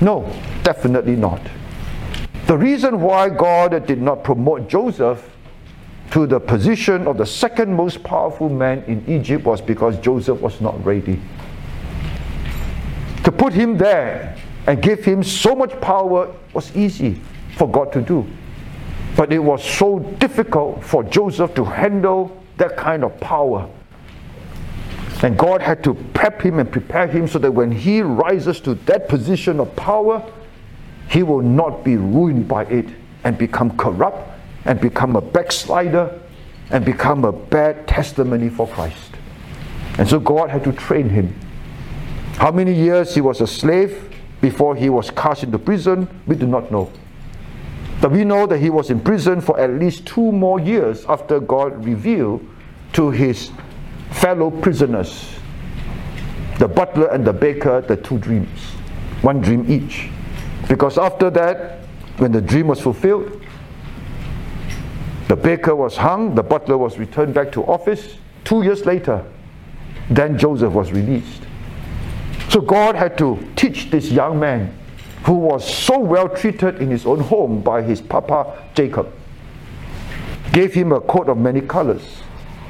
No, 0.01 0.31
definitely 0.63 1.17
not. 1.17 1.41
The 2.47 2.57
reason 2.57 3.01
why 3.01 3.31
God 3.31 3.87
did 3.87 4.03
not 4.03 4.23
promote 4.23 4.69
Joseph 4.69 5.31
to 6.11 6.27
the 6.27 6.39
position 6.39 7.07
of 7.07 7.17
the 7.19 7.27
second 7.27 7.75
most 7.75 8.05
powerful 8.05 8.49
man 8.49 8.85
in 8.85 9.05
Egypt 9.09 9.45
was 9.45 9.61
because 9.61 9.99
Joseph 9.99 10.41
was 10.41 10.61
not 10.61 10.85
ready. 10.85 11.21
To 13.25 13.33
put 13.33 13.53
him 13.53 13.79
there 13.79 14.37
and 14.67 14.83
give 14.83 15.05
him 15.05 15.23
so 15.23 15.55
much 15.55 15.79
power 15.81 16.35
was 16.53 16.75
easy 16.77 17.21
for 17.57 17.69
God 17.69 17.93
to 17.95 18.03
do. 18.03 18.27
But 19.17 19.33
it 19.33 19.39
was 19.39 19.65
so 19.65 20.01
difficult 20.19 20.85
for 20.85 21.03
Joseph 21.05 21.55
to 21.55 21.65
handle 21.65 22.43
that 22.59 22.77
kind 22.77 23.05
of 23.05 23.19
power. 23.21 23.69
And 25.25 25.39
God 25.39 25.63
had 25.63 25.83
to 25.85 25.95
prep 26.13 26.43
him 26.43 26.59
and 26.59 26.71
prepare 26.71 27.07
him 27.07 27.27
so 27.27 27.39
that 27.39 27.51
when 27.51 27.73
he 27.73 28.03
rises 28.03 28.61
to 28.61 28.75
that 28.75 29.09
position 29.09 29.59
of 29.59 29.75
power, 29.75 30.23
he 31.09 31.23
will 31.23 31.41
not 31.41 31.83
be 31.83 31.97
ruined 31.97 32.47
by 32.47 32.67
it 32.67 32.85
and 33.25 33.39
become 33.39 33.75
corrupt 33.79 34.39
and 34.67 34.79
become 34.79 35.17
a 35.17 35.23
backslider 35.23 36.21
and 36.69 36.85
become 36.85 37.25
a 37.25 37.33
bad 37.33 37.89
testimony 37.89 38.51
for 38.51 38.69
Christ. 38.69 39.13
And 39.97 40.07
so 40.07 40.21
God 40.21 40.51
had 40.51 40.63
to 40.65 40.73
train 40.73 41.09
him. 41.09 41.35
How 42.37 42.51
many 42.51 42.75
years 42.75 43.15
he 43.15 43.23
was 43.23 43.41
a 43.41 43.47
slave 43.47 44.15
before 44.43 44.77
he 44.77 44.91
was 44.91 45.11
cast 45.11 45.43
into 45.43 45.59
prison, 45.59 46.07
we 46.27 46.37
do 46.37 46.47
not 46.47 46.71
know. 46.71 46.93
But 48.03 48.11
we 48.11 48.25
know 48.25 48.47
that 48.47 48.59
he 48.59 48.69
was 48.69 48.91
in 48.91 49.01
prison 49.01 49.41
for 49.41 49.59
at 49.59 49.71
least 49.71 50.07
two 50.07 50.33
more 50.33 50.61
years 50.61 51.07
after 51.07 51.41
God 51.41 51.83
revealed 51.83 52.47
to 52.93 53.11
his 53.11 53.51
fellow 54.11 54.51
prisoners, 54.51 55.35
the 56.59 56.69
butler 56.69 57.09
and 57.09 57.27
the 57.27 57.33
baker, 57.33 57.81
the 57.81 57.97
two 57.97 58.19
dreams, 58.19 58.61
one 59.23 59.41
dream 59.41 59.71
each. 59.71 60.09
Because 60.69 60.99
after 60.99 61.31
that, 61.31 61.81
when 62.19 62.33
the 62.33 62.41
dream 62.41 62.69
was 62.69 62.81
fulfilled, 62.81 63.43
the 65.29 65.37
baker 65.37 65.75
was 65.75 65.97
hung, 65.97 66.35
the 66.35 66.43
butler 66.43 66.79
was 66.79 66.99
returned 66.99 67.35
back 67.35 67.51
to 67.53 67.63
office. 67.65 68.17
Two 68.45 68.63
years 68.63 68.85
later, 68.85 69.25
then 70.11 70.39
Joseph 70.39 70.73
was 70.73 70.93
released. 70.93 71.43
So 72.51 72.61
God 72.61 72.95
had 72.95 73.17
to 73.19 73.39
teach 73.57 73.91
this 73.91 74.11
young 74.11 74.39
man 74.39 74.77
who 75.25 75.33
was 75.33 75.67
so 75.67 75.99
well 75.99 76.29
treated 76.29 76.81
in 76.81 76.91
his 76.91 77.07
own 77.07 77.21
home 77.21 77.63
by 77.63 77.83
his 77.83 78.01
papa 78.01 78.63
Jacob, 78.75 79.11
gave 80.53 80.75
him 80.75 80.93
a 80.93 81.01
coat 81.01 81.29
of 81.29 81.39
many 81.39 81.63
colors. 81.63 82.23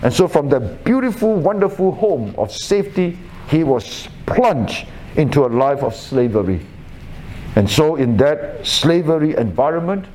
And 0.04 0.12
so, 0.12 0.28
from 0.28 0.48
that 0.50 0.84
beautiful, 0.84 1.34
wonderful 1.34 1.92
home 1.92 2.34
of 2.38 2.52
safety, 2.52 3.18
he 3.48 3.64
was 3.64 4.08
plunged 4.26 4.86
into 5.16 5.44
a 5.44 5.48
life 5.48 5.82
of 5.82 5.96
slavery. 5.96 6.64
And 7.56 7.68
so, 7.68 7.96
in 7.96 8.16
that 8.18 8.66
slavery 8.66 9.34
environment, 9.36 10.06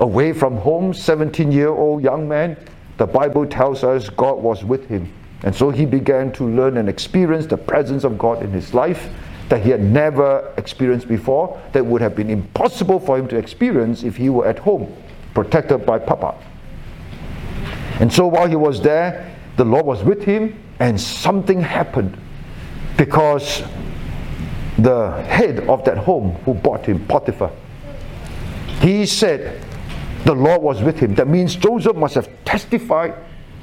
away 0.00 0.32
from 0.32 0.56
home, 0.58 0.94
17 0.94 1.50
year 1.50 1.70
old 1.70 2.02
young 2.02 2.28
man, 2.28 2.56
the 2.98 3.06
Bible 3.06 3.46
tells 3.46 3.84
us 3.84 4.08
God 4.10 4.38
was 4.38 4.64
with 4.64 4.86
him. 4.88 5.12
And 5.44 5.54
so 5.54 5.70
he 5.70 5.86
began 5.86 6.32
to 6.32 6.44
learn 6.44 6.76
and 6.78 6.88
experience 6.88 7.46
the 7.46 7.56
presence 7.56 8.04
of 8.04 8.18
God 8.18 8.42
in 8.42 8.50
his 8.50 8.74
life 8.74 9.08
that 9.48 9.62
he 9.62 9.70
had 9.70 9.82
never 9.82 10.52
experienced 10.58 11.08
before, 11.08 11.58
that 11.72 11.84
would 11.84 12.02
have 12.02 12.14
been 12.14 12.28
impossible 12.28 13.00
for 13.00 13.16
him 13.16 13.26
to 13.28 13.36
experience 13.36 14.02
if 14.02 14.16
he 14.16 14.28
were 14.28 14.46
at 14.46 14.58
home, 14.58 14.94
protected 15.32 15.86
by 15.86 15.98
Papa. 15.98 16.34
And 18.00 18.12
so 18.12 18.26
while 18.26 18.46
he 18.46 18.56
was 18.56 18.82
there, 18.82 19.34
the 19.58 19.64
Lord 19.64 19.84
was 19.84 20.04
with 20.04 20.22
him, 20.22 20.56
and 20.78 20.98
something 20.98 21.60
happened 21.60 22.16
because 22.96 23.64
the 24.78 25.10
head 25.24 25.68
of 25.68 25.84
that 25.84 25.98
home 25.98 26.34
who 26.44 26.54
bought 26.54 26.86
him, 26.86 27.04
Potiphar, 27.06 27.50
he 28.80 29.04
said 29.04 29.60
the 30.24 30.34
Lord 30.34 30.62
was 30.62 30.80
with 30.80 31.00
him. 31.00 31.16
That 31.16 31.26
means 31.26 31.56
Joseph 31.56 31.96
must 31.96 32.14
have 32.14 32.28
testified 32.44 33.14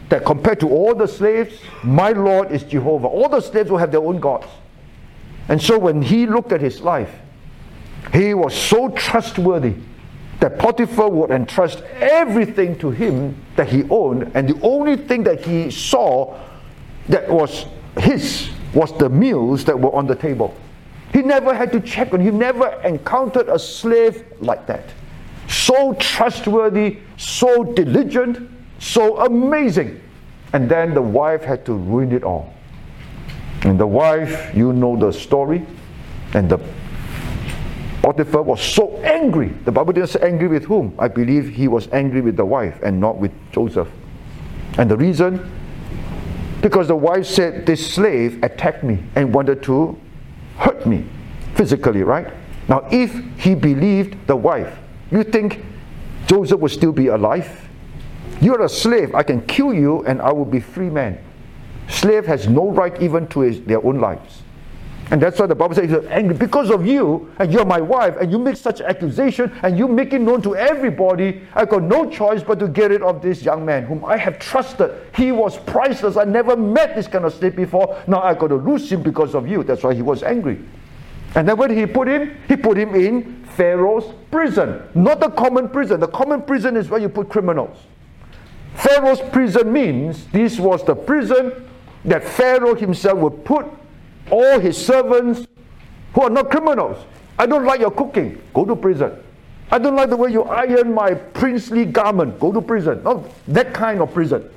that 0.10 0.26
compared 0.26 0.60
to 0.60 0.70
all 0.70 0.94
the 0.94 1.08
slaves, 1.08 1.62
my 1.82 2.10
Lord 2.10 2.52
is 2.52 2.64
Jehovah. 2.64 3.08
All 3.08 3.30
the 3.30 3.40
slaves 3.40 3.72
will 3.72 3.78
have 3.78 3.92
their 3.92 4.04
own 4.04 4.20
gods. 4.20 4.48
And 5.48 5.62
so 5.62 5.80
when 5.80 6.02
he 6.02 6.28
looked 6.28 6.52
at 6.52 6.60
his 6.60 6.82
life, 6.82 7.14
he 8.12 8.34
was 8.34 8.54
so 8.54 8.90
trustworthy 8.90 9.76
that 10.40 10.60
Potiphar 10.60 11.10
would 11.10 11.32
entrust 11.32 11.82
everything 11.94 12.78
to 12.80 12.92
him 12.92 13.36
that 13.56 13.70
he 13.70 13.84
owned, 13.90 14.32
and 14.36 14.50
the 14.50 14.60
only 14.62 14.98
thing 14.98 15.24
that 15.24 15.46
he 15.46 15.72
saw 15.72 16.38
that 17.08 17.30
was 17.30 17.66
his 18.00 18.50
was 18.74 18.96
the 18.98 19.10
meals 19.10 19.64
that 19.66 19.80
were 19.80 19.94
on 19.96 20.06
the 20.06 20.16
table. 20.16 20.54
He 21.14 21.22
never 21.22 21.54
had 21.54 21.72
to 21.72 21.80
check 21.80 22.14
on, 22.14 22.20
he 22.20 22.32
never 22.32 22.70
encountered 22.84 23.48
a 23.48 23.58
slave 23.58 24.26
like 24.42 24.68
that. 24.68 24.84
So 25.48 25.94
trustworthy, 25.94 26.98
so 27.18 27.64
diligent, 27.64 28.50
so 28.80 29.18
amazing. 29.20 30.02
And 30.54 30.70
then 30.70 30.94
the 30.94 31.02
wife 31.02 31.44
had 31.44 31.66
to 31.66 31.74
ruin 31.74 32.12
it 32.12 32.24
all. 32.24 32.54
And 33.62 33.80
the 33.80 33.88
wife, 33.88 34.54
you 34.56 34.74
know 34.74 34.98
the 34.98 35.12
story. 35.12 35.66
And 36.34 36.50
the 36.50 36.60
Potiphar 38.06 38.44
was 38.44 38.62
so 38.62 38.98
angry. 38.98 39.48
The 39.66 39.72
Bible 39.72 39.92
didn't 39.92 40.10
say 40.10 40.20
angry 40.22 40.48
with 40.48 40.66
whom. 40.66 40.94
I 41.00 41.08
believe 41.08 41.50
he 41.50 41.68
was 41.68 41.88
angry 41.92 42.22
with 42.22 42.38
the 42.38 42.46
wife 42.46 42.80
and 42.84 43.00
not 43.00 43.18
with 43.18 43.32
Joseph. 43.52 43.88
And 44.78 44.92
the 44.92 44.96
reason? 44.96 45.42
Because 46.62 46.88
the 46.88 46.96
wife 46.96 47.26
said, 47.26 47.66
This 47.66 47.96
slave 47.96 48.44
attacked 48.44 48.84
me 48.84 49.04
and 49.16 49.34
wanted 49.34 49.64
to 49.64 50.00
hurt 50.58 50.86
me 50.86 51.04
physically, 51.56 52.04
right? 52.04 52.32
Now, 52.68 52.88
if 52.92 53.12
he 53.40 53.56
believed 53.56 54.28
the 54.28 54.36
wife, 54.36 54.78
you 55.10 55.24
think 55.24 55.66
Joseph 56.28 56.60
would 56.60 56.72
still 56.72 56.92
be 56.92 57.08
alive? 57.08 57.68
You're 58.40 58.62
a 58.62 58.70
slave. 58.70 59.16
I 59.16 59.24
can 59.24 59.42
kill 59.48 59.74
you 59.74 60.06
and 60.06 60.22
I 60.22 60.32
will 60.32 60.46
be 60.46 60.60
free 60.60 60.92
man. 60.92 61.18
Slave 61.90 62.28
has 62.28 62.48
no 62.48 62.70
right 62.70 63.02
even 63.02 63.26
to 63.30 63.40
his, 63.40 63.62
their 63.62 63.84
own 63.84 63.98
lives. 63.98 64.44
And 65.12 65.22
that's 65.22 65.40
why 65.40 65.46
the 65.46 65.54
Bible 65.54 65.76
says 65.76 65.90
he's 65.92 66.06
angry 66.10 66.36
because 66.36 66.72
of 66.72 66.86
you, 66.86 67.32
and 67.38 67.54
you're 67.54 67.66
my 67.66 67.80
wife, 67.80 68.16
and 68.20 68.32
you 68.32 68.40
make 68.40 68.58
such 68.58 68.82
accusation, 68.82 69.52
and 69.62 69.78
you 69.78 69.88
make 69.88 70.14
it 70.14 70.20
known 70.20 70.42
to 70.42 70.56
everybody. 70.56 71.44
I 71.54 71.66
got 71.66 71.84
no 71.84 72.10
choice 72.10 72.42
but 72.42 72.58
to 72.60 72.68
get 72.68 72.90
rid 72.90 73.04
of 73.04 73.22
this 73.22 73.44
young 73.44 73.64
man 73.64 73.86
whom 73.86 74.04
I 74.04 74.18
have 74.18 74.40
trusted. 74.40 74.92
He 75.16 75.32
was 75.32 75.58
priceless. 75.58 76.18
I 76.18 76.24
never 76.24 76.58
met 76.58 76.96
this 76.96 77.08
kind 77.08 77.24
of 77.24 77.34
slave 77.34 77.56
before. 77.56 78.02
Now 78.08 78.22
I 78.24 78.34
got 78.34 78.48
to 78.48 78.56
lose 78.56 78.92
him 78.92 79.04
because 79.04 79.36
of 79.36 79.48
you. 79.48 79.64
That's 79.64 79.84
why 79.84 79.94
he 79.94 80.02
was 80.02 80.24
angry. 80.24 80.60
And 81.36 81.48
then 81.48 81.58
did 81.58 81.72
he 81.72 81.86
put 81.86 82.08
him? 82.08 82.36
He 82.48 82.56
put 82.56 82.78
him 82.78 82.96
in 82.96 83.46
Pharaoh's 83.46 84.12
prison. 84.32 84.82
Not 84.96 85.20
the 85.20 85.30
common 85.30 85.70
prison. 85.70 86.00
The 86.00 86.08
common 86.08 86.42
prison 86.42 86.78
is 86.78 86.90
where 86.90 87.00
you 87.00 87.10
put 87.10 87.30
criminals. 87.30 87.78
Pharaoh's 88.76 89.22
prison 89.32 89.72
means 89.72 90.26
this 90.28 90.60
was 90.60 90.84
the 90.84 90.96
prison 90.96 91.70
that 92.06 92.24
Pharaoh 92.24 92.76
himself 92.76 93.20
would 93.20 93.46
put 93.46 93.66
all 94.32 94.60
his 94.60 94.78
servants 94.78 95.48
who 96.14 96.22
are 96.22 96.30
not 96.30 96.50
criminals. 96.50 96.98
I 97.38 97.46
don't 97.46 97.66
like 97.66 97.80
your 97.80 97.92
cooking. 97.92 98.42
Go 98.54 98.66
to 98.66 98.76
prison. 98.76 99.12
I 99.72 99.80
don't 99.80 99.96
like 99.96 100.10
the 100.10 100.18
way 100.18 100.32
you 100.32 100.44
iron 100.44 100.94
my 100.94 101.14
princely 101.14 101.86
garment. 101.86 102.40
Go 102.40 102.52
to 102.52 102.62
prison. 102.62 103.04
Not 103.04 103.26
that 103.48 103.74
kind 103.74 104.02
of 104.02 104.14
prison. 104.14 104.50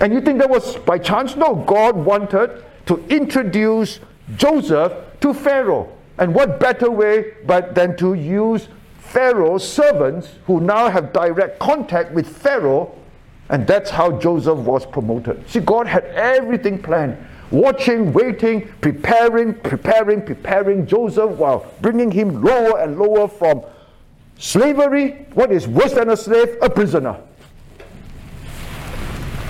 And 0.00 0.12
you 0.12 0.20
think 0.20 0.38
that 0.38 0.50
was 0.50 0.76
by 0.76 0.98
chance? 0.98 1.34
No, 1.36 1.54
God 1.54 1.96
wanted 1.96 2.62
to 2.86 3.04
introduce 3.08 4.00
Joseph 4.36 4.92
to 5.20 5.32
Pharaoh. 5.32 5.92
And 6.18 6.34
what 6.34 6.60
better 6.60 6.90
way 6.90 7.34
but 7.46 7.74
than 7.74 7.96
to 7.96 8.14
use 8.14 8.68
Pharaoh's 8.98 9.66
servants 9.66 10.30
who 10.46 10.60
now 10.60 10.90
have 10.90 11.12
direct 11.12 11.58
contact 11.58 12.12
with 12.12 12.28
Pharaoh, 12.28 12.94
and 13.48 13.66
that's 13.66 13.90
how 13.90 14.18
Joseph 14.18 14.58
was 14.58 14.84
promoted. 14.84 15.48
See, 15.48 15.60
God 15.60 15.86
had 15.86 16.04
everything 16.06 16.82
planned. 16.82 17.16
Watching, 17.50 18.12
waiting, 18.12 18.68
preparing, 18.80 19.54
preparing, 19.54 20.22
preparing 20.22 20.86
Joseph 20.86 21.30
while 21.32 21.72
bringing 21.80 22.10
him 22.10 22.42
lower 22.42 22.80
and 22.80 22.98
lower 22.98 23.28
from 23.28 23.62
slavery. 24.38 25.26
What 25.34 25.52
is 25.52 25.68
worse 25.68 25.92
than 25.92 26.10
a 26.10 26.16
slave? 26.16 26.56
A 26.60 26.68
prisoner 26.68 27.20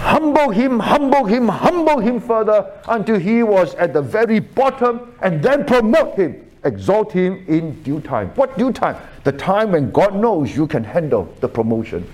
humble 0.07 0.51
him, 0.51 0.79
humble 0.79 1.25
him, 1.25 1.49
humble 1.49 1.99
him 1.99 2.21
further 2.21 2.71
until 2.89 3.19
he 3.19 3.43
was 3.43 3.75
at 3.75 3.93
the 3.93 4.01
very 4.01 4.39
bottom, 4.39 5.13
and 5.21 5.43
then 5.43 5.65
promote 5.65 6.15
him, 6.15 6.47
exalt 6.65 7.11
him 7.13 7.45
in 7.49 7.83
due 7.83 8.01
time. 8.01 8.29
What 8.37 8.57
due 8.57 8.73
time? 8.73 8.97
The 9.25 9.33
time 9.33 9.73
when 9.73 9.91
God 9.91 10.15
knows 10.15 10.55
you 10.55 10.67
can 10.67 10.85
handle 10.85 11.25
the 11.41 11.49
promotion. 11.49 12.09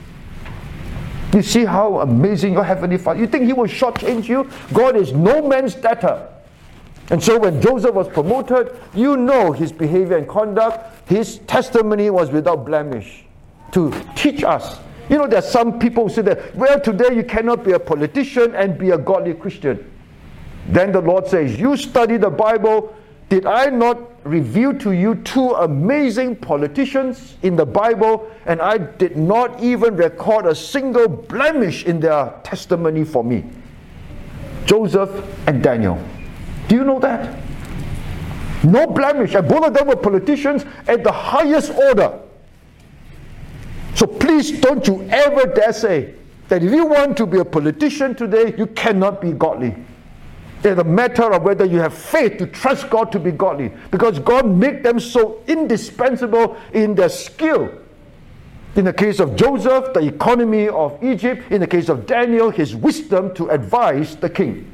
You 1.34 1.42
see 1.42 1.64
how 1.64 2.00
amazing 2.00 2.52
your 2.52 2.64
Heavenly 2.64 2.98
Father. 2.98 3.20
You 3.20 3.26
think 3.26 3.44
He 3.44 3.52
will 3.52 3.66
shortchange 3.66 4.28
you? 4.28 4.50
God 4.72 4.96
is 4.96 5.12
no 5.12 5.46
man's 5.46 5.74
debtor. 5.74 6.28
And 7.10 7.22
so 7.22 7.38
when 7.38 7.60
Joseph 7.60 7.94
was 7.94 8.08
promoted, 8.08 8.76
you 8.94 9.16
know 9.16 9.52
his 9.52 9.72
behavior 9.72 10.16
and 10.16 10.26
conduct, 10.26 11.08
his 11.08 11.38
testimony 11.40 12.08
was 12.10 12.30
without 12.30 12.64
blemish 12.64 13.24
to 13.72 13.92
teach 14.14 14.44
us 14.44 14.78
you 15.12 15.18
know, 15.18 15.26
there 15.26 15.40
are 15.40 15.42
some 15.42 15.78
people 15.78 16.08
who 16.08 16.14
say 16.14 16.22
that, 16.22 16.54
well, 16.54 16.80
today 16.80 17.14
you 17.14 17.22
cannot 17.22 17.64
be 17.64 17.72
a 17.72 17.78
politician 17.78 18.54
and 18.54 18.78
be 18.78 18.90
a 18.90 18.98
godly 18.98 19.34
Christian. 19.34 19.90
Then 20.68 20.92
the 20.92 21.02
Lord 21.02 21.26
says, 21.26 21.58
You 21.58 21.76
study 21.76 22.16
the 22.16 22.30
Bible. 22.30 22.96
Did 23.32 23.46
I 23.46 23.70
not 23.70 23.98
reveal 24.26 24.74
to 24.80 24.92
you 24.92 25.14
two 25.14 25.52
amazing 25.52 26.36
politicians 26.36 27.38
in 27.40 27.56
the 27.56 27.64
Bible, 27.64 28.30
and 28.44 28.60
I 28.60 28.76
did 28.76 29.16
not 29.16 29.58
even 29.62 29.96
record 29.96 30.44
a 30.44 30.54
single 30.54 31.08
blemish 31.08 31.86
in 31.86 31.98
their 31.98 32.38
testimony 32.44 33.04
for 33.04 33.24
me? 33.24 33.44
Joseph 34.66 35.08
and 35.48 35.62
Daniel. 35.62 35.98
Do 36.68 36.74
you 36.74 36.84
know 36.84 36.98
that? 36.98 37.40
No 38.64 38.86
blemish. 38.86 39.34
And 39.34 39.48
both 39.48 39.64
of 39.64 39.72
them 39.72 39.86
were 39.86 39.96
politicians 39.96 40.66
at 40.86 41.02
the 41.02 41.10
highest 41.10 41.72
order. 41.72 42.20
So 43.94 44.06
please 44.06 44.60
don't 44.60 44.86
you 44.86 45.08
ever 45.08 45.46
dare 45.46 45.72
say 45.72 46.16
that 46.48 46.62
if 46.62 46.70
you 46.70 46.84
want 46.84 47.16
to 47.16 47.24
be 47.24 47.38
a 47.38 47.46
politician 47.46 48.14
today, 48.14 48.54
you 48.58 48.66
cannot 48.66 49.22
be 49.22 49.32
godly. 49.32 49.74
It's 50.64 50.80
a 50.80 50.84
matter 50.84 51.32
of 51.32 51.42
whether 51.42 51.64
you 51.64 51.78
have 51.78 51.92
faith 51.92 52.38
to 52.38 52.46
trust 52.46 52.88
God 52.88 53.10
to 53.12 53.18
be 53.18 53.32
godly. 53.32 53.72
Because 53.90 54.20
God 54.20 54.46
made 54.46 54.82
them 54.84 55.00
so 55.00 55.42
indispensable 55.48 56.56
in 56.72 56.94
their 56.94 57.08
skill. 57.08 57.70
In 58.76 58.84
the 58.84 58.92
case 58.92 59.18
of 59.18 59.34
Joseph, 59.34 59.92
the 59.92 60.06
economy 60.06 60.68
of 60.68 61.02
Egypt. 61.02 61.50
In 61.50 61.60
the 61.60 61.66
case 61.66 61.88
of 61.88 62.06
Daniel, 62.06 62.50
his 62.50 62.76
wisdom 62.76 63.34
to 63.34 63.48
advise 63.50 64.16
the 64.16 64.30
king. 64.30 64.70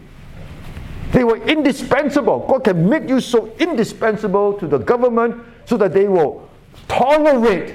They 1.12 1.24
were 1.24 1.38
indispensable. 1.44 2.46
God 2.46 2.64
can 2.64 2.88
make 2.88 3.08
you 3.08 3.20
so 3.20 3.50
indispensable 3.58 4.52
to 4.54 4.66
the 4.66 4.78
government 4.78 5.42
so 5.64 5.78
that 5.78 5.94
they 5.94 6.06
will 6.06 6.48
tolerate 6.86 7.74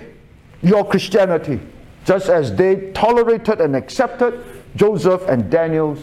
your 0.61 0.85
Christianity, 0.85 1.60
just 2.06 2.30
as 2.30 2.56
they 2.56 2.91
tolerated 2.91 3.60
and 3.60 3.76
accepted 3.76 4.44
Joseph 4.76 5.27
and 5.27 5.49
Daniel's 5.49 5.99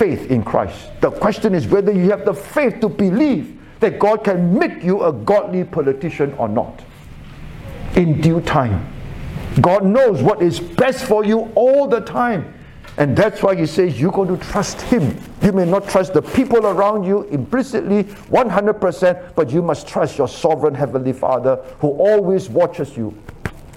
faith 0.00 0.30
in 0.30 0.42
Christ. 0.42 0.88
The 1.02 1.10
question 1.10 1.54
is 1.54 1.66
whether 1.66 1.92
you 1.92 2.08
have 2.08 2.24
the 2.24 2.32
faith 2.32 2.80
to 2.80 2.88
believe 2.88 3.60
that 3.80 3.98
God 3.98 4.24
can 4.24 4.58
make 4.58 4.82
you 4.82 5.02
a 5.04 5.12
godly 5.12 5.62
politician 5.62 6.32
or 6.38 6.48
not. 6.48 6.82
In 7.96 8.18
due 8.18 8.40
time. 8.40 8.90
God 9.60 9.84
knows 9.84 10.22
what 10.22 10.40
is 10.40 10.58
best 10.58 11.04
for 11.04 11.22
you 11.22 11.52
all 11.54 11.86
the 11.86 12.00
time. 12.00 12.54
And 12.96 13.14
that's 13.14 13.42
why 13.42 13.54
he 13.54 13.66
says 13.66 14.00
you're 14.00 14.10
going 14.10 14.34
to 14.38 14.42
trust 14.42 14.80
him. 14.80 15.18
You 15.42 15.52
may 15.52 15.66
not 15.66 15.86
trust 15.86 16.14
the 16.14 16.22
people 16.22 16.66
around 16.66 17.04
you 17.04 17.24
implicitly 17.24 18.04
100%, 18.04 19.34
but 19.34 19.50
you 19.50 19.60
must 19.60 19.86
trust 19.86 20.16
your 20.16 20.28
sovereign 20.28 20.74
heavenly 20.74 21.12
Father 21.12 21.56
who 21.80 21.88
always 21.88 22.48
watches 22.48 22.96
you 22.96 23.14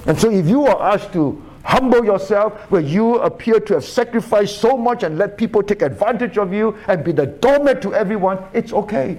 and 0.05 0.19
so, 0.19 0.29
if 0.29 0.47
you 0.47 0.65
are 0.65 0.93
asked 0.93 1.13
to 1.13 1.41
humble 1.63 2.05
yourself, 2.05 2.53
where 2.69 2.81
you 2.81 3.15
appear 3.19 3.59
to 3.59 3.73
have 3.75 3.85
sacrificed 3.85 4.59
so 4.59 4.77
much 4.77 5.03
and 5.03 5.17
let 5.17 5.37
people 5.37 5.63
take 5.63 5.81
advantage 5.81 6.37
of 6.37 6.53
you 6.53 6.77
and 6.87 7.03
be 7.03 7.11
the 7.11 7.25
doormat 7.25 7.81
to 7.81 7.93
everyone, 7.93 8.43
it's 8.53 8.73
okay. 8.73 9.17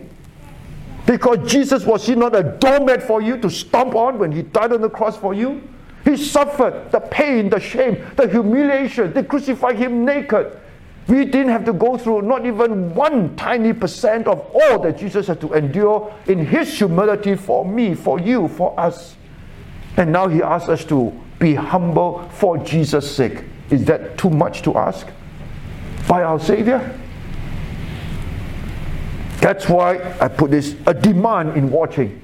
Because 1.07 1.51
Jesus 1.51 1.85
was 1.85 2.07
he 2.07 2.15
not 2.15 2.35
a 2.35 2.43
doormat 2.43 3.03
for 3.03 3.21
you 3.21 3.37
to 3.39 3.51
stomp 3.51 3.95
on 3.95 4.19
when 4.19 4.33
he 4.33 4.43
died 4.43 4.73
on 4.73 4.81
the 4.81 4.91
cross 4.91 5.17
for 5.17 5.35
you? 5.35 5.63
He 6.05 6.17
suffered 6.17 6.93
the 6.93 7.01
pain, 7.01 7.49
the 7.49 7.61
shame, 7.61 8.05
the 8.17 8.29
humiliation. 8.29 9.13
They 9.13 9.23
crucified 9.23 9.77
him 9.77 10.05
naked. 10.05 10.61
We 11.07 11.25
didn't 11.27 11.49
have 11.49 11.65
to 11.67 11.73
go 11.73 11.99
through 11.99 12.23
not 12.23 12.47
even 12.47 12.95
one 12.95 13.37
tiny 13.37 13.75
percent 13.75 14.27
of 14.27 14.41
all 14.55 14.79
that 14.81 14.99
Jesus 14.99 15.27
had 15.27 15.41
to 15.43 15.53
endure 15.53 16.15
in 16.27 16.45
his 16.45 16.77
humility 16.77 17.35
for 17.35 17.65
me, 17.65 17.95
for 17.95 18.19
you, 18.19 18.49
for 18.49 18.79
us. 18.81 19.17
And 19.97 20.13
now 20.13 20.29
he 20.29 20.43
asks 20.43 20.69
us 20.69 20.85
to 20.87 21.13
be 21.45 21.55
humble 21.55 22.27
for 22.31 22.57
Jesus' 22.57 23.15
sake. 23.15 23.45
Is 23.69 23.85
that 23.85 24.17
too 24.17 24.31
much 24.31 24.63
to 24.63 24.79
ask? 24.79 25.07
By 26.09 26.23
our 26.23 26.41
Savior? 26.41 26.99
That's 29.41 29.69
why 29.69 30.17
I 30.21 30.29
put 30.29 30.51
this 30.51 30.75
a 30.87 30.95
demand 30.95 31.59
in 31.59 31.71
watching. 31.71 32.23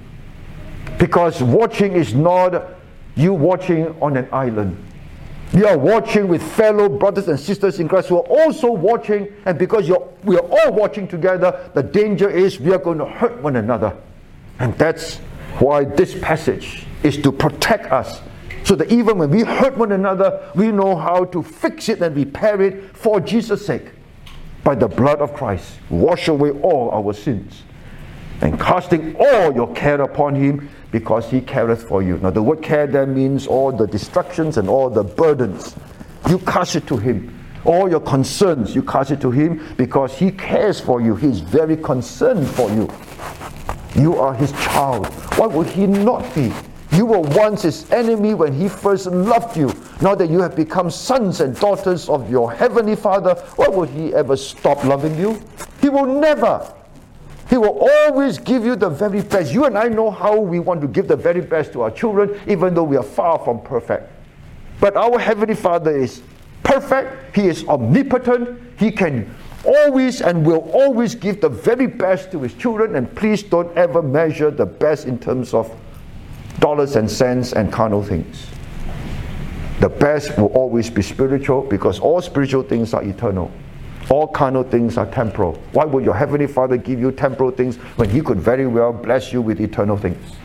Because 0.99 1.43
watching 1.43 1.93
is 1.93 2.15
not 2.15 2.65
you 3.15 3.35
watching 3.35 3.89
on 4.01 4.17
an 4.17 4.27
island. 4.33 4.83
You 5.53 5.67
are 5.67 5.77
watching 5.77 6.27
with 6.27 6.43
fellow 6.43 6.89
brothers 6.89 7.29
and 7.29 7.39
sisters 7.39 7.79
in 7.79 7.89
Christ 7.89 8.09
who 8.09 8.17
are 8.17 8.29
also 8.41 8.71
watching, 8.71 9.29
and 9.45 9.59
because 9.59 9.87
you're, 9.87 10.09
we 10.25 10.37
are 10.37 10.47
all 10.47 10.73
watching 10.73 11.07
together, 11.07 11.71
the 11.75 11.83
danger 11.83 12.31
is 12.31 12.59
we 12.59 12.73
are 12.73 12.79
going 12.79 12.99
to 12.99 13.07
hurt 13.07 13.43
one 13.43 13.57
another. 13.57 13.95
And 14.61 14.73
that's 14.79 15.19
why 15.59 15.85
this 15.85 16.19
passage 16.23 16.87
is 17.03 17.21
to 17.21 17.33
protect 17.33 17.93
us 17.93 18.23
so 18.65 18.75
that 18.75 18.91
even 18.91 19.19
when 19.19 19.31
we 19.31 19.43
hurt 19.43 19.77
one 19.77 19.93
another, 19.93 20.51
we 20.55 20.71
know 20.71 20.97
how 20.97 21.25
to 21.27 21.43
fix 21.43 21.89
it 21.89 22.03
and 22.03 22.17
repair 22.17 22.61
it 22.61 22.97
for 22.97 23.21
Jesus' 23.21 23.65
sake. 23.65 23.91
By 24.63 24.75
the 24.75 24.89
blood 24.89 25.21
of 25.21 25.33
Christ, 25.35 25.79
wash 25.89 26.29
away 26.29 26.51
all 26.51 26.91
our 26.91 27.13
sins 27.15 27.63
and 28.43 28.59
casting 28.59 29.17
all 29.17 29.55
your 29.55 29.73
care 29.75 30.01
upon 30.01 30.35
him 30.35 30.69
because 30.91 31.31
he 31.31 31.41
careth 31.41 31.83
for 31.83 32.03
you. 32.03 32.19
Now, 32.19 32.31
the 32.31 32.43
word 32.43 32.63
care 32.63 32.87
there 32.87 33.07
means 33.07 33.47
all 33.47 33.73
the 33.73 33.87
distractions 33.87 34.57
and 34.57 34.69
all 34.69 34.91
the 34.91 35.05
burdens. 35.05 35.77
You 36.29 36.39
cast 36.39 36.77
it 36.77 36.87
to 36.89 36.97
him. 36.97 37.37
All 37.65 37.91
your 37.91 38.01
concerns, 38.01 38.75
you 38.75 38.83
cast 38.83 39.11
it 39.11 39.21
to 39.21 39.31
him 39.31 39.75
because 39.77 40.17
he 40.17 40.31
cares 40.31 40.81
for 40.81 41.01
you. 41.01 41.15
He's 41.15 41.41
very 41.41 41.77
concerned 41.77 42.49
for 42.49 42.71
you. 42.71 42.91
You 43.95 44.19
are 44.19 44.35
his 44.35 44.53
child. 44.53 45.07
Why 45.37 45.47
would 45.47 45.67
he 45.67 45.87
not 45.87 46.35
be? 46.35 46.53
You 46.93 47.07
were 47.07 47.21
once 47.21 47.63
his 47.63 47.91
enemy 47.93 48.35
when 48.35 48.53
he 48.53 48.69
first 48.69 49.07
loved 49.07 49.57
you. 49.57 49.73
Now 50.01 50.15
that 50.17 50.29
you 50.29 50.41
have 50.41 50.57
become 50.57 50.91
sons 50.91 51.41
and 51.41 51.59
daughters 51.59 52.09
of 52.09 52.29
your 52.29 52.53
heavenly 52.53 52.97
Father, 52.97 53.35
why 53.57 53.69
would 53.69 53.91
he 53.91 54.13
ever 54.13 54.37
stop 54.37 54.83
loving 54.85 55.17
you? 55.17 55.41
He 55.81 55.89
will 55.89 56.07
never. 56.07 56.75
He 57.49 57.57
will 57.57 57.79
always 57.81 58.39
give 58.39 58.65
you 58.65 58.77
the 58.77 58.89
very 58.89 59.23
best. 59.23 59.53
You 59.53 59.65
and 59.67 59.77
I 59.79 59.89
know 59.89 60.11
how 60.11 60.39
we 60.39 60.61
want 60.61 60.81
to 60.83 60.89
give 60.89 61.09
the 61.09 61.17
very 61.17 61.41
best 61.41 61.73
to 61.73 61.83
our 61.83 61.91
children, 61.91 62.41
even 62.47 62.75
though 62.75 62.85
we 62.85 62.97
are 62.97 63.03
far 63.03 63.39
from 63.39 63.61
perfect. 63.61 64.11
But 64.81 64.97
our 64.97 65.19
Heavenly 65.19 65.57
Father 65.57 65.97
is 65.97 66.23
perfect, 66.63 67.37
He 67.37 67.49
is 67.49 67.67
omnipotent, 67.67 68.61
He 68.79 68.91
can 68.91 69.35
always 69.65 70.23
and 70.23 70.47
will 70.47 70.71
always 70.73 71.15
give 71.15 71.41
the 71.41 71.49
very 71.49 71.87
best 71.87 72.31
to 72.33 72.41
His 72.41 72.55
children. 72.55 72.97
And 72.97 73.15
please 73.15 73.43
don't 73.43 73.77
ever 73.77 74.01
measure 74.01 74.51
the 74.51 74.67
best 74.67 75.07
in 75.07 75.19
terms 75.19 75.53
of 75.53 75.75
dollars 76.61 76.97
and 76.97 77.11
cents 77.11 77.53
and 77.53 77.73
carnal 77.73 78.03
things. 78.03 78.47
The 79.81 79.89
best 79.89 80.37
will 80.39 80.49
always 80.49 80.91
be 80.91 81.03
spiritual 81.03 81.63
because 81.63 81.99
all 81.99 82.21
spiritual 82.21 82.63
things 82.63 82.93
are 82.93 83.03
eternal. 83.03 83.51
All 84.11 84.29
carnal 84.29 84.63
things 84.63 84.99
are 84.99 85.07
temporal. 85.07 85.55
Why 85.73 85.85
would 85.85 86.05
your 86.05 86.15
heavenly 86.15 86.47
Father 86.47 86.77
give 86.77 87.01
you 87.01 87.13
temporal 87.13 87.51
things 87.51 87.77
when 87.97 88.11
He 88.11 88.21
could 88.21 88.39
very 88.39 88.67
well 88.67 88.93
bless 88.93 89.33
you 89.33 89.41
with 89.41 89.61
eternal 89.61 89.97
things? 89.97 90.37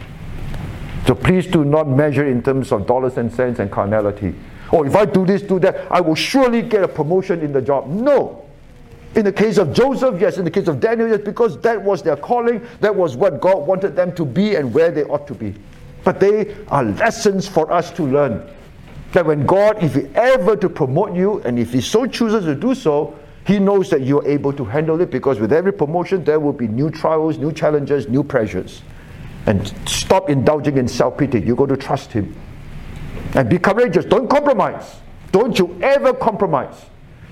So 1.06 1.14
please 1.14 1.48
do 1.48 1.66
not 1.66 1.88
measure 1.88 2.26
in 2.26 2.42
terms 2.42 2.72
of 2.72 2.88
dollars 2.88 3.18
and 3.18 3.32
cents 3.32 3.60
and 3.60 3.70
carnality. 3.70 4.34
Oh, 4.72 4.84
if 4.84 4.96
I 4.96 5.06
do 5.06 5.26
this, 5.26 5.42
do 5.42 5.60
that, 5.60 5.92
I 5.92 6.02
will 6.02 6.16
surely 6.16 6.62
get 6.62 6.84
a 6.84 6.88
promotion 6.88 7.42
in 7.42 7.52
the 7.52 7.62
job. 7.62 7.88
No. 7.88 8.46
In 9.16 9.24
the 9.24 9.32
case 9.32 9.58
of 9.58 9.74
Joseph, 9.74 10.20
yes. 10.20 10.38
In 10.38 10.46
the 10.46 10.52
case 10.52 10.68
of 10.68 10.80
Daniel, 10.80 11.08
yes, 11.08 11.22
because 11.24 11.60
that 11.62 11.82
was 11.82 12.02
their 12.02 12.18
calling. 12.18 12.66
That 12.82 12.96
was 12.96 13.16
what 13.16 13.42
God 13.42 13.68
wanted 13.68 13.96
them 13.96 14.16
to 14.16 14.26
be 14.26 14.56
and 14.56 14.74
where 14.74 14.92
they 14.92 15.04
ought 15.04 15.28
to 15.28 15.34
be. 15.34 15.54
But 16.06 16.20
they 16.22 16.56
are 16.70 16.84
lessons 16.86 17.48
for 17.48 17.70
us 17.74 17.92
to 17.92 18.04
learn. 18.04 18.48
That 19.12 19.26
when 19.26 19.46
God, 19.46 19.84
if 19.84 19.96
He 19.96 20.04
ever 20.16 20.56
to 20.56 20.70
promote 20.70 21.16
you, 21.16 21.42
and 21.42 21.60
if 21.60 21.74
He 21.74 21.82
so 21.82 22.06
chooses 22.06 22.46
to 22.46 22.56
do 22.56 22.76
so, 22.76 23.18
He 23.46 23.60
knows 23.60 23.90
that 23.90 24.02
you're 24.02 24.26
able 24.26 24.54
to 24.54 24.64
handle 24.64 25.02
it 25.02 25.10
because 25.10 25.40
with 25.40 25.52
every 25.52 25.74
promotion 25.74 26.24
there 26.24 26.40
will 26.40 26.54
be 26.54 26.68
new 26.68 26.92
trials, 26.92 27.38
new 27.38 27.52
challenges, 27.52 28.08
new 28.08 28.24
pressures. 28.24 28.84
And 29.48 29.68
stop 29.88 30.30
indulging 30.30 30.78
in 30.78 30.88
self 30.88 31.18
pity. 31.18 31.42
You 31.42 31.56
got 31.56 31.70
to 31.70 31.78
trust 31.78 32.12
Him. 32.14 32.36
And 33.34 33.50
be 33.50 33.58
courageous. 33.58 34.06
Don't 34.06 34.30
compromise. 34.30 34.98
Don't 35.32 35.58
you 35.58 35.78
ever 35.82 36.14
compromise. 36.14 36.86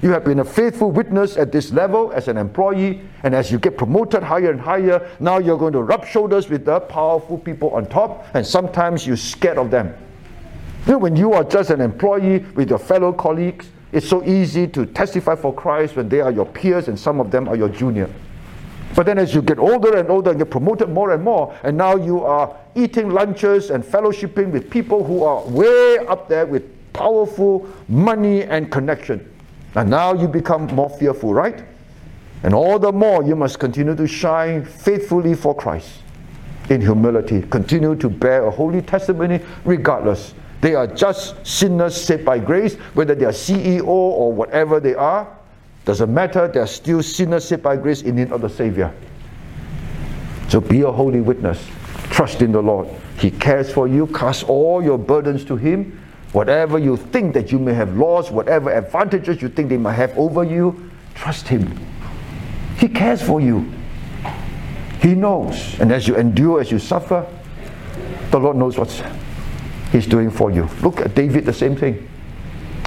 You 0.03 0.09
have 0.09 0.25
been 0.25 0.39
a 0.39 0.43
faithful 0.43 0.91
witness 0.91 1.37
at 1.37 1.53
this 1.53 1.71
level 1.71 2.11
as 2.11 2.27
an 2.27 2.35
employee, 2.35 3.03
and 3.23 3.33
as 3.33 3.49
you 3.49 3.57
get 3.57 3.77
promoted 3.77 4.21
higher 4.21 4.51
and 4.51 4.59
higher, 4.59 5.09
now 5.21 5.37
you're 5.37 5.57
going 5.57 5.71
to 5.71 5.81
rub 5.81 6.05
shoulders 6.05 6.49
with 6.49 6.65
the 6.65 6.81
powerful 6.81 7.37
people 7.37 7.69
on 7.69 7.85
top, 7.85 8.25
and 8.33 8.45
sometimes 8.45 9.07
you're 9.07 9.15
scared 9.15 9.57
of 9.57 9.71
them. 9.71 9.95
You 10.85 10.91
know, 10.91 10.97
when 10.97 11.15
you 11.15 11.31
are 11.31 11.45
just 11.45 11.69
an 11.69 11.79
employee 11.79 12.39
with 12.53 12.69
your 12.69 12.79
fellow 12.79 13.13
colleagues, 13.13 13.69
it's 13.93 14.09
so 14.09 14.21
easy 14.25 14.67
to 14.67 14.85
testify 14.85 15.35
for 15.35 15.53
Christ 15.53 15.95
when 15.95 16.09
they 16.09 16.19
are 16.19 16.33
your 16.33 16.47
peers 16.47 16.89
and 16.89 16.99
some 16.99 17.21
of 17.21 17.31
them 17.31 17.47
are 17.47 17.55
your 17.55 17.69
junior. 17.69 18.09
But 18.97 19.05
then 19.05 19.17
as 19.17 19.33
you 19.33 19.41
get 19.41 19.57
older 19.57 19.95
and 19.95 20.09
older 20.09 20.31
and 20.31 20.39
get 20.39 20.51
promoted 20.51 20.89
more 20.89 21.13
and 21.13 21.23
more, 21.23 21.55
and 21.63 21.77
now 21.77 21.95
you 21.95 22.25
are 22.25 22.53
eating 22.75 23.09
lunches 23.09 23.69
and 23.69 23.81
fellowshipping 23.81 24.51
with 24.51 24.69
people 24.69 25.01
who 25.01 25.23
are 25.23 25.47
way 25.47 25.99
up 25.99 26.27
there 26.27 26.45
with 26.45 26.63
powerful 26.91 27.69
money 27.87 28.43
and 28.43 28.69
connection. 28.69 29.29
And 29.75 29.89
now 29.89 30.13
you 30.13 30.27
become 30.27 30.67
more 30.67 30.89
fearful, 30.89 31.33
right? 31.33 31.63
And 32.43 32.53
all 32.53 32.77
the 32.77 32.91
more 32.91 33.23
you 33.23 33.35
must 33.35 33.59
continue 33.59 33.95
to 33.95 34.07
shine 34.07 34.65
faithfully 34.65 35.33
for 35.33 35.55
Christ 35.55 35.99
in 36.69 36.81
humility. 36.81 37.41
Continue 37.41 37.95
to 37.95 38.09
bear 38.09 38.45
a 38.45 38.51
holy 38.51 38.81
testimony 38.81 39.39
regardless. 39.65 40.33
They 40.61 40.75
are 40.75 40.87
just 40.87 41.45
sinners 41.45 41.99
saved 41.99 42.23
by 42.23 42.39
grace, 42.39 42.75
whether 42.93 43.15
they 43.15 43.25
are 43.25 43.31
CEO 43.31 43.85
or 43.85 44.31
whatever 44.31 44.79
they 44.79 44.95
are. 44.95 45.27
Doesn't 45.85 46.13
matter, 46.13 46.47
they're 46.47 46.67
still 46.67 47.03
sinners 47.03 47.45
saved 47.45 47.63
by 47.63 47.75
grace 47.75 48.01
in 48.01 48.15
need 48.15 48.31
of 48.31 48.41
the 48.41 48.49
Savior. 48.49 48.93
So 50.49 50.61
be 50.61 50.81
a 50.81 50.91
holy 50.91 51.19
witness. 51.19 51.65
Trust 52.11 52.41
in 52.41 52.51
the 52.51 52.61
Lord. 52.61 52.87
He 53.17 53.31
cares 53.31 53.71
for 53.71 53.87
you. 53.87 54.07
Cast 54.07 54.47
all 54.47 54.83
your 54.83 54.97
burdens 54.97 55.43
to 55.45 55.55
Him 55.55 55.99
Whatever 56.33 56.79
you 56.79 56.97
think 56.97 57.35
that 57.35 57.51
you 57.51 57.59
may 57.59 57.73
have 57.73 57.95
lost, 57.95 58.31
whatever 58.31 58.71
advantages 58.71 59.41
you 59.41 59.49
think 59.49 59.69
they 59.69 59.77
might 59.77 59.93
have 59.93 60.17
over 60.17 60.43
you, 60.43 60.89
trust 61.13 61.47
Him. 61.47 61.79
He 62.77 62.87
cares 62.87 63.21
for 63.21 63.39
you. 63.39 63.71
He 64.99 65.13
knows. 65.13 65.79
And 65.79 65.91
as 65.91 66.07
you 66.07 66.15
endure, 66.15 66.59
as 66.59 66.71
you 66.71 66.79
suffer, 66.79 67.25
the 68.31 68.39
Lord 68.39 68.57
knows 68.57 68.79
what 68.79 68.89
He's 69.91 70.07
doing 70.07 70.31
for 70.31 70.49
you. 70.49 70.67
Look 70.81 71.01
at 71.01 71.13
David, 71.13 71.45
the 71.45 71.53
same 71.53 71.75
thing. 71.75 72.09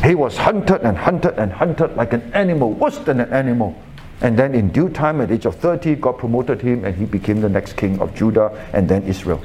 He 0.03 0.17
was 0.17 0.37
hunted 0.37 0.83
and 0.83 0.99
hunted 0.99 1.39
and 1.39 1.53
hunted 1.53 1.97
like 1.97 2.13
an 2.13 2.33
animal, 2.35 2.73
worse 2.73 2.99
than 2.99 3.21
an 3.21 3.33
animal. 3.33 3.81
And 4.23 4.37
then 4.37 4.55
in 4.55 4.71
due 4.71 4.89
time, 4.89 5.21
at 5.21 5.29
the 5.29 5.35
age 5.35 5.47
of 5.47 5.55
30, 5.57 5.95
God 5.97 6.19
promoted 6.19 6.61
him 6.61 6.85
and 6.85 6.97
he 6.97 7.05
became 7.05 7.41
the 7.41 7.49
next 7.49 7.75
king 7.75 8.01
of 8.01 8.15
Judah 8.15 8.51
and 8.73 8.89
then 8.89 9.05
Israel. 9.05 9.43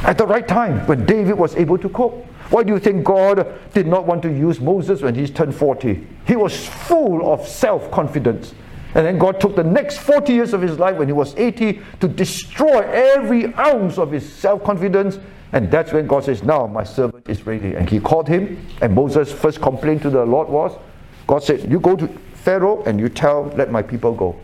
At 0.00 0.16
the 0.16 0.26
right 0.26 0.46
time, 0.46 0.86
when 0.86 1.04
David 1.04 1.34
was 1.34 1.54
able 1.56 1.76
to 1.78 1.88
cope. 1.88 2.24
Why 2.50 2.62
do 2.62 2.72
you 2.72 2.78
think 2.78 3.04
God 3.04 3.46
did 3.74 3.86
not 3.86 4.06
want 4.06 4.22
to 4.22 4.32
use 4.32 4.60
Moses 4.60 5.02
when 5.02 5.14
he 5.14 5.26
turned 5.28 5.54
40? 5.54 6.06
He 6.26 6.36
was 6.36 6.66
full 6.66 7.32
of 7.32 7.46
self 7.46 7.90
confidence. 7.90 8.54
And 8.94 9.06
then 9.06 9.18
God 9.18 9.38
took 9.38 9.54
the 9.54 9.64
next 9.64 9.98
40 9.98 10.32
years 10.32 10.54
of 10.54 10.62
his 10.62 10.78
life 10.78 10.96
when 10.96 11.08
he 11.08 11.12
was 11.12 11.36
80 11.36 11.80
to 12.00 12.08
destroy 12.08 12.80
every 12.80 13.54
ounce 13.54 13.98
of 13.98 14.10
his 14.10 14.30
self 14.30 14.64
confidence. 14.64 15.18
And 15.52 15.70
that's 15.70 15.92
when 15.92 16.06
God 16.06 16.24
says, 16.24 16.42
Now 16.42 16.66
my 16.66 16.84
servant 16.84 17.28
is 17.28 17.46
ready. 17.46 17.74
And 17.74 17.88
he 17.88 18.00
called 18.00 18.28
him. 18.28 18.66
And 18.80 18.94
Moses' 18.94 19.30
first 19.30 19.60
complaint 19.60 20.02
to 20.02 20.10
the 20.10 20.24
Lord 20.24 20.48
was, 20.48 20.78
God 21.26 21.42
said, 21.42 21.70
You 21.70 21.80
go 21.80 21.96
to 21.96 22.08
Pharaoh 22.34 22.82
and 22.84 22.98
you 22.98 23.10
tell, 23.10 23.44
Let 23.56 23.70
my 23.70 23.82
people 23.82 24.14
go. 24.14 24.38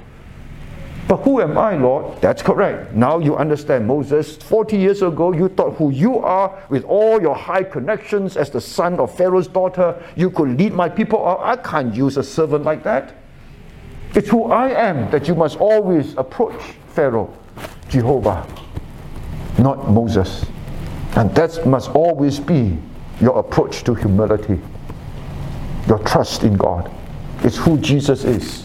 But 1.06 1.18
who 1.18 1.40
am 1.42 1.58
I, 1.58 1.76
Lord? 1.76 2.20
That's 2.22 2.40
correct. 2.40 2.94
Now 2.94 3.18
you 3.18 3.36
understand, 3.36 3.86
Moses. 3.86 4.36
40 4.36 4.78
years 4.78 5.02
ago, 5.02 5.32
you 5.32 5.48
thought 5.48 5.76
who 5.76 5.90
you 5.90 6.18
are 6.18 6.62
with 6.70 6.84
all 6.84 7.20
your 7.20 7.34
high 7.34 7.62
connections 7.62 8.36
as 8.38 8.48
the 8.50 8.60
son 8.60 8.98
of 8.98 9.14
Pharaoh's 9.14 9.48
daughter, 9.48 10.02
you 10.16 10.30
could 10.30 10.58
lead 10.58 10.72
my 10.72 10.88
people. 10.88 11.24
I 11.40 11.56
can't 11.56 11.94
use 11.94 12.16
a 12.16 12.22
servant 12.22 12.64
like 12.64 12.82
that. 12.84 13.14
It's 14.14 14.28
who 14.28 14.44
I 14.44 14.70
am 14.70 15.10
that 15.10 15.28
you 15.28 15.34
must 15.34 15.58
always 15.58 16.16
approach 16.16 16.60
Pharaoh, 16.88 17.36
Jehovah, 17.88 18.46
not 19.58 19.90
Moses. 19.90 20.46
And 21.16 21.34
that 21.34 21.66
must 21.66 21.90
always 21.90 22.40
be 22.40 22.78
your 23.20 23.38
approach 23.38 23.84
to 23.84 23.94
humility, 23.94 24.58
your 25.86 25.98
trust 25.98 26.44
in 26.44 26.54
God. 26.56 26.90
It's 27.42 27.58
who 27.58 27.76
Jesus 27.78 28.24
is 28.24 28.64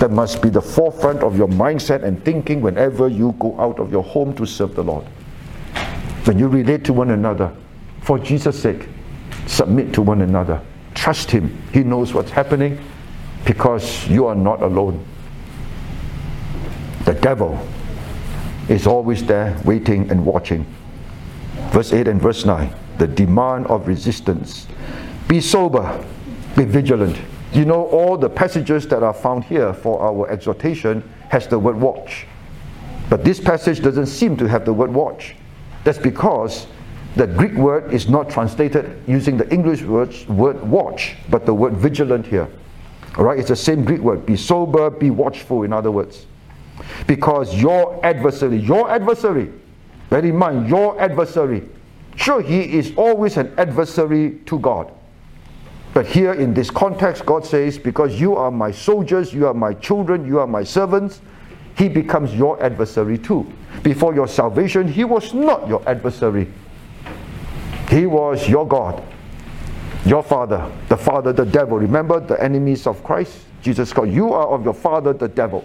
that 0.00 0.10
must 0.10 0.42
be 0.42 0.48
the 0.48 0.60
forefront 0.60 1.22
of 1.22 1.36
your 1.36 1.48
mindset 1.48 2.02
and 2.02 2.24
thinking 2.24 2.60
whenever 2.60 3.06
you 3.06 3.34
go 3.38 3.58
out 3.60 3.78
of 3.78 3.92
your 3.92 4.02
home 4.02 4.34
to 4.34 4.46
serve 4.46 4.74
the 4.74 4.82
Lord. 4.82 5.04
When 6.24 6.38
you 6.38 6.48
relate 6.48 6.84
to 6.84 6.92
one 6.92 7.10
another, 7.10 7.54
for 8.00 8.18
Jesus' 8.18 8.60
sake, 8.60 8.88
submit 9.46 9.92
to 9.94 10.02
one 10.02 10.22
another. 10.22 10.60
Trust 10.94 11.30
Him. 11.30 11.62
He 11.72 11.82
knows 11.84 12.12
what's 12.14 12.30
happening 12.30 12.80
because 13.44 14.08
you 14.08 14.26
are 14.26 14.34
not 14.34 14.62
alone. 14.62 15.04
The 17.04 17.14
devil 17.14 17.58
is 18.68 18.86
always 18.86 19.24
there 19.24 19.60
waiting 19.64 20.10
and 20.10 20.24
watching. 20.24 20.66
Verse 21.70 21.92
8 21.92 22.08
and 22.08 22.20
verse 22.20 22.44
9 22.44 22.74
the 23.00 23.06
demand 23.06 23.66
of 23.68 23.88
resistance. 23.88 24.66
Be 25.26 25.40
sober, 25.40 26.04
be 26.54 26.64
vigilant. 26.64 27.16
You 27.52 27.64
know, 27.64 27.86
all 27.86 28.16
the 28.16 28.30
passages 28.30 28.86
that 28.88 29.02
are 29.02 29.12
found 29.12 29.44
here 29.44 29.74
for 29.74 30.00
our 30.00 30.30
exhortation 30.30 31.02
has 31.30 31.48
the 31.48 31.58
word 31.58 31.76
watch. 31.76 32.26
But 33.08 33.24
this 33.24 33.40
passage 33.40 33.80
doesn't 33.80 34.06
seem 34.06 34.36
to 34.36 34.46
have 34.46 34.64
the 34.64 34.72
word 34.72 34.92
watch. 34.92 35.34
That's 35.82 35.98
because 35.98 36.68
the 37.16 37.26
Greek 37.26 37.54
word 37.54 37.92
is 37.92 38.08
not 38.08 38.30
translated 38.30 39.02
using 39.08 39.36
the 39.36 39.52
English 39.52 39.82
words, 39.82 40.28
word 40.28 40.62
watch, 40.62 41.16
but 41.28 41.44
the 41.44 41.52
word 41.52 41.74
vigilant 41.74 42.24
here. 42.24 42.48
All 43.18 43.24
right, 43.24 43.38
it's 43.38 43.48
the 43.48 43.56
same 43.56 43.84
Greek 43.84 44.00
word. 44.00 44.24
Be 44.24 44.36
sober, 44.36 44.88
be 44.88 45.10
watchful, 45.10 45.64
in 45.64 45.72
other 45.72 45.90
words. 45.90 46.26
Because 47.08 47.60
your 47.60 48.04
adversary, 48.06 48.58
your 48.58 48.88
adversary, 48.88 49.50
bear 50.08 50.24
in 50.24 50.36
mind, 50.36 50.68
your 50.68 51.00
adversary, 51.00 51.68
sure, 52.14 52.40
he 52.40 52.60
is 52.78 52.92
always 52.96 53.36
an 53.36 53.52
adversary 53.58 54.38
to 54.46 54.58
God. 54.60 54.92
But 55.92 56.06
here 56.06 56.32
in 56.32 56.54
this 56.54 56.70
context, 56.70 57.26
God 57.26 57.44
says, 57.44 57.78
Because 57.78 58.20
you 58.20 58.36
are 58.36 58.50
my 58.50 58.70
soldiers, 58.70 59.34
you 59.34 59.46
are 59.46 59.54
my 59.54 59.74
children, 59.74 60.24
you 60.24 60.38
are 60.38 60.46
my 60.46 60.62
servants, 60.62 61.20
he 61.76 61.88
becomes 61.88 62.34
your 62.34 62.62
adversary 62.62 63.18
too. 63.18 63.50
Before 63.82 64.14
your 64.14 64.28
salvation, 64.28 64.86
he 64.86 65.04
was 65.04 65.34
not 65.34 65.66
your 65.66 65.86
adversary, 65.88 66.52
he 67.88 68.06
was 68.06 68.48
your 68.48 68.66
God, 68.66 69.02
your 70.04 70.22
father, 70.22 70.70
the 70.88 70.96
father, 70.96 71.32
the 71.32 71.46
devil. 71.46 71.78
Remember 71.78 72.20
the 72.20 72.40
enemies 72.40 72.86
of 72.86 73.02
Christ? 73.02 73.46
Jesus 73.62 73.92
called, 73.92 74.10
You 74.10 74.32
are 74.32 74.46
of 74.46 74.64
your 74.64 74.74
father, 74.74 75.12
the 75.12 75.28
devil. 75.28 75.64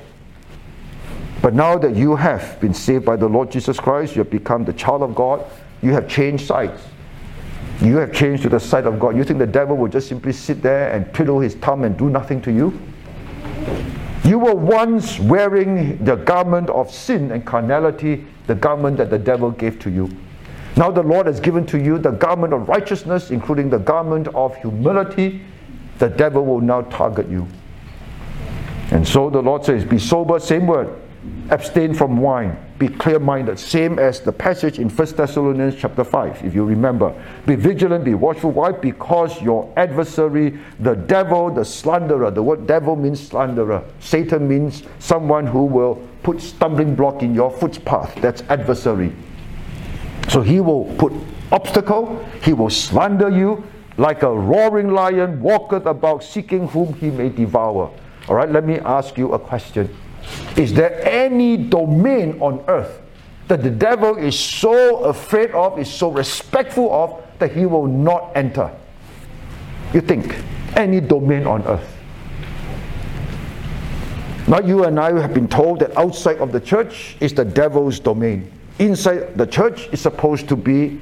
But 1.42 1.54
now 1.54 1.78
that 1.78 1.96
you 1.96 2.16
have 2.16 2.60
been 2.60 2.74
saved 2.74 3.06
by 3.06 3.16
the 3.16 3.28
Lord 3.28 3.52
Jesus 3.52 3.80
Christ, 3.80 4.16
you 4.16 4.24
have 4.24 4.32
become 4.32 4.66
the 4.66 4.74
child 4.74 5.04
of 5.04 5.14
God, 5.14 5.46
you 5.84 5.92
have 5.94 6.08
changed 6.08 6.48
sides 6.48 6.82
you 7.82 7.98
have 7.98 8.14
changed 8.14 8.44
to 8.44 8.50
the 8.50 8.60
side 8.60 8.86
of 8.86 9.00
God. 9.00 9.18
You 9.18 9.24
think 9.24 9.40
the 9.40 9.48
devil 9.48 9.76
will 9.76 9.88
just 9.88 10.08
simply 10.08 10.32
sit 10.32 10.62
there 10.62 10.92
and 10.92 11.14
twiddle 11.14 11.40
his 11.40 11.56
thumb 11.56 11.84
and 11.84 11.98
do 11.98 12.10
nothing 12.10 12.42
to 12.44 12.52
you? 12.52 12.80
You 14.24 14.40
were 14.40 14.56
once 14.56 15.20
wearing 15.20 16.04
the 16.04 16.16
garment 16.16 16.70
of 16.70 16.92
sin 16.92 17.32
and 17.32 17.46
carnality, 17.46 18.26
the 18.48 18.56
garment 18.56 18.98
that 18.98 19.10
the 19.10 19.20
devil 19.20 19.52
gave 19.52 19.78
to 19.80 19.90
you. 19.90 20.10
Now 20.78 20.90
the 20.90 21.04
Lord 21.04 21.28
has 21.28 21.40
given 21.40 21.66
to 21.68 21.78
you 21.80 21.98
the 21.98 22.12
garment 22.12 22.54
of 22.54 22.68
righteousness, 22.68 23.30
including 23.30 23.70
the 23.70 23.80
garment 23.80 24.28
of 24.30 24.56
humility. 24.58 25.42
The 26.00 26.10
devil 26.10 26.46
will 26.46 26.62
now 26.62 26.82
target 26.82 27.30
you. 27.30 27.48
And 28.92 29.08
so 29.08 29.30
the 29.30 29.42
Lord 29.42 29.64
says, 29.64 29.84
Be 29.84 30.00
sober, 30.00 30.40
same 30.40 30.68
word. 30.68 30.90
Abstain 31.50 31.94
from 31.94 32.18
wine 32.18 32.58
be 32.78 32.90
clear-minded, 32.90 33.58
same 33.58 34.00
as 34.00 34.20
the 34.20 34.32
passage 34.32 34.80
in 34.80 34.90
1 34.90 35.16
Thessalonians 35.16 35.76
chapter 35.76 36.04
5, 36.04 36.44
if 36.44 36.54
you 36.54 36.66
remember. 36.66 37.14
Be 37.46 37.56
vigilant, 37.56 38.04
be 38.04 38.14
watchful. 38.14 38.52
Why? 38.52 38.74
Because 38.74 39.42
your 39.42 39.72
adversary, 39.78 40.60
the 40.80 40.94
devil, 40.94 41.50
the 41.50 41.64
slanderer, 41.64 42.32
the 42.32 42.44
word 42.44 42.68
devil 42.68 42.98
means 42.98 43.26
slanderer. 43.26 43.82
Satan 44.00 44.48
means 44.48 44.84
someone 45.00 45.48
who 45.48 45.64
will 45.64 46.06
put 46.22 46.42
stumbling 46.42 46.96
block 46.96 47.24
in 47.24 47.34
your 47.34 47.50
footpath. 47.50 48.14
That's 48.16 48.42
adversary. 48.50 49.14
So 50.28 50.42
he 50.42 50.60
will 50.60 50.94
put 50.98 51.14
obstacle, 51.52 52.26
he 52.44 52.52
will 52.52 52.70
slander 52.70 53.30
you 53.30 53.64
like 53.98 54.24
a 54.24 54.30
roaring 54.30 54.90
lion 54.90 55.42
walketh 55.42 55.86
about 55.86 56.24
seeking 56.24 56.68
whom 56.68 56.94
he 56.96 57.10
may 57.10 57.30
devour. 57.30 57.90
All 58.28 58.36
right, 58.36 58.50
let 58.50 58.66
me 58.66 58.80
ask 58.80 59.18
you 59.18 59.32
a 59.34 59.40
question. 59.40 59.96
Is 60.56 60.74
there 60.74 61.04
any 61.06 61.58
domain 61.58 62.40
on 62.40 62.64
earth 62.68 63.02
that 63.48 63.62
the 63.62 63.70
devil 63.70 64.18
is 64.18 64.38
so 64.38 65.04
afraid 65.04 65.52
of, 65.52 65.78
is 65.78 65.92
so 65.92 66.12
respectful 66.12 66.92
of, 66.92 67.24
that 67.40 67.52
he 67.52 67.66
will 67.66 67.88
not 67.88 68.32
enter. 68.36 68.72
You 69.94 70.02
think, 70.02 70.36
any 70.76 71.00
domain 71.00 71.46
on 71.46 71.64
earth. 71.68 71.92
Now, 74.48 74.60
you 74.60 74.84
and 74.86 75.00
I 75.00 75.20
have 75.20 75.34
been 75.34 75.48
told 75.48 75.80
that 75.80 75.96
outside 75.98 76.38
of 76.38 76.52
the 76.52 76.60
church 76.60 77.18
is 77.20 77.34
the 77.34 77.46
devil's 77.46 78.00
domain. 78.00 78.52
Inside 78.78 79.38
the 79.38 79.48
church 79.48 79.88
is 79.92 80.02
supposed 80.02 80.48
to 80.50 80.56
be 80.56 81.02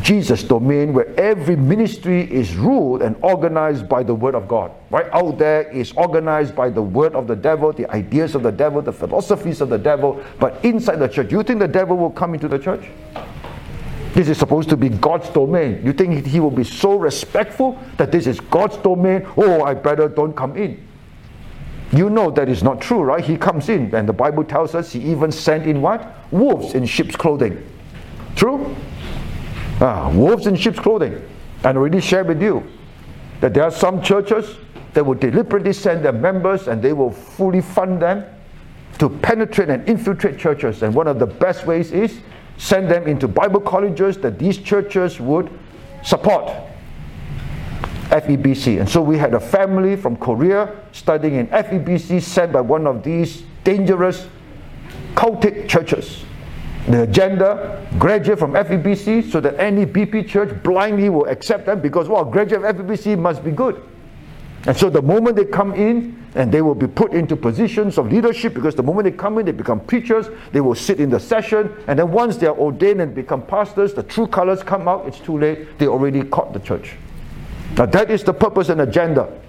Jesus' 0.00 0.42
domain 0.42 0.94
where 0.94 1.08
every 1.20 1.54
ministry 1.54 2.22
is 2.32 2.56
ruled 2.56 3.02
and 3.02 3.14
organized 3.22 3.88
by 3.88 4.02
the 4.02 4.14
Word 4.14 4.34
of 4.34 4.48
God. 4.48 4.72
Right 4.90 5.06
out 5.12 5.36
there 5.36 5.68
is 5.70 5.92
organized 5.92 6.56
by 6.56 6.70
the 6.70 6.80
Word 6.80 7.14
of 7.14 7.26
the 7.26 7.36
devil, 7.36 7.72
the 7.72 7.90
ideas 7.90 8.34
of 8.34 8.42
the 8.42 8.52
devil, 8.52 8.80
the 8.80 8.92
philosophies 8.92 9.60
of 9.60 9.68
the 9.68 9.78
devil. 9.78 10.22
But 10.38 10.64
inside 10.64 10.96
the 10.96 11.08
church, 11.08 11.30
you 11.30 11.42
think 11.42 11.58
the 11.58 11.68
devil 11.68 11.96
will 11.96 12.10
come 12.10 12.32
into 12.32 12.48
the 12.48 12.58
church? 12.58 12.88
This 14.14 14.28
is 14.28 14.38
supposed 14.38 14.70
to 14.70 14.76
be 14.76 14.88
God's 14.88 15.28
domain. 15.30 15.84
You 15.84 15.92
think 15.92 16.26
he 16.26 16.40
will 16.40 16.50
be 16.50 16.64
so 16.64 16.96
respectful 16.96 17.78
that 17.98 18.12
this 18.12 18.26
is 18.26 18.40
God's 18.40 18.78
domain? 18.78 19.26
Oh, 19.36 19.62
I 19.62 19.74
better 19.74 20.08
don't 20.08 20.34
come 20.34 20.56
in. 20.56 20.86
You 21.92 22.08
know 22.08 22.30
that 22.30 22.48
is 22.48 22.62
not 22.62 22.80
true, 22.80 23.02
right? 23.02 23.22
He 23.22 23.36
comes 23.36 23.68
in, 23.68 23.94
and 23.94 24.08
the 24.08 24.14
Bible 24.14 24.44
tells 24.44 24.74
us 24.74 24.92
he 24.92 25.00
even 25.00 25.30
sent 25.30 25.66
in 25.66 25.82
what? 25.82 26.14
Wolves 26.30 26.74
in 26.74 26.86
sheep's 26.86 27.16
clothing. 27.16 27.62
True? 28.36 28.74
Ah, 29.82 30.08
wolves 30.14 30.46
in 30.46 30.54
sheep's 30.54 30.78
clothing. 30.78 31.20
And 31.64 31.76
already 31.76 32.00
shared 32.00 32.28
with 32.28 32.40
you 32.40 32.62
that 33.40 33.52
there 33.52 33.64
are 33.64 33.70
some 33.70 34.00
churches 34.00 34.56
that 34.94 35.04
will 35.04 35.16
deliberately 35.16 35.72
send 35.72 36.04
their 36.04 36.12
members 36.12 36.68
and 36.68 36.80
they 36.80 36.92
will 36.92 37.10
fully 37.10 37.60
fund 37.60 38.00
them 38.00 38.24
to 38.98 39.08
penetrate 39.08 39.70
and 39.70 39.88
infiltrate 39.88 40.38
churches. 40.38 40.84
And 40.84 40.94
one 40.94 41.08
of 41.08 41.18
the 41.18 41.26
best 41.26 41.66
ways 41.66 41.90
is 41.90 42.20
send 42.58 42.88
them 42.88 43.08
into 43.08 43.26
Bible 43.26 43.60
colleges 43.60 44.18
that 44.18 44.38
these 44.38 44.56
churches 44.56 45.18
would 45.18 45.50
support. 46.04 46.48
FEBC. 48.10 48.78
And 48.78 48.88
so 48.88 49.02
we 49.02 49.18
had 49.18 49.34
a 49.34 49.40
family 49.40 49.96
from 49.96 50.16
Korea 50.16 50.76
studying 50.92 51.34
in 51.34 51.48
FEBC 51.48 52.22
sent 52.22 52.52
by 52.52 52.60
one 52.60 52.86
of 52.86 53.02
these 53.02 53.42
dangerous 53.64 54.28
cultic 55.16 55.68
churches 55.68 56.24
the 56.86 57.02
agenda, 57.02 57.86
graduate 57.98 58.38
from 58.38 58.52
FEBC, 58.52 59.30
so 59.30 59.40
that 59.40 59.58
any 59.58 59.86
BP 59.86 60.28
church 60.28 60.62
blindly 60.62 61.08
will 61.08 61.26
accept 61.26 61.66
them 61.66 61.80
because, 61.80 62.08
well, 62.08 62.24
graduate 62.24 62.64
of 62.64 62.76
FEBC 62.76 63.18
must 63.18 63.44
be 63.44 63.50
good. 63.50 63.82
And 64.66 64.76
so 64.76 64.90
the 64.90 65.02
moment 65.02 65.36
they 65.36 65.44
come 65.44 65.74
in, 65.74 66.22
and 66.34 66.50
they 66.50 66.62
will 66.62 66.74
be 66.74 66.86
put 66.86 67.12
into 67.12 67.36
positions 67.36 67.98
of 67.98 68.10
leadership 68.10 68.54
because 68.54 68.74
the 68.74 68.82
moment 68.82 69.04
they 69.04 69.10
come 69.16 69.38
in, 69.38 69.44
they 69.44 69.52
become 69.52 69.80
preachers, 69.80 70.28
they 70.52 70.60
will 70.60 70.74
sit 70.74 70.98
in 70.98 71.10
the 71.10 71.20
session, 71.20 71.74
and 71.86 71.98
then 71.98 72.10
once 72.10 72.36
they 72.36 72.46
are 72.46 72.56
ordained 72.56 73.00
and 73.00 73.14
become 73.14 73.42
pastors, 73.42 73.92
the 73.92 74.02
true 74.02 74.26
colors 74.26 74.62
come 74.62 74.88
out, 74.88 75.06
it's 75.06 75.20
too 75.20 75.38
late, 75.38 75.78
they 75.78 75.86
already 75.86 76.22
caught 76.22 76.52
the 76.52 76.60
church. 76.60 76.94
Now 77.76 77.86
that 77.86 78.10
is 78.10 78.24
the 78.24 78.32
purpose 78.32 78.68
and 78.68 78.80
agenda. 78.80 79.40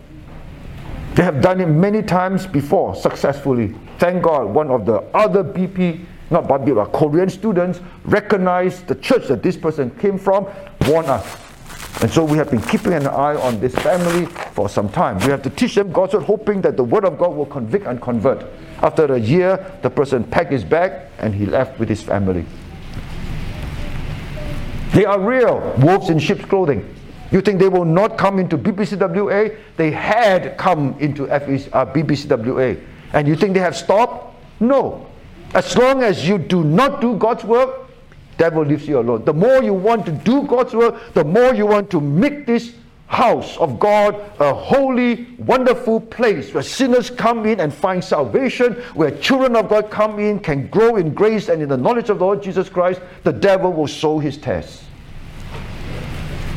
They 1.14 1.24
have 1.24 1.42
done 1.42 1.62
it 1.62 1.68
many 1.68 2.02
times 2.02 2.48
before 2.48 2.96
successfully. 2.96 3.76
Thank 4.00 4.24
God, 4.24 4.48
one 4.48 4.72
of 4.72 4.86
the 4.86 5.02
other 5.14 5.44
BP 5.44 6.06
not 6.34 6.48
Babi, 6.48 6.74
but 6.74 6.92
Korean 6.92 7.30
students 7.30 7.80
recognize 8.06 8.82
the 8.84 8.96
church 8.96 9.28
that 9.28 9.42
this 9.42 9.56
person 9.56 9.90
came 9.92 10.18
from, 10.18 10.48
warn 10.88 11.06
us. 11.06 11.38
And 12.02 12.12
so 12.12 12.26
we 12.26 12.38
have 12.38 12.52
been 12.52 12.62
keeping 12.62 12.94
an 12.94 13.08
eye 13.08 13.36
on 13.36 13.62
this 13.62 13.74
family 13.76 14.26
for 14.54 14.68
some 14.68 14.90
time. 14.90 15.20
We 15.20 15.28
have 15.28 15.42
to 15.44 15.50
teach 15.50 15.76
them 15.76 15.92
God's 15.92 16.14
word, 16.14 16.24
hoping 16.24 16.62
that 16.62 16.76
the 16.76 16.84
word 16.84 17.06
of 17.06 17.18
God 17.18 17.36
will 17.36 17.46
convict 17.46 17.86
and 17.86 18.02
convert. 18.02 18.46
After 18.82 19.14
a 19.14 19.20
year, 19.20 19.80
the 19.82 19.90
person 19.90 20.24
packed 20.24 20.52
his 20.52 20.66
bag 20.66 21.10
and 21.20 21.34
he 21.34 21.46
left 21.46 21.80
with 21.80 21.88
his 21.88 22.04
family. 22.04 22.46
They 24.92 25.06
are 25.06 25.20
real 25.20 25.74
wolves 25.80 26.10
in 26.10 26.20
sheep's 26.20 26.46
clothing. 26.46 26.94
You 27.32 27.42
think 27.42 27.60
they 27.60 27.70
will 27.70 27.86
not 27.86 28.18
come 28.18 28.38
into 28.38 28.58
BPCWA? 28.58 29.58
They 29.78 29.90
had 29.90 30.58
come 30.58 30.96
into 31.00 31.26
FEC, 31.28 31.70
uh, 31.74 31.86
BPCWA. 31.86 32.80
And 33.14 33.28
you 33.28 33.36
think 33.36 33.54
they 33.54 33.60
have 33.60 33.76
stopped? 33.76 34.36
No. 34.60 35.08
As 35.54 35.78
long 35.78 36.04
as 36.04 36.28
you 36.28 36.38
do 36.38 36.64
not 36.64 37.00
do 37.00 37.16
God's 37.16 37.44
work, 37.44 37.90
devil 38.38 38.64
leaves 38.64 38.88
you 38.88 39.00
alone. 39.00 39.24
The 39.24 39.34
more 39.34 39.64
you 39.64 39.74
want 39.74 40.06
to 40.08 40.12
do 40.12 40.44
God's 40.44 40.74
work, 40.74 41.14
the 41.14 41.24
more 41.24 41.54
you 41.54 41.66
want 41.68 41.92
to 41.92 42.02
make 42.02 42.46
this 42.46 42.74
house 43.06 43.58
of 43.58 43.80
God 43.80 44.16
a 44.40 44.52
holy, 44.52 45.28
wonderful 45.38 46.02
place 46.02 46.52
where 46.52 46.64
sinners 46.64 47.12
come 47.12 47.46
in 47.46 47.60
and 47.60 47.72
find 47.72 48.04
salvation, 48.04 48.74
where 48.96 49.12
children 49.12 49.56
of 49.56 49.70
God 49.70 49.92
come 49.92 50.18
in, 50.20 50.40
can 50.40 50.68
grow 50.68 50.96
in 50.96 51.14
grace 51.14 51.50
and 51.50 51.62
in 51.62 51.70
the 51.70 51.78
knowledge 51.78 52.10
of 52.10 52.18
the 52.18 52.26
Lord 52.26 52.42
Jesus 52.42 52.70
Christ, 52.70 53.02
the 53.24 53.32
devil 53.32 53.72
will 53.72 53.88
sow 53.88 54.18
his 54.18 54.38
test. 54.38 54.84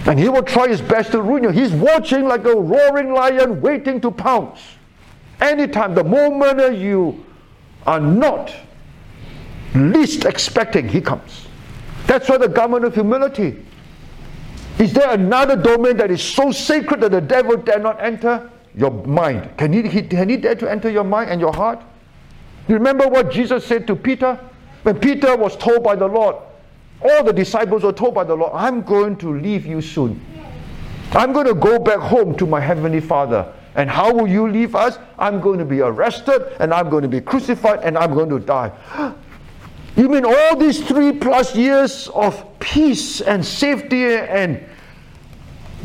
And 0.07 0.19
he 0.19 0.31
will 0.31 0.43
try 0.43 0.69
his 0.69 0.81
best 0.81 1.13
to 1.13 1.21
ruin 1.21 1.43
you. 1.43 1.51
He's 1.51 1.73
watching 1.73 2.27
like 2.27 2.47
a 2.47 2.55
roaring 2.55 3.13
lion 3.13 3.61
waiting 3.61 4.01
to 4.01 4.11
pounce. 4.11 4.61
Anytime, 5.41 5.95
the 5.95 6.05
moment 6.05 6.79
you 6.79 7.27
are 7.87 8.01
not 8.01 8.55
least 9.77 10.25
expecting, 10.25 10.89
he 10.89 11.01
comes. 11.01 11.47
That's 12.07 12.29
why 12.29 12.39
the 12.39 12.49
garment 12.49 12.85
of 12.85 12.95
humility. 12.95 13.65
Is 14.79 14.93
there 14.93 15.11
another 15.11 15.57
domain 15.57 15.97
that 15.97 16.11
is 16.11 16.23
so 16.23 16.53
sacred 16.53 17.01
that 17.01 17.11
the 17.11 17.21
devil 17.21 17.57
dare 17.57 17.79
not 17.79 18.01
enter? 18.03 18.51
Your 18.75 18.91
mind. 18.91 19.57
Can 19.57 19.73
he, 19.73 20.03
can 20.03 20.29
he 20.29 20.37
dare 20.37 20.55
to 20.55 20.71
enter 20.71 20.91
your 20.91 21.05
mind 21.05 21.31
and 21.31 21.41
your 21.41 21.53
heart? 21.53 21.83
You 22.69 22.75
remember 22.75 23.09
what 23.09 23.31
Jesus 23.31 23.65
said 23.65 23.87
to 23.87 23.97
Peter? 23.97 24.39
When 24.83 24.99
Peter 24.99 25.35
was 25.37 25.57
told 25.57 25.83
by 25.83 25.97
the 25.97 26.07
Lord, 26.07 26.37
all 27.03 27.25
the 27.25 27.33
disciples 27.33 27.83
were 27.83 27.93
told 27.93 28.15
by 28.15 28.25
the 28.25 28.35
Lord, 28.35 28.53
I'm 28.55 28.83
going 28.83 29.17
to 29.17 29.39
leave 29.39 29.67
you 29.67 29.81
soon. 29.81 30.21
I'm 31.13 31.33
going 31.33 31.47
to 31.47 31.55
go 31.55 31.79
back 31.79 31.99
home 31.99 32.37
to 32.37 32.47
my 32.47 32.61
heavenly 32.61 33.01
Father. 33.01 33.53
And 33.75 33.91
how 33.91 34.13
will 34.13 34.27
you 34.27 34.49
leave 34.49 34.75
us? 34.75 34.99
I'm 35.19 35.41
going 35.41 35.59
to 35.59 35.65
be 35.65 35.81
arrested 35.81 36.57
and 36.61 36.73
I'm 36.73 36.89
going 36.89 37.03
to 37.03 37.09
be 37.09 37.21
crucified 37.21 37.81
and 37.83 37.97
I'm 37.97 38.15
going 38.15 38.31
to 38.31 38.39
die. 38.39 38.73
You 39.97 40.11
mean 40.11 40.27
all 40.27 40.57
these 40.57 40.87
three 40.87 41.13
plus 41.13 41.57
years 41.57 42.09
of 42.09 42.45
peace 42.61 43.23
and 43.23 43.45
safety 43.45 44.05
and 44.05 44.63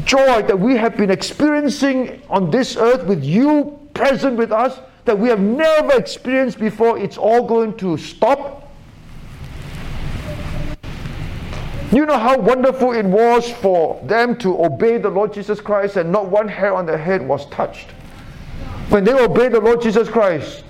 joy 0.03 0.41
that 0.41 0.59
we 0.59 0.75
have 0.75 0.97
been 0.97 1.09
experiencing 1.09 2.21
on 2.29 2.51
this 2.51 2.75
earth 2.75 3.05
with 3.05 3.23
you 3.23 3.79
present 3.93 4.37
with 4.37 4.51
us 4.51 4.79
that 5.05 5.17
we 5.17 5.29
have 5.29 5.39
never 5.39 5.93
experienced 5.93 6.59
before, 6.59 6.97
it's 6.97 7.17
all 7.17 7.47
going 7.47 7.75
to 7.77 7.97
stop? 7.97 8.69
You 11.91 12.05
know 12.05 12.17
how 12.17 12.37
wonderful 12.37 12.93
it 12.93 13.05
was 13.05 13.51
for 13.51 14.01
them 14.05 14.37
to 14.37 14.63
obey 14.63 14.97
the 14.97 15.09
Lord 15.09 15.33
Jesus 15.33 15.59
Christ 15.59 15.97
and 15.97 16.11
not 16.11 16.27
one 16.27 16.47
hair 16.47 16.73
on 16.73 16.85
their 16.85 16.97
head 16.97 17.25
was 17.25 17.45
touched. 17.47 17.91
When 18.89 19.03
they 19.03 19.13
obeyed 19.13 19.53
the 19.53 19.59
Lord 19.59 19.81
Jesus 19.81 20.09
Christ, 20.09 20.63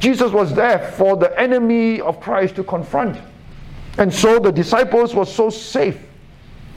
Jesus 0.00 0.32
was 0.32 0.54
there 0.54 0.78
for 0.96 1.16
the 1.16 1.38
enemy 1.40 2.00
of 2.00 2.20
Christ 2.20 2.56
to 2.56 2.64
confront. 2.64 3.18
And 3.98 4.12
so 4.12 4.38
the 4.38 4.52
disciples 4.52 5.14
were 5.14 5.24
so 5.24 5.50
safe. 5.50 5.98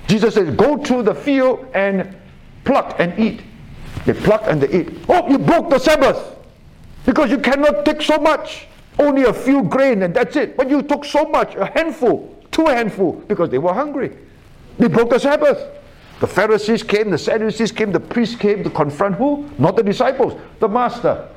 Jesus 0.08 0.36
said, 0.36 0.56
Go 0.56 0.78
to 0.78 1.04
the 1.04 1.14
field 1.14 1.68
and 1.74 2.16
pluck 2.64 2.96
and 3.00 3.18
eat. 3.20 3.42
They 4.06 4.14
pluck 4.14 4.44
and 4.46 4.62
they 4.62 4.82
eat. 4.82 5.00
Oh, 5.10 5.28
you 5.30 5.38
broke 5.38 5.70
the 5.70 5.80
Sabbath 5.80 6.36
because 7.06 7.30
you 7.30 7.40
cannot 7.40 7.86
take 7.86 8.02
so 8.02 8.18
much. 8.18 8.68
Only 9.00 9.24
a 9.24 9.34
few 9.34 9.64
grain 9.64 10.04
and 10.04 10.14
that's 10.16 10.36
it. 10.36 10.56
But 10.56 10.70
you 10.70 10.82
took 10.82 11.06
so 11.06 11.26
much, 11.26 11.56
a 11.56 11.66
handful, 11.66 12.36
two 12.52 12.66
handful, 12.66 13.14
because 13.28 13.50
they 13.50 13.58
were 13.58 13.74
hungry. 13.74 14.16
They 14.78 14.88
broke 14.88 15.10
the 15.10 15.20
Sabbath. 15.20 15.60
The 16.20 16.28
Pharisees 16.28 16.82
came, 16.82 17.12
the 17.12 17.18
Sadducees 17.18 17.72
came, 17.72 17.92
the 17.92 18.00
priests 18.00 18.36
came 18.36 18.64
to 18.64 18.70
confront 18.70 19.16
who? 19.16 19.48
Not 19.60 19.76
the 19.76 19.84
disciples, 19.84 20.40
the 20.60 20.68
master. 20.68 21.28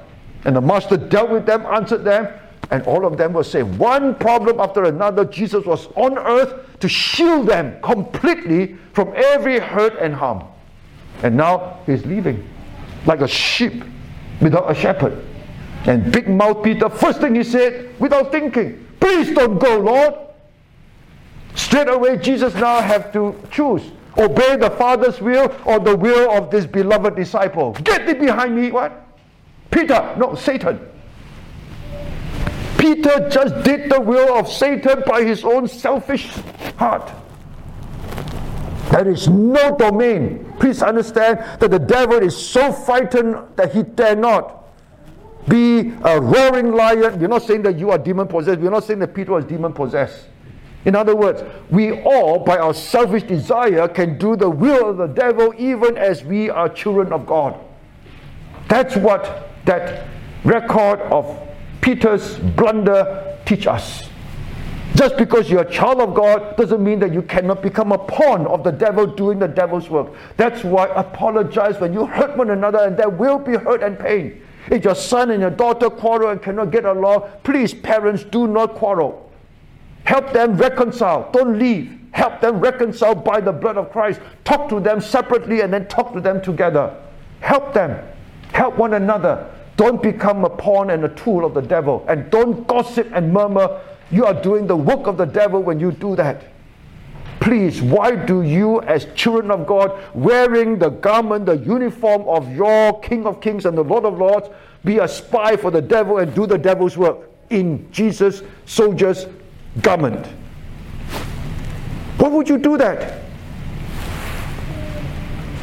And 0.45 0.57
the 0.57 0.61
master 0.61 0.97
dealt 0.97 1.31
with 1.31 1.47
them, 1.47 1.67
answered 1.67 2.05
them, 2.05 2.29
and 2.71 2.83
all 2.85 3.05
of 3.05 3.17
them 3.17 3.33
were 3.33 3.45
saved. 3.45 3.79
One 3.79 4.15
problem 4.15 4.61
after 4.61 4.85
another, 4.85 5.25
Jesus 5.25 5.65
was 5.65 5.89
on 5.97 6.17
earth 6.19 6.79
to 6.81 6.89
shield 6.89 7.49
them 7.49 7.81
completely 7.83 8.77
from 8.93 9.13
every 9.15 9.59
hurt 9.59 9.99
and 9.99 10.15
harm. 10.15 10.45
And 11.23 11.37
now 11.37 11.81
he's 11.85 12.07
leaving 12.07 12.49
like 13.07 13.21
a 13.21 13.29
sheep 13.29 13.85
without 14.41 14.71
a 14.71 14.75
shepherd. 14.75 15.25
And 15.85 16.13
big 16.13 16.29
mouth 16.29 16.63
Peter, 16.63 16.89
first 16.89 17.21
thing 17.21 17.35
he 17.35 17.43
said, 17.43 17.99
without 17.99 18.31
thinking, 18.31 18.87
please 19.01 19.35
don't 19.35 19.59
go, 19.59 19.79
Lord. 19.79 20.15
Straight 21.55 21.89
away, 21.89 22.17
Jesus 22.19 22.55
now 22.55 22.81
have 22.81 23.13
to 23.13 23.35
choose 23.51 23.83
obey 24.19 24.57
the 24.57 24.71
Father's 24.71 25.21
will 25.21 25.55
or 25.65 25.79
the 25.79 25.97
will 25.97 26.31
of 26.31 26.51
this 26.51 26.67
beloved 26.67 27.17
disciple. 27.17 27.73
Get 27.85 28.07
thee 28.07 28.15
behind 28.15 28.55
me, 28.55 28.71
what? 28.71 29.07
Peter, 29.71 30.15
no, 30.19 30.35
Satan. 30.35 30.81
Peter 32.79 33.29
just 33.29 33.63
did 33.65 33.91
the 33.91 34.01
will 34.01 34.37
of 34.37 34.49
Satan 34.49 35.03
by 35.07 35.23
his 35.23 35.45
own 35.45 35.69
selfish 35.69 36.31
heart. 36.77 37.11
There 38.91 39.09
is 39.09 39.29
no 39.29 39.77
domain. 39.77 40.53
Please 40.59 40.83
understand 40.83 41.39
that 41.61 41.71
the 41.71 41.79
devil 41.79 42.19
is 42.19 42.37
so 42.37 42.73
frightened 42.73 43.37
that 43.57 43.73
he 43.73 43.83
dare 43.83 44.17
not 44.17 44.65
be 45.47 45.93
a 46.03 46.21
roaring 46.21 46.73
lion. 46.73 47.21
We're 47.21 47.29
not 47.29 47.43
saying 47.43 47.63
that 47.63 47.77
you 47.77 47.91
are 47.91 47.99
demon 47.99 48.27
possessed. 48.27 48.61
We're 48.61 48.71
not 48.71 48.85
saying 48.85 48.99
that 49.01 49.15
Peter 49.15 49.33
was 49.33 49.45
demon 49.45 49.73
possessed. 49.73 50.27
In 50.85 50.97
other 50.97 51.15
words, 51.15 51.43
we 51.71 52.01
all, 52.03 52.39
by 52.39 52.59
our 52.59 52.73
selfish 52.73 53.25
desire, 53.25 53.87
can 53.89 54.19
do 54.19 54.35
the 54.35 54.49
will 54.49 54.91
of 54.91 54.97
the 54.97 55.07
devil 55.07 55.53
even 55.59 55.99
as 55.99 56.25
we 56.25 56.49
are 56.49 56.69
children 56.69 57.13
of 57.13 57.27
God. 57.27 57.61
That's 58.69 58.97
what 58.97 59.50
that 59.71 60.09
record 60.43 61.01
of 61.13 61.25
Peter's 61.81 62.37
blunder 62.39 63.39
teach 63.47 63.69
us. 63.69 64.09
Just 64.97 65.17
because 65.17 65.49
you're 65.49 65.63
a 65.63 65.71
child 65.71 66.01
of 66.01 66.13
God 66.13 66.57
doesn't 66.57 66.83
mean 66.83 66.99
that 66.99 67.13
you 67.13 67.23
cannot 67.23 67.63
become 67.63 67.93
a 67.93 67.99
pawn 67.99 68.49
of 68.49 68.65
the 68.65 68.73
devil 68.73 69.07
doing 69.07 69.39
the 69.39 69.47
devil's 69.47 69.89
work. 69.89 70.13
That's 70.37 70.65
why 70.65 70.89
apologize 70.89 71.79
when 71.79 71.93
you 71.93 72.05
hurt 72.05 72.37
one 72.37 72.51
another 72.51 72.81
and 72.81 72.97
there 72.97 73.09
will 73.09 73.39
be 73.39 73.53
hurt 73.53 73.83
and 73.83 73.97
pain. 73.97 74.43
If 74.71 74.85
your 74.85 74.97
son 74.97 75.31
and 75.31 75.41
your 75.41 75.51
daughter 75.51 75.89
quarrel 75.89 76.31
and 76.31 76.43
cannot 76.43 76.73
get 76.73 76.85
along, 76.85 77.31
please, 77.45 77.73
parents, 77.73 78.25
do 78.25 78.49
not 78.49 78.75
quarrel. 78.75 79.31
Help 80.05 80.33
them 80.33 80.57
reconcile. 80.57 81.31
Don't 81.33 81.59
leave. 81.59 81.97
Help 82.11 82.41
them 82.41 82.59
reconcile 82.59 83.15
by 83.15 83.41
the 83.41 83.53
blood 83.53 83.77
of 83.79 83.93
Christ. 83.93 84.21
Talk 84.45 84.69
to 84.71 84.81
them 84.81 85.01
separately 85.01 85.61
and 85.61 85.73
then 85.73 85.87
talk 85.87 86.13
to 86.13 86.21
them 86.21 86.43
together. 86.43 86.95
Help 87.41 87.73
them. 87.73 88.05
Help 88.53 88.77
one 88.77 88.95
another. 88.95 89.49
Don't 89.81 90.03
become 90.03 90.45
a 90.45 90.51
pawn 90.51 90.91
and 90.91 91.03
a 91.07 91.09
tool 91.09 91.43
of 91.43 91.55
the 91.55 91.63
devil. 91.63 92.05
And 92.07 92.31
don't 92.31 92.67
gossip 92.67 93.11
and 93.15 93.33
murmur 93.33 93.81
you 94.11 94.27
are 94.27 94.35
doing 94.35 94.67
the 94.67 94.77
work 94.77 95.07
of 95.07 95.17
the 95.17 95.25
devil 95.25 95.63
when 95.63 95.81
you 95.81 95.91
do 95.91 96.15
that. 96.17 96.43
Please, 97.41 97.81
why 97.81 98.15
do 98.15 98.43
you, 98.43 98.83
as 98.83 99.07
children 99.15 99.51
of 99.51 99.67
God, 99.67 99.99
wearing 100.13 100.79
the 100.79 100.91
garment, 100.91 101.47
the 101.47 101.57
uniform 101.57 102.29
of 102.29 102.55
your 102.55 103.01
King 103.01 103.25
of 103.25 103.41
Kings 103.41 103.65
and 103.65 103.75
the 103.75 103.83
Lord 103.83 104.05
of 104.05 104.19
Lords, 104.19 104.51
be 104.85 104.99
a 104.99 105.09
spy 105.09 105.57
for 105.57 105.71
the 105.71 105.81
devil 105.81 106.19
and 106.19 106.35
do 106.35 106.47
the 106.47 106.59
devil's 106.59 106.99
work 106.99 107.31
in 107.49 107.91
Jesus' 107.91 108.43
soldier's 108.67 109.29
garment? 109.81 110.27
Why 112.19 112.29
would 112.29 112.51
you 112.51 112.59
do 112.59 112.77
that? 112.77 113.30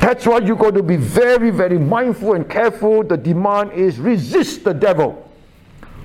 That's 0.07 0.25
why 0.25 0.37
you've 0.37 0.59
got 0.59 0.73
to 0.75 0.83
be 0.83 0.95
very, 0.95 1.49
very 1.49 1.77
mindful 1.77 2.31
and 2.35 2.49
careful. 2.49 3.03
The 3.03 3.17
demand 3.17 3.73
is 3.73 3.99
resist 3.99 4.63
the 4.63 4.73
devil 4.73 5.29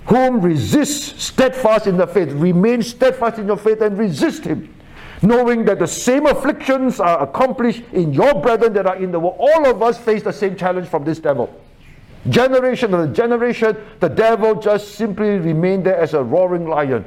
whom 0.06 0.40
resist 0.40 1.20
steadfast 1.20 1.86
in 1.86 1.96
the 1.96 2.08
faith. 2.08 2.32
Remain 2.32 2.82
steadfast 2.82 3.38
in 3.38 3.46
your 3.46 3.56
faith 3.56 3.80
and 3.80 3.96
resist 3.96 4.42
him, 4.42 4.74
knowing 5.22 5.64
that 5.66 5.78
the 5.78 5.86
same 5.86 6.26
afflictions 6.26 6.98
are 6.98 7.22
accomplished 7.22 7.84
in 7.92 8.12
your 8.12 8.34
brethren 8.34 8.72
that 8.72 8.88
are 8.88 8.96
in 8.96 9.12
the 9.12 9.20
world. 9.20 9.36
All 9.38 9.70
of 9.70 9.80
us 9.84 9.98
face 9.98 10.24
the 10.24 10.32
same 10.32 10.56
challenge 10.56 10.88
from 10.88 11.04
this 11.04 11.20
devil. 11.20 11.54
Generation 12.28 12.94
after 12.94 13.12
generation, 13.12 13.76
the 14.00 14.08
devil 14.08 14.56
just 14.56 14.96
simply 14.96 15.38
remained 15.38 15.86
there 15.86 15.96
as 15.96 16.14
a 16.14 16.24
roaring 16.24 16.68
lion. 16.68 17.04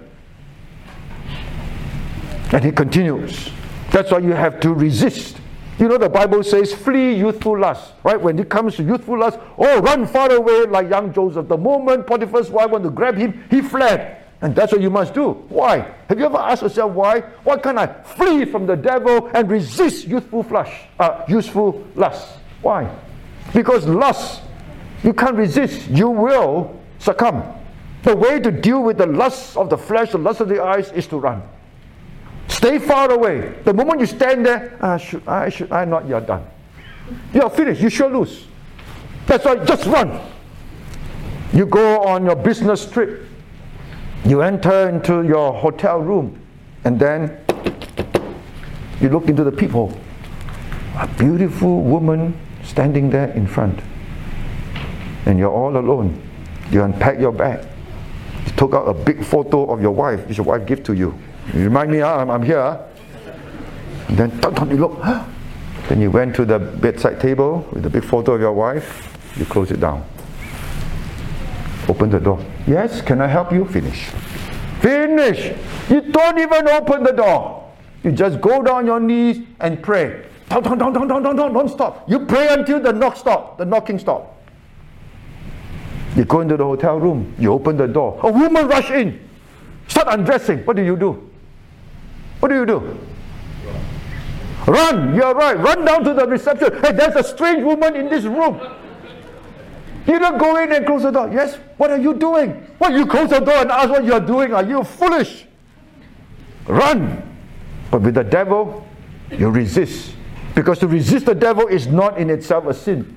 And 2.53 2.63
he 2.63 2.71
continues. 2.71 3.49
That's 3.91 4.11
why 4.11 4.19
you 4.19 4.31
have 4.31 4.61
to 4.61 4.73
resist. 4.73 5.41
You 5.77 5.89
know, 5.89 5.97
the 5.97 6.07
Bible 6.09 6.41
says, 6.41 6.73
flee 6.73 7.15
youthful 7.15 7.59
lust, 7.59 7.93
right? 8.03 8.19
When 8.19 8.39
it 8.39 8.49
comes 8.49 8.77
to 8.77 8.83
youthful 8.83 9.19
lust, 9.19 9.39
oh, 9.57 9.81
run 9.81 10.07
far 10.07 10.31
away 10.31 10.65
like 10.65 10.89
young 10.89 11.13
Joseph. 11.13 11.49
The 11.49 11.57
moment 11.57 12.07
Potiphar's 12.07 12.49
wife 12.49 12.69
wanted 12.69 12.85
to 12.85 12.89
grab 12.91 13.17
him, 13.17 13.43
he 13.49 13.61
fled. 13.61 14.23
And 14.41 14.55
that's 14.55 14.71
what 14.71 14.81
you 14.81 14.89
must 14.89 15.13
do. 15.13 15.31
Why? 15.49 15.79
Have 16.07 16.19
you 16.19 16.25
ever 16.25 16.37
asked 16.37 16.61
yourself 16.61 16.93
why? 16.93 17.21
Why 17.43 17.57
can't 17.57 17.77
I 17.77 17.87
flee 17.87 18.45
from 18.45 18.65
the 18.67 18.75
devil 18.75 19.29
and 19.33 19.49
resist 19.49 20.07
youthful 20.07 20.43
flush, 20.43 20.71
uh, 20.99 21.23
useful 21.27 21.85
lust? 21.95 22.37
Why? 22.61 22.89
Because 23.53 23.87
lust, 23.87 24.43
you 25.03 25.13
can't 25.13 25.35
resist. 25.35 25.89
You 25.89 26.09
will 26.09 26.79
succumb. 26.99 27.43
The 28.03 28.15
way 28.15 28.39
to 28.39 28.51
deal 28.51 28.83
with 28.83 28.97
the 28.97 29.07
lust 29.07 29.57
of 29.57 29.69
the 29.69 29.77
flesh, 29.77 30.11
the 30.11 30.19
lust 30.19 30.41
of 30.41 30.47
the 30.47 30.63
eyes, 30.63 30.91
is 30.91 31.07
to 31.07 31.17
run. 31.17 31.41
Stay 32.55 32.79
far 32.79 33.11
away. 33.11 33.53
The 33.65 33.73
moment 33.73 33.99
you 33.99 34.05
stand 34.05 34.45
there, 34.45 34.77
ah, 34.79 34.95
should 34.95 35.27
I, 35.27 35.49
should 35.49 35.73
I 35.73 35.83
not? 35.83 36.07
You're 36.07 36.21
done. 36.21 36.47
You're 37.33 37.49
finished. 37.49 37.81
You 37.81 37.89
sure 37.89 38.09
lose. 38.09 38.47
That's 39.27 39.43
why 39.43 39.57
just 39.65 39.85
run. 39.87 40.21
You 41.51 41.65
go 41.65 42.01
on 42.03 42.23
your 42.23 42.37
business 42.37 42.89
trip. 42.89 43.27
You 44.23 44.41
enter 44.41 44.87
into 44.87 45.23
your 45.23 45.51
hotel 45.51 45.99
room, 45.99 46.39
and 46.85 46.97
then 46.97 47.37
you 49.01 49.09
look 49.09 49.27
into 49.27 49.43
the 49.43 49.51
people. 49.51 49.93
A 50.97 51.07
beautiful 51.17 51.81
woman 51.81 52.39
standing 52.63 53.09
there 53.09 53.31
in 53.31 53.47
front. 53.47 53.81
And 55.25 55.37
you're 55.37 55.51
all 55.51 55.75
alone. 55.75 56.21
You 56.71 56.83
unpack 56.83 57.19
your 57.19 57.33
bag. 57.33 57.67
You 58.45 58.51
took 58.53 58.73
out 58.73 58.87
a 58.87 58.93
big 58.93 59.25
photo 59.25 59.65
of 59.73 59.81
your 59.81 59.91
wife, 59.91 60.25
which 60.25 60.37
your 60.37 60.45
wife 60.45 60.65
gave 60.65 60.85
to 60.85 60.93
you. 60.93 61.19
You 61.53 61.63
remind 61.63 61.91
me, 61.91 62.01
I'm, 62.01 62.29
I'm 62.29 62.43
here. 62.43 62.79
And 64.07 64.17
then 64.17 64.39
don't, 64.39 64.69
you 64.69 64.77
look. 64.77 65.01
Then 65.87 66.01
you 66.01 66.09
went 66.09 66.35
to 66.35 66.45
the 66.45 66.59
bedside 66.59 67.19
table 67.19 67.67
with 67.71 67.83
the 67.83 67.89
big 67.89 68.03
photo 68.03 68.33
of 68.33 68.41
your 68.41 68.53
wife. 68.53 69.17
You 69.37 69.45
close 69.45 69.71
it 69.71 69.79
down. 69.79 70.05
Open 71.87 72.09
the 72.09 72.19
door. 72.19 72.43
Yes, 72.65 73.01
can 73.01 73.21
I 73.21 73.27
help 73.27 73.51
you? 73.51 73.65
Finish. 73.65 74.09
Finish. 74.81 75.55
You 75.89 76.01
don't 76.01 76.39
even 76.39 76.67
open 76.69 77.03
the 77.03 77.11
door. 77.11 77.71
You 78.03 78.11
just 78.11 78.41
go 78.41 78.63
down 78.63 78.85
your 78.85 78.99
knees 78.99 79.45
and 79.59 79.81
pray. 79.81 80.25
Don't, 80.49 80.63
don't, 80.63 80.77
don't, 80.77 80.93
don't, 80.93 81.23
don't, 81.23 81.35
don't, 81.35 81.53
don't 81.53 81.69
stop. 81.69 82.09
You 82.09 82.25
pray 82.25 82.47
until 82.49 82.79
the 82.79 82.93
knock 82.93 83.17
stop, 83.17 83.57
the 83.57 83.65
knocking 83.65 83.99
stop. 83.99 84.31
You 86.15 86.23
go 86.23 86.41
into 86.41 86.55
the 86.55 86.63
hotel 86.63 86.99
room. 86.99 87.35
You 87.37 87.51
open 87.51 87.77
the 87.77 87.87
door. 87.87 88.19
A 88.23 88.31
woman 88.31 88.67
rush 88.67 88.89
in. 88.89 89.19
Start 89.87 90.07
undressing. 90.09 90.59
What 90.59 90.75
do 90.75 90.83
you 90.83 90.95
do? 90.95 91.24
What 92.39 92.49
do 92.49 92.55
you 92.55 92.65
do? 92.65 92.99
Run, 94.67 95.15
you're 95.15 95.33
right. 95.33 95.57
Run 95.57 95.85
down 95.85 96.03
to 96.03 96.13
the 96.13 96.25
reception. 96.27 96.81
Hey, 96.81 96.91
there's 96.91 97.15
a 97.15 97.23
strange 97.23 97.63
woman 97.63 97.95
in 97.95 98.09
this 98.09 98.23
room. 98.23 98.59
You 100.07 100.19
don't 100.19 100.37
go 100.37 100.57
in 100.57 100.71
and 100.71 100.85
close 100.85 101.03
the 101.03 101.11
door. 101.11 101.29
Yes, 101.31 101.57
what 101.77 101.91
are 101.91 101.97
you 101.97 102.13
doing? 102.13 102.51
What 102.77 102.93
you 102.93 103.05
close 103.05 103.29
the 103.29 103.39
door 103.39 103.55
and 103.55 103.71
ask 103.71 103.89
what 103.89 104.05
you're 104.05 104.19
doing? 104.19 104.53
Are 104.53 104.63
you 104.63 104.83
foolish? 104.83 105.45
Run. 106.67 107.21
But 107.91 108.01
with 108.01 108.15
the 108.15 108.23
devil, 108.23 108.87
you 109.31 109.49
resist. 109.49 110.15
Because 110.53 110.79
to 110.79 110.87
resist 110.87 111.25
the 111.25 111.35
devil 111.35 111.67
is 111.67 111.87
not 111.87 112.17
in 112.17 112.29
itself 112.29 112.65
a 112.67 112.73
sin. 112.73 113.15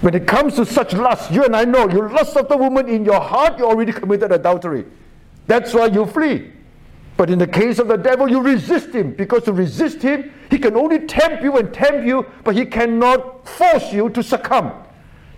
When 0.00 0.14
it 0.14 0.26
comes 0.26 0.54
to 0.56 0.66
such 0.66 0.92
lust, 0.94 1.30
you 1.30 1.44
and 1.44 1.54
I 1.54 1.64
know 1.64 1.88
you 1.88 2.08
lust 2.08 2.36
after 2.36 2.48
the 2.48 2.56
woman 2.56 2.88
in 2.88 3.04
your 3.04 3.20
heart, 3.20 3.58
you 3.58 3.64
already 3.64 3.92
committed 3.92 4.32
adultery. 4.32 4.84
That's 5.46 5.72
why 5.72 5.86
you 5.86 6.06
flee. 6.06 6.52
But 7.16 7.30
in 7.30 7.38
the 7.38 7.46
case 7.46 7.78
of 7.78 7.88
the 7.88 7.96
devil, 7.96 8.28
you 8.28 8.40
resist 8.40 8.94
him 8.94 9.12
because 9.12 9.44
to 9.44 9.52
resist 9.52 10.02
him, 10.02 10.32
he 10.50 10.58
can 10.58 10.76
only 10.76 11.06
tempt 11.06 11.42
you 11.42 11.56
and 11.56 11.72
tempt 11.72 12.06
you, 12.06 12.26
but 12.44 12.56
he 12.56 12.64
cannot 12.64 13.46
force 13.48 13.92
you 13.92 14.08
to 14.10 14.22
succumb. 14.22 14.72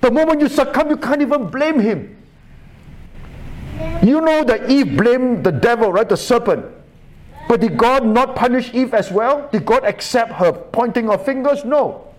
The 0.00 0.10
moment 0.10 0.40
you 0.40 0.48
succumb, 0.48 0.90
you 0.90 0.96
can't 0.96 1.22
even 1.22 1.48
blame 1.48 1.80
him. 1.80 2.16
You 4.02 4.20
know 4.20 4.44
that 4.44 4.70
Eve 4.70 4.96
blamed 4.96 5.44
the 5.44 5.52
devil, 5.52 5.92
right? 5.92 6.08
The 6.08 6.16
serpent. 6.16 6.66
But 7.48 7.60
did 7.60 7.76
God 7.76 8.06
not 8.06 8.36
punish 8.36 8.72
Eve 8.72 8.94
as 8.94 9.10
well? 9.10 9.48
Did 9.50 9.66
God 9.66 9.84
accept 9.84 10.32
her 10.32 10.52
pointing 10.52 11.10
of 11.10 11.24
fingers? 11.24 11.64
No. 11.64 12.14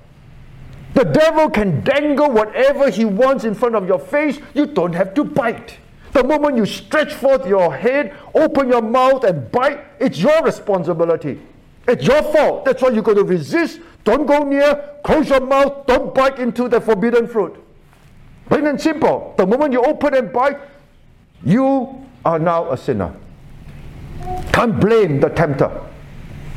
The 0.93 1.03
devil 1.03 1.49
can 1.49 1.83
dangle 1.83 2.29
whatever 2.29 2.89
he 2.89 3.05
wants 3.05 3.43
in 3.43 3.53
front 3.53 3.75
of 3.75 3.87
your 3.87 3.99
face. 3.99 4.39
You 4.53 4.65
don't 4.65 4.93
have 4.93 5.13
to 5.15 5.23
bite. 5.23 5.77
The 6.15 6.23
moment 6.23 6.55
you 6.55 6.65
stretch 6.65 7.13
forth 7.13 7.45
your 7.45 7.75
head, 7.75 8.15
open 8.33 8.69
your 8.69 8.81
mouth, 8.81 9.25
and 9.25 9.51
bite, 9.51 9.83
it's 9.99 10.17
your 10.17 10.41
responsibility. 10.43 11.41
It's 11.89 12.07
your 12.07 12.23
fault. 12.23 12.63
That's 12.63 12.81
why 12.81 12.91
you 12.91 13.01
got 13.01 13.15
to 13.15 13.25
resist. 13.25 13.81
Don't 14.05 14.25
go 14.25 14.45
near. 14.45 14.91
Close 15.03 15.27
your 15.27 15.41
mouth. 15.41 15.85
Don't 15.87 16.15
bite 16.15 16.39
into 16.39 16.69
the 16.69 16.79
forbidden 16.79 17.27
fruit. 17.27 17.61
Plain 18.47 18.65
and 18.65 18.79
simple. 18.79 19.33
The 19.37 19.45
moment 19.45 19.73
you 19.73 19.83
open 19.83 20.13
and 20.13 20.31
bite, 20.31 20.57
you 21.43 22.07
are 22.23 22.39
now 22.39 22.71
a 22.71 22.77
sinner. 22.77 23.13
Can't 24.53 24.79
blame 24.79 25.19
the 25.19 25.27
tempter. 25.27 25.69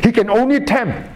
He 0.04 0.12
can 0.12 0.30
only 0.30 0.60
tempt. 0.60 1.10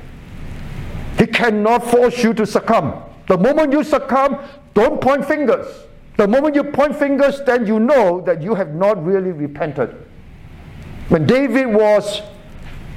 He 1.16 1.28
cannot 1.28 1.88
force 1.88 2.24
you 2.24 2.34
to 2.34 2.44
succumb. 2.44 3.04
The 3.28 3.38
moment 3.38 3.72
you 3.72 3.84
succumb, 3.84 4.40
don't 4.74 5.00
point 5.00 5.24
fingers. 5.26 5.68
The 6.16 6.28
moment 6.28 6.54
you 6.54 6.64
point 6.64 6.96
fingers, 6.96 7.40
then 7.42 7.66
you 7.66 7.80
know 7.80 8.20
that 8.22 8.42
you 8.42 8.54
have 8.54 8.74
not 8.74 9.02
really 9.04 9.32
repented. 9.32 9.94
When 11.08 11.26
David 11.26 11.66
was 11.66 12.22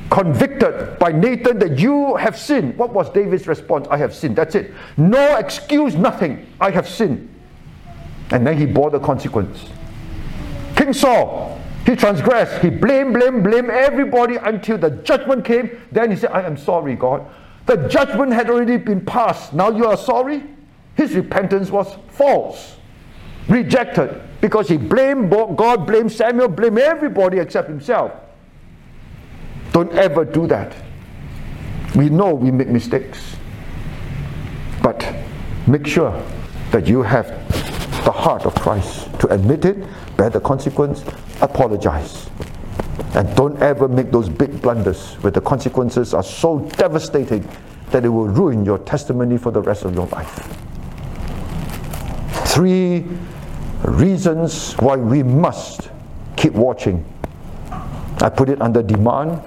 convicted 0.09 0.99
by 0.99 1.11
Nathan 1.11 1.59
that 1.59 1.79
you 1.79 2.15
have 2.15 2.37
sinned, 2.37 2.77
what 2.77 2.93
was 2.93 3.09
David's 3.09 3.47
response? 3.47 3.87
I 3.89 3.97
have 3.97 4.13
sinned. 4.13 4.35
That's 4.35 4.55
it. 4.55 4.73
No 4.97 5.37
excuse, 5.37 5.95
nothing. 5.95 6.45
I 6.59 6.71
have 6.71 6.87
sinned. 6.87 7.31
And 8.31 8.45
then 8.45 8.57
he 8.57 8.65
bore 8.65 8.89
the 8.89 8.99
consequence. 8.99 9.65
King 10.75 10.91
Saul, 10.93 11.61
he 11.85 11.95
transgressed. 11.95 12.61
He 12.61 12.69
blamed, 12.69 13.13
blamed, 13.13 13.43
blamed 13.43 13.69
everybody 13.69 14.35
until 14.35 14.77
the 14.77 14.89
judgment 14.91 15.45
came. 15.45 15.81
Then 15.91 16.11
he 16.11 16.17
said, 16.17 16.31
I 16.31 16.41
am 16.41 16.57
sorry, 16.57 16.95
God. 16.95 17.25
The 17.65 17.87
judgment 17.87 18.33
had 18.33 18.49
already 18.49 18.77
been 18.77 19.03
passed. 19.05 19.53
Now 19.53 19.69
you 19.69 19.85
are 19.85 19.97
sorry? 19.97 20.43
His 20.95 21.15
repentance 21.15 21.71
was 21.71 21.95
false 22.09 22.75
rejected 23.47 24.21
because 24.41 24.67
he 24.67 24.77
blamed 24.77 25.29
God, 25.29 25.85
blamed 25.87 26.11
Samuel, 26.11 26.47
blamed 26.47 26.79
everybody 26.79 27.39
except 27.39 27.67
himself. 27.67 28.11
Don't 29.71 29.91
ever 29.93 30.23
do 30.23 30.47
that. 30.47 30.75
We 31.95 32.09
know 32.09 32.33
we 32.33 32.51
make 32.51 32.67
mistakes. 32.67 33.35
But 34.81 35.15
make 35.67 35.87
sure 35.87 36.11
that 36.71 36.87
you 36.87 37.01
have 37.01 37.27
the 38.05 38.11
heart 38.11 38.45
of 38.45 38.53
Christ 38.55 39.09
to 39.19 39.27
admit 39.33 39.65
it, 39.65 39.77
bear 40.15 40.29
the 40.29 40.39
consequence, 40.39 41.03
apologize. 41.41 42.29
And 43.15 43.33
don't 43.35 43.59
ever 43.61 43.87
make 43.87 44.11
those 44.11 44.29
big 44.29 44.61
blunders 44.61 45.15
where 45.15 45.31
the 45.31 45.41
consequences 45.41 46.13
are 46.13 46.23
so 46.23 46.59
devastating 46.77 47.47
that 47.91 48.05
it 48.05 48.09
will 48.09 48.27
ruin 48.27 48.65
your 48.65 48.77
testimony 48.79 49.37
for 49.37 49.51
the 49.51 49.61
rest 49.61 49.85
of 49.85 49.95
your 49.95 50.07
life. 50.07 50.35
Three 52.47 53.05
reasons 53.91 54.73
why 54.73 54.95
we 54.95 55.23
must 55.23 55.89
keep 56.35 56.53
watching. 56.53 57.05
I 58.21 58.29
put 58.29 58.49
it 58.49 58.61
under 58.61 58.81
demand 58.81 59.41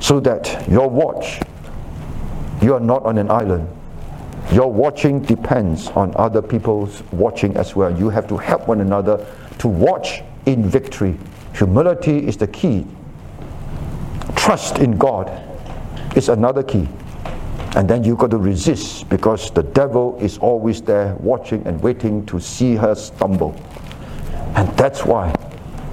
so 0.00 0.20
that 0.20 0.68
your 0.68 0.88
watch, 0.88 1.40
you 2.60 2.74
are 2.74 2.80
not 2.80 3.04
on 3.04 3.18
an 3.18 3.30
island. 3.30 3.68
Your 4.52 4.70
watching 4.70 5.22
depends 5.22 5.88
on 5.88 6.14
other 6.16 6.42
people's 6.42 7.02
watching 7.12 7.56
as 7.56 7.74
well. 7.74 7.96
You 7.98 8.10
have 8.10 8.28
to 8.28 8.36
help 8.36 8.68
one 8.68 8.80
another 8.80 9.24
to 9.58 9.68
watch 9.68 10.22
in 10.46 10.68
victory. 10.68 11.18
Humility 11.54 12.26
is 12.26 12.36
the 12.36 12.46
key. 12.46 12.86
Trust 14.36 14.78
in 14.78 14.96
God 14.98 15.30
is 16.16 16.28
another 16.28 16.62
key. 16.62 16.88
And 17.74 17.88
then 17.88 18.04
you've 18.04 18.18
got 18.18 18.30
to 18.30 18.38
resist 18.38 19.08
because 19.08 19.50
the 19.50 19.64
devil 19.64 20.16
is 20.20 20.38
always 20.38 20.80
there 20.80 21.16
watching 21.16 21.66
and 21.66 21.82
waiting 21.82 22.24
to 22.26 22.38
see 22.38 22.76
her 22.76 22.94
stumble. 22.94 23.54
And 24.54 24.68
that's 24.76 25.04
why 25.04 25.34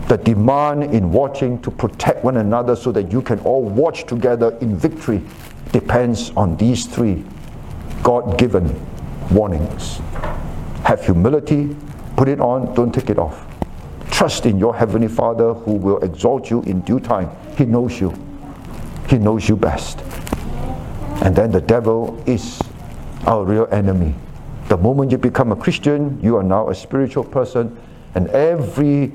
the 0.07 0.17
demand 0.17 0.83
in 0.93 1.11
watching 1.11 1.59
to 1.61 1.71
protect 1.71 2.23
one 2.23 2.37
another 2.37 2.75
so 2.75 2.91
that 2.91 3.11
you 3.11 3.21
can 3.21 3.39
all 3.39 3.63
watch 3.63 4.05
together 4.05 4.57
in 4.61 4.75
victory 4.75 5.21
depends 5.71 6.31
on 6.31 6.57
these 6.57 6.85
three 6.85 7.23
God 8.03 8.37
given 8.37 8.75
warnings. 9.31 9.99
Have 10.83 11.03
humility, 11.03 11.75
put 12.17 12.27
it 12.27 12.39
on, 12.39 12.75
don't 12.75 12.93
take 12.93 13.09
it 13.09 13.17
off. 13.17 13.47
Trust 14.11 14.45
in 14.45 14.59
your 14.59 14.75
Heavenly 14.75 15.07
Father 15.07 15.53
who 15.53 15.73
will 15.73 15.99
exalt 15.99 16.49
you 16.49 16.61
in 16.63 16.81
due 16.81 16.99
time. 16.99 17.29
He 17.57 17.65
knows 17.65 17.99
you, 17.99 18.13
He 19.07 19.17
knows 19.17 19.47
you 19.47 19.55
best. 19.55 19.99
And 21.21 21.35
then 21.35 21.51
the 21.51 21.61
devil 21.61 22.21
is 22.25 22.59
our 23.25 23.45
real 23.45 23.67
enemy. 23.71 24.15
The 24.67 24.77
moment 24.77 25.11
you 25.11 25.17
become 25.17 25.51
a 25.51 25.55
Christian, 25.55 26.19
you 26.21 26.37
are 26.37 26.43
now 26.43 26.69
a 26.69 26.75
spiritual 26.75 27.23
person, 27.23 27.77
and 28.15 28.27
every 28.29 29.11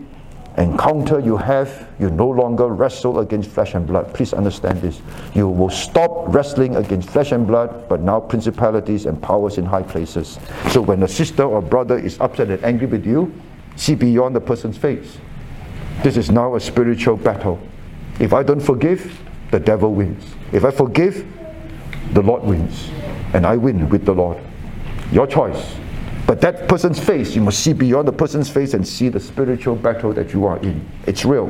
encounter 0.57 1.19
you 1.19 1.37
have, 1.37 1.89
you 1.99 2.09
no 2.11 2.29
longer 2.29 2.69
wrestle 2.69 3.21
against 3.21 3.51
flesh 3.51 3.75
and 3.75 3.87
blood. 3.87 4.13
Please 4.15 4.33
understand 4.33 4.81
this. 4.81 5.03
You 5.35 5.49
will 5.49 5.71
stop 5.71 6.33
wrestling 6.35 6.77
against 6.77 7.11
flesh 7.11 7.33
and 7.33 7.47
blood, 7.47 7.89
but 7.89 8.01
now 8.01 8.21
principalities 8.21 9.07
and 9.07 9.21
powers 9.21 9.59
in 9.59 9.67
high 9.67 9.83
places. 9.83 10.39
So 10.71 10.81
when 10.81 11.03
a 11.03 11.09
sister 11.09 11.43
or 11.43 11.61
brother 11.61 11.99
is 11.99 12.19
upset 12.21 12.51
and 12.51 12.63
angry 12.65 12.87
with 12.87 13.05
you, 13.05 13.35
see 13.77 13.95
beyond 13.95 14.35
the 14.35 14.41
person's 14.41 14.79
face. 14.79 15.19
This 16.03 16.17
is 16.17 16.31
now 16.31 16.55
a 16.55 16.61
spiritual 16.61 17.17
battle. 17.17 17.59
If 18.19 18.33
I 18.33 18.43
don't 18.43 18.61
forgive, 18.61 19.21
the 19.51 19.61
devil 19.61 19.93
wins. 19.93 20.25
If 20.53 20.65
I 20.65 20.71
forgive, 20.71 21.27
the 22.13 22.23
Lord 22.23 22.43
wins. 22.43 22.91
And 23.35 23.47
I 23.47 23.57
win 23.57 23.89
with 23.89 24.05
the 24.05 24.15
Lord. 24.15 24.39
Your 25.13 25.27
choice. 25.27 25.77
But 26.27 26.41
that 26.41 26.69
person's 26.69 26.99
face, 26.99 27.37
you 27.37 27.41
must 27.41 27.61
see 27.61 27.73
beyond 27.73 28.09
the 28.09 28.13
person's 28.13 28.51
face 28.51 28.75
and 28.75 28.87
see 28.87 29.09
the 29.09 29.21
spiritual 29.21 29.77
battle 29.77 30.13
that 30.13 30.33
you 30.33 30.45
are 30.45 30.59
in. 30.59 30.85
It's 31.07 31.25
real. 31.25 31.49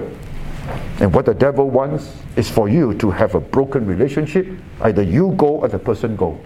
And 1.01 1.15
what 1.15 1.27
the 1.27 1.35
devil 1.35 1.71
wants 1.71 2.13
is 2.37 2.51
for 2.51 2.69
you 2.69 2.95
to 2.95 3.11
have 3.11 3.35
a 3.35 3.41
broken 3.41 3.87
relationship. 3.87 4.47
Either 4.83 5.03
you 5.03 5.33
go 5.37 5.47
or 5.47 5.69
the 5.69 5.79
person 5.79 6.17
go. 6.17 6.39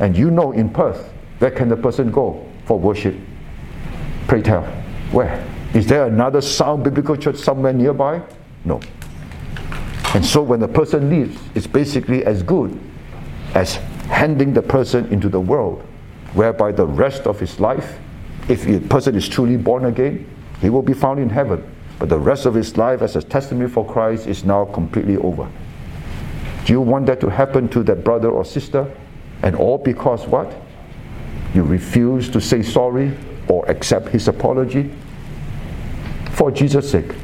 And 0.00 0.16
you 0.16 0.30
know 0.30 0.52
in 0.52 0.68
Perth, 0.68 1.12
where 1.38 1.50
can 1.50 1.68
the 1.68 1.76
person 1.76 2.10
go 2.10 2.44
for 2.64 2.78
worship? 2.78 3.14
Pray 4.26 4.42
tell. 4.42 4.62
Where? 5.12 5.46
Is 5.74 5.86
there 5.86 6.06
another 6.06 6.40
sound 6.40 6.84
biblical 6.84 7.16
church 7.16 7.36
somewhere 7.36 7.72
nearby? 7.72 8.22
No. 8.64 8.80
And 10.14 10.24
so 10.24 10.42
when 10.42 10.60
the 10.60 10.68
person 10.68 11.10
leaves, 11.10 11.38
it's 11.54 11.66
basically 11.66 12.24
as 12.24 12.42
good 12.42 12.78
as 13.56 13.76
handing 14.10 14.52
the 14.52 14.60
person 14.60 15.10
into 15.10 15.30
the 15.30 15.40
world 15.40 15.80
whereby 16.34 16.70
the 16.70 16.86
rest 16.86 17.26
of 17.26 17.40
his 17.40 17.58
life, 17.58 17.98
if 18.50 18.64
the 18.64 18.78
person 18.80 19.16
is 19.16 19.26
truly 19.26 19.56
born 19.56 19.86
again, 19.86 20.28
he 20.60 20.68
will 20.68 20.82
be 20.82 20.92
found 20.92 21.18
in 21.18 21.30
heaven. 21.30 21.64
But 21.98 22.10
the 22.10 22.18
rest 22.18 22.44
of 22.44 22.52
his 22.52 22.76
life 22.76 23.00
as 23.00 23.16
a 23.16 23.22
testimony 23.22 23.70
for 23.70 23.90
Christ 23.90 24.26
is 24.26 24.44
now 24.44 24.66
completely 24.66 25.16
over. 25.16 25.50
Do 26.66 26.72
you 26.74 26.82
want 26.82 27.06
that 27.06 27.18
to 27.20 27.30
happen 27.30 27.66
to 27.70 27.82
that 27.84 28.04
brother 28.04 28.28
or 28.28 28.44
sister? 28.44 28.94
And 29.42 29.56
all 29.56 29.78
because 29.78 30.26
what? 30.26 30.52
You 31.54 31.62
refuse 31.62 32.28
to 32.30 32.40
say 32.42 32.60
sorry 32.60 33.16
or 33.48 33.64
accept 33.70 34.08
his 34.08 34.28
apology? 34.28 34.92
For 36.32 36.50
Jesus' 36.50 36.90
sake, 36.90 37.14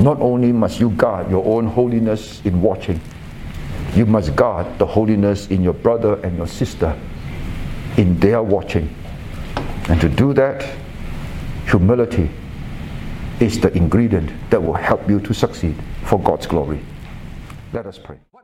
not 0.00 0.20
only 0.20 0.50
must 0.50 0.80
you 0.80 0.90
guard 0.90 1.30
your 1.30 1.44
own 1.46 1.68
holiness 1.68 2.42
in 2.44 2.60
watching, 2.60 3.00
you 3.94 4.06
must 4.06 4.36
guard 4.36 4.78
the 4.78 4.86
holiness 4.86 5.48
in 5.48 5.62
your 5.62 5.72
brother 5.72 6.20
and 6.24 6.36
your 6.36 6.46
sister 6.46 6.98
in 7.96 8.18
their 8.20 8.42
watching. 8.42 8.94
And 9.88 10.00
to 10.00 10.08
do 10.08 10.32
that, 10.34 10.68
humility 11.66 12.30
is 13.40 13.60
the 13.60 13.72
ingredient 13.76 14.32
that 14.50 14.62
will 14.62 14.74
help 14.74 15.08
you 15.08 15.20
to 15.20 15.34
succeed 15.34 15.76
for 16.04 16.20
God's 16.20 16.46
glory. 16.46 16.80
Let 17.72 17.86
us 17.86 17.98
pray. 17.98 18.18